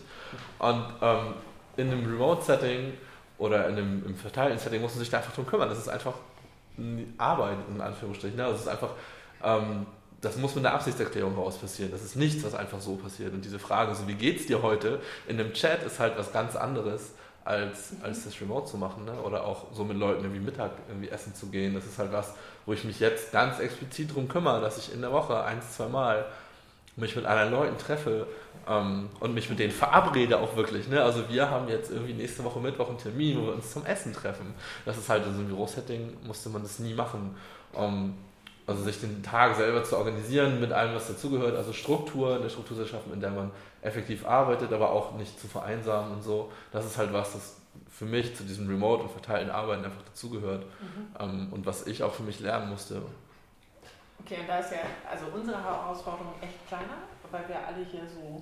Und 0.60 0.86
ähm, 1.02 1.34
in 1.76 1.92
einem 1.92 2.10
Remote-Setting 2.10 2.94
oder 3.38 3.68
in 3.68 3.76
einem 3.76 4.06
im 4.06 4.16
verteilten 4.16 4.60
Setting 4.60 4.82
muss 4.82 4.94
man 4.94 5.00
sich 5.00 5.10
da 5.10 5.18
einfach 5.18 5.34
drum 5.34 5.46
kümmern. 5.46 5.68
Das 5.68 5.80
ist 5.80 5.90
einfach 5.90 6.14
Arbeit, 7.18 7.58
in 7.70 7.82
Anführungsstrichen. 7.82 8.38
Ne? 8.38 8.44
Das 8.44 8.62
ist 8.62 8.68
einfach... 8.70 8.92
Ähm, 9.44 9.86
das 10.26 10.38
muss 10.38 10.56
mit 10.56 10.66
einer 10.66 10.76
Absichtserklärung 10.76 11.36
raus 11.36 11.58
passieren. 11.58 11.92
Das 11.92 12.04
ist 12.04 12.16
nichts, 12.16 12.44
was 12.44 12.56
einfach 12.56 12.82
so 12.82 12.96
passiert. 12.96 13.34
Und 13.34 13.46
diese 13.46 13.60
Frage, 13.60 13.94
so 13.94 14.08
wie 14.08 14.16
geht's 14.16 14.48
dir 14.48 14.62
heute, 14.62 15.00
in 15.28 15.40
einem 15.40 15.54
Chat 15.54 15.84
ist 15.84 16.00
halt 16.00 16.18
was 16.18 16.34
ganz 16.34 16.56
anderes, 16.56 17.12
als, 17.46 17.94
als 18.02 18.26
das 18.26 18.42
Remote 18.42 18.66
zu 18.66 18.78
machen. 18.78 19.06
Ne? 19.06 19.14
Oder 19.22 19.46
auch 19.46 19.68
so 19.72 19.84
mit 19.84 19.98
Leuten 19.98 20.24
irgendwie 20.24 20.42
Mittag 20.42 20.72
irgendwie 20.88 21.10
essen 21.10 21.36
zu 21.36 21.48
gehen. 21.48 21.76
Das 21.76 21.86
ist 21.86 22.00
halt 22.00 22.12
was, 22.12 22.34
wo 22.66 22.74
ich 22.74 22.84
mich 22.84 23.00
jetzt 23.00 23.32
ganz 23.32 23.60
explizit 23.60 24.10
darum 24.10 24.28
kümmere, 24.28 24.60
dass 24.62 24.80
ich 24.80 24.94
in 24.94 25.02
der 25.02 25.12
Woche 25.12 25.44
ein, 25.44 25.62
zwei 25.62 25.88
Mal 25.88 26.26
mich 26.96 27.16
mit 27.16 27.26
anderen 27.26 27.52
Leuten 27.52 27.78
treffe 27.78 28.26
ähm, 28.68 29.10
und 29.20 29.34
mich 29.34 29.50
mit 29.50 29.60
denen 29.60 29.72
verabrede 29.72 30.40
auch 30.40 30.56
wirklich. 30.56 30.88
Ne? 30.88 31.04
Also 31.04 31.30
wir 31.30 31.50
haben 31.52 31.68
jetzt 31.68 31.92
irgendwie 31.92 32.14
nächste 32.14 32.44
Woche 32.44 32.60
Mittwoch 32.60 32.90
einen 32.90 32.98
Termin, 32.98 33.38
wo 33.40 33.48
wir 33.48 33.54
uns 33.54 33.72
zum 33.72 33.86
Essen 33.86 34.14
treffen. 34.14 34.54
Das 34.86 34.98
ist 34.98 35.08
halt 35.08 35.26
in 35.26 35.34
so 35.34 35.40
einem 35.40 35.50
Bürosetting, 35.50 36.18
musste 36.26 36.50
man 36.50 36.64
das 36.64 36.80
nie 36.80 36.94
machen. 36.94 37.36
Ähm, 37.76 38.16
also 38.68 38.84
sich 38.84 39.00
den 39.00 39.22
Tag 39.22 39.56
selber 39.56 39.84
zu 39.84 39.98
organisieren 39.98 40.60
mit 40.60 40.72
allem, 40.72 40.96
was 40.96 41.08
dazugehört, 41.08 41.56
also 41.56 41.72
Struktur, 41.72 42.36
eine 42.36 42.50
Struktur 42.50 42.78
zu 42.78 42.86
schaffen, 42.86 43.14
in 43.14 43.22
der 43.22 43.32
man 43.32 43.52
effektiv 43.82 44.26
arbeitet, 44.26 44.74
aber 44.74 44.92
auch 44.92 45.14
nicht 45.14 45.40
zu 45.40 45.48
vereinsamen 45.48 46.14
und 46.14 46.24
so. 46.24 46.52
Das 46.72 46.86
ist 46.86 46.98
halt 46.98 47.14
was, 47.14 47.34
das 47.34 47.58
für 47.90 48.06
mich 48.06 48.36
zu 48.36 48.44
diesem 48.44 48.68
Remote 48.68 49.04
und 49.04 49.12
verteilten 49.12 49.52
Arbeiten 49.52 49.86
einfach 49.86 50.02
dazugehört 50.04 50.66
mhm. 50.82 51.16
ähm, 51.20 51.48
und 51.52 51.66
was 51.66 51.86
ich 51.88 52.02
auch 52.04 52.14
für 52.14 52.24
mich 52.24 52.40
lernen 52.40 52.70
musste. 52.70 53.02
Okay, 54.20 54.40
und 54.40 54.50
da 54.50 54.60
ist 54.60 54.72
ja 54.72 54.80
also 55.10 55.26
unsere 55.34 55.64
Herausforderung 55.64 56.34
echt 56.42 56.68
kleiner, 56.68 56.98
weil 57.30 57.48
wir 57.48 57.68
alle 57.68 57.86
hier 57.86 58.02
so 58.08 58.42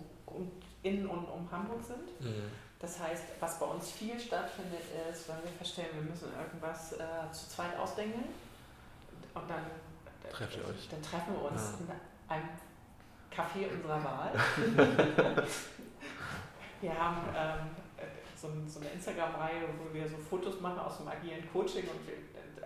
in 0.83 1.07
und 1.07 1.25
um 1.25 1.49
Hamburg 1.51 1.83
sind. 1.83 2.21
Mhm. 2.21 2.49
Das 2.79 2.99
heißt, 2.99 3.23
was 3.39 3.59
bei 3.59 3.65
uns 3.65 3.91
viel 3.91 4.19
stattfindet, 4.19 4.81
ist, 5.09 5.29
wenn 5.29 5.37
wir 5.43 5.51
verstehen, 5.57 5.87
wir 5.93 6.01
müssen 6.01 6.27
irgendwas 6.37 6.93
äh, 6.93 7.31
zu 7.31 7.49
zweit 7.49 7.77
ausdenken 7.79 8.25
und 9.33 9.49
dann 9.49 9.63
Trefft 10.31 10.57
ihr 10.57 10.67
euch? 10.67 10.89
Dann 10.89 11.01
treffen 11.01 11.33
wir 11.33 11.51
uns 11.51 11.61
ja. 11.61 11.77
in 11.85 12.33
einem 12.33 12.49
Café 13.31 13.71
unserer 13.73 14.03
Wahl. 14.03 14.31
wir 16.81 16.99
haben 16.99 17.17
ähm, 17.35 17.69
so, 18.35 18.49
so, 18.67 18.79
eine 18.79 18.89
Instagram-Reihe, 18.89 19.63
wo 19.79 19.93
wir 19.93 20.07
so 20.07 20.17
Fotos 20.17 20.59
machen 20.61 20.79
aus 20.79 20.97
dem 20.97 21.07
agilen 21.07 21.49
Coaching 21.51 21.83
und 21.83 22.07
wir, 22.07 22.15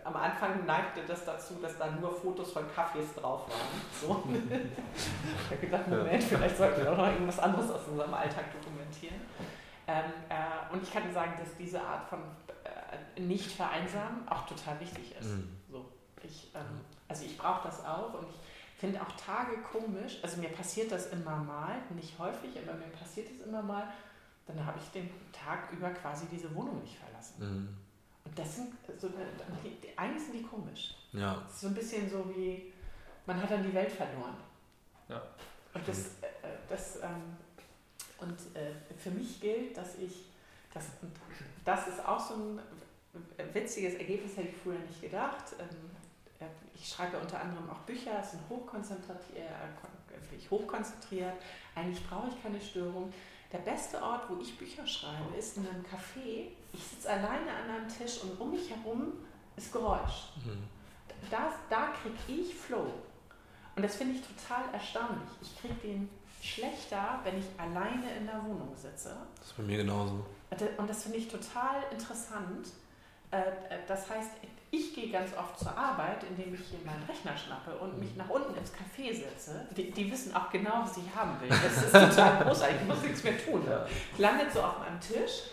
am 0.04 0.16
Anfang 0.16 0.66
neigte 0.66 1.02
das 1.06 1.26
dazu, 1.26 1.56
dass 1.62 1.78
da 1.78 1.92
nur 1.92 2.12
Fotos 2.14 2.54
von 2.54 2.64
Kaffees 2.74 3.14
drauf 3.16 3.50
waren. 3.50 3.82
So. 4.02 4.24
ich 4.34 5.52
habe 5.52 5.62
gedacht, 5.62 5.88
Moment, 5.88 6.24
vielleicht 6.24 6.58
sollten 6.58 6.82
wir 6.82 6.94
auch 6.94 6.98
noch 6.98 7.08
irgendwas 7.08 7.40
anderes 7.40 7.70
aus 7.72 7.82
unserem 7.90 8.14
Alltag 8.14 8.46
dokumentieren. 8.54 9.16
Ähm, 9.86 10.06
äh, 10.30 10.74
und 10.74 10.84
ich 10.84 10.92
kann 10.92 11.12
sagen, 11.14 11.34
dass 11.40 11.56
diese 11.58 11.82
Art 11.82 12.08
von 12.10 12.20
äh, 12.64 13.20
nicht 13.20 13.52
vereinsamen 13.52 14.28
auch 14.28 14.46
total 14.46 14.80
wichtig 14.80 15.16
ist. 15.20 15.30
Mhm. 15.30 15.58
So, 15.70 15.86
ich, 16.24 16.52
ähm, 16.56 16.82
also 17.08 17.26
ich 17.26 17.38
brauche 17.38 17.68
das 17.68 17.84
auch 17.86 18.14
und 18.14 18.28
ich 18.30 18.80
finde 18.80 19.02
auch 19.02 19.12
Tage 19.14 19.58
komisch. 19.62 20.20
Also 20.22 20.40
mir 20.40 20.50
passiert 20.50 20.92
das 20.92 21.08
immer 21.08 21.38
mal, 21.38 21.78
nicht 21.96 22.18
häufig, 22.20 22.58
aber 22.58 22.78
mir 22.78 22.88
passiert 22.88 23.30
es 23.30 23.46
immer 23.46 23.62
mal. 23.62 23.88
Dann 24.46 24.66
habe 24.66 24.80
ich 24.82 24.90
den 24.92 25.10
Tag 25.32 25.72
über 25.74 25.90
quasi 25.90 26.26
diese 26.32 26.54
Wohnung 26.56 26.82
nicht 26.82 26.98
verlassen. 26.98 27.36
Mhm. 27.40 27.78
Und 28.26 28.40
das 28.40 28.56
sind 28.56 28.74
so, 29.00 29.10
die, 29.10 29.98
eigentlich 29.98 30.24
sind 30.24 30.34
die 30.34 30.44
komisch. 30.44 30.96
Ja. 31.14 31.42
Das 31.46 31.54
ist 31.54 31.62
so 31.62 31.68
ein 31.68 31.74
bisschen 31.74 32.10
so 32.10 32.30
wie, 32.36 32.72
man 33.26 33.42
hat 33.42 33.52
dann 33.52 33.64
die 33.64 33.74
Welt 33.74 33.92
verloren. 33.92 34.36
Ja. 35.10 35.22
Und 35.74 35.88
das, 35.88 36.00
äh, 36.22 36.28
das 36.68 36.98
ähm, 36.98 37.38
und 38.20 38.38
äh, 38.56 38.72
für 38.98 39.12
mich 39.12 39.40
gilt, 39.40 39.78
dass 39.78 39.98
ich, 39.98 40.26
das, 40.74 40.86
das 41.64 41.88
ist 41.88 42.06
auch 42.06 42.20
so 42.20 42.34
ein 42.34 42.60
witziges 43.54 43.96
Ergebnis, 43.96 44.38
hätte 44.38 44.50
ich 44.50 44.58
früher 44.58 44.80
nicht 44.80 45.02
gedacht. 45.02 45.54
Ich 46.74 46.88
schreibe 46.88 47.18
unter 47.18 47.42
anderem 47.42 47.70
auch 47.70 47.80
Bücher, 47.80 48.22
sind 48.24 48.42
hochkonzentriert, 48.50 49.20
äh, 49.36 50.50
hochkonzentriert. 50.50 51.34
Eigentlich 51.76 52.08
brauche 52.08 52.30
ich 52.30 52.44
keine 52.44 52.62
Störung. 52.62 53.12
Der 53.52 53.60
beste 53.60 54.02
Ort, 54.02 54.30
wo 54.30 54.40
ich 54.42 54.58
Bücher 54.58 54.86
schreibe, 54.86 55.36
ist 55.38 55.58
in 55.58 55.68
einem 55.68 55.84
Café. 55.84 56.50
Ich 56.74 56.84
sitze 56.84 57.10
alleine 57.10 57.52
an 57.52 57.70
einem 57.70 57.88
Tisch 57.88 58.22
und 58.24 58.40
um 58.40 58.52
mich 58.52 58.70
herum 58.70 59.14
ist 59.56 59.72
Geräusch. 59.72 60.34
Mhm. 60.46 60.64
Da, 61.32 61.54
da 61.70 61.94
kriege 62.02 62.42
ich 62.42 62.54
Flow. 62.54 62.94
Und 63.76 63.84
das 63.84 63.96
finde 63.96 64.16
ich 64.16 64.22
total 64.22 64.64
erstaunlich. 64.74 65.30
Ich 65.42 65.60
kriege 65.60 65.76
den 65.76 66.10
schlechter, 66.42 67.20
wenn 67.24 67.40
ich 67.40 67.46
alleine 67.58 68.16
in 68.18 68.26
der 68.26 68.44
Wohnung 68.44 68.76
sitze. 68.76 69.16
Das 69.38 69.48
ist 69.48 69.58
bei 69.58 69.64
mir 69.64 69.78
genauso. 69.78 70.26
Und 70.78 70.90
das 70.90 71.04
finde 71.04 71.18
ich 71.18 71.28
total 71.28 71.84
interessant. 71.92 72.70
Äh, 73.32 73.40
äh, 73.40 73.80
das 73.88 74.10
heißt, 74.10 74.32
ich 74.72 74.94
gehe 74.94 75.10
ganz 75.10 75.32
oft 75.38 75.60
zur 75.60 75.78
Arbeit, 75.78 76.24
indem 76.24 76.54
ich 76.54 76.62
hier 76.70 76.80
meinen 76.86 77.04
Rechner 77.04 77.38
schnappe 77.38 77.76
und 77.78 78.00
mich 78.00 78.16
nach 78.16 78.30
unten 78.30 78.56
ins 78.56 78.72
Café 78.72 79.14
setze. 79.14 79.68
Die, 79.76 79.92
die 79.92 80.12
wissen 80.12 80.36
auch 80.36 80.50
genau, 80.50 80.82
was 80.84 80.98
ich 80.98 81.16
haben 81.16 81.40
will. 81.40 81.50
Das 81.50 81.84
ist 81.84 81.92
total 81.92 82.44
großartig. 82.44 82.78
Ich 82.82 82.88
muss 82.88 83.02
nichts 83.02 83.24
mehr 83.24 83.46
tun. 83.46 83.64
Ich 84.14 84.20
lande 84.20 84.46
so 84.52 84.62
auf 84.62 84.80
meinem 84.80 85.00
Tisch 85.00 85.44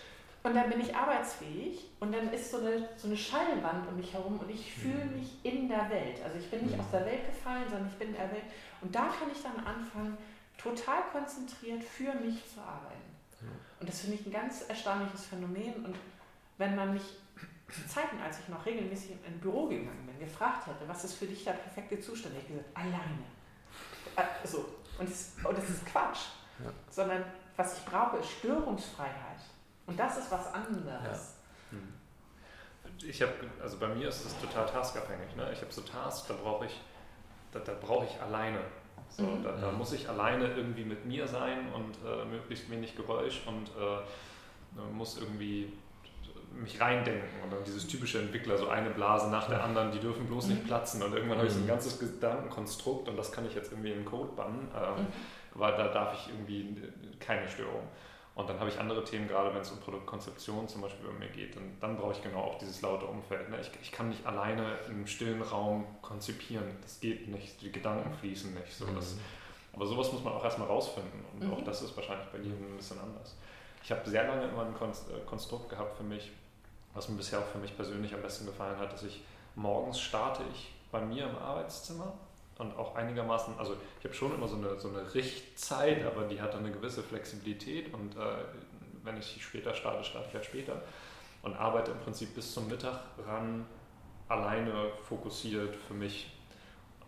und 0.43 0.55
dann 0.55 0.69
bin 0.69 0.81
ich 0.81 0.95
arbeitsfähig 0.95 1.91
und 2.01 2.13
dann 2.13 2.33
ist 2.33 2.51
so 2.51 2.59
eine, 2.59 2.89
so 2.97 3.07
eine 3.07 3.17
Schallwand 3.17 3.89
um 3.89 3.97
mich 3.97 4.13
herum 4.13 4.39
und 4.39 4.51
ich 4.51 4.75
fühle 4.75 5.05
mhm. 5.05 5.21
mich 5.21 5.45
in 5.45 5.69
der 5.69 5.89
Welt. 5.91 6.21
Also 6.25 6.39
ich 6.39 6.51
bin 6.51 6.67
nicht 6.67 6.79
aus 6.79 6.91
der 6.93 7.07
Welt 7.07 7.25
gefallen, 7.27 7.65
sondern 7.69 7.89
ich 7.89 7.99
bin 7.99 8.09
in 8.09 8.17
der 8.17 8.31
Welt. 8.31 8.45
Und 8.81 8.95
da 8.95 9.07
kann 9.07 9.31
ich 9.33 9.43
dann 9.43 9.65
anfangen, 9.65 10.19
total 10.59 11.03
konzentriert 11.13 11.83
für 11.83 12.13
mich 12.15 12.45
zu 12.53 12.61
arbeiten. 12.61 13.15
Und 13.81 13.89
das 13.89 14.01
finde 14.01 14.17
ich 14.17 14.27
ein 14.27 14.33
ganz 14.33 14.63
erstaunliches 14.69 15.27
Phänomen. 15.27 15.85
Und 15.85 15.97
wenn 16.59 16.75
man 16.75 16.95
mich 16.95 17.03
zu 17.71 17.87
Zeiten, 17.89 18.21
als 18.21 18.41
ich 18.41 18.49
noch 18.49 18.65
regelmäßig 18.65 19.13
in 19.13 19.25
ein 19.25 19.41
Büro 19.41 19.67
gegangen 19.67 20.07
bin, 20.07 20.19
gefragt 20.19 20.67
hätte, 20.67 20.87
was 20.87 21.05
ist 21.05 21.15
für 21.15 21.27
dich 21.27 21.45
der 21.45 21.53
perfekte 21.53 22.01
Zustand, 22.01 22.35
ich 22.39 22.47
gesagt, 22.47 22.69
alleine. 22.75 23.25
Äh, 24.17 24.47
so. 24.47 24.67
Und 24.99 25.09
das, 25.09 25.33
und 25.43 25.59
das 25.59 25.69
ist 25.69 25.87
Quatsch. 25.87 26.27
Ja. 26.63 26.71
Sondern 26.89 27.25
was 27.57 27.79
ich 27.79 27.85
brauche, 27.85 28.19
ist 28.19 28.31
Störungsfreiheit. 28.31 29.41
Und 29.87 29.99
das 29.99 30.19
ist 30.19 30.31
was 30.31 30.53
anderes. 30.53 31.37
Ja. 31.71 31.79
Hm. 31.79 31.95
Ich 33.03 33.21
habe, 33.23 33.33
also 33.61 33.79
bei 33.79 33.89
mir 33.89 34.09
ist 34.09 34.25
es 34.25 34.39
total 34.41 34.67
taskabhängig. 34.67 35.35
Ne? 35.37 35.51
Ich 35.53 35.61
habe 35.61 35.73
so 35.73 35.83
Tasks, 35.83 36.29
da 36.29 36.35
brauche 36.35 36.67
ich, 36.67 36.81
da, 37.53 37.59
da 37.59 37.75
brauche 37.75 38.05
ich 38.05 38.21
alleine. 38.21 38.61
So, 39.09 39.23
mhm. 39.23 39.43
da, 39.43 39.53
da, 39.53 39.71
muss 39.71 39.93
ich 39.93 40.09
alleine 40.09 40.49
irgendwie 40.55 40.85
mit 40.85 41.05
mir 41.05 41.27
sein 41.29 41.73
und 41.73 41.97
äh, 42.05 42.25
möglichst 42.25 42.71
wenig 42.71 42.97
Geräusch 42.97 43.43
und 43.47 43.69
äh, 43.69 44.93
muss 44.93 45.19
irgendwie 45.19 45.73
mich 46.63 46.81
reindenken 46.81 47.43
und 47.43 47.53
dann 47.53 47.65
dieses 47.65 47.87
typische 47.87 48.19
Entwickler, 48.21 48.57
so 48.57 48.69
eine 48.69 48.91
Blase 48.91 49.31
nach 49.31 49.49
der 49.49 49.63
anderen, 49.63 49.91
die 49.93 49.99
dürfen 49.99 50.27
bloß 50.27 50.47
nicht 50.49 50.63
mhm. 50.63 50.67
platzen 50.67 51.03
und 51.03 51.13
irgendwann 51.13 51.39
habe 51.39 51.47
ich 51.47 51.53
so 51.53 51.61
ein 51.61 51.65
mhm. 51.65 51.69
ganzes 51.69 51.99
Gedankenkonstrukt 51.99 53.09
und 53.09 53.17
das 53.17 53.33
kann 53.33 53.47
ich 53.47 53.55
jetzt 53.55 53.73
irgendwie 53.73 53.93
in 53.93 54.05
Code 54.05 54.33
bannen, 54.37 54.69
ähm, 54.75 55.05
mhm. 55.05 55.07
weil 55.55 55.77
da 55.77 55.89
darf 55.89 56.15
ich 56.15 56.33
irgendwie 56.33 56.77
keine 57.21 57.49
Störung. 57.49 57.89
Und 58.35 58.49
dann 58.49 58.59
habe 58.59 58.69
ich 58.69 58.81
andere 58.81 59.05
Themen, 59.05 59.29
gerade 59.29 59.55
wenn 59.55 59.61
es 59.61 59.71
um 59.71 59.79
Produktkonzeption 59.79 60.67
zum 60.67 60.83
Beispiel 60.83 61.07
bei 61.07 61.13
mir 61.13 61.29
geht, 61.29 61.57
und 61.57 61.79
dann 61.81 61.97
brauche 61.97 62.13
ich 62.13 62.23
genau 62.23 62.41
auch 62.41 62.59
dieses 62.59 62.83
laute 62.83 63.07
Umfeld. 63.07 63.49
Ne? 63.49 63.61
Ich, 63.61 63.71
ich 63.81 63.93
kann 63.93 64.09
nicht 64.09 64.27
alleine 64.27 64.77
im 64.89 65.07
stillen 65.07 65.41
Raum 65.41 65.87
konzipieren, 66.03 66.65
das 66.83 66.99
geht 66.99 67.29
nicht, 67.29 67.61
die 67.61 67.71
Gedanken 67.71 68.13
fließen 68.13 68.53
nicht. 68.55 68.73
So, 68.73 68.87
das, 68.87 69.17
aber 69.73 69.87
sowas 69.87 70.13
muss 70.13 70.25
man 70.25 70.33
auch 70.33 70.43
erstmal 70.43 70.67
rausfinden 70.67 71.25
und 71.33 71.47
mhm. 71.47 71.53
auch 71.53 71.63
das 71.63 71.83
ist 71.83 71.97
wahrscheinlich 71.97 72.27
bei 72.29 72.39
jedem 72.39 72.73
ein 72.73 72.77
bisschen 72.77 72.99
anders. 72.99 73.37
Ich 73.85 73.93
habe 73.93 74.09
sehr 74.09 74.27
lange 74.27 74.49
immer 74.49 74.63
ein 74.63 74.75
äh, 74.75 75.21
Konstrukt 75.27 75.69
gehabt 75.69 75.97
für 75.97 76.05
mich, 76.05 76.33
was 76.95 77.09
mir 77.09 77.17
bisher 77.17 77.41
auch 77.41 77.47
für 77.47 77.59
mich 77.59 77.77
persönlich 77.77 78.15
am 78.15 78.23
besten 78.23 78.47
gefallen 78.47 78.79
hat, 78.79 78.93
dass 78.93 79.03
ich 79.03 79.23
morgens 79.55 80.01
starte 80.01 80.43
ich 80.53 80.73
bei 80.91 81.01
mir 81.01 81.29
im 81.29 81.37
Arbeitszimmer 81.37 82.13
und 82.59 82.77
auch 82.77 82.95
einigermaßen, 82.95 83.59
also 83.59 83.77
ich 83.99 84.05
habe 84.05 84.15
schon 84.15 84.35
immer 84.35 84.47
so 84.47 84.57
eine, 84.57 84.79
so 84.79 84.89
eine 84.89 85.15
Richtzeit, 85.15 86.05
aber 86.07 86.25
die 86.25 86.41
hat 86.41 86.55
dann 86.55 86.61
eine 86.61 86.73
gewisse 86.73 87.03
Flexibilität 87.03 87.93
und 87.93 88.17
äh, 88.17 88.21
wenn 89.03 89.17
ich 89.17 89.43
später 89.43 89.75
starte, 89.75 90.05
starte 90.05 90.29
ich 90.29 90.35
halt 90.35 90.45
später 90.45 90.81
und 91.43 91.55
arbeite 91.55 91.91
im 91.91 91.99
Prinzip 91.99 92.35
bis 92.35 92.55
zum 92.55 92.69
Mittag 92.69 93.01
ran, 93.27 93.67
alleine 94.29 94.91
fokussiert 95.09 95.77
für 95.77 95.95
mich. 95.95 96.31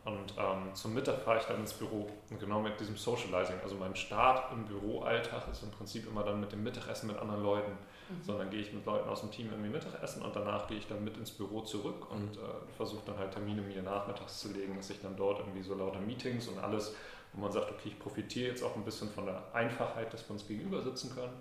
Und 0.05 0.35
ähm, 0.39 0.73
zum 0.75 0.95
Mittag 0.95 1.23
fahre 1.23 1.39
ich 1.39 1.47
dann 1.47 1.59
ins 1.59 1.73
Büro 1.73 2.09
und 2.31 2.39
genau 2.39 2.61
mit 2.61 2.79
diesem 2.79 2.97
Socializing, 2.97 3.57
also 3.63 3.75
mein 3.75 3.97
Start 3.97 4.53
im 4.53 4.65
Büroalltag 4.65 5.49
ist 5.51 5.65
im 5.65 5.71
Prinzip 5.73 6.07
immer 6.07 6.23
dann 6.23 6.39
mit 6.39 6.53
dem 6.53 6.63
Mittagessen 6.63 7.09
mit 7.09 7.19
anderen 7.19 7.43
Leuten 7.43 7.73
Mhm. 8.09 8.23
Sondern 8.23 8.51
gehe 8.51 8.61
ich 8.61 8.73
mit 8.73 8.87
Leuten 8.87 9.09
aus 9.09 9.21
dem 9.21 9.31
Team 9.31 9.51
irgendwie 9.51 9.71
Mittagessen 9.71 10.23
und 10.23 10.35
danach 10.35 10.67
gehe 10.69 10.79
ich 10.79 10.87
dann 10.87 11.03
mit 11.03 11.17
ins 11.17 11.31
Büro 11.31 11.63
zurück 11.63 12.11
und 12.11 12.37
äh, 12.37 12.41
versuche 12.77 13.03
dann 13.07 13.19
halt 13.19 13.33
Termine 13.33 13.63
mir 13.63 13.83
nachmittags 13.83 14.41
zu 14.41 14.53
legen, 14.53 14.77
dass 14.77 14.91
ich 14.91 15.01
dann 15.01 15.17
dort 15.17 15.41
irgendwie 15.41 15.63
so 15.63 15.75
lauter 15.75 16.01
Meetings 16.01 16.49
und 16.49 16.59
alles, 16.59 16.95
wo 17.33 17.41
man 17.41 17.53
sagt, 17.53 17.71
okay, 17.71 17.89
ich 17.89 17.99
profitiere 17.99 18.51
jetzt 18.51 18.63
auch 18.63 18.77
ein 18.77 18.85
bisschen 18.85 19.11
von 19.11 19.27
der 19.27 19.43
Einfachheit, 19.53 20.13
dass 20.13 20.29
wir 20.29 20.33
uns 20.33 20.47
gegenüber 20.47 20.83
sitzen 20.83 21.15
können, 21.15 21.33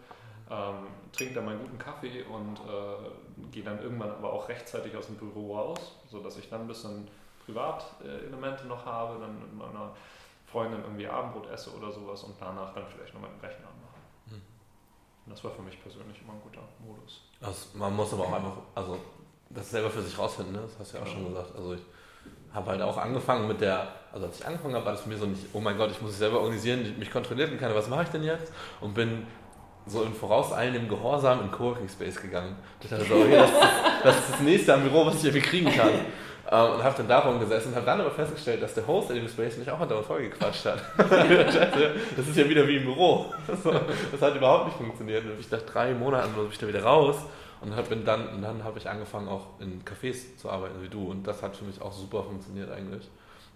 ähm, 0.49 0.87
trinke 1.11 1.35
dann 1.35 1.45
meinen 1.45 1.61
guten 1.61 1.77
Kaffee 1.77 2.23
und 2.23 2.59
äh, 2.59 3.51
gehe 3.51 3.63
dann 3.63 3.81
irgendwann 3.81 4.11
aber 4.11 4.31
auch 4.33 4.47
rechtzeitig 4.47 4.95
aus 4.95 5.07
dem 5.07 5.15
Büro 5.15 5.57
raus, 5.57 5.97
sodass 6.09 6.37
ich 6.37 6.49
dann 6.49 6.61
ein 6.61 6.67
bisschen 6.67 7.07
Privatelemente 7.45 8.65
noch 8.67 8.85
habe, 8.85 9.19
dann 9.19 9.39
mit 9.39 9.55
meiner 9.55 9.91
Freundin 10.45 10.81
irgendwie 10.81 11.07
Abendbrot 11.07 11.49
esse 11.51 11.71
oder 11.75 11.91
sowas 11.91 12.23
und 12.23 12.35
danach 12.39 12.73
dann 12.73 12.85
vielleicht 12.87 13.13
noch 13.13 13.21
meinen 13.21 13.39
Rechner 13.39 13.67
anmache. 13.67 13.84
Und 15.25 15.31
das 15.31 15.43
war 15.43 15.51
für 15.51 15.61
mich 15.61 15.81
persönlich 15.81 16.21
immer 16.21 16.33
ein 16.33 16.41
guter 16.41 16.61
Modus. 16.85 17.21
Also 17.41 17.77
man 17.77 17.95
muss 17.95 18.13
aber 18.13 18.23
auch 18.23 18.33
einfach, 18.33 18.57
also 18.75 18.99
das 19.49 19.69
selber 19.71 19.89
für 19.89 20.01
sich 20.01 20.17
rausfinden, 20.17 20.53
ne? 20.53 20.61
das 20.61 20.79
hast 20.79 20.93
du 20.93 20.97
ja 20.97 21.03
auch 21.03 21.07
schon 21.07 21.27
gesagt. 21.27 21.55
Also 21.55 21.73
ich 21.73 21.81
habe 22.53 22.71
halt 22.71 22.81
auch 22.81 22.97
angefangen 22.97 23.47
mit 23.47 23.59
der, 23.61 23.87
also 24.13 24.27
als 24.27 24.39
ich 24.39 24.45
angefangen 24.45 24.75
habe, 24.75 24.85
war 24.85 24.93
das 24.93 25.01
für 25.01 25.09
mich 25.09 25.19
so 25.19 25.25
nicht, 25.25 25.45
oh 25.53 25.59
mein 25.59 25.77
Gott, 25.77 25.91
ich 25.91 26.01
muss 26.01 26.11
mich 26.11 26.19
selber 26.19 26.39
organisieren, 26.39 26.97
mich 26.99 27.11
kontrollieren 27.11 27.57
kann, 27.59 27.73
was 27.73 27.89
mache 27.89 28.03
ich 28.03 28.09
denn 28.09 28.23
jetzt? 28.23 28.53
Und 28.81 28.93
bin 28.93 29.25
so 29.87 30.03
im 30.03 30.13
vorauseilendem 30.13 30.87
Gehorsam 30.87 31.41
in 31.41 31.51
Coworking 31.51 31.89
Space 31.89 32.21
gegangen. 32.21 32.55
Ich 32.81 32.89
dachte 32.89 33.05
so, 33.05 33.15
okay, 33.15 33.35
das, 33.35 33.49
ist, 33.49 33.59
das 34.03 34.17
ist 34.17 34.29
das 34.31 34.39
nächste 34.41 34.73
am 34.73 34.83
Büro, 34.83 35.05
was 35.05 35.15
ich 35.15 35.25
irgendwie 35.25 35.47
kriegen 35.47 35.71
kann. 35.71 35.89
Ähm, 36.51 36.71
und 36.73 36.83
habe 36.83 36.95
dann 36.97 37.07
darum 37.07 37.39
gesessen 37.39 37.69
und 37.69 37.75
habe 37.75 37.85
dann 37.85 38.01
aber 38.01 38.11
festgestellt, 38.11 38.61
dass 38.61 38.73
der 38.75 38.85
Host 38.85 39.09
in 39.09 39.15
dem 39.15 39.27
Space 39.27 39.57
mich 39.57 39.69
auch 39.71 39.79
andauernd 39.79 40.05
vollgequatscht 40.05 40.65
hat. 40.65 40.79
das 40.97 42.27
ist 42.27 42.37
ja 42.37 42.47
wieder 42.47 42.67
wie 42.67 42.77
im 42.77 42.85
Büro. 42.85 43.33
Das 43.47 44.21
hat 44.21 44.35
überhaupt 44.35 44.67
nicht 44.67 44.77
funktioniert. 44.77 45.25
Und 45.25 45.39
ich 45.39 45.49
dachte, 45.49 45.65
drei 45.65 45.93
Monate 45.93 46.27
bin 46.29 46.47
ich 46.51 46.57
da 46.57 46.67
wieder 46.67 46.83
raus 46.83 47.17
und 47.61 47.75
hab, 47.75 47.89
bin 47.89 48.05
dann, 48.05 48.27
und 48.29 48.41
dann 48.43 48.63
habe 48.63 48.77
ich 48.77 48.87
angefangen, 48.87 49.27
auch 49.27 49.59
in 49.59 49.83
Cafés 49.83 50.37
zu 50.37 50.49
arbeiten, 50.49 50.81
wie 50.81 50.89
du. 50.89 51.09
Und 51.09 51.25
das 51.25 51.41
hat 51.41 51.55
für 51.55 51.65
mich 51.65 51.81
auch 51.81 51.93
super 51.93 52.23
funktioniert 52.23 52.71
eigentlich. 52.71 53.09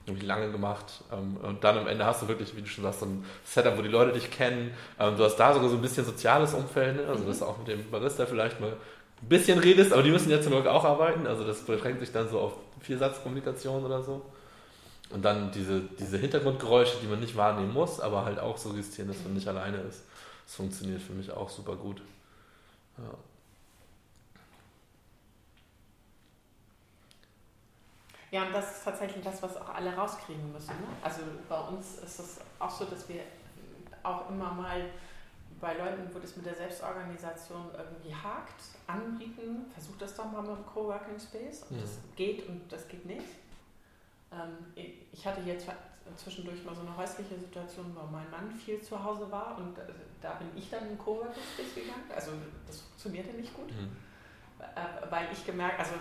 Habe 0.08 0.18
ich 0.18 0.24
lange 0.24 0.52
gemacht. 0.52 1.04
Ähm, 1.12 1.38
und 1.44 1.64
dann 1.64 1.78
am 1.78 1.88
Ende 1.88 2.06
hast 2.06 2.24
du 2.24 2.28
wirklich, 2.28 2.56
wie 2.56 2.62
du 2.62 2.68
schon 2.68 2.84
sagst, 2.84 3.02
so 3.02 3.06
ein 3.06 3.24
Setup, 3.44 3.78
wo 3.78 3.84
die 3.84 3.90
Leute 3.90 4.14
dich 4.14 4.32
kennen. 4.32 4.72
Ähm, 5.00 5.16
du 5.16 5.24
hast 5.24 5.36
da 5.36 5.54
sogar 5.54 5.70
so 5.70 5.76
ein 5.76 5.82
bisschen 5.82 6.06
soziales 6.06 6.56
Umfeld, 6.56 6.96
ne? 6.96 7.08
also 7.08 7.24
dass 7.24 7.40
du 7.40 7.46
auch 7.46 7.60
mit 7.60 7.68
dem 7.68 7.92
Barista 7.92 8.26
vielleicht 8.26 8.60
mal 8.60 8.74
ein 9.22 9.28
bisschen 9.28 9.60
redest, 9.60 9.92
aber 9.94 10.02
die 10.02 10.12
müssen 10.12 10.32
ja 10.32 10.42
zum 10.42 10.54
Glück 10.54 10.68
auch 10.68 10.86
arbeiten. 10.86 11.28
Also 11.28 11.44
das 11.46 11.62
beschränkt 11.62 12.00
sich 12.00 12.12
dann 12.12 12.30
so 12.30 12.40
auf 12.40 12.54
Viersatzkommunikation 12.82 13.84
oder 13.84 14.02
so. 14.04 14.22
Und 15.10 15.24
dann 15.24 15.52
diese, 15.52 15.82
diese 15.82 16.18
Hintergrundgeräusche, 16.18 16.98
die 17.02 17.08
man 17.08 17.20
nicht 17.20 17.36
wahrnehmen 17.36 17.74
muss, 17.74 18.00
aber 18.00 18.26
halt 18.26 18.40
auch 18.40 18.58
suggestieren, 18.58 19.08
dass 19.08 19.24
man 19.24 19.34
nicht 19.34 19.48
alleine 19.48 19.78
ist. 19.78 20.04
Das 20.46 20.56
funktioniert 20.56 21.02
für 21.02 21.14
mich 21.14 21.32
auch 21.32 21.50
super 21.50 21.76
gut. 21.76 22.02
Ja. 22.98 23.18
Ja, 28.32 28.44
und 28.46 28.54
das 28.54 28.78
ist 28.78 28.84
tatsächlich 28.84 29.24
das, 29.24 29.42
was 29.42 29.58
auch 29.58 29.70
alle 29.70 29.96
rauskriegen 29.96 30.52
müssen. 30.52 30.68
Ne? 30.68 30.88
Also 31.02 31.22
bei 31.48 31.60
uns 31.60 31.98
ist 31.98 32.20
es 32.20 32.38
auch 32.60 32.70
so, 32.70 32.86
dass 32.86 33.10
wir 33.10 33.22
auch 34.04 34.30
immer 34.30 34.54
mal 34.54 34.86
bei 35.60 35.74
Leuten, 35.74 36.10
wo 36.14 36.20
das 36.20 36.36
mit 36.36 36.46
der 36.46 36.56
Selbstorganisation 36.56 37.72
irgendwie 37.76 38.14
hakt, 38.14 38.62
anbieten, 38.88 39.39
das 40.02 40.16
doch 40.16 40.32
mal 40.32 40.42
mit 40.42 40.52
dem 40.52 40.66
Coworking 40.66 41.20
Space. 41.20 41.64
Und 41.70 41.78
ja. 41.78 41.82
das 41.82 42.00
geht 42.16 42.48
und 42.48 42.72
das 42.72 42.88
geht 42.88 43.06
nicht. 43.06 43.26
Ähm, 44.32 44.94
ich 45.12 45.26
hatte 45.26 45.42
jetzt 45.42 45.68
zwischendurch 46.16 46.64
mal 46.64 46.76
so 46.76 46.82
eine 46.82 46.96
häusliche 46.96 47.38
Situation, 47.38 47.96
wo 47.96 48.06
mein 48.12 48.30
Mann 48.32 48.52
viel 48.52 48.82
zu 48.82 49.02
Hause 49.04 49.30
war 49.32 49.58
und 49.58 49.78
äh, 49.78 49.82
da 50.22 50.34
bin 50.34 50.48
ich 50.56 50.70
dann 50.70 50.84
in 50.84 50.90
den 50.90 50.98
Coworking 50.98 51.44
Space 51.54 51.76
gegangen. 51.76 52.10
Also 52.14 52.32
das 52.66 52.82
funktionierte 52.82 53.36
nicht 53.36 53.54
gut. 53.54 53.72
Mhm 53.72 54.10
äh, 54.60 55.12
weil 55.12 55.28
ich 55.32 55.46
gemerkt, 55.46 55.80
also 55.80 55.92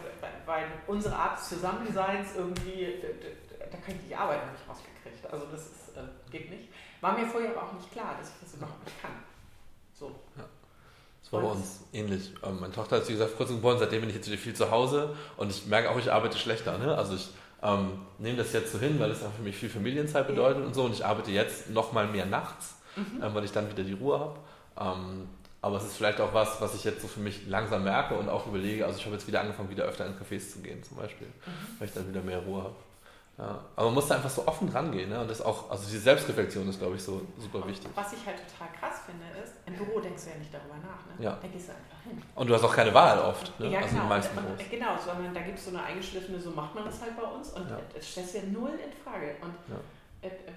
weil 0.44 0.66
unsere 0.86 1.14
Art 1.14 1.38
des 1.38 1.49
Zusammenseins 1.49 2.34
irgendwie, 2.36 3.01
da 3.59 3.76
kann 3.76 3.94
ich 3.94 4.09
die 4.09 4.16
Arbeit 4.16 4.44
noch 4.46 4.53
nicht 4.53 4.68
rausgekriegt. 4.68 5.32
Also 5.32 5.46
das 5.46 5.66
ist, 5.66 5.96
äh, 5.96 6.30
geht 6.30 6.51
nicht. 6.51 6.68
War 7.01 7.16
mir 7.16 7.26
vorher 7.26 7.51
aber 7.51 7.68
auch 7.68 7.72
nicht 7.72 7.90
klar, 7.92 8.16
dass 8.18 8.30
ich 8.30 8.40
das 8.40 8.55
überhaupt 8.55 8.84
nicht 8.84 9.01
kann. 9.01 9.12
So. 9.94 10.09
Ja. 10.36 10.44
Das 11.31 11.33
war 11.35 11.43
bei 11.43 11.57
uns 11.57 11.81
ähnlich. 11.93 12.33
Ähm, 12.43 12.59
meine 12.61 12.72
Tochter 12.72 12.97
hat, 12.97 13.09
wie 13.09 13.12
gesagt, 13.12 13.37
kurz 13.37 13.51
geboren, 13.51 13.79
seitdem 13.79 14.01
bin 14.01 14.09
ich 14.09 14.16
jetzt 14.16 14.29
wieder 14.29 14.39
viel 14.39 14.55
zu 14.55 14.70
Hause 14.70 15.14
und 15.37 15.51
ich 15.51 15.66
merke 15.66 15.91
auch, 15.91 15.99
ich 15.99 16.11
arbeite 16.11 16.39
schlechter. 16.39 16.79
Ne? 16.79 16.97
Also 16.97 17.16
ich 17.16 17.29
ähm, 17.62 18.01
nehme 18.18 18.39
das 18.39 18.53
jetzt 18.55 18.72
so 18.72 18.79
hin, 18.79 18.99
weil 18.99 19.11
es 19.11 19.18
für 19.18 19.43
mich 19.43 19.57
viel 19.57 19.68
Familienzeit 19.68 20.26
bedeutet 20.26 20.61
ja. 20.61 20.66
und 20.66 20.74
so 20.74 20.85
und 20.85 20.95
ich 20.95 21.05
arbeite 21.05 21.31
jetzt 21.31 21.68
noch 21.68 21.93
mal 21.93 22.07
mehr 22.07 22.24
nachts, 22.24 22.76
mhm. 22.97 23.22
ähm, 23.22 23.35
weil 23.35 23.45
ich 23.45 23.53
dann 23.53 23.70
wieder 23.70 23.83
die 23.83 23.93
Ruhe 23.93 24.18
habe. 24.18 24.39
Ähm, 24.81 25.29
aber 25.61 25.76
es 25.76 25.85
ist 25.85 25.97
vielleicht 25.97 26.20
auch 26.20 26.33
was, 26.33 26.61
was 26.62 26.74
ich 26.74 26.85
jetzt 26.85 27.03
so 27.03 27.09
für 27.09 27.20
mich 27.20 27.47
langsam 27.47 27.85
merke 27.85 28.14
und 28.14 28.29
auch 28.31 28.47
überlege. 28.47 28.87
Also 28.87 28.99
ich 28.99 29.05
habe 29.05 29.16
jetzt 29.16 29.26
wieder 29.26 29.43
angefangen, 29.43 29.68
wieder 29.68 29.85
öfter 29.85 30.07
in 30.07 30.12
Cafés 30.12 30.53
zu 30.53 30.61
gehen 30.61 30.83
zum 30.83 30.97
Beispiel, 30.97 31.26
mhm. 31.26 31.79
weil 31.79 31.89
ich 31.89 31.95
dann 31.95 32.09
wieder 32.09 32.22
mehr 32.22 32.39
Ruhe 32.39 32.62
habe. 32.62 32.76
Ja. 33.39 33.61
Aber 33.76 33.86
man 33.86 33.95
muss 33.95 34.09
da 34.09 34.16
einfach 34.16 34.30
so 34.30 34.47
offen 34.49 34.68
rangehen. 34.68 35.11
Ne? 35.11 35.20
Und 35.20 35.30
das 35.30 35.41
auch, 35.41 35.70
also 35.70 35.89
die 35.89 35.97
Selbstreflexion 35.97 36.68
ist, 36.68 36.80
glaube 36.80 36.97
ich, 36.97 37.03
so 37.03 37.22
super 37.39 37.66
wichtig. 37.68 37.89
Was 37.95 38.12
ich 38.12 38.26
halt 38.26 38.36
total 38.39 38.68
krass 38.78 39.03
finde, 39.07 39.24
ist, 39.43 39.55
im 39.64 39.74
Büro 39.74 40.01
denkst 40.01 40.24
du 40.24 40.30
ja 40.30 40.36
nicht 40.36 40.53
darüber 40.53 40.74
nach. 40.74 41.07
Ne? 41.07 41.24
Ja. 41.24 41.39
Da 41.41 41.47
gehst 41.47 41.68
du 41.68 41.72
einfach 41.72 42.03
hin. 42.03 42.20
Und 42.34 42.51
du 42.51 42.55
hast 42.55 42.64
auch 42.64 42.74
keine 42.74 42.93
Wahl 42.93 43.20
oft. 43.20 43.59
Ne? 43.61 43.70
Ja, 43.70 43.80
also 43.80 43.95
genau. 43.95 44.14
Und, 44.14 44.70
genau, 44.70 44.97
sondern 44.99 45.32
da 45.32 45.41
gibt 45.43 45.59
es 45.59 45.66
so 45.66 45.70
eine 45.70 45.84
eingeschliffene, 45.84 46.41
so 46.41 46.51
macht 46.51 46.74
man 46.74 46.84
das 46.84 47.01
halt 47.01 47.16
bei 47.16 47.22
uns. 47.22 47.51
Und 47.51 47.70
ja. 47.70 47.78
das 47.95 48.11
stellst 48.11 48.34
du 48.34 48.39
ja 48.39 48.45
null 48.47 48.72
in 48.72 48.93
Frage. 49.05 49.36
Und 49.41 49.55
ja. 49.68 50.28
äh, 50.28 50.28
äh 50.28 50.53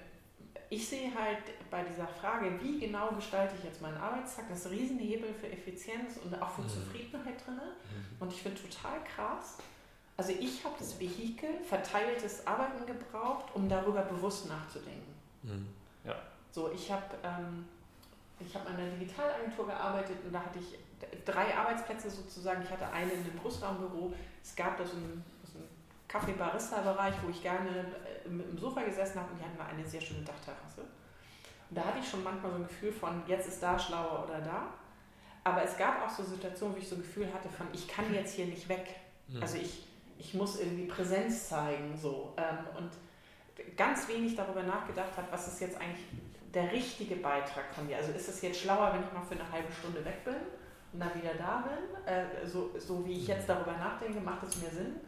ich 0.72 0.88
sehe 0.88 1.14
halt 1.14 1.44
bei 1.70 1.82
dieser 1.82 2.06
Frage, 2.06 2.50
wie 2.62 2.80
genau 2.80 3.10
gestalte 3.10 3.54
ich 3.58 3.64
jetzt 3.64 3.82
meinen 3.82 3.98
Arbeitstag, 3.98 4.46
das 4.48 4.70
Riesenhebel 4.70 5.34
für 5.34 5.46
Effizienz 5.52 6.16
und 6.24 6.34
auch 6.40 6.48
für 6.48 6.62
mhm. 6.62 6.68
Zufriedenheit 6.68 7.46
drin. 7.46 7.56
Mhm. 7.56 8.16
Und 8.18 8.32
ich 8.32 8.42
finde 8.42 8.58
total 8.62 9.04
krass. 9.04 9.58
Also 10.22 10.34
ich 10.38 10.64
habe 10.64 10.76
das 10.78 11.00
Vehikel 11.00 11.50
verteiltes 11.68 12.46
Arbeiten 12.46 12.86
gebraucht, 12.86 13.46
um 13.54 13.68
darüber 13.68 14.02
bewusst 14.02 14.48
nachzudenken. 14.48 15.12
Mhm. 15.42 15.66
Ja. 16.04 16.14
So, 16.52 16.70
ich 16.70 16.92
habe 16.92 17.02
ähm, 17.24 17.66
ich 18.38 18.54
habe 18.54 18.68
an 18.68 18.76
einer 18.76 18.88
Digitalagentur 18.90 19.66
gearbeitet 19.66 20.18
und 20.24 20.32
da 20.32 20.38
hatte 20.44 20.60
ich 20.60 20.78
drei 21.24 21.52
Arbeitsplätze 21.52 22.08
sozusagen. 22.08 22.62
Ich 22.62 22.70
hatte 22.70 22.86
einen 22.92 23.10
in 23.10 23.18
einem 23.18 23.40
Großraumbüro. 23.42 24.14
Es 24.40 24.54
gab 24.54 24.76
da 24.76 24.86
so 24.86 24.96
einen, 24.96 25.24
so 25.42 25.58
einen 25.58 25.68
Kaffee-Barista-Bereich, 26.06 27.14
wo 27.24 27.28
ich 27.28 27.42
gerne 27.42 27.84
mit 28.28 28.46
dem 28.46 28.58
Sofa 28.58 28.82
gesessen 28.82 29.18
habe 29.18 29.32
und 29.32 29.40
die 29.40 29.44
hatten 29.44 29.58
mal 29.58 29.66
eine 29.66 29.84
sehr 29.84 30.00
schöne 30.00 30.22
Dachterrasse. 30.22 30.82
Und 31.68 31.76
da 31.76 31.82
hatte 31.82 31.98
ich 31.98 32.08
schon 32.08 32.22
manchmal 32.22 32.52
so 32.52 32.58
ein 32.58 32.68
Gefühl 32.68 32.92
von, 32.92 33.24
jetzt 33.26 33.48
ist 33.48 33.60
da 33.60 33.76
schlauer 33.76 34.22
oder 34.28 34.40
da. 34.40 34.68
Aber 35.42 35.64
es 35.64 35.76
gab 35.76 36.00
auch 36.06 36.10
so 36.10 36.22
Situationen, 36.22 36.76
wo 36.76 36.78
ich 36.78 36.88
so 36.88 36.94
ein 36.94 37.02
Gefühl 37.02 37.26
hatte 37.34 37.48
von, 37.48 37.66
ich 37.72 37.88
kann 37.88 38.14
jetzt 38.14 38.36
hier 38.36 38.46
nicht 38.46 38.68
weg. 38.68 38.86
Mhm. 39.26 39.42
Also 39.42 39.56
ich, 39.56 39.88
ich 40.22 40.34
muss 40.34 40.60
irgendwie 40.60 40.86
Präsenz 40.86 41.48
zeigen. 41.48 41.96
So. 42.00 42.32
Ähm, 42.36 42.58
und 42.76 42.90
ganz 43.76 44.08
wenig 44.08 44.36
darüber 44.36 44.62
nachgedacht 44.62 45.16
habe, 45.16 45.26
was 45.30 45.48
ist 45.48 45.60
jetzt 45.60 45.76
eigentlich 45.80 46.06
der 46.54 46.70
richtige 46.70 47.16
Beitrag 47.16 47.74
von 47.74 47.86
mir. 47.86 47.96
Also 47.96 48.12
ist 48.12 48.28
es 48.28 48.40
jetzt 48.42 48.60
schlauer, 48.60 48.92
wenn 48.92 49.02
ich 49.02 49.12
mal 49.12 49.22
für 49.22 49.34
eine 49.34 49.50
halbe 49.50 49.72
Stunde 49.72 50.04
weg 50.04 50.24
bin 50.24 50.36
und 50.92 51.00
dann 51.00 51.14
wieder 51.14 51.34
da 51.34 51.64
bin? 51.66 52.06
Äh, 52.06 52.46
so, 52.46 52.70
so 52.78 53.04
wie 53.04 53.12
ich 53.12 53.26
jetzt 53.26 53.48
darüber 53.48 53.72
nachdenke, 53.72 54.20
macht 54.20 54.44
es 54.44 54.56
mir 54.62 54.70
Sinn? 54.70 55.00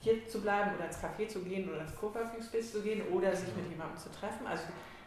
hier 0.00 0.26
zu 0.28 0.40
bleiben 0.40 0.76
oder 0.76 0.86
ins 0.86 0.98
Café 0.98 1.26
zu 1.26 1.40
gehen 1.40 1.68
oder 1.68 1.80
ins 1.80 1.96
Coworking 1.96 2.42
Space 2.42 2.72
zu 2.72 2.82
gehen 2.82 3.02
oder 3.08 3.34
sich 3.34 3.54
mit 3.56 3.68
jemandem 3.68 3.98
zu 3.98 4.10
treffen. 4.10 4.46
Also 4.46 4.64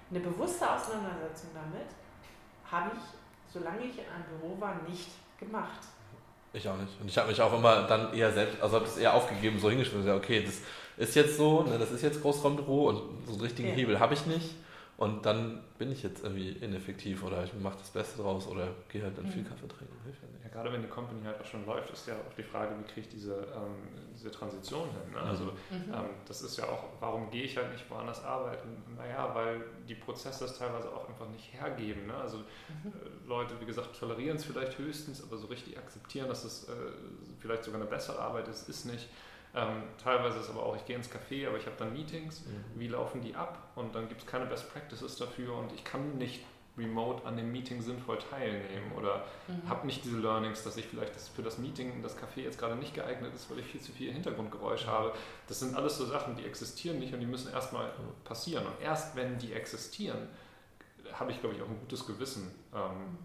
eine 0.09 0.19
bewusste 0.19 0.69
Auseinandersetzung 0.69 1.49
damit 1.53 1.87
habe 2.69 2.91
ich, 2.93 3.53
solange 3.53 3.85
ich 3.85 3.97
in 3.97 4.05
einem 4.05 4.25
Büro 4.39 4.59
war, 4.59 4.75
nicht 4.87 5.11
gemacht. 5.39 5.87
Ich 6.53 6.67
auch 6.67 6.75
nicht. 6.75 6.91
Und 7.01 7.07
ich 7.07 7.17
habe 7.17 7.29
mich 7.29 7.41
auch 7.41 7.53
immer 7.53 7.83
dann 7.83 8.13
eher 8.13 8.31
selbst, 8.31 8.61
also 8.61 8.75
habe 8.75 8.85
es 8.85 8.97
eher 8.97 9.13
aufgegeben, 9.13 9.59
so 9.59 9.69
hingeschrieben, 9.69 10.09
okay, 10.11 10.43
das 10.45 10.61
ist 10.97 11.15
jetzt 11.15 11.37
so, 11.37 11.63
ne, 11.63 11.77
das 11.79 11.91
ist 11.91 12.03
jetzt 12.03 12.21
Großraumbüro 12.21 12.89
und 12.89 13.01
so 13.25 13.33
einen 13.33 13.41
richtigen 13.41 13.69
ja. 13.69 13.75
Hebel 13.75 13.99
habe 13.99 14.13
ich 14.13 14.25
nicht. 14.25 14.49
Und 15.01 15.25
dann 15.25 15.63
bin 15.79 15.91
ich 15.91 16.03
jetzt 16.03 16.23
irgendwie 16.23 16.51
ineffektiv 16.51 17.23
oder 17.23 17.43
ich 17.43 17.51
mache 17.55 17.79
das 17.79 17.89
Beste 17.89 18.21
draus 18.21 18.45
oder 18.45 18.67
gehe 18.87 19.01
halt 19.01 19.17
dann 19.17 19.25
mhm. 19.25 19.31
viel 19.31 19.43
Kaffee 19.43 19.67
trinken. 19.67 19.95
Ja, 20.43 20.49
gerade 20.49 20.71
wenn 20.71 20.83
die 20.83 20.87
Company 20.87 21.23
halt 21.25 21.41
auch 21.41 21.45
schon 21.45 21.65
läuft, 21.65 21.89
ist 21.89 22.07
ja 22.07 22.13
auch 22.13 22.33
die 22.37 22.43
Frage, 22.43 22.75
wie 22.77 22.83
kriege 22.83 23.01
ich 23.01 23.09
diese, 23.09 23.33
ähm, 23.33 23.77
diese 24.13 24.29
Transition 24.29 24.87
hin. 24.91 25.13
Ne? 25.13 25.19
Also 25.19 25.45
mhm. 25.45 25.91
ähm, 25.91 26.09
das 26.27 26.43
ist 26.43 26.55
ja 26.55 26.65
auch, 26.65 26.83
warum 26.99 27.31
gehe 27.31 27.45
ich 27.45 27.57
halt 27.57 27.71
nicht 27.71 27.89
woanders 27.89 28.23
arbeiten? 28.23 28.83
Naja, 28.95 29.33
weil 29.33 29.63
die 29.89 29.95
Prozesse 29.95 30.45
es 30.45 30.59
teilweise 30.59 30.87
auch 30.93 31.09
einfach 31.09 31.29
nicht 31.29 31.51
hergeben. 31.51 32.05
Ne? 32.05 32.13
Also 32.13 32.37
mhm. 32.37 32.43
äh, 32.93 33.27
Leute, 33.27 33.55
wie 33.59 33.65
gesagt, 33.65 33.97
tolerieren 33.99 34.37
es 34.37 34.45
vielleicht 34.45 34.77
höchstens, 34.77 35.23
aber 35.23 35.35
so 35.39 35.47
richtig 35.47 35.79
akzeptieren, 35.79 36.27
dass 36.27 36.43
es 36.43 36.69
äh, 36.69 36.73
vielleicht 37.39 37.63
sogar 37.63 37.81
eine 37.81 37.89
bessere 37.89 38.19
Arbeit 38.19 38.47
ist, 38.49 38.69
ist 38.69 38.85
nicht. 38.85 39.09
Ähm, 39.53 39.83
teilweise 40.01 40.39
ist 40.39 40.49
aber 40.49 40.63
auch, 40.63 40.75
ich 40.75 40.85
gehe 40.85 40.95
ins 40.95 41.09
Café, 41.09 41.47
aber 41.47 41.57
ich 41.57 41.65
habe 41.65 41.75
dann 41.77 41.93
Meetings. 41.93 42.45
Mhm. 42.45 42.79
Wie 42.79 42.87
laufen 42.87 43.21
die 43.21 43.35
ab? 43.35 43.71
Und 43.75 43.93
dann 43.95 44.07
gibt 44.07 44.21
es 44.21 44.27
keine 44.27 44.45
Best 44.45 44.71
Practices 44.71 45.17
dafür 45.17 45.55
und 45.57 45.73
ich 45.73 45.83
kann 45.83 46.17
nicht 46.17 46.41
remote 46.77 47.25
an 47.25 47.35
dem 47.35 47.51
Meeting 47.51 47.81
sinnvoll 47.81 48.17
teilnehmen 48.17 48.93
oder 48.97 49.25
mhm. 49.47 49.69
habe 49.69 49.85
nicht 49.85 50.05
diese 50.05 50.17
Learnings, 50.17 50.63
dass 50.63 50.77
ich 50.77 50.85
vielleicht 50.85 51.13
das 51.15 51.27
für 51.27 51.43
das 51.43 51.57
Meeting, 51.57 52.01
das 52.01 52.17
Café 52.17 52.41
jetzt 52.43 52.57
gerade 52.57 52.75
nicht 52.75 52.93
geeignet 52.93 53.33
ist, 53.35 53.51
weil 53.51 53.59
ich 53.59 53.65
viel 53.65 53.81
zu 53.81 53.91
viel 53.91 54.11
Hintergrundgeräusch 54.13 54.87
habe. 54.87 55.13
Das 55.47 55.59
sind 55.59 55.75
alles 55.75 55.97
so 55.97 56.05
Sachen, 56.05 56.35
die 56.37 56.45
existieren 56.45 56.99
nicht 56.99 57.13
und 57.13 57.19
die 57.19 57.25
müssen 57.25 57.51
erstmal 57.51 57.91
passieren. 58.23 58.65
Und 58.65 58.81
erst 58.81 59.15
wenn 59.15 59.37
die 59.37 59.53
existieren, 59.53 60.29
habe 61.13 61.31
ich, 61.31 61.41
glaube 61.41 61.55
ich, 61.55 61.61
auch 61.61 61.67
ein 61.67 61.79
gutes 61.79 62.05
Gewissen, 62.05 62.51
ähm, 62.73 63.17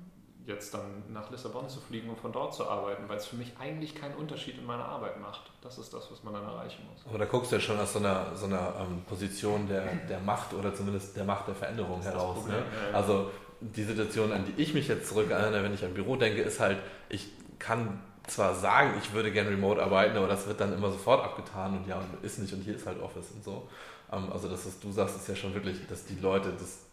jetzt 0.46 0.72
dann 0.72 1.02
nach 1.12 1.30
Lissabon 1.30 1.68
zu 1.68 1.80
fliegen 1.80 2.08
und 2.08 2.18
von 2.18 2.32
dort 2.32 2.54
zu 2.54 2.68
arbeiten, 2.68 3.08
weil 3.08 3.16
es 3.16 3.26
für 3.26 3.36
mich 3.36 3.52
eigentlich 3.58 3.94
keinen 3.94 4.14
Unterschied 4.14 4.56
in 4.58 4.64
meiner 4.64 4.84
Arbeit 4.84 5.20
macht. 5.20 5.50
Das 5.60 5.76
ist 5.76 5.92
das, 5.92 6.10
was 6.10 6.22
man 6.22 6.34
dann 6.34 6.44
erreichen 6.44 6.86
muss. 6.90 7.04
Aber 7.06 7.18
da 7.18 7.24
guckst 7.24 7.50
du 7.50 7.56
ja 7.56 7.60
schon 7.60 7.78
aus 7.78 7.92
so 7.92 7.98
einer, 7.98 8.34
so 8.36 8.46
einer 8.46 8.74
ähm, 8.80 9.02
Position 9.08 9.66
der, 9.68 9.84
der 10.08 10.20
Macht 10.20 10.54
oder 10.54 10.72
zumindest 10.74 11.16
der 11.16 11.24
Macht 11.24 11.48
der 11.48 11.56
Veränderung 11.56 12.00
heraus. 12.00 12.46
Ne? 12.46 12.62
Also 12.92 13.30
die 13.60 13.82
Situation, 13.82 14.32
an 14.32 14.44
die 14.44 14.62
ich 14.62 14.72
mich 14.72 14.86
jetzt 14.86 15.08
zurückerinnere, 15.08 15.64
wenn 15.64 15.74
ich 15.74 15.84
an 15.84 15.94
Büro 15.94 16.16
denke, 16.16 16.42
ist 16.42 16.60
halt, 16.60 16.78
ich 17.08 17.28
kann 17.58 18.00
zwar 18.28 18.54
sagen, 18.54 18.94
ich 19.02 19.12
würde 19.12 19.32
gerne 19.32 19.50
remote 19.50 19.82
arbeiten, 19.82 20.16
aber 20.16 20.28
das 20.28 20.46
wird 20.46 20.60
dann 20.60 20.72
immer 20.72 20.90
sofort 20.90 21.24
abgetan 21.24 21.78
und 21.78 21.88
ja, 21.88 22.00
ist 22.22 22.38
nicht 22.38 22.52
und 22.52 22.62
hier 22.62 22.76
ist 22.76 22.86
halt 22.86 23.00
Office 23.00 23.30
und 23.32 23.42
so. 23.42 23.68
Ähm, 24.12 24.30
also 24.32 24.48
das, 24.48 24.66
was 24.66 24.78
du 24.78 24.92
sagst, 24.92 25.16
ist 25.16 25.28
ja 25.28 25.34
schon 25.34 25.54
wirklich, 25.54 25.86
dass 25.88 26.04
die 26.04 26.18
Leute 26.20 26.52
das 26.58 26.84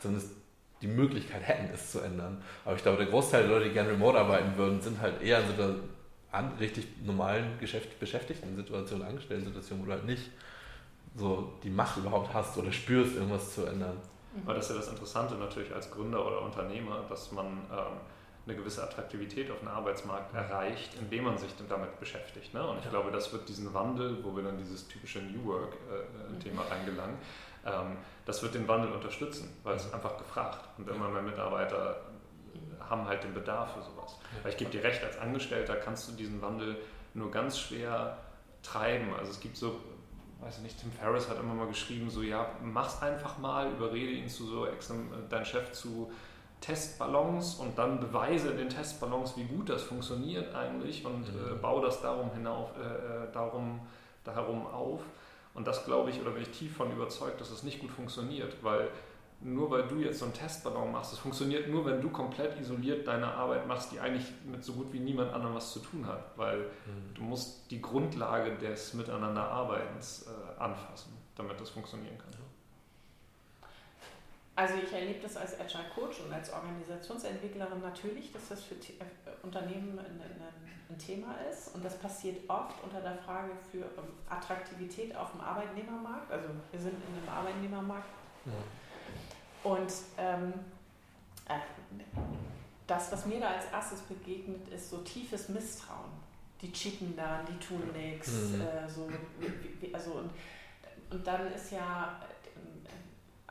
zumindest 0.00 0.30
die 0.82 0.88
Möglichkeit 0.88 1.42
hätten, 1.42 1.72
es 1.72 1.92
zu 1.92 2.00
ändern. 2.00 2.42
Aber 2.64 2.76
ich 2.76 2.82
glaube, 2.82 2.98
der 2.98 3.06
Großteil 3.06 3.42
der 3.42 3.50
Leute, 3.50 3.68
die 3.68 3.72
gerne 3.72 3.90
remote 3.90 4.18
arbeiten 4.18 4.56
würden, 4.56 4.80
sind 4.80 5.00
halt 5.00 5.22
eher 5.22 5.40
in 5.40 5.56
so 5.56 5.62
einer 5.62 5.74
an, 6.32 6.52
richtig 6.58 6.86
normalen 7.04 7.58
Geschäft, 7.58 7.98
beschäftigten 8.00 8.56
Situationen, 8.56 9.06
angestellten 9.06 9.44
Situationen, 9.44 9.84
wo 9.84 9.86
du 9.86 9.92
halt 9.92 10.06
nicht 10.06 10.30
so 11.14 11.52
die 11.62 11.70
Macht 11.70 11.98
überhaupt 11.98 12.32
hast 12.32 12.56
oder 12.56 12.72
spürst, 12.72 13.16
irgendwas 13.16 13.54
zu 13.54 13.66
ändern. 13.66 13.98
Weil 14.44 14.54
das 14.54 14.64
ist 14.64 14.70
ja 14.70 14.76
das 14.80 14.88
Interessante 14.88 15.34
natürlich 15.34 15.74
als 15.74 15.90
Gründer 15.90 16.26
oder 16.26 16.40
Unternehmer, 16.40 17.04
dass 17.08 17.32
man 17.32 17.46
ähm, 17.46 17.98
eine 18.46 18.56
gewisse 18.56 18.82
Attraktivität 18.82 19.50
auf 19.50 19.58
dem 19.58 19.68
Arbeitsmarkt 19.68 20.34
erreicht, 20.34 20.94
indem 20.98 21.24
man 21.24 21.36
sich 21.36 21.50
damit 21.68 22.00
beschäftigt. 22.00 22.54
Ne? 22.54 22.66
Und 22.66 22.78
ich 22.78 22.84
ja. 22.84 22.90
glaube, 22.90 23.10
das 23.10 23.30
wird 23.32 23.46
diesen 23.48 23.72
Wandel, 23.74 24.24
wo 24.24 24.34
wir 24.34 24.42
dann 24.42 24.56
dieses 24.56 24.88
typische 24.88 25.20
New 25.20 25.44
Work-Thema 25.44 26.62
äh, 26.62 26.64
mhm. 26.64 26.72
reingelangen, 26.72 27.16
das 28.24 28.42
wird 28.42 28.54
den 28.54 28.66
Wandel 28.66 28.92
unterstützen, 28.92 29.56
weil 29.62 29.76
es 29.76 29.92
einfach 29.92 30.16
gefragt 30.18 30.58
und 30.78 30.88
immer 30.88 31.08
mehr 31.08 31.22
Mitarbeiter 31.22 31.96
haben 32.88 33.06
halt 33.06 33.24
den 33.24 33.34
Bedarf 33.34 33.74
für 33.74 33.82
sowas. 33.82 34.18
Weil 34.42 34.52
ich 34.52 34.58
gebe 34.58 34.70
dir 34.70 34.82
recht, 34.82 35.02
als 35.02 35.18
Angestellter 35.18 35.76
kannst 35.76 36.08
du 36.08 36.12
diesen 36.12 36.42
Wandel 36.42 36.76
nur 37.14 37.30
ganz 37.30 37.58
schwer 37.58 38.18
treiben. 38.62 39.14
Also 39.18 39.30
es 39.30 39.40
gibt 39.40 39.56
so, 39.56 39.80
weiß 40.40 40.58
ich 40.58 40.62
nicht, 40.62 40.80
Tim 40.80 40.92
Ferriss 40.92 41.28
hat 41.28 41.38
immer 41.38 41.54
mal 41.54 41.66
geschrieben, 41.66 42.10
so 42.10 42.22
ja, 42.22 42.50
mach's 42.62 43.00
einfach 43.02 43.38
mal, 43.38 43.70
überrede 43.70 44.12
ihn 44.12 44.28
zu 44.28 44.46
so, 44.46 44.66
dein 45.28 45.44
Chef 45.44 45.72
zu 45.72 46.10
Testballons 46.60 47.56
und 47.56 47.76
dann 47.76 47.98
beweise 47.98 48.50
in 48.50 48.56
den 48.56 48.68
Testballons, 48.68 49.36
wie 49.36 49.44
gut 49.44 49.68
das 49.68 49.82
funktioniert 49.82 50.54
eigentlich 50.54 51.04
und 51.04 51.28
äh, 51.28 51.54
baue 51.60 51.84
das 51.84 52.00
darum 52.00 52.30
hinauf, 52.32 52.70
äh, 52.78 52.82
äh 52.82 53.32
darum, 53.32 53.80
darum 54.22 54.66
auf. 54.66 55.00
Und 55.54 55.66
das 55.66 55.84
glaube 55.84 56.10
ich, 56.10 56.20
oder 56.20 56.30
bin 56.30 56.42
ich 56.42 56.50
tief 56.50 56.76
von 56.76 56.90
überzeugt, 56.92 57.40
dass 57.40 57.50
es 57.50 57.62
nicht 57.62 57.80
gut 57.80 57.90
funktioniert, 57.90 58.62
weil 58.62 58.88
nur 59.40 59.70
weil 59.70 59.88
du 59.88 59.96
jetzt 59.96 60.20
so 60.20 60.24
einen 60.24 60.34
Testballon 60.34 60.92
machst, 60.92 61.12
es 61.12 61.18
funktioniert 61.18 61.68
nur, 61.68 61.84
wenn 61.84 62.00
du 62.00 62.10
komplett 62.10 62.58
isoliert 62.60 63.06
deine 63.06 63.26
Arbeit 63.26 63.66
machst, 63.66 63.90
die 63.90 63.98
eigentlich 63.98 64.26
mit 64.44 64.62
so 64.62 64.72
gut 64.72 64.92
wie 64.92 65.00
niemand 65.00 65.32
anderem 65.32 65.56
was 65.56 65.72
zu 65.72 65.80
tun 65.80 66.06
hat, 66.06 66.36
weil 66.36 66.58
mhm. 66.58 67.14
du 67.14 67.22
musst 67.22 67.70
die 67.70 67.82
Grundlage 67.82 68.56
des 68.56 68.94
Miteinanderarbeitens 68.94 70.26
äh, 70.28 70.60
anfassen, 70.60 71.12
damit 71.34 71.60
das 71.60 71.70
funktionieren 71.70 72.16
kann. 72.18 72.32
Also 74.54 74.74
ich 74.84 74.92
erlebe 74.92 75.20
das 75.20 75.36
als 75.36 75.58
Agile 75.58 75.88
Coach 75.94 76.20
und 76.20 76.32
als 76.32 76.52
Organisationsentwicklerin 76.52 77.80
natürlich, 77.80 78.32
dass 78.32 78.48
das 78.48 78.62
für 78.62 78.74
Unternehmen 79.42 79.98
ein, 79.98 80.20
ein, 80.20 80.42
ein, 80.92 80.98
Thema 80.98 81.34
ist 81.50 81.74
und 81.74 81.84
das 81.84 81.98
passiert 81.98 82.48
oft 82.48 82.82
unter 82.82 83.00
der 83.00 83.16
Frage 83.16 83.52
für 83.70 83.78
ähm, 83.78 84.12
Attraktivität 84.28 85.14
auf 85.16 85.32
dem 85.32 85.40
Arbeitnehmermarkt. 85.40 86.30
Also 86.30 86.48
wir 86.70 86.80
sind 86.80 86.94
in 86.94 87.18
einem 87.18 87.28
Arbeitnehmermarkt 87.28 88.08
ja. 88.46 89.70
und 89.70 89.92
ähm, 90.18 90.52
äh, 91.48 91.58
das, 92.86 93.12
was 93.12 93.26
mir 93.26 93.40
da 93.40 93.48
als 93.48 93.64
erstes 93.72 94.00
begegnet, 94.02 94.68
ist 94.68 94.90
so 94.90 94.98
tiefes 94.98 95.48
Misstrauen. 95.48 96.10
Die 96.60 96.72
cheaten 96.72 97.16
dann, 97.16 97.44
die 97.46 97.58
tun 97.58 97.82
nichts, 97.92 98.30
mhm. 98.30 98.60
äh, 98.60 98.88
so, 98.88 99.08
also 99.92 100.12
und, 100.12 100.30
und 101.10 101.26
dann 101.26 101.52
ist 101.52 101.72
ja 101.72 102.20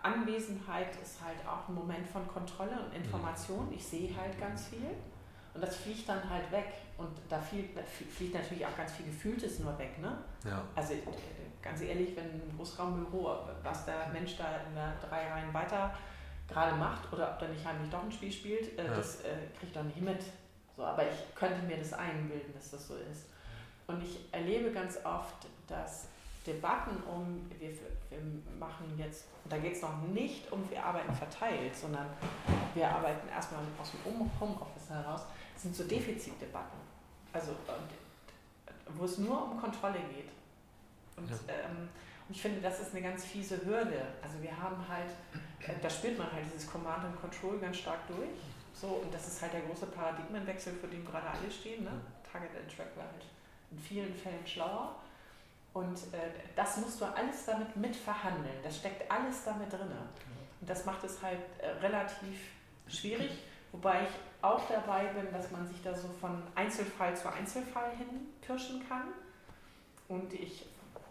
Anwesenheit 0.04 0.96
ist 1.02 1.22
halt 1.24 1.38
auch 1.48 1.70
ein 1.70 1.76
Moment 1.76 2.08
von 2.08 2.28
Kontrolle 2.28 2.80
und 2.86 2.96
Information. 2.96 3.72
Ich 3.74 3.86
sehe 3.86 4.16
halt 4.16 4.40
ganz 4.40 4.68
viel 4.68 4.90
und 5.54 5.62
das 5.62 5.76
fliegt 5.78 6.08
dann 6.08 6.30
halt 6.30 6.52
weg. 6.52 6.68
Und 6.98 7.10
da 7.30 7.40
fliegt, 7.40 7.78
fliegt 8.16 8.34
natürlich 8.34 8.66
auch 8.66 8.76
ganz 8.78 8.92
viel 8.94 9.06
Gefühltes 9.08 9.60
nur 9.60 9.78
weg. 9.78 10.00
Ne? 10.00 10.18
Ja. 10.46 10.64
Also 10.76 10.94
ganz 11.62 11.82
ehrlich, 11.82 12.16
wenn 12.16 12.42
im 12.42 12.58
Großraumbüro, 12.58 13.38
was 13.64 13.86
der 13.86 14.08
Mensch 14.14 14.38
da 14.38 14.46
in 14.68 14.76
der 14.76 14.94
drei 15.08 15.32
Reihen 15.32 15.54
weiter 15.54 15.94
gerade 16.48 16.76
macht 16.76 17.12
oder 17.12 17.32
ob 17.32 17.40
der 17.40 17.50
nicht 17.50 17.66
heimlich 17.66 17.90
doch 17.90 18.04
ein 18.04 18.12
Spiel 18.12 18.32
spielt, 18.32 18.78
äh, 18.78 18.86
ja. 18.86 18.94
das 18.94 19.22
äh, 19.22 19.30
kriege 19.58 19.68
ich 19.68 19.74
doch 19.74 19.84
nicht 19.84 20.02
mit. 20.02 20.22
So, 20.76 20.84
aber 20.84 21.04
ich 21.04 21.36
könnte 21.36 21.62
mir 21.64 21.78
das 21.78 21.94
einbilden, 21.94 22.54
dass 22.54 22.72
das 22.72 22.88
so 22.88 22.96
ist. 22.96 23.28
Und 23.88 24.02
ich 24.04 24.20
erlebe 24.32 24.72
ganz 24.72 24.98
oft, 25.04 25.48
dass 25.68 26.08
Debatten 26.46 26.98
um, 27.04 27.50
wir, 27.60 27.70
wir 27.70 28.20
machen 28.60 28.86
jetzt, 28.98 29.26
da 29.50 29.58
geht 29.58 29.74
es 29.74 29.82
noch 29.82 30.02
nicht 30.02 30.52
um, 30.52 30.70
wir 30.70 30.84
arbeiten 30.84 31.14
verteilt, 31.14 31.76
sondern 31.76 32.08
wir 32.74 32.90
arbeiten 32.90 33.28
erstmal 33.30 33.62
aus 33.80 33.92
dem 33.92 34.32
Homeoffice 34.40 34.90
heraus, 34.90 35.26
sind 35.62 35.76
so 35.76 35.84
Defizitdebatten. 35.84 36.80
Also, 37.34 37.56
wo 38.88 39.06
es 39.06 39.18
nur 39.18 39.52
um 39.52 39.60
Kontrolle 39.60 40.00
geht. 40.14 40.30
Und, 41.16 41.30
ja. 41.30 41.38
ähm, 41.48 41.90
und 42.28 42.36
ich 42.36 42.42
finde, 42.42 42.62
das 42.62 42.80
ist 42.80 42.92
eine 42.92 43.02
ganz 43.02 43.26
fiese 43.26 43.64
Hürde. 43.66 44.02
Also 44.22 44.42
wir 44.42 44.58
haben 44.58 44.78
halt, 44.88 45.12
äh, 45.60 45.80
da 45.82 45.90
spürt 45.90 46.18
man 46.18 46.32
halt 46.32 46.46
dieses 46.46 46.70
Command 46.70 47.06
and 47.06 47.20
Control 47.20 47.60
ganz 47.60 47.78
stark 47.78 48.08
durch. 48.08 48.30
So, 48.74 48.88
und 48.88 49.14
das 49.14 49.28
ist 49.28 49.42
halt 49.42 49.54
der 49.54 49.62
große 49.62 49.86
Paradigmenwechsel, 49.88 50.74
für 50.74 50.88
den 50.88 51.06
gerade 51.06 51.28
alle 51.28 51.52
stehen. 51.52 51.84
Ne? 51.84 51.92
Target 52.30 52.50
and 52.58 52.76
Track 52.76 52.96
war 52.96 53.04
halt 53.04 53.26
in 53.72 53.80
vielen 53.80 54.14
Fällen 54.16 54.46
schlauer. 54.46 54.96
Und 55.74 55.98
äh, 56.14 56.32
das 56.56 56.78
musst 56.78 57.00
du 57.00 57.06
alles 57.06 57.46
damit 57.46 57.76
mitverhandeln. 57.78 58.58
Das 58.64 58.78
steckt 58.78 59.10
alles 59.10 59.44
damit 59.46 59.72
drin. 59.72 59.92
Und 60.60 60.70
das 60.70 60.86
macht 60.86 61.04
es 61.04 61.22
halt 61.22 61.40
äh, 61.60 61.68
relativ 61.86 62.38
schwierig, 62.88 63.32
wobei 63.72 64.04
ich 64.04 64.44
auch 64.44 64.62
dabei 64.68 65.06
bin, 65.08 65.32
dass 65.32 65.52
man 65.52 65.68
sich 65.68 65.82
da 65.84 65.94
so 65.94 66.08
von 66.20 66.42
Einzelfall 66.56 67.16
zu 67.16 67.32
Einzelfall 67.32 67.92
hin 67.98 68.08
pirschen 68.42 68.88
kann. 68.88 69.10
Und 70.08 70.34
ich, 70.34 70.66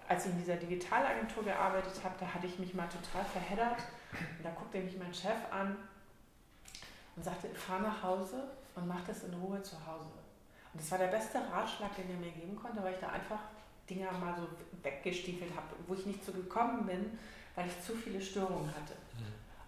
als 0.09 0.27
ich 0.27 0.33
in 0.33 0.39
dieser 0.39 0.57
Digitalagentur 0.57 1.45
gearbeitet 1.45 2.03
habe, 2.05 2.15
da 2.19 2.27
hatte 2.27 2.47
ich 2.47 2.59
mich 2.59 2.75
mal 2.75 2.89
total 2.89 3.25
verheddert. 3.25 3.79
Und 4.13 4.45
da 4.45 4.51
guckte 4.51 4.81
mich 4.81 4.99
mein 4.99 5.15
Chef 5.15 5.39
an 5.51 5.77
und 7.17 7.25
sagte, 7.25 7.49
fahr 7.55 7.81
nach 7.81 8.03
Hause 8.03 8.51
und 8.75 8.89
mach 8.89 9.05
das 9.07 9.25
in 9.25 9.35
Ruhe 9.35 9.63
zu 9.63 9.77
Hause. 9.87 10.11
Und 10.73 10.81
das 10.81 10.91
war 10.91 10.99
der 10.99 11.09
beste 11.09 11.39
Ratschlag, 11.39 11.95
den 11.97 12.11
er 12.11 12.17
mir 12.17 12.31
geben 12.31 12.57
konnte, 12.57 12.83
weil 12.83 12.95
ich 12.95 13.01
da 13.01 13.09
einfach 13.09 13.41
Dinger 13.89 14.13
mal 14.13 14.35
so 14.37 14.47
weggestiefelt 14.83 15.51
habe, 15.55 15.67
wo 15.87 15.95
ich 15.95 16.07
nicht 16.07 16.25
so 16.25 16.33
gekommen 16.33 16.87
bin, 16.87 17.19
weil 17.55 17.67
ich 17.67 17.81
zu 17.83 17.95
viele 17.95 18.21
Störungen 18.21 18.69
hatte. 18.69 18.95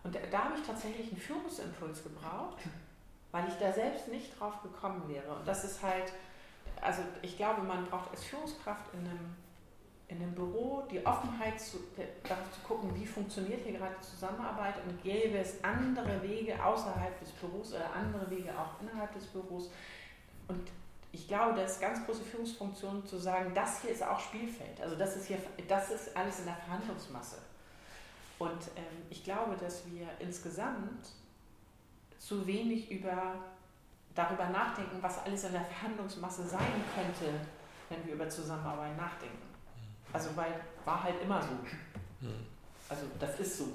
Und 0.05 0.15
da, 0.15 0.19
da 0.31 0.45
habe 0.45 0.59
ich 0.59 0.67
tatsächlich 0.67 1.11
einen 1.11 1.21
Führungsimpuls 1.21 2.03
gebraucht, 2.03 2.59
weil 3.31 3.49
ich 3.49 3.55
da 3.55 3.73
selbst 3.73 4.09
nicht 4.09 4.39
drauf 4.39 4.63
gekommen 4.63 5.09
wäre. 5.09 5.35
Und 5.35 5.47
das 5.47 5.65
ist 5.65 5.83
halt, 5.83 6.13
also 6.81 7.03
ich 7.23 7.37
glaube, 7.37 7.63
man 7.63 7.87
braucht 7.87 8.11
als 8.11 8.25
Führungskraft 8.25 8.93
in 8.95 9.01
einem, 9.01 9.37
in 10.09 10.17
einem 10.17 10.35
Büro 10.35 10.83
die 10.91 11.05
Offenheit, 11.07 11.59
zu, 11.61 11.79
darauf 12.29 12.51
zu 12.51 12.61
gucken, 12.67 12.95
wie 12.95 13.07
funktioniert 13.07 13.63
hier 13.63 13.79
gerade 13.79 13.95
die 14.01 14.07
Zusammenarbeit 14.07 14.75
und 14.87 15.03
gäbe 15.03 15.39
es 15.39 15.63
andere 15.65 16.23
Wege 16.23 16.63
außerhalb 16.63 17.19
des 17.21 17.31
Büros 17.31 17.73
oder 17.73 17.93
andere 17.95 18.29
Wege 18.31 18.51
auch 18.51 18.81
innerhalb 18.83 19.13
des 19.15 19.27
Büros. 19.27 19.71
Und 20.49 20.69
ich 21.13 21.29
glaube, 21.29 21.55
das 21.61 21.73
ist 21.73 21.81
ganz 21.81 22.05
große 22.05 22.23
Führungsfunktion 22.23 23.07
zu 23.07 23.19
sagen, 23.19 23.53
das 23.55 23.83
hier 23.83 23.91
ist 23.91 24.03
auch 24.03 24.19
Spielfeld. 24.19 24.81
Also 24.81 24.97
das 24.97 25.17
ist 25.17 25.27
hier, 25.27 25.39
das 25.69 25.91
ist 25.91 26.17
alles 26.17 26.41
in 26.41 26.47
der 26.47 26.57
Verhandlungsmasse. 26.57 27.37
Und 28.43 28.67
ähm, 28.75 29.07
ich 29.09 29.23
glaube, 29.23 29.57
dass 29.57 29.89
wir 29.89 30.09
insgesamt 30.19 31.07
zu 32.19 32.45
wenig 32.45 32.91
über, 32.91 33.37
darüber 34.17 34.49
nachdenken, 34.49 34.99
was 35.01 35.25
alles 35.25 35.45
in 35.45 35.53
der 35.53 35.65
Verhandlungsmasse 35.65 36.45
sein 36.49 36.83
könnte, 36.93 37.33
wenn 37.89 38.05
wir 38.05 38.15
über 38.15 38.29
Zusammenarbeit 38.29 38.97
nachdenken. 38.97 39.47
Also 40.13 40.31
weil 40.35 40.61
war 40.85 41.05
halt 41.05 41.23
immer 41.23 41.41
so. 41.41 41.51
Also 42.89 43.03
das 43.21 43.39
ist 43.39 43.59
so. 43.59 43.69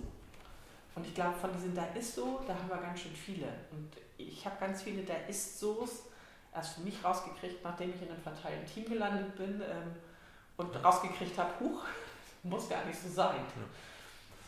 Und 0.95 1.07
ich 1.07 1.15
glaube, 1.15 1.38
von 1.38 1.53
diesen 1.53 1.73
Da 1.73 1.85
ist 1.95 2.15
so, 2.15 2.41
da 2.45 2.53
haben 2.53 2.68
wir 2.68 2.76
ganz 2.76 2.99
schön 2.99 3.14
viele. 3.14 3.48
Und 3.72 3.91
ich 4.18 4.45
habe 4.45 4.57
ganz 4.60 4.84
viele 4.84 5.03
Da 5.03 5.15
ist 5.30 5.60
so's, 5.60 6.07
erst 6.53 6.73
für 6.73 6.81
mich 6.81 7.02
rausgekriegt, 7.02 7.64
nachdem 7.64 7.91
ich 7.91 8.02
in 8.02 8.10
einem 8.10 8.22
verteilten 8.22 8.65
Team 8.65 8.84
gelandet 8.89 9.34
bin 9.38 9.61
ähm, 9.61 9.95
und 10.57 10.84
rausgekriegt 10.84 11.38
habe, 11.38 11.53
huch, 11.61 11.85
muss 12.44 12.68
gar 12.68 12.84
nicht 12.84 12.99
so 12.99 13.07
sein. 13.07 13.38
Ja. 13.38 13.86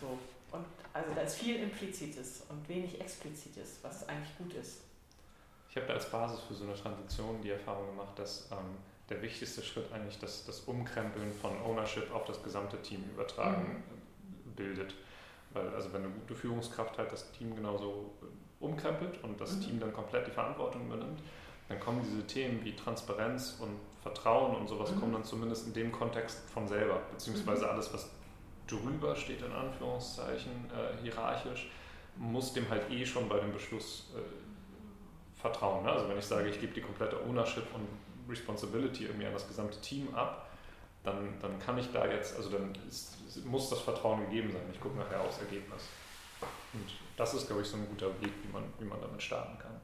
So. 0.01 0.17
Und 0.51 0.65
also 0.93 1.13
da 1.13 1.21
ist 1.21 1.35
viel 1.35 1.57
Implizites 1.57 2.43
und 2.49 2.67
wenig 2.67 2.99
Explizites, 2.99 3.79
was 3.81 4.07
eigentlich 4.07 4.37
gut 4.37 4.53
ist. 4.53 4.81
Ich 5.69 5.75
habe 5.75 5.85
da 5.85 5.93
als 5.93 6.09
Basis 6.09 6.39
für 6.41 6.55
so 6.55 6.63
eine 6.63 6.73
Transition 6.73 7.41
die 7.41 7.51
Erfahrung 7.51 7.87
gemacht, 7.87 8.17
dass 8.17 8.49
ähm, 8.51 8.77
der 9.09 9.21
wichtigste 9.21 9.61
Schritt 9.61 9.91
eigentlich 9.93 10.17
das, 10.19 10.45
das 10.45 10.61
Umkrempeln 10.61 11.31
von 11.33 11.51
Ownership 11.61 12.11
auf 12.13 12.25
das 12.25 12.41
gesamte 12.41 12.81
Team 12.81 13.03
übertragen 13.13 13.83
mhm. 14.45 14.51
bildet. 14.55 14.95
Weil 15.51 15.69
also 15.69 15.93
wenn 15.93 16.03
eine 16.03 16.13
gute 16.13 16.35
Führungskraft 16.35 16.97
halt 16.97 17.11
das 17.11 17.31
Team 17.31 17.55
genauso 17.55 18.13
umkrempelt 18.59 19.23
und 19.23 19.39
das 19.39 19.55
mhm. 19.55 19.61
Team 19.61 19.79
dann 19.79 19.93
komplett 19.93 20.27
die 20.27 20.31
Verantwortung 20.31 20.87
übernimmt, 20.87 21.21
dann 21.67 21.79
kommen 21.79 22.01
diese 22.03 22.25
Themen 22.25 22.63
wie 22.63 22.75
Transparenz 22.75 23.57
und 23.59 23.79
Vertrauen 24.01 24.55
und 24.55 24.67
sowas 24.67 24.91
mhm. 24.91 24.99
kommen 24.99 25.13
dann 25.13 25.23
zumindest 25.23 25.67
in 25.67 25.73
dem 25.73 25.91
Kontext 25.91 26.49
von 26.49 26.67
selber, 26.67 27.01
beziehungsweise 27.11 27.65
mhm. 27.65 27.71
alles, 27.71 27.93
was 27.93 28.09
drüber 28.69 29.15
steht, 29.15 29.41
in 29.41 29.51
Anführungszeichen, 29.51 30.51
äh, 30.71 31.01
hierarchisch, 31.01 31.69
muss 32.17 32.53
dem 32.53 32.69
halt 32.69 32.89
eh 32.91 33.05
schon 33.05 33.29
bei 33.29 33.39
dem 33.39 33.51
Beschluss 33.51 34.11
äh, 34.15 35.39
vertrauen. 35.39 35.83
Ne? 35.83 35.91
Also 35.91 36.09
wenn 36.09 36.17
ich 36.17 36.25
sage, 36.25 36.49
ich 36.49 36.59
gebe 36.59 36.73
die 36.73 36.81
komplette 36.81 37.21
Ownership 37.23 37.65
und 37.73 37.87
Responsibility 38.29 39.05
irgendwie 39.05 39.25
an 39.25 39.33
das 39.33 39.47
gesamte 39.47 39.79
Team 39.81 40.13
ab, 40.13 40.49
dann, 41.03 41.39
dann 41.41 41.57
kann 41.59 41.77
ich 41.77 41.91
da 41.91 42.05
jetzt, 42.05 42.35
also 42.35 42.49
dann 42.49 42.73
ist, 42.87 43.17
muss 43.45 43.69
das 43.69 43.79
Vertrauen 43.79 44.25
gegeben 44.25 44.51
sein. 44.51 44.61
Ich 44.71 44.79
gucke 44.79 44.97
nachher 44.97 45.21
aufs 45.21 45.39
Ergebnis. 45.39 45.83
Und 46.73 46.89
das 47.17 47.33
ist, 47.33 47.47
glaube 47.47 47.61
ich, 47.61 47.67
so 47.67 47.77
ein 47.77 47.87
guter 47.87 48.09
Weg, 48.21 48.31
wie 48.43 48.51
man, 48.51 48.63
wie 48.79 48.85
man 48.85 48.99
damit 49.01 49.21
starten 49.21 49.57
kann. 49.59 49.79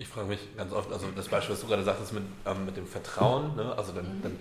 Ich 0.00 0.06
frage 0.06 0.28
mich 0.28 0.38
ganz 0.56 0.72
oft, 0.72 0.92
also 0.92 1.06
das 1.16 1.26
Beispiel, 1.26 1.54
was 1.54 1.60
du 1.60 1.66
gerade 1.66 1.82
sagtest 1.82 2.12
mit, 2.12 2.22
ähm, 2.46 2.64
mit 2.64 2.76
dem 2.76 2.86
Vertrauen, 2.86 3.56
ne? 3.56 3.74
also 3.76 3.90
dann, 3.92 4.04
mhm. 4.04 4.22
dann 4.22 4.38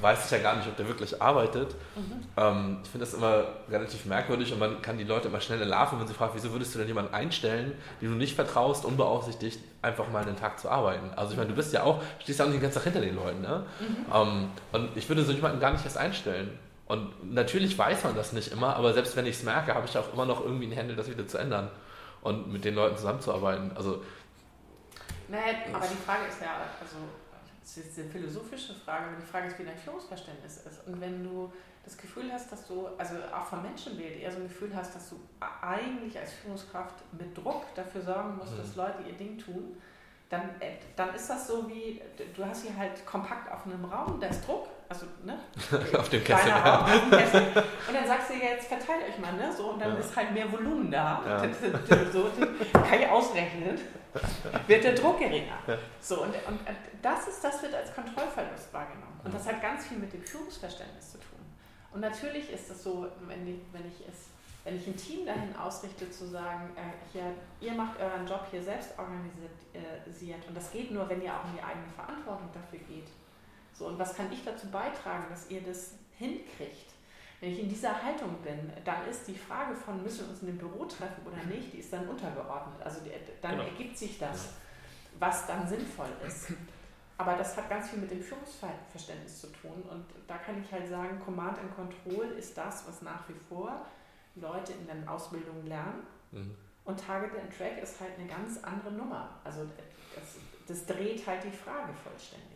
weiß 0.00 0.24
ich 0.24 0.30
ja 0.30 0.38
gar 0.38 0.56
nicht, 0.56 0.66
ob 0.66 0.78
der 0.78 0.88
wirklich 0.88 1.20
arbeitet. 1.20 1.74
Mhm. 1.94 2.26
Ähm, 2.38 2.78
ich 2.82 2.88
finde 2.88 3.04
das 3.04 3.12
immer 3.12 3.44
relativ 3.70 4.06
merkwürdig 4.06 4.50
und 4.54 4.60
man 4.60 4.80
kann 4.80 4.96
die 4.96 5.04
Leute 5.04 5.28
immer 5.28 5.42
schnell 5.42 5.60
entlarven, 5.60 6.00
wenn 6.00 6.06
sie 6.06 6.14
fragen, 6.14 6.32
wieso 6.34 6.52
würdest 6.52 6.74
du 6.74 6.78
denn 6.78 6.88
jemanden 6.88 7.12
einstellen, 7.12 7.72
den 8.00 8.12
du 8.12 8.16
nicht 8.16 8.34
vertraust, 8.34 8.86
unbeaufsichtigt, 8.86 9.60
einfach 9.82 10.10
mal 10.10 10.22
einen 10.22 10.36
Tag 10.36 10.58
zu 10.58 10.70
arbeiten. 10.70 11.10
Also 11.16 11.32
ich 11.32 11.36
meine, 11.36 11.50
du 11.50 11.56
bist 11.56 11.74
ja 11.74 11.82
auch, 11.82 12.00
stehst 12.18 12.38
ja 12.38 12.46
auch 12.46 12.48
nicht 12.48 12.56
den 12.56 12.62
ganzen 12.62 12.76
Tag 12.76 12.84
hinter 12.84 13.02
den 13.02 13.14
Leuten. 13.14 13.42
Ne? 13.42 13.66
Mhm. 13.80 13.96
Ähm, 14.14 14.48
und 14.72 14.96
ich 14.96 15.06
würde 15.10 15.22
so 15.22 15.32
jemanden 15.32 15.60
gar 15.60 15.72
nicht 15.72 15.84
erst 15.84 15.98
einstellen. 15.98 16.58
Und 16.86 17.32
natürlich 17.34 17.76
weiß 17.76 18.04
man 18.04 18.16
das 18.16 18.32
nicht 18.32 18.52
immer, 18.52 18.74
aber 18.76 18.94
selbst 18.94 19.16
wenn 19.16 19.26
ich 19.26 19.36
es 19.36 19.42
merke, 19.42 19.74
habe 19.74 19.86
ich 19.86 19.98
auch 19.98 20.12
immer 20.14 20.24
noch 20.24 20.42
irgendwie 20.42 20.64
einen 20.64 20.72
Händel, 20.72 20.96
das 20.96 21.10
wieder 21.10 21.26
zu 21.26 21.36
ändern 21.36 21.68
und 22.22 22.50
mit 22.50 22.64
den 22.64 22.74
Leuten 22.74 22.96
zusammenzuarbeiten. 22.96 23.72
Also 23.74 24.02
naja, 25.28 25.54
aber 25.72 25.86
die 25.86 25.96
Frage 25.96 26.26
ist 26.28 26.40
ja, 26.40 26.56
also 26.80 26.96
das 27.60 27.76
ist 27.78 27.98
eine 27.98 28.08
philosophische 28.10 28.74
Frage, 28.74 29.06
aber 29.06 29.16
die 29.16 29.26
Frage 29.26 29.48
ist, 29.48 29.58
wie 29.58 29.64
dein 29.64 29.76
Führungsverständnis 29.76 30.58
ist. 30.58 30.86
Und 30.86 31.00
wenn 31.00 31.24
du 31.24 31.50
das 31.82 31.96
Gefühl 31.96 32.30
hast, 32.32 32.52
dass 32.52 32.66
du, 32.66 32.88
also 32.98 33.14
auch 33.34 33.46
vom 33.46 33.62
Menschenbild 33.62 34.20
eher 34.20 34.30
so 34.30 34.38
ein 34.38 34.48
Gefühl 34.48 34.70
hast, 34.74 34.94
dass 34.94 35.10
du 35.10 35.20
eigentlich 35.62 36.18
als 36.18 36.32
Führungskraft 36.32 36.94
mit 37.12 37.36
Druck 37.36 37.64
dafür 37.74 38.02
sorgen 38.02 38.36
musst, 38.36 38.52
mhm. 38.52 38.58
dass 38.58 38.76
Leute 38.76 39.02
ihr 39.06 39.14
Ding 39.14 39.38
tun, 39.38 39.76
dann, 40.28 40.42
äh, 40.60 40.76
dann 40.96 41.14
ist 41.14 41.28
das 41.28 41.46
so 41.46 41.68
wie, 41.68 42.00
du 42.34 42.44
hast 42.44 42.62
sie 42.62 42.74
halt 42.76 43.04
kompakt 43.06 43.50
auf 43.52 43.66
einem 43.66 43.84
Raum, 43.84 44.18
da 44.20 44.28
ist 44.28 44.46
Druck, 44.46 44.68
also 44.88 45.06
ne? 45.24 45.38
auf 45.98 46.08
dem 46.08 46.24
Kessel, 46.24 46.48
ja. 46.48 46.80
auf 46.80 46.90
dem 46.90 47.10
Kessel. 47.10 47.42
Und 47.88 47.94
dann 47.94 48.06
sagst 48.06 48.30
du 48.30 48.34
jetzt, 48.34 48.68
verteilt 48.68 49.08
euch 49.08 49.18
mal, 49.18 49.32
ne? 49.34 49.52
So, 49.52 49.70
und 49.70 49.80
dann 49.80 49.92
ja. 49.94 49.98
ist 49.98 50.14
halt 50.16 50.32
mehr 50.32 50.50
Volumen 50.50 50.90
da. 50.90 51.22
Ja. 51.26 51.42
so, 52.12 52.30
kann 52.72 53.00
ich 53.00 53.08
ausrechnen. 53.08 53.78
Wird 54.66 54.84
der 54.84 54.94
Druck 54.94 55.18
geringer. 55.18 55.58
So, 56.00 56.22
und, 56.22 56.34
und 56.46 56.60
das 57.02 57.28
ist, 57.28 57.42
das 57.42 57.62
wird 57.62 57.74
als 57.74 57.94
Kontrollverlust 57.94 58.72
wahrgenommen. 58.72 59.20
Und 59.24 59.34
das 59.34 59.46
hat 59.46 59.60
ganz 59.60 59.86
viel 59.86 59.98
mit 59.98 60.12
dem 60.12 60.22
Führungsverständnis 60.22 61.12
zu 61.12 61.18
tun. 61.18 61.40
Und 61.92 62.00
natürlich 62.00 62.50
ist 62.50 62.70
es 62.70 62.82
so, 62.82 63.06
wenn 63.26 63.46
ich, 63.46 63.60
wenn 63.72 63.86
ich 63.86 64.06
es 64.08 64.28
wenn 64.64 64.76
ich 64.76 64.86
ein 64.86 64.96
Team 64.96 65.26
dahin 65.26 65.54
ausrichte, 65.56 66.10
zu 66.10 66.26
sagen, 66.26 66.70
äh, 66.74 67.18
ja, 67.18 67.24
ihr 67.60 67.72
macht 67.72 68.00
euren 68.00 68.26
Job 68.26 68.46
hier 68.50 68.62
selbst 68.62 68.98
organisiert 68.98 70.42
äh, 70.42 70.48
und 70.48 70.56
das 70.56 70.72
geht 70.72 70.90
nur, 70.90 71.08
wenn 71.08 71.20
ihr 71.22 71.32
auch 71.34 71.44
in 71.44 71.56
die 71.56 71.62
eigene 71.62 71.92
Verantwortung 71.94 72.48
dafür 72.52 72.78
geht. 72.78 73.08
So, 73.74 73.88
und 73.88 73.98
was 73.98 74.14
kann 74.16 74.32
ich 74.32 74.42
dazu 74.42 74.68
beitragen, 74.68 75.26
dass 75.28 75.50
ihr 75.50 75.60
das 75.60 75.96
hinkriegt? 76.16 76.93
Wenn 77.44 77.52
ich 77.52 77.60
in 77.60 77.68
dieser 77.68 78.02
Haltung 78.02 78.36
bin, 78.42 78.72
dann 78.86 79.06
ist 79.06 79.28
die 79.28 79.34
Frage 79.34 79.74
von, 79.74 80.02
müssen 80.02 80.20
wir 80.20 80.30
uns 80.30 80.40
in 80.40 80.46
dem 80.46 80.56
Büro 80.56 80.86
treffen 80.86 81.26
oder 81.26 81.44
nicht, 81.44 81.74
die 81.74 81.76
ist 81.76 81.92
dann 81.92 82.08
untergeordnet. 82.08 82.80
Also 82.82 83.00
dann 83.42 83.50
genau. 83.50 83.64
ergibt 83.64 83.98
sich 83.98 84.18
das, 84.18 84.54
was 85.18 85.46
dann 85.46 85.68
sinnvoll 85.68 86.08
ist. 86.26 86.54
Aber 87.18 87.34
das 87.36 87.54
hat 87.54 87.68
ganz 87.68 87.90
viel 87.90 87.98
mit 87.98 88.10
dem 88.10 88.22
Führungsverständnis 88.22 89.42
zu 89.42 89.48
tun. 89.48 89.82
Und 89.90 90.06
da 90.26 90.38
kann 90.38 90.58
ich 90.58 90.72
halt 90.72 90.88
sagen, 90.88 91.20
Command 91.22 91.58
and 91.58 91.76
Control 91.76 92.24
ist 92.38 92.56
das, 92.56 92.88
was 92.88 93.02
nach 93.02 93.28
wie 93.28 93.36
vor 93.46 93.84
Leute 94.36 94.72
in 94.72 94.86
den 94.86 95.06
Ausbildungen 95.06 95.66
lernen. 95.66 96.02
Mhm. 96.32 96.56
Und 96.86 96.98
Target 96.98 97.38
and 97.38 97.54
Track 97.54 97.76
ist 97.82 98.00
halt 98.00 98.18
eine 98.18 98.26
ganz 98.26 98.58
andere 98.64 98.90
Nummer. 98.90 99.38
Also 99.44 99.68
das, 100.14 100.38
das 100.66 100.86
dreht 100.86 101.26
halt 101.26 101.44
die 101.44 101.54
Frage 101.54 101.92
vollständig. 101.92 102.54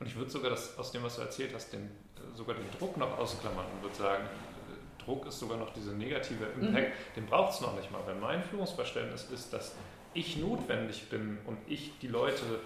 Und 0.00 0.06
ich 0.06 0.16
würde 0.16 0.30
sogar 0.30 0.50
das, 0.50 0.76
aus 0.78 0.92
dem, 0.92 1.02
was 1.02 1.16
du 1.16 1.22
erzählt 1.22 1.52
hast, 1.54 1.72
den, 1.72 1.90
sogar 2.34 2.56
den 2.56 2.70
Druck 2.78 2.96
noch 2.96 3.18
ausklammern 3.18 3.66
und 3.74 3.82
würde 3.82 3.96
sagen, 3.96 4.24
Druck 5.04 5.26
ist 5.26 5.38
sogar 5.38 5.56
noch 5.56 5.72
dieser 5.72 5.92
negative 5.92 6.44
Impact, 6.60 6.88
mhm. 6.88 7.14
den 7.16 7.26
braucht 7.26 7.54
es 7.54 7.60
noch 7.60 7.74
nicht 7.74 7.90
mal. 7.90 8.00
Wenn 8.06 8.20
mein 8.20 8.42
Führungsverständnis 8.42 9.30
ist, 9.32 9.52
dass 9.52 9.74
ich 10.14 10.36
notwendig 10.36 11.08
bin 11.08 11.38
und 11.46 11.58
ich 11.66 11.98
die 12.00 12.08
Leute 12.08 12.60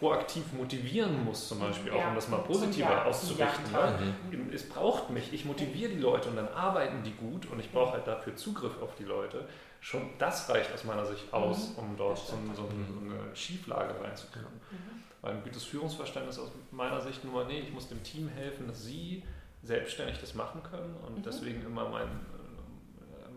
proaktiv 0.00 0.44
motivieren 0.54 1.24
muss, 1.24 1.48
zum 1.48 1.60
Beispiel, 1.60 1.92
auch 1.92 2.08
um 2.08 2.14
das 2.14 2.28
mal 2.28 2.38
positiver 2.38 3.04
auszurichten. 3.04 3.70
Ne? 3.70 4.14
Mhm. 4.30 4.50
Es 4.52 4.66
braucht 4.66 5.10
mich, 5.10 5.32
ich 5.32 5.44
motiviere 5.44 5.90
die 5.90 5.98
Leute 5.98 6.30
und 6.30 6.36
dann 6.36 6.48
arbeiten 6.48 7.02
die 7.02 7.12
gut 7.12 7.46
und 7.46 7.60
ich 7.60 7.70
brauche 7.70 7.92
halt 7.92 8.06
dafür 8.06 8.34
Zugriff 8.34 8.80
auf 8.82 8.94
die 8.94 9.04
Leute. 9.04 9.46
Schon 9.80 10.10
das 10.18 10.48
reicht 10.48 10.72
aus 10.72 10.84
meiner 10.84 11.04
Sicht 11.04 11.32
aus, 11.32 11.70
mhm. 11.70 11.78
um 11.78 11.96
dort 11.98 12.18
so, 12.18 12.36
so, 12.54 12.62
eine 12.62 13.36
Schieflage 13.36 13.94
reinzukriegen. 14.02 14.48
Mhm. 14.70 15.02
Weil 15.22 15.34
ein 15.34 15.42
gutes 15.42 15.64
Führungsverständnis 15.64 16.38
aus 16.38 16.50
meiner 16.70 17.00
Sicht 17.00 17.24
nur, 17.24 17.44
nee, 17.44 17.60
ich 17.60 17.72
muss 17.72 17.88
dem 17.88 18.02
Team 18.02 18.28
helfen, 18.28 18.66
dass 18.66 18.84
sie 18.84 19.22
selbstständig 19.62 20.18
das 20.18 20.34
machen 20.34 20.62
können 20.62 20.96
und 21.06 21.18
mhm. 21.18 21.22
deswegen 21.22 21.62
immer 21.64 21.88
mein, 21.88 22.08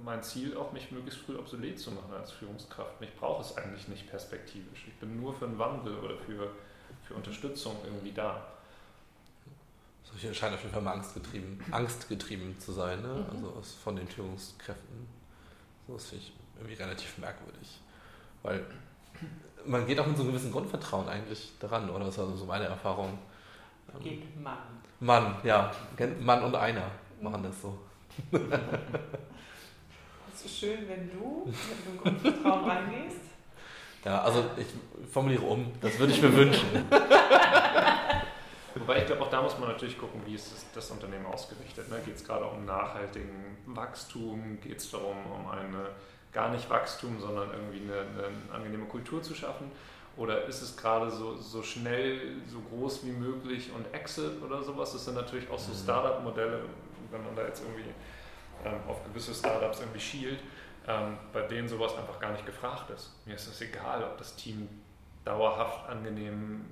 mein 0.03 0.23
Ziel 0.23 0.55
auch, 0.55 0.71
mich 0.71 0.91
möglichst 0.91 1.19
früh 1.21 1.37
obsolet 1.37 1.79
zu 1.79 1.91
machen 1.91 2.13
als 2.13 2.31
Führungskraft. 2.31 3.01
Ich 3.01 3.13
brauche 3.15 3.41
es 3.41 3.57
eigentlich 3.57 3.87
nicht 3.87 4.09
perspektivisch. 4.09 4.85
Ich 4.87 4.93
bin 4.95 5.19
nur 5.19 5.33
für 5.33 5.45
einen 5.45 5.59
Wandel 5.59 5.97
oder 5.97 6.17
für, 6.17 6.51
für 7.03 7.15
Unterstützung 7.15 7.75
irgendwie 7.83 8.11
da. 8.11 8.47
So 10.03 10.33
scheint 10.33 10.53
auf 10.53 10.61
jeden 10.61 10.73
Fall 10.73 10.81
mal 10.81 10.93
angstgetrieben, 10.93 11.59
angstgetrieben 11.71 12.59
zu 12.59 12.71
sein, 12.71 13.01
ne? 13.01 13.25
Mhm. 13.33 13.45
also 13.45 13.77
von 13.83 13.95
den 13.95 14.07
Führungskräften. 14.07 15.07
So, 15.87 15.93
das 15.95 16.05
finde 16.05 16.23
ich 16.23 16.33
irgendwie 16.57 16.75
relativ 16.75 17.17
merkwürdig. 17.17 17.81
Weil 18.43 18.65
man 19.65 19.85
geht 19.85 19.99
auch 19.99 20.07
mit 20.07 20.17
so 20.17 20.23
einem 20.23 20.31
gewissen 20.31 20.51
Grundvertrauen 20.51 21.07
eigentlich 21.07 21.53
daran, 21.59 21.89
oder? 21.89 22.05
Das 22.05 22.17
war 22.17 22.27
so 22.35 22.45
meine 22.45 22.65
Erfahrung. 22.65 23.17
Geht 24.01 24.41
Mann. 24.41 24.57
Mann, 24.99 25.35
ja. 25.43 25.71
Mann 26.19 26.43
und 26.43 26.55
einer 26.55 26.89
machen 27.21 27.43
das 27.43 27.61
so. 27.61 27.77
Es 30.33 30.45
ist 30.45 30.57
schön, 30.57 30.87
wenn 30.87 31.11
du 31.11 31.45
mit 31.45 31.55
einem 31.87 31.97
Grundvertrauen 32.21 32.65
reingehst. 32.69 33.21
Ja, 34.03 34.21
also 34.21 34.43
ich 34.57 34.67
formuliere 35.09 35.43
um, 35.43 35.71
das 35.79 35.97
würde 35.99 36.11
ich 36.11 36.21
mir 36.21 36.35
wünschen. 36.35 36.67
Wobei 38.75 38.97
ich 38.99 39.05
glaube, 39.05 39.21
auch 39.21 39.29
da 39.29 39.41
muss 39.41 39.57
man 39.59 39.69
natürlich 39.69 39.97
gucken, 39.97 40.21
wie 40.25 40.35
ist 40.35 40.51
das, 40.51 40.65
das 40.73 40.91
Unternehmen 40.91 41.25
ausgerichtet. 41.25 41.89
Ne? 41.89 42.01
Geht 42.03 42.15
es 42.15 42.25
gerade 42.25 42.45
um 42.45 42.65
nachhaltigen 42.65 43.57
Wachstum? 43.67 44.59
Geht 44.61 44.79
es 44.79 44.91
darum, 44.91 45.15
um 45.31 45.47
eine 45.47 45.89
gar 46.33 46.49
nicht 46.49 46.69
Wachstum, 46.69 47.19
sondern 47.19 47.49
irgendwie 47.51 47.81
eine, 47.81 48.01
eine 48.01 48.53
angenehme 48.53 48.85
Kultur 48.85 49.21
zu 49.21 49.35
schaffen? 49.35 49.71
Oder 50.15 50.45
ist 50.45 50.61
es 50.61 50.77
gerade 50.77 51.09
so, 51.09 51.35
so 51.35 51.63
schnell, 51.63 52.37
so 52.47 52.59
groß 52.59 53.05
wie 53.05 53.11
möglich 53.11 53.71
und 53.75 53.91
Exit 53.93 54.41
oder 54.43 54.61
sowas? 54.61 54.93
Das 54.93 55.05
sind 55.05 55.15
natürlich 55.15 55.49
auch 55.49 55.57
so 55.57 55.71
mhm. 55.71 55.77
Startup-Modelle, 55.77 56.61
wenn 57.11 57.23
man 57.23 57.35
da 57.35 57.43
jetzt 57.43 57.63
irgendwie 57.63 57.89
ähm, 58.63 58.79
auf 58.87 59.03
gewisse 59.05 59.33
Startups 59.33 59.79
irgendwie 59.79 59.99
schielt, 59.99 60.39
ähm, 60.87 61.17
bei 61.31 61.41
denen 61.41 61.67
sowas 61.67 61.97
einfach 61.97 62.19
gar 62.19 62.31
nicht 62.31 62.45
gefragt 62.45 62.89
ist. 62.91 63.11
Mir 63.25 63.35
ist 63.35 63.47
es 63.47 63.61
egal, 63.61 64.03
ob 64.03 64.17
das 64.17 64.35
Team 64.35 64.67
dauerhaft 65.25 65.89
angenehm 65.89 66.65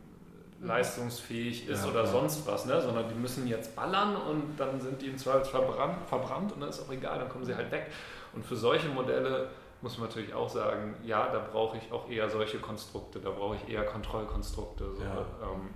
mhm. 0.60 0.68
leistungsfähig 0.68 1.68
ist 1.68 1.84
ja, 1.84 1.90
oder 1.90 2.04
ja. 2.04 2.12
sonst 2.12 2.46
was, 2.46 2.66
ne? 2.66 2.80
sondern 2.80 3.10
die 3.10 3.16
müssen 3.16 3.48
jetzt 3.48 3.76
ballern 3.76 4.16
und 4.16 4.56
dann 4.58 4.80
sind 4.80 5.02
die 5.02 5.08
im 5.08 5.18
Zweifelsfall 5.18 5.64
verbrannt, 5.64 6.08
verbrannt 6.08 6.52
und 6.52 6.62
dann 6.62 6.70
ist 6.70 6.82
auch 6.82 6.92
egal, 6.92 7.18
dann 7.18 7.30
kommen 7.30 7.46
sie 7.46 7.56
halt 7.56 7.72
weg. 7.72 7.92
Und 8.34 8.46
für 8.46 8.56
solche 8.56 8.88
Modelle 8.90 9.50
muss 9.82 9.98
man 9.98 10.08
natürlich 10.08 10.34
auch 10.34 10.50
sagen, 10.50 10.96
ja, 11.04 11.32
da 11.32 11.40
brauche 11.40 11.78
ich 11.78 11.92
auch 11.92 12.10
eher 12.10 12.30
solche 12.30 12.60
Konstrukte, 12.60 13.20
da 13.20 13.32
brauche 13.32 13.56
ich 13.56 13.74
eher 13.74 13.84
Kontrollkonstrukte. 13.84 14.96
So, 14.96 15.04
ja. 15.04 15.26
ähm, 15.42 15.70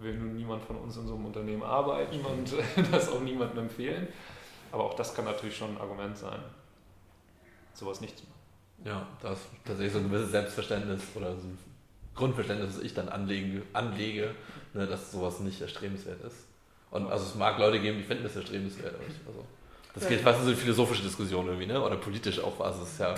will 0.00 0.14
nun 0.14 0.36
niemand 0.36 0.62
von 0.62 0.76
uns 0.76 0.96
in 0.96 1.06
so 1.06 1.14
einem 1.14 1.26
Unternehmen 1.26 1.62
arbeiten 1.62 2.20
und 2.24 2.52
das 2.92 3.10
auch 3.10 3.20
niemandem 3.20 3.64
empfehlen. 3.64 4.08
Aber 4.70 4.84
auch 4.84 4.94
das 4.94 5.14
kann 5.14 5.24
natürlich 5.24 5.56
schon 5.56 5.70
ein 5.70 5.80
Argument 5.80 6.16
sein, 6.16 6.40
sowas 7.72 8.00
nicht 8.00 8.18
zu 8.18 8.24
machen. 8.24 8.34
Ja, 8.84 9.06
da 9.22 9.32
ist 9.32 9.46
tatsächlich 9.64 9.92
so 9.92 9.98
ein 9.98 10.10
gewisses 10.10 10.30
Selbstverständnis 10.30 11.02
oder 11.14 11.34
so 11.34 11.46
ein 11.46 11.58
Grundverständnis, 12.14 12.76
das 12.76 12.84
ich 12.84 12.94
dann 12.94 13.08
anlege, 13.08 13.62
anlege 13.72 14.34
ne, 14.74 14.86
dass 14.86 15.10
sowas 15.10 15.40
nicht 15.40 15.60
erstrebenswert 15.60 16.22
ist. 16.22 16.46
Und 16.90 17.10
also 17.10 17.24
es 17.24 17.34
mag 17.34 17.58
Leute 17.58 17.80
geben, 17.80 17.98
die 17.98 18.04
finden 18.04 18.26
es 18.26 18.36
erstrebenswert. 18.36 18.94
Also, 19.26 19.44
das 19.98 20.08
geht 20.08 20.20
fast 20.20 20.38
in 20.38 20.44
so 20.44 20.50
eine 20.50 20.58
philosophische 20.58 21.02
Diskussion 21.02 21.46
irgendwie, 21.46 21.66
ne? 21.66 21.82
oder 21.82 21.96
politisch 21.96 22.40
auch. 22.40 22.60
Also 22.60 22.82
es 22.82 22.92
ist 22.92 23.00
ja, 23.00 23.14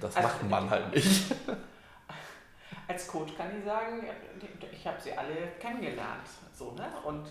das 0.00 0.16
also 0.16 0.28
macht 0.28 0.48
man 0.48 0.70
halt 0.70 0.94
nicht. 0.94 1.34
Als 2.88 3.06
Coach 3.06 3.36
kann 3.36 3.48
ich 3.58 3.64
sagen, 3.64 4.04
ich 4.72 4.86
habe 4.86 5.00
sie 5.00 5.12
alle 5.12 5.52
kennengelernt. 5.58 6.26
So, 6.52 6.72
ne? 6.72 6.86
Und 7.04 7.24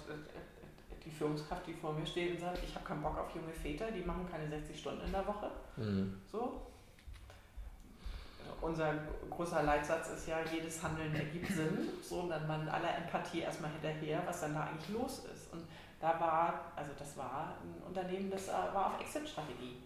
die 1.05 1.11
Führungskraft, 1.11 1.67
die 1.67 1.73
vor 1.73 1.93
mir 1.93 2.05
steht 2.05 2.31
und 2.31 2.39
sagt, 2.39 2.59
ich 2.63 2.73
habe 2.73 2.85
keinen 2.85 3.01
Bock 3.01 3.17
auf 3.17 3.35
junge 3.35 3.53
Väter, 3.53 3.91
die 3.91 4.01
machen 4.01 4.27
keine 4.31 4.47
60 4.47 4.79
Stunden 4.79 5.05
in 5.05 5.11
der 5.11 5.27
Woche. 5.27 5.51
Mhm. 5.77 6.21
So. 6.31 6.61
Unser 8.61 8.93
großer 9.29 9.63
Leitsatz 9.63 10.09
ist 10.09 10.27
ja, 10.27 10.37
jedes 10.51 10.81
Handeln 10.83 11.13
ergibt 11.15 11.51
Sinn. 11.51 11.89
So, 12.01 12.21
und 12.21 12.29
dann 12.29 12.47
man 12.47 12.67
aller 12.67 12.97
Empathie 12.97 13.41
erstmal 13.41 13.71
hinterher, 13.71 14.21
was 14.25 14.41
dann 14.41 14.53
da 14.53 14.63
eigentlich 14.63 14.89
los 14.89 15.19
ist. 15.33 15.51
Und 15.53 15.63
da 15.99 16.19
war, 16.19 16.71
also 16.75 16.91
das 16.97 17.15
war 17.17 17.55
ein 17.63 17.83
Unternehmen, 17.87 18.29
das 18.29 18.49
äh, 18.49 18.53
war 18.73 18.87
auf 18.87 19.01
Exit-Strategie. 19.01 19.77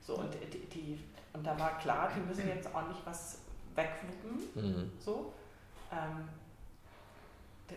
So, 0.00 0.14
und, 0.18 0.32
die, 0.34 0.66
die, 0.66 1.00
und 1.32 1.44
da 1.44 1.58
war 1.58 1.78
klar, 1.78 2.10
die 2.14 2.20
müssen 2.20 2.46
jetzt 2.46 2.72
ordentlich 2.72 3.00
was 3.04 3.40
wegwuppen. 3.74 4.38
Mhm. 4.54 4.92
So. 4.98 5.32
Ähm, 5.92 6.28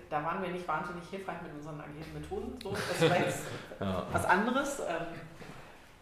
da 0.10 0.24
waren 0.24 0.42
wir 0.42 0.50
nicht 0.50 0.68
wahnsinnig 0.68 1.04
hilfreich 1.10 1.42
mit 1.42 1.52
unseren 1.54 1.82
agilen 1.82 2.14
Methoden. 2.14 2.60
So. 2.62 2.72
Das 2.72 3.10
war 3.10 3.20
jetzt 3.20 3.40
ja. 3.80 4.06
was 4.12 4.26
anderes. 4.26 4.80
Ähm, 4.82 5.08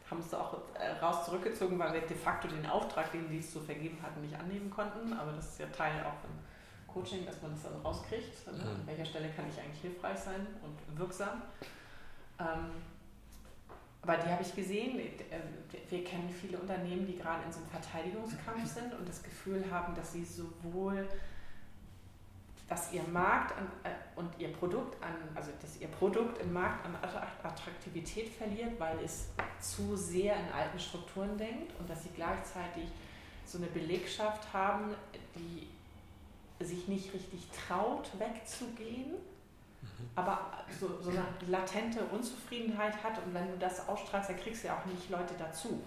haben 0.09 0.19
uns 0.19 0.29
da 0.29 0.39
auch 0.39 0.57
äh, 0.75 0.91
raus 1.03 1.25
zurückgezogen, 1.25 1.77
weil 1.77 1.93
wir 1.93 2.01
de 2.01 2.15
facto 2.15 2.47
den 2.47 2.65
Auftrag, 2.65 3.11
den 3.11 3.29
die 3.29 3.39
es 3.39 3.51
zu 3.51 3.59
vergeben 3.59 3.97
hatten, 4.01 4.21
nicht 4.21 4.37
annehmen 4.37 4.69
konnten. 4.69 5.13
Aber 5.13 5.33
das 5.33 5.49
ist 5.49 5.59
ja 5.59 5.67
Teil 5.67 6.03
auch 6.05 6.19
von 6.21 6.31
Coaching, 6.87 7.25
dass 7.25 7.41
man 7.41 7.51
das 7.51 7.63
dann 7.63 7.81
rauskriegt. 7.81 8.47
Ne? 8.47 8.53
Mhm. 8.53 8.69
An 8.69 8.87
welcher 8.87 9.05
Stelle 9.05 9.29
kann 9.29 9.45
ich 9.49 9.59
eigentlich 9.59 9.81
hilfreich 9.81 10.17
sein 10.17 10.47
und 10.63 10.97
wirksam. 10.97 11.41
Ähm, 12.39 12.71
aber 14.01 14.17
die 14.17 14.29
habe 14.29 14.41
ich 14.41 14.55
gesehen. 14.55 14.99
Äh, 14.99 15.41
wir 15.89 16.03
kennen 16.03 16.29
viele 16.29 16.57
Unternehmen, 16.57 17.05
die 17.05 17.17
gerade 17.17 17.43
in 17.43 17.51
so 17.51 17.59
einem 17.59 17.69
Verteidigungskampf 17.69 18.65
sind 18.73 18.93
und 18.93 19.07
das 19.07 19.21
Gefühl 19.21 19.65
haben, 19.69 19.93
dass 19.95 20.13
sie 20.13 20.23
sowohl 20.23 21.07
dass 22.67 22.91
ihr 22.91 23.03
Markt 23.03 23.57
an, 23.57 23.67
äh, 23.83 23.89
und 24.15 24.29
ihr 24.39 24.51
Produkt 24.51 25.01
an, 25.01 25.13
also 25.35 25.51
dass 25.61 25.79
ihr 25.79 25.87
Produkt 25.87 26.41
im 26.41 26.53
Markt 26.53 26.85
an 26.85 26.95
Attraktivität 27.43 28.29
verliert, 28.29 28.79
weil 28.79 28.97
es 29.03 29.29
zu 29.61 29.95
sehr 29.95 30.35
in 30.35 30.51
alten 30.51 30.79
Strukturen 30.79 31.37
denkt 31.37 31.73
und 31.79 31.89
dass 31.89 32.03
sie 32.03 32.09
gleichzeitig 32.15 32.85
so 33.45 33.57
eine 33.57 33.67
Belegschaft 33.67 34.51
haben, 34.51 34.93
die 35.35 35.67
sich 36.63 36.87
nicht 36.87 37.13
richtig 37.13 37.47
traut, 37.51 38.09
wegzugehen, 38.19 39.11
mhm. 39.11 40.09
aber 40.15 40.51
so, 40.79 40.99
so 41.01 41.11
eine 41.11 41.23
latente 41.47 42.03
Unzufriedenheit 42.05 43.01
hat 43.03 43.23
und 43.23 43.33
wenn 43.33 43.47
du 43.47 43.57
das 43.57 43.87
ausstrahlst, 43.87 44.31
dann 44.31 44.39
kriegst 44.39 44.63
du 44.63 44.67
ja 44.67 44.77
auch 44.77 44.85
nicht 44.85 45.09
Leute 45.09 45.35
dazu. 45.37 45.81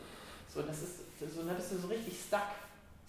So, 0.49 0.63
das 0.63 0.83
ist, 0.83 1.01
so, 1.19 1.43
dann 1.43 1.57
bist 1.57 1.73
du 1.73 1.79
so 1.79 1.89
richtig 1.89 2.19
stuck. 2.27 2.41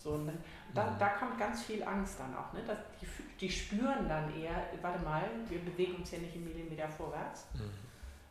So, 0.04 0.18
dann, 0.18 0.38
da, 0.74 0.92
mhm. 0.92 1.00
da 1.00 1.10
kommt 1.10 1.38
ganz 1.38 1.64
viel 1.64 1.84
Angst 1.84 2.20
dann 2.20 2.36
auch. 2.36 2.52
Ne? 2.54 2.62
Dass 2.66 2.78
die, 3.00 3.08
die 3.40 3.50
spüren 3.50 4.08
dann 4.10 4.36
eher, 4.36 4.66
warte 4.82 5.04
mal, 5.04 5.24
wir 5.48 5.60
bewegen 5.60 5.98
uns 5.98 6.12
ja 6.12 6.20
nicht 6.20 6.36
im 6.36 6.46
Millimeter 6.46 6.88
vorwärts. 6.88 7.48
Mhm. 7.54 7.70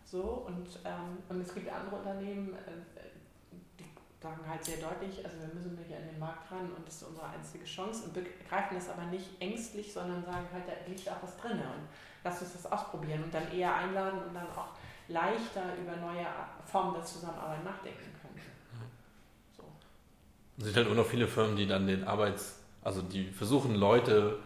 So, 0.04 0.44
und, 0.48 0.66
ähm, 0.84 1.18
und 1.28 1.40
es 1.40 1.54
gibt 1.54 1.70
andere 1.72 1.96
Unternehmen, 1.96 2.54
äh, 2.54 3.52
die 3.78 3.84
sagen 4.20 4.40
halt 4.48 4.64
sehr 4.64 4.78
deutlich, 4.78 5.24
also 5.24 5.38
wir 5.38 5.54
müssen 5.54 5.78
hier 5.86 5.98
an 5.98 6.08
den 6.10 6.18
Markt 6.18 6.50
ran 6.50 6.72
und 6.76 6.86
das 6.86 6.96
ist 6.96 7.02
unsere 7.04 7.28
einzige 7.28 7.64
Chance 7.64 8.06
und 8.06 8.14
begreifen 8.14 8.74
das 8.74 8.88
aber 8.88 9.04
nicht 9.04 9.40
ängstlich, 9.40 9.92
sondern 9.92 10.24
sagen 10.24 10.46
halt, 10.52 10.64
da 10.66 10.72
liegt 10.88 11.08
auch 11.08 11.22
was 11.22 11.36
drin 11.36 11.52
und 11.52 11.88
lass 12.24 12.42
uns 12.42 12.54
das 12.54 12.66
ausprobieren 12.66 13.22
und 13.22 13.32
dann 13.32 13.50
eher 13.52 13.72
einladen 13.72 14.20
und 14.26 14.34
dann 14.34 14.48
auch 14.50 14.70
leichter 15.06 15.76
über 15.76 15.96
neue 15.96 16.26
Formen 16.64 16.94
der 16.94 17.04
Zusammenarbeit 17.04 17.64
nachdenken. 17.64 18.19
Es 20.60 20.66
sind 20.66 20.76
halt 20.76 20.88
auch 20.88 20.94
noch 20.94 21.06
viele 21.06 21.26
Firmen, 21.26 21.56
die 21.56 21.66
dann 21.66 21.86
den 21.86 22.04
Arbeits-, 22.04 22.58
also 22.82 23.02
die 23.02 23.24
versuchen 23.30 23.74
Leute 23.74 24.38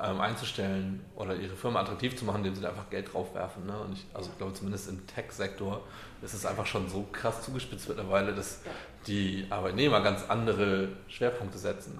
ähm, 0.00 0.20
einzustellen 0.20 1.04
oder 1.16 1.34
ihre 1.34 1.56
Firma 1.56 1.80
attraktiv 1.80 2.16
zu 2.16 2.24
machen, 2.24 2.38
indem 2.38 2.54
sie 2.54 2.62
da 2.62 2.68
einfach 2.68 2.88
Geld 2.90 3.12
draufwerfen. 3.12 3.66
Ne? 3.66 3.78
Und 3.80 3.94
ich, 3.94 4.06
also 4.14 4.30
ich 4.30 4.38
glaube 4.38 4.54
zumindest 4.54 4.88
im 4.88 5.06
Tech-Sektor 5.06 5.82
ist 6.22 6.34
es 6.34 6.46
einfach 6.46 6.66
schon 6.66 6.88
so 6.88 7.06
krass 7.12 7.42
zugespitzt 7.42 7.88
mittlerweile, 7.88 8.34
dass 8.34 8.62
die 9.06 9.46
Arbeitnehmer 9.50 10.00
ganz 10.00 10.24
andere 10.28 10.90
Schwerpunkte 11.08 11.58
setzen. 11.58 11.98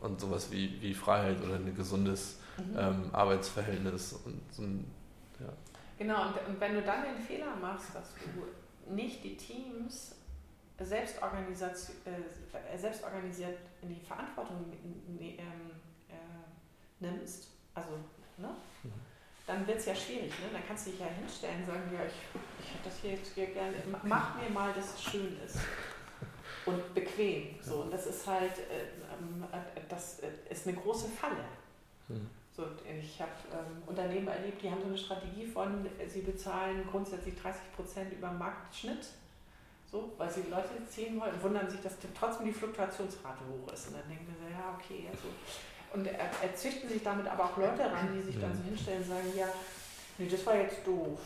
Und 0.00 0.20
sowas 0.20 0.50
wie, 0.50 0.80
wie 0.80 0.94
Freiheit 0.94 1.42
oder 1.42 1.56
ein 1.56 1.74
gesundes 1.74 2.38
mhm. 2.56 2.78
ähm, 2.78 3.02
Arbeitsverhältnis 3.12 4.14
und 4.24 4.40
so 4.50 4.62
ein, 4.62 4.90
ja. 5.38 5.46
Genau, 5.98 6.22
und, 6.22 6.48
und 6.48 6.60
wenn 6.60 6.74
du 6.74 6.82
dann 6.82 7.04
den 7.04 7.22
Fehler 7.22 7.54
machst, 7.60 7.94
dass 7.94 8.14
du 8.14 8.94
nicht 8.94 9.22
die 9.22 9.36
Teams 9.36 10.16
selbst, 10.84 11.18
äh, 12.06 12.78
selbst 12.78 13.04
organisiert 13.04 13.58
in 13.82 13.88
die 13.88 14.00
Verantwortung 14.00 14.72
ähm, 15.28 15.70
nimmst, 17.00 17.48
also, 17.74 17.90
ne? 18.36 18.48
Mhm. 18.82 18.92
dann 19.46 19.66
wird 19.66 19.78
es 19.78 19.86
ja 19.86 19.94
schwierig. 19.94 20.30
Ne? 20.30 20.46
Dann 20.52 20.62
kannst 20.66 20.86
du 20.86 20.90
dich 20.90 21.00
ja 21.00 21.06
hinstellen 21.06 21.60
und 21.60 21.66
sagen, 21.66 21.90
ja, 21.92 22.04
ich, 22.04 22.12
ich 22.64 22.74
hätte 22.74 22.84
das 22.84 22.98
hier 22.98 23.12
jetzt 23.12 23.34
hier 23.34 23.46
gerne, 23.46 23.76
mach 24.04 24.36
mir 24.36 24.50
mal, 24.50 24.72
dass 24.72 24.94
es 24.94 25.02
schön 25.02 25.36
ist 25.44 25.58
und 26.66 26.94
bequem. 26.94 27.56
So. 27.62 27.82
Und 27.82 27.92
das 27.92 28.06
ist 28.06 28.26
halt, 28.26 28.58
äh, 28.58 28.82
ähm, 29.18 29.44
äh, 29.52 29.80
das 29.88 30.20
äh, 30.20 30.28
ist 30.48 30.66
eine 30.66 30.76
große 30.76 31.08
Falle. 31.08 31.44
Mhm. 32.08 32.28
So, 32.52 32.64
ich 32.84 33.20
habe 33.20 33.30
ähm, 33.52 33.82
Unternehmen 33.86 34.28
erlebt, 34.28 34.62
die 34.62 34.70
haben 34.70 34.80
so 34.80 34.88
eine 34.88 34.98
Strategie 34.98 35.46
von, 35.46 35.86
sie 36.06 36.20
bezahlen 36.20 36.86
grundsätzlich 36.90 37.40
30 37.40 37.72
Prozent 37.74 38.12
über 38.12 38.30
Marktschnitt, 38.32 39.06
so, 39.90 40.12
weil 40.16 40.30
sie 40.30 40.42
Leute 40.50 40.68
ziehen 40.88 41.20
wollen, 41.20 41.42
wundern 41.42 41.68
sich, 41.68 41.80
dass 41.80 41.94
trotzdem 42.18 42.46
die 42.46 42.52
Fluktuationsrate 42.52 43.40
hoch 43.40 43.72
ist. 43.72 43.88
Und 43.88 43.96
dann 43.96 44.08
denken 44.08 44.34
so, 44.38 44.48
ja, 44.48 44.76
okay, 44.78 45.08
also 45.10 45.28
und 45.92 46.06
er, 46.06 46.30
er 46.42 46.54
züchten 46.54 46.88
sich 46.88 47.02
damit 47.02 47.26
aber 47.26 47.44
auch 47.44 47.56
Leute 47.56 47.84
ran, 47.84 48.14
die 48.14 48.22
sich 48.22 48.40
dann 48.40 48.54
so 48.54 48.62
hinstellen 48.62 49.02
und 49.02 49.08
sagen, 49.08 49.32
ja, 49.36 49.48
nee, 50.18 50.28
das 50.28 50.46
war 50.46 50.56
jetzt 50.56 50.86
doof. 50.86 51.18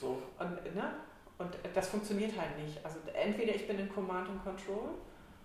So, 0.00 0.22
und, 0.38 0.74
ne? 0.74 0.94
und 1.36 1.50
das 1.74 1.88
funktioniert 1.88 2.38
halt 2.38 2.56
nicht. 2.58 2.82
Also 2.82 2.98
entweder 3.12 3.54
ich 3.54 3.66
bin 3.66 3.78
in 3.78 3.92
Command 3.92 4.30
and 4.30 4.42
Control 4.42 4.90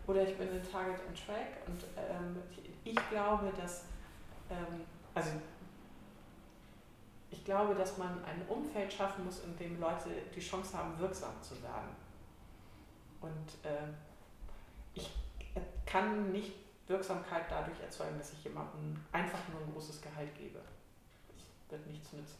oder 0.08 0.24
ich 0.24 0.38
bin 0.38 0.48
in 0.48 0.64
Target 0.64 1.02
and 1.08 1.26
Track. 1.26 1.68
Und 1.68 1.84
ähm, 1.98 2.42
ich 2.86 2.96
glaube, 3.10 3.52
dass, 3.60 3.84
ähm, 4.50 4.82
also 5.14 5.32
ich 7.32 7.44
glaube, 7.44 7.76
dass 7.76 7.98
man 7.98 8.24
ein 8.24 8.42
Umfeld 8.48 8.94
schaffen 8.94 9.26
muss, 9.26 9.44
in 9.44 9.58
dem 9.58 9.78
Leute 9.82 10.10
die 10.34 10.40
Chance 10.40 10.78
haben, 10.78 10.98
wirksam 11.00 11.34
zu 11.42 11.62
werden. 11.62 12.05
Und 13.26 13.70
äh, 13.70 13.88
ich 14.94 15.10
kann 15.86 16.32
nicht 16.32 16.54
Wirksamkeit 16.88 17.46
dadurch 17.50 17.80
erzeugen, 17.82 18.18
dass 18.18 18.34
ich 18.34 18.44
jemandem 18.44 18.96
einfach 19.12 19.40
nur 19.52 19.62
ein 19.62 19.74
großes 19.74 20.02
Gehalt 20.02 20.34
gebe. 20.38 20.60
Das 21.70 21.80
wird 21.80 21.88
nichts 21.88 22.14
nützen. 22.14 22.38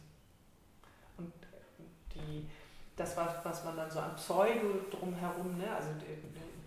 Und 1.18 1.32
die, 2.14 2.48
das, 2.94 3.16
was, 3.16 3.44
was 3.44 3.64
man 3.64 3.76
dann 3.76 3.90
so 3.90 3.98
an 3.98 4.14
Pseudo 4.14 4.86
drumherum, 4.90 5.58
ne? 5.58 5.74
also 5.74 5.88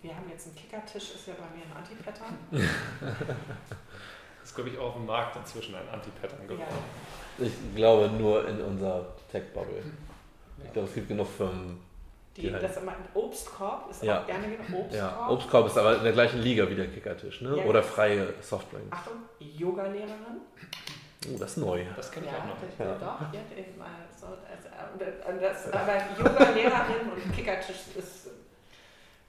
wir 0.02 0.14
haben 0.14 0.28
jetzt 0.28 0.46
einen 0.46 0.56
Kickertisch, 0.56 1.14
ist 1.14 1.26
ja 1.26 1.34
bei 1.34 1.56
mir 1.56 1.64
ein 1.64 1.76
Anti-Pattern. 1.76 2.38
das 2.50 4.44
ist, 4.44 4.54
glaube 4.54 4.70
ich, 4.70 4.78
auch 4.78 4.96
im 4.96 5.06
Markt 5.06 5.36
inzwischen 5.36 5.74
ein 5.74 5.88
Anti-Pattern 5.88 6.46
geworden. 6.46 6.66
Ja. 7.38 7.46
Ich 7.46 7.52
glaube 7.74 8.10
nur 8.10 8.46
in 8.46 8.60
unserer 8.60 9.06
Tech-Bubble. 9.32 9.82
Ich 10.62 10.72
glaube, 10.72 10.88
es 10.88 10.94
gibt 10.94 11.08
genug 11.08 11.26
Firmen, 11.26 11.80
die, 12.40 12.52
halt. 12.52 12.62
das 12.62 12.76
immer, 12.76 12.94
Obstkorb 13.14 13.90
ist 13.90 14.02
ja. 14.02 14.20
auch 14.20 14.26
gerne 14.26 14.44
genug 14.44 14.60
Obstkorb. 14.60 14.92
Ja, 14.92 15.28
Obstkorb 15.28 15.66
ist 15.66 15.78
aber 15.78 15.96
in 15.98 16.04
der 16.04 16.12
gleichen 16.12 16.40
Liga 16.40 16.68
wie 16.68 16.74
der 16.74 16.88
Kickertisch, 16.88 17.40
ne? 17.40 17.56
Ja. 17.56 17.64
Oder 17.64 17.82
freie 17.82 18.34
Softdrinks. 18.40 18.90
Achtung, 18.90 19.14
Yoga-Lehrerin. 19.38 20.40
Oh, 21.26 21.38
das 21.38 21.50
ist 21.50 21.56
neu. 21.58 21.84
Das 21.96 22.10
kenne 22.10 22.26
ich 22.26 22.32
auch 22.32 22.44
noch. 22.46 22.86
Ja. 22.86 22.94
Doch, 22.94 23.34
ja, 23.34 23.40
so, 24.18 24.26
also, 24.26 25.40
das, 25.40 25.72
aber 25.72 25.96
Yoga-Lehrerin 26.18 27.12
und 27.14 27.36
Kickertisch 27.36 27.76
ist, 27.96 28.30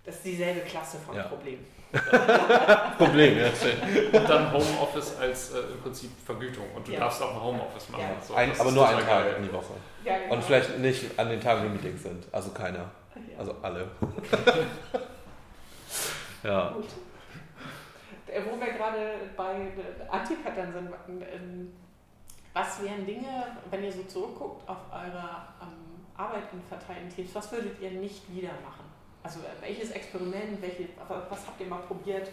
das 0.05 0.15
ist 0.15 0.25
dieselbe 0.25 0.61
Klasse 0.61 0.97
von 0.97 1.15
ja. 1.15 1.23
Problem. 1.23 1.59
Problem, 2.97 3.37
ja. 3.37 3.49
Schön. 3.53 4.07
Und 4.13 4.29
dann 4.29 4.51
Homeoffice 4.53 5.17
als 5.19 5.53
äh, 5.53 5.59
im 5.73 5.81
Prinzip 5.81 6.09
Vergütung. 6.25 6.65
Und 6.73 6.87
du 6.87 6.93
ja. 6.93 6.99
darfst 6.99 7.21
auch 7.21 7.33
ein 7.33 7.41
Homeoffice 7.41 7.89
machen. 7.89 8.03
Ja. 8.03 8.25
So, 8.25 8.33
ein, 8.33 8.51
aber 8.57 8.71
nur 8.71 8.87
einen 8.87 9.05
Tag 9.05 9.37
in 9.37 9.43
die 9.43 9.53
Woche. 9.53 9.73
Ja, 10.05 10.17
genau. 10.17 10.35
Und 10.35 10.43
vielleicht 10.43 10.79
nicht 10.79 11.19
an 11.19 11.29
den 11.29 11.41
Tagen, 11.41 11.63
die 11.63 11.69
Meetings 11.69 12.03
sind. 12.03 12.25
Also 12.31 12.51
keiner. 12.51 12.89
Also 13.37 13.55
alle. 13.61 13.91
ja. 16.43 16.69
Gut. 16.69 16.85
Äh, 18.27 18.41
wo 18.45 18.59
wir 18.59 18.73
gerade 18.73 19.19
bei 19.35 19.71
Antipattern 20.09 20.71
sind, 20.71 20.89
ähm, 21.21 21.73
was 22.53 22.81
wären 22.81 23.05
Dinge, 23.05 23.57
wenn 23.69 23.83
ihr 23.83 23.91
so 23.91 24.03
zurückguckt 24.03 24.67
auf 24.69 24.77
eure 24.91 25.47
ähm, 25.61 26.05
Arbeit 26.15 26.43
in 26.53 26.61
verteilten 26.63 27.09
Teams, 27.09 27.33
was 27.35 27.51
würdet 27.51 27.79
ihr 27.81 27.91
nicht 27.91 28.33
wieder 28.33 28.51
machen? 28.63 28.85
Also 29.23 29.39
äh, 29.39 29.61
welches 29.61 29.91
Experiment, 29.91 30.61
welche, 30.61 30.89
was 31.07 31.47
habt 31.47 31.59
ihr 31.59 31.67
mal 31.67 31.81
probiert, 31.81 32.29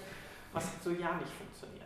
was 0.53 0.65
so 0.83 0.91
ja 0.91 1.15
nicht 1.15 1.33
funktioniert? 1.33 1.78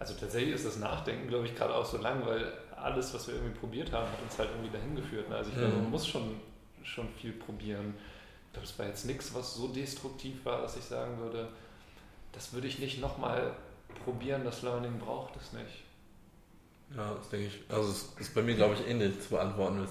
Also 0.00 0.14
tatsächlich 0.14 0.54
ist 0.54 0.64
das 0.64 0.78
Nachdenken, 0.78 1.28
glaube 1.28 1.46
ich, 1.46 1.54
gerade 1.54 1.74
auch 1.74 1.84
so 1.84 1.98
lang, 1.98 2.24
weil 2.24 2.50
alles, 2.74 3.12
was 3.12 3.28
wir 3.28 3.34
irgendwie 3.34 3.58
probiert 3.58 3.92
haben, 3.92 4.10
hat 4.10 4.22
uns 4.22 4.38
halt 4.38 4.48
irgendwie 4.50 4.70
dahin 4.70 4.96
geführt. 4.96 5.28
Ne? 5.28 5.36
Also 5.36 5.50
ich 5.50 5.56
glaube, 5.56 5.74
man 5.74 5.84
mhm. 5.84 5.90
muss 5.90 6.06
schon, 6.06 6.40
schon 6.82 7.06
viel 7.20 7.32
probieren. 7.32 7.94
Ich 8.46 8.52
glaube, 8.54 8.66
es 8.66 8.78
war 8.78 8.86
jetzt 8.86 9.04
nichts, 9.04 9.34
was 9.34 9.54
so 9.54 9.68
destruktiv 9.68 10.42
war, 10.44 10.62
dass 10.62 10.76
ich 10.78 10.84
sagen 10.84 11.18
würde, 11.18 11.48
das 12.32 12.54
würde 12.54 12.66
ich 12.66 12.78
nicht 12.78 12.98
nochmal 12.98 13.54
probieren, 14.04 14.42
das 14.42 14.62
Learning 14.62 14.98
braucht 14.98 15.36
es 15.36 15.52
nicht. 15.52 15.84
Ja, 16.96 17.14
das 17.14 17.28
denke 17.28 17.48
ich. 17.48 17.60
Also 17.68 17.90
es 17.90 18.14
ist 18.18 18.34
bei 18.34 18.42
mir, 18.42 18.54
glaube 18.54 18.74
ich, 18.74 18.88
ähnlich 18.88 19.20
zu 19.20 19.30
beantworten. 19.30 19.86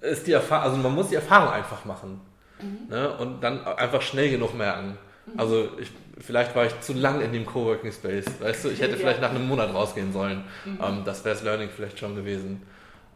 ist 0.00 0.26
die 0.26 0.32
Erfahrung, 0.32 0.64
also 0.64 0.76
man 0.76 0.94
muss 0.94 1.08
die 1.08 1.14
Erfahrung 1.14 1.52
einfach 1.52 1.84
machen. 1.84 2.20
Mhm. 2.60 2.88
Ne? 2.88 3.16
Und 3.16 3.40
dann 3.40 3.64
einfach 3.64 4.02
schnell 4.02 4.28
genug 4.28 4.54
merken. 4.54 4.98
Mhm. 5.26 5.38
Also 5.38 5.78
ich, 5.78 5.92
vielleicht 6.20 6.54
war 6.54 6.66
ich 6.66 6.80
zu 6.80 6.92
lang 6.92 7.20
in 7.20 7.32
dem 7.32 7.46
Coworking 7.46 7.92
Space. 7.92 8.26
Weißt 8.40 8.64
du, 8.64 8.68
ich 8.70 8.80
hätte 8.80 8.92
ja. 8.92 8.98
vielleicht 8.98 9.20
nach 9.20 9.30
einem 9.30 9.46
Monat 9.46 9.72
rausgehen 9.72 10.12
sollen. 10.12 10.44
Mhm. 10.64 10.78
Ähm, 10.82 11.04
das 11.04 11.24
wäre 11.24 11.34
das 11.34 11.44
Learning 11.44 11.68
vielleicht 11.68 11.98
schon 11.98 12.14
gewesen. 12.14 12.62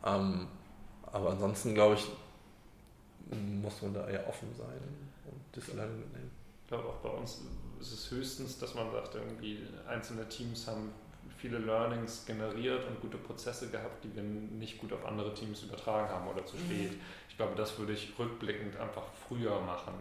Ähm, 0.05 0.49
aber 1.13 1.31
ansonsten 1.31 1.75
glaube 1.75 1.95
ich, 1.95 2.07
muss 3.63 3.81
man 3.83 3.95
da 3.95 4.09
eher 4.09 4.29
offen 4.29 4.49
sein 4.57 4.81
und 5.27 5.41
das 5.53 5.73
Learning 5.75 5.99
mitnehmen. 5.99 6.31
Ich 6.63 6.69
glaube 6.69 6.89
auch 6.89 6.97
bei 6.97 7.11
uns 7.11 7.43
ist 7.81 7.93
es 7.93 8.11
höchstens, 8.11 8.59
dass 8.59 8.75
man 8.75 8.91
sagt, 8.91 9.15
irgendwie 9.15 9.59
einzelne 9.87 10.29
Teams 10.29 10.67
haben 10.67 10.91
viele 11.37 11.59
Learnings 11.59 12.25
generiert 12.27 12.87
und 12.87 13.01
gute 13.01 13.19
Prozesse 13.19 13.69
gehabt, 13.69 14.03
die 14.03 14.15
wir 14.15 14.23
nicht 14.23 14.79
gut 14.79 14.93
auf 14.93 15.05
andere 15.05 15.35
Teams 15.35 15.63
übertragen 15.63 16.09
haben 16.09 16.27
oder 16.27 16.45
zu 16.47 16.57
mhm. 16.57 16.61
spät. 16.61 16.93
Mhm. 16.93 17.01
Ich 17.29 17.37
glaube, 17.37 17.55
das 17.57 17.79
würde 17.79 17.93
ich 17.93 18.13
rückblickend 18.19 18.77
einfach 18.79 19.05
früher 19.29 19.61
machen. 19.61 19.95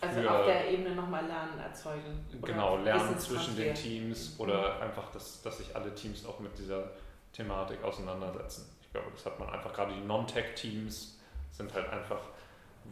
Also 0.00 0.28
auf 0.28 0.46
der 0.46 0.70
Ebene 0.70 0.94
nochmal 0.94 1.26
Lernen 1.26 1.58
erzeugen. 1.58 2.24
Genau, 2.42 2.76
Lernen 2.78 3.18
zwischen 3.18 3.56
den 3.56 3.74
Teams 3.74 4.34
oder 4.38 4.76
mhm. 4.76 4.82
einfach, 4.82 5.10
dass, 5.12 5.42
dass 5.42 5.58
sich 5.58 5.74
alle 5.74 5.94
Teams 5.94 6.26
auch 6.26 6.40
mit 6.40 6.56
dieser 6.58 6.90
Thematik 7.32 7.82
auseinandersetzen. 7.82 8.68
Ich 8.82 8.90
glaube, 8.90 9.08
das 9.14 9.24
hat 9.24 9.38
man 9.38 9.48
einfach, 9.50 9.72
gerade 9.72 9.94
die 9.94 10.00
Non-Tech-Teams 10.00 11.18
sind 11.52 11.72
halt 11.72 11.88
einfach 11.88 12.20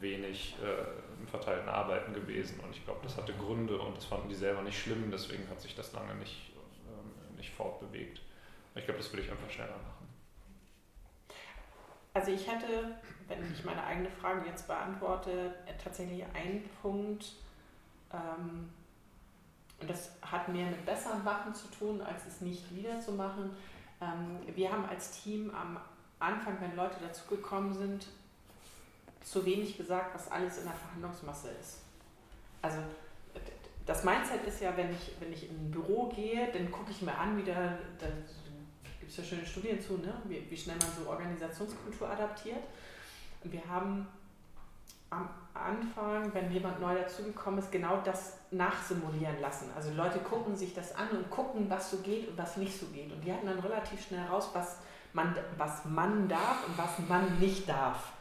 wenig 0.00 0.56
äh, 0.62 1.20
im 1.20 1.26
verteilten 1.28 1.68
Arbeiten 1.68 2.14
gewesen 2.14 2.58
und 2.60 2.74
ich 2.74 2.84
glaube, 2.84 3.00
das 3.02 3.16
hatte 3.16 3.34
Gründe 3.34 3.78
und 3.78 3.96
das 3.96 4.06
fanden 4.06 4.28
die 4.28 4.34
selber 4.34 4.62
nicht 4.62 4.80
schlimm, 4.80 5.10
deswegen 5.10 5.48
hat 5.50 5.60
sich 5.60 5.74
das 5.74 5.92
lange 5.92 6.14
nicht 6.14 6.52
nicht 7.42 7.52
fortbewegt. 7.52 8.20
Ich 8.74 8.84
glaube, 8.84 8.98
das 8.98 9.12
würde 9.12 9.24
ich 9.24 9.30
einfach 9.30 9.50
schneller 9.50 9.76
machen. 9.76 10.01
Also 12.14 12.30
ich 12.30 12.50
hätte, 12.50 12.96
wenn 13.28 13.52
ich 13.52 13.64
meine 13.64 13.82
eigene 13.84 14.10
Frage 14.10 14.46
jetzt 14.46 14.66
beantworte, 14.66 15.54
tatsächlich 15.82 16.24
einen 16.34 16.68
Punkt, 16.82 17.32
ähm, 18.12 18.68
und 19.80 19.90
das 19.90 20.12
hat 20.22 20.48
mehr 20.48 20.66
mit 20.66 20.84
besseren 20.86 21.24
Wachen 21.24 21.54
zu 21.54 21.66
tun, 21.68 22.00
als 22.00 22.26
es 22.26 22.40
nicht 22.40 22.74
wieder 22.74 23.00
zu 23.00 23.12
machen. 23.12 23.50
Ähm, 24.00 24.38
wir 24.54 24.70
haben 24.70 24.84
als 24.84 25.22
Team 25.22 25.52
am 25.54 25.78
Anfang, 26.20 26.56
wenn 26.60 26.76
Leute 26.76 26.96
dazugekommen 27.02 27.74
sind, 27.74 28.06
zu 29.24 29.44
wenig 29.44 29.76
gesagt, 29.76 30.14
was 30.14 30.30
alles 30.30 30.58
in 30.58 30.64
der 30.64 30.74
Verhandlungsmasse 30.74 31.48
ist. 31.60 31.78
Also 32.60 32.78
das 33.86 34.04
Mindset 34.04 34.46
ist 34.46 34.60
ja, 34.60 34.76
wenn 34.76 34.92
ich, 34.92 35.12
wenn 35.18 35.32
ich 35.32 35.50
in 35.50 35.56
ein 35.56 35.70
Büro 35.70 36.06
gehe, 36.06 36.52
dann 36.52 36.70
gucke 36.70 36.92
ich 36.92 37.02
mir 37.02 37.16
an, 37.16 37.36
wie 37.36 37.42
da, 37.42 37.76
gibt 37.98 38.41
es 39.12 39.18
ja 39.18 39.24
schöne 39.24 39.46
Studien 39.46 39.80
zu, 39.80 39.98
ne? 39.98 40.12
wie, 40.24 40.44
wie 40.48 40.56
schnell 40.56 40.76
man 40.76 40.88
so 40.98 41.08
Organisationskultur 41.08 42.08
adaptiert. 42.08 42.62
Und 43.44 43.52
wir 43.52 43.62
haben 43.68 44.06
am 45.10 45.28
Anfang, 45.52 46.32
wenn 46.32 46.50
jemand 46.50 46.80
neu 46.80 46.94
dazugekommen 46.94 47.60
ist, 47.60 47.70
genau 47.70 48.00
das 48.02 48.38
nachsimulieren 48.50 49.40
lassen. 49.40 49.70
Also 49.76 49.92
Leute 49.92 50.18
gucken 50.20 50.56
sich 50.56 50.74
das 50.74 50.94
an 50.94 51.10
und 51.10 51.28
gucken, 51.30 51.68
was 51.68 51.90
so 51.90 51.98
geht 51.98 52.28
und 52.28 52.38
was 52.38 52.56
nicht 52.56 52.78
so 52.78 52.86
geht. 52.86 53.12
Und 53.12 53.20
die 53.22 53.32
hatten 53.32 53.46
dann 53.46 53.58
relativ 53.58 54.02
schnell 54.06 54.26
raus, 54.26 54.48
was 54.54 54.78
man, 55.12 55.36
was 55.58 55.84
man 55.84 56.28
darf 56.28 56.66
und 56.66 56.78
was 56.78 56.98
man 57.08 57.38
nicht 57.38 57.68
darf. 57.68 58.12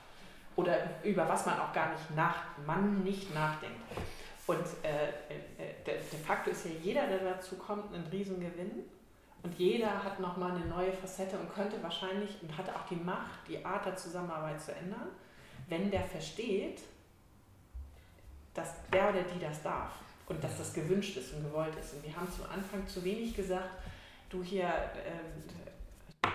Oder 0.58 0.76
über 1.04 1.28
was 1.30 1.46
man 1.46 1.58
auch 1.60 1.72
gar 1.72 1.94
nicht 1.94 2.16
nach, 2.16 2.36
man 2.66 3.04
nicht 3.04 3.34
nachdenkt. 3.34 3.80
Und 4.48 4.66
äh, 4.84 5.08
äh, 5.08 5.84
de, 5.86 5.96
de 5.96 6.20
facto 6.20 6.50
ist 6.50 6.66
ja 6.66 6.72
jeder, 6.84 7.08
der 7.08 7.20
dazu 7.20 7.56
kommt, 7.56 7.94
ein 7.94 8.04
Riesengewinn. 8.12 8.84
Und 9.44 9.58
jeder 9.58 10.04
hat 10.04 10.20
nochmal 10.20 10.52
eine 10.52 10.66
neue 10.66 10.92
Facette 10.92 11.38
und 11.38 11.54
könnte 11.54 11.82
wahrscheinlich 11.82 12.38
und 12.42 12.56
hat 12.56 12.70
auch 12.70 12.86
die 12.90 12.96
Macht, 12.96 13.48
die 13.48 13.64
Art 13.66 13.86
der 13.86 13.96
Zusammenarbeit 13.96 14.62
zu 14.62 14.74
ändern, 14.74 15.08
wenn 15.68 15.90
der 15.90 16.04
versteht, 16.04 16.82
dass 18.54 18.76
der 18.92 19.10
oder 19.10 19.24
die 19.24 19.40
das 19.40 19.64
darf 19.64 19.94
und 20.28 20.44
dass 20.44 20.58
das 20.58 20.74
gewünscht 20.74 21.18
ist 21.18 21.34
und 21.34 21.44
gewollt 21.44 21.76
ist. 21.76 21.94
Und 21.94 22.04
wir 22.04 22.16
haben 22.16 22.32
zum 22.32 22.46
Anfang 22.54 22.86
zu 22.88 23.04
wenig 23.04 23.36
gesagt, 23.36 23.70
du 24.30 24.44
hier 24.44 24.68
äh, 24.68 26.28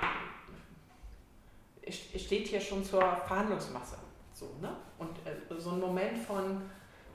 steht 1.93 2.49
hier 2.49 2.61
schon 2.61 2.85
zur 2.85 3.01
Verhandlungsmasse. 3.01 3.99
So, 4.33 4.57
ne? 4.61 4.77
Und 4.99 5.17
äh, 5.27 5.61
so 5.61 5.71
ein 5.71 5.81
Moment 5.81 6.19
von, 6.19 6.63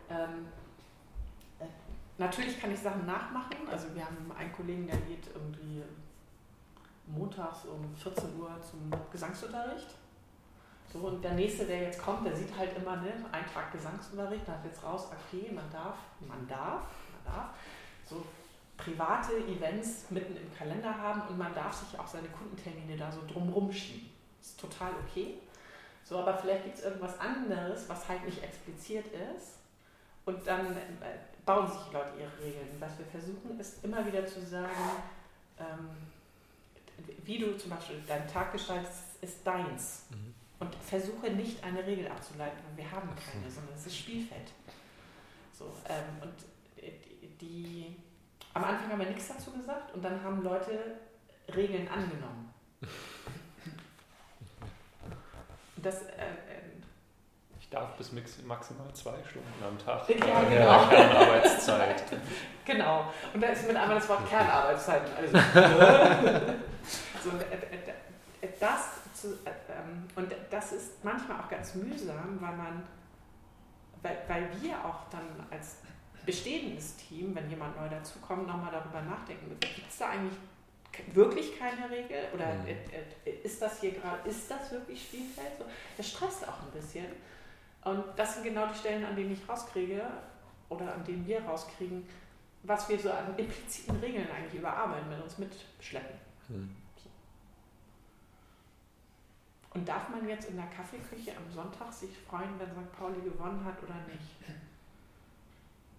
ähm, 0.09 0.47
Natürlich 2.21 2.61
kann 2.61 2.71
ich 2.71 2.79
Sachen 2.79 3.07
nachmachen. 3.07 3.67
Also 3.71 3.87
wir 3.95 4.05
haben 4.05 4.31
einen 4.37 4.53
Kollegen, 4.53 4.85
der 4.85 4.97
geht 4.97 5.25
irgendwie 5.33 5.81
montags 7.07 7.65
um 7.65 7.95
14 7.95 8.39
Uhr 8.39 8.51
zum 8.61 8.91
Gesangsunterricht. 9.11 9.87
So, 10.93 10.99
und 10.99 11.23
der 11.23 11.33
nächste, 11.33 11.65
der 11.65 11.81
jetzt 11.81 11.99
kommt, 11.99 12.23
der 12.27 12.35
sieht 12.35 12.55
halt 12.55 12.77
immer 12.77 12.97
ne, 12.97 13.11
Eintrag 13.31 13.71
Gesangsunterricht, 13.71 14.47
dann 14.47 14.57
hat 14.57 14.65
jetzt 14.65 14.83
raus, 14.83 15.07
okay, 15.11 15.51
man 15.51 15.63
darf, 15.71 15.95
man 16.19 16.47
darf, 16.47 16.83
man 17.11 17.33
darf. 17.33 17.49
So 18.07 18.23
private 18.77 19.37
Events 19.47 20.11
mitten 20.11 20.37
im 20.37 20.55
Kalender 20.55 20.95
haben 20.95 21.21
und 21.27 21.39
man 21.39 21.55
darf 21.55 21.73
sich 21.73 21.99
auch 21.99 22.07
seine 22.07 22.27
Kundentermine 22.27 22.97
da 22.97 23.11
so 23.11 23.21
drumrum 23.25 23.71
schieben. 23.71 24.11
Ist 24.39 24.59
total 24.59 24.91
okay. 25.07 25.39
So, 26.03 26.19
aber 26.19 26.35
vielleicht 26.37 26.65
gibt 26.65 26.77
es 26.77 26.83
irgendwas 26.83 27.19
anderes, 27.19 27.89
was 27.89 28.07
halt 28.07 28.23
nicht 28.25 28.43
expliziert 28.43 29.07
ist. 29.07 29.57
Und 30.23 30.45
dann 30.45 30.77
äh, 30.77 31.30
bauen 31.45 31.67
sich 31.67 31.79
die 31.89 31.93
Leute 31.93 32.11
ihre 32.19 32.45
Regeln. 32.45 32.69
Was 32.79 32.97
wir 32.97 33.05
versuchen, 33.05 33.59
ist 33.59 33.83
immer 33.83 34.05
wieder 34.05 34.25
zu 34.25 34.41
sagen, 34.45 34.69
ähm, 35.59 35.89
wie 37.23 37.39
du 37.39 37.57
zum 37.57 37.71
Beispiel 37.71 38.01
deinen 38.07 38.27
Tag 38.27 38.51
gestaltest, 38.51 39.21
ist 39.21 39.45
deins. 39.45 40.05
Mhm. 40.09 40.33
Und 40.59 40.75
versuche 40.75 41.31
nicht 41.31 41.63
eine 41.63 41.85
Regel 41.85 42.07
abzuleiten, 42.07 42.59
weil 42.69 42.85
wir 42.85 42.91
haben 42.91 43.09
keine, 43.15 43.49
sondern 43.49 43.73
es 43.75 43.87
ist 43.87 43.97
Spielfeld. 43.97 44.51
So, 45.51 45.73
ähm, 45.89 46.21
und 46.21 46.33
die, 46.79 47.27
die, 47.39 47.95
am 48.53 48.63
Anfang 48.63 48.91
haben 48.91 48.99
wir 48.99 49.07
nichts 49.07 49.27
dazu 49.27 49.51
gesagt 49.51 49.93
und 49.95 50.03
dann 50.03 50.21
haben 50.23 50.43
Leute 50.43 50.99
Regeln 51.55 51.87
angenommen. 51.87 52.53
das, 55.77 56.03
äh, 56.03 56.50
darf 57.71 57.95
bis 57.95 58.11
maximal 58.11 58.93
zwei 58.93 59.15
Stunden 59.23 59.63
am 59.63 59.79
Tag. 59.79 60.07
Ja, 60.09 60.15
genau. 60.15 60.51
Ja, 60.53 60.87
Kernarbeitszeit. 60.89 62.03
genau. 62.65 63.11
Und 63.33 63.41
da 63.41 63.47
ist 63.47 63.65
mit 63.65 63.75
einmal 63.75 63.97
das 63.97 64.09
Wort 64.09 64.29
Kernarbeitszeit. 64.29 65.03
Also, 65.17 65.37
so, 67.23 67.29
äh, 67.29 67.55
äh, 67.55 68.45
äh, 68.45 68.49
das 68.59 68.81
zu, 69.13 69.27
ähm, 69.45 70.05
und 70.15 70.33
das 70.49 70.73
ist 70.73 71.03
manchmal 71.03 71.39
auch 71.39 71.49
ganz 71.49 71.73
mühsam, 71.75 72.37
weil 72.41 72.55
man, 72.57 72.83
weil, 74.01 74.17
weil 74.27 74.49
wir 74.61 74.73
auch 74.83 75.09
dann 75.09 75.47
als 75.49 75.77
bestehendes 76.25 76.97
Team, 76.97 77.33
wenn 77.33 77.49
jemand 77.49 77.79
neu 77.79 77.87
dazukommt, 77.87 78.47
nochmal 78.47 78.71
darüber 78.71 79.01
nachdenken. 79.01 79.57
Gibt 79.59 79.89
es 79.89 79.97
da 79.97 80.09
eigentlich 80.09 80.37
wirklich 81.13 81.57
keine 81.57 81.89
Regel? 81.89 82.25
Oder 82.33 82.53
mhm. 82.53 82.67
ist 83.43 83.61
das 83.61 83.79
hier 83.79 83.93
gerade, 83.93 84.27
ist 84.27 84.51
das 84.51 84.71
wirklich 84.71 85.01
Spielfeld? 85.01 85.53
Das 85.95 86.09
stresst 86.09 86.45
auch 86.47 86.61
ein 86.61 86.71
bisschen. 86.73 87.05
Und 87.83 88.03
das 88.15 88.35
sind 88.35 88.43
genau 88.43 88.67
die 88.67 88.77
Stellen, 88.77 89.05
an 89.05 89.15
denen 89.15 89.33
ich 89.33 89.49
rauskriege 89.49 90.03
oder 90.69 90.93
an 90.93 91.03
denen 91.03 91.25
wir 91.25 91.43
rauskriegen, 91.43 92.07
was 92.63 92.87
wir 92.89 92.99
so 92.99 93.09
an 93.09 93.35
impliziten 93.37 93.99
Regeln 93.99 94.27
eigentlich 94.29 94.59
überarbeiten, 94.59 95.09
mit 95.09 95.21
uns 95.21 95.37
mitschleppen. 95.37 96.19
Hm. 96.47 96.75
Und 99.73 99.87
darf 99.87 100.09
man 100.09 100.27
jetzt 100.27 100.49
in 100.49 100.57
der 100.57 100.65
Kaffeeküche 100.65 101.31
am 101.37 101.49
Sonntag 101.51 101.91
sich 101.93 102.09
freuen, 102.27 102.59
wenn 102.59 102.67
St. 102.71 102.91
Pauli 102.97 103.21
gewonnen 103.21 103.63
hat 103.63 103.81
oder 103.81 103.95
nicht? 104.05 104.59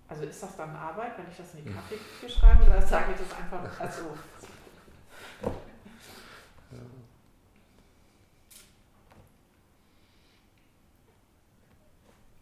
Also 0.09 0.25
ist 0.25 0.43
das 0.43 0.57
dann 0.57 0.77
Arbeit, 0.77 1.17
wenn 1.17 1.27
ich 1.31 1.37
das 1.39 1.55
in 1.55 1.65
die 1.65 1.71
hm. 1.71 1.77
Kaffeeküche 1.77 2.29
schreibe 2.29 2.65
oder 2.65 2.83
sage 2.87 3.13
ich 3.13 3.19
das 3.19 3.39
einfach 3.39 3.81
also 3.81 4.17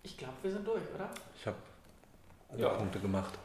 Ich 0.02 0.16
glaube, 0.16 0.35
wir 0.43 0.51
sind 0.51 0.66
durch, 0.66 0.82
oder? 0.94 1.10
Ich 1.36 1.47
habe 1.47 1.56
alle 2.51 2.62
ja. 2.62 2.68
Punkte 2.70 2.98
gemacht. 2.98 3.39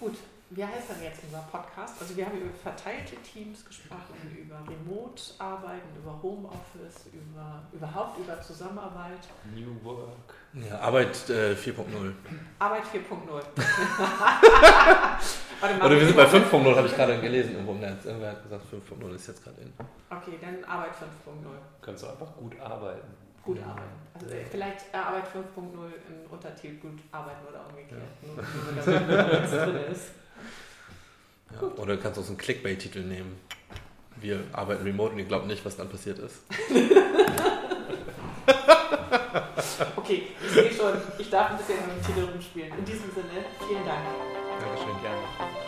Gut, 0.00 0.16
wie 0.50 0.64
heißt 0.64 0.88
denn 0.88 1.02
jetzt 1.02 1.20
unser 1.24 1.40
Podcast? 1.52 2.00
Also 2.00 2.16
wir 2.16 2.24
haben 2.24 2.38
über 2.38 2.50
verteilte 2.62 3.16
Teams 3.16 3.62
gesprochen, 3.64 4.16
über 4.34 4.56
Remote-Arbeiten, 4.66 5.96
über 5.96 6.22
Homeoffice, 6.22 7.06
über 7.12 7.62
überhaupt 7.72 8.18
über 8.18 8.40
Zusammenarbeit. 8.40 9.28
New 9.54 9.76
Work. 9.84 10.34
Ja, 10.54 10.78
Arbeit 10.80 11.28
äh, 11.28 11.52
4.0. 11.52 12.12
Arbeit 12.58 12.84
4.0. 12.84 13.42
Oder 15.84 15.90
wir 15.90 16.06
sind 16.06 16.16
bei 16.16 16.26
5.0, 16.26 16.76
habe 16.76 16.86
ich 16.86 16.94
gerade 16.94 17.20
gelesen 17.20 17.52
irgendwo 17.52 17.72
im 17.72 17.80
Netz. 17.80 18.06
Irgendwer 18.06 18.30
hat 18.30 18.42
gesagt, 18.42 18.64
5.0 18.72 19.14
ist 19.14 19.26
jetzt 19.26 19.44
gerade 19.44 19.60
in. 19.60 19.72
Okay, 20.08 20.38
dann 20.40 20.64
Arbeit 20.64 20.92
5.0. 20.92 20.96
Kannst 21.82 22.04
du 22.04 22.06
einfach 22.08 22.34
gut 22.36 22.58
arbeiten 22.60 23.27
gut 23.48 23.62
arbeiten. 23.62 23.88
Also 24.14 24.26
vielleicht 24.50 24.94
Arbeit 24.94 25.24
5.0 25.24 25.32
im 25.56 26.30
Untertitel 26.30 26.74
gut 26.76 26.98
arbeiten 27.10 27.46
oder 27.48 27.64
umgekehrt. 27.66 28.02
Drin 28.84 29.92
ist. 29.92 30.10
Ja, 31.52 31.62
oder 31.62 31.96
du 31.96 32.02
kannst 32.02 32.18
auch 32.18 32.24
so 32.24 32.30
einen 32.30 32.38
Clickbait-Titel 32.38 33.00
nehmen. 33.00 33.40
Wir 34.20 34.42
arbeiten 34.52 34.82
remote 34.82 35.12
und 35.12 35.18
ihr 35.20 35.24
glaubt 35.24 35.46
nicht, 35.46 35.64
was 35.64 35.76
dann 35.76 35.88
passiert 35.88 36.18
ist. 36.18 36.42
Okay, 39.94 40.28
ich 40.42 40.50
sehe 40.52 40.72
schon, 40.72 40.94
ich 41.18 41.30
darf 41.30 41.50
ein 41.50 41.58
bisschen 41.58 41.76
mit 41.86 41.96
dem 41.96 42.06
Titel 42.06 42.30
rumspielen. 42.32 42.78
In 42.78 42.84
diesem 42.84 43.10
Sinne, 43.12 43.44
vielen 43.58 43.84
Dank. 43.84 44.04
Dankeschön, 44.58 45.00
gerne. 45.02 45.67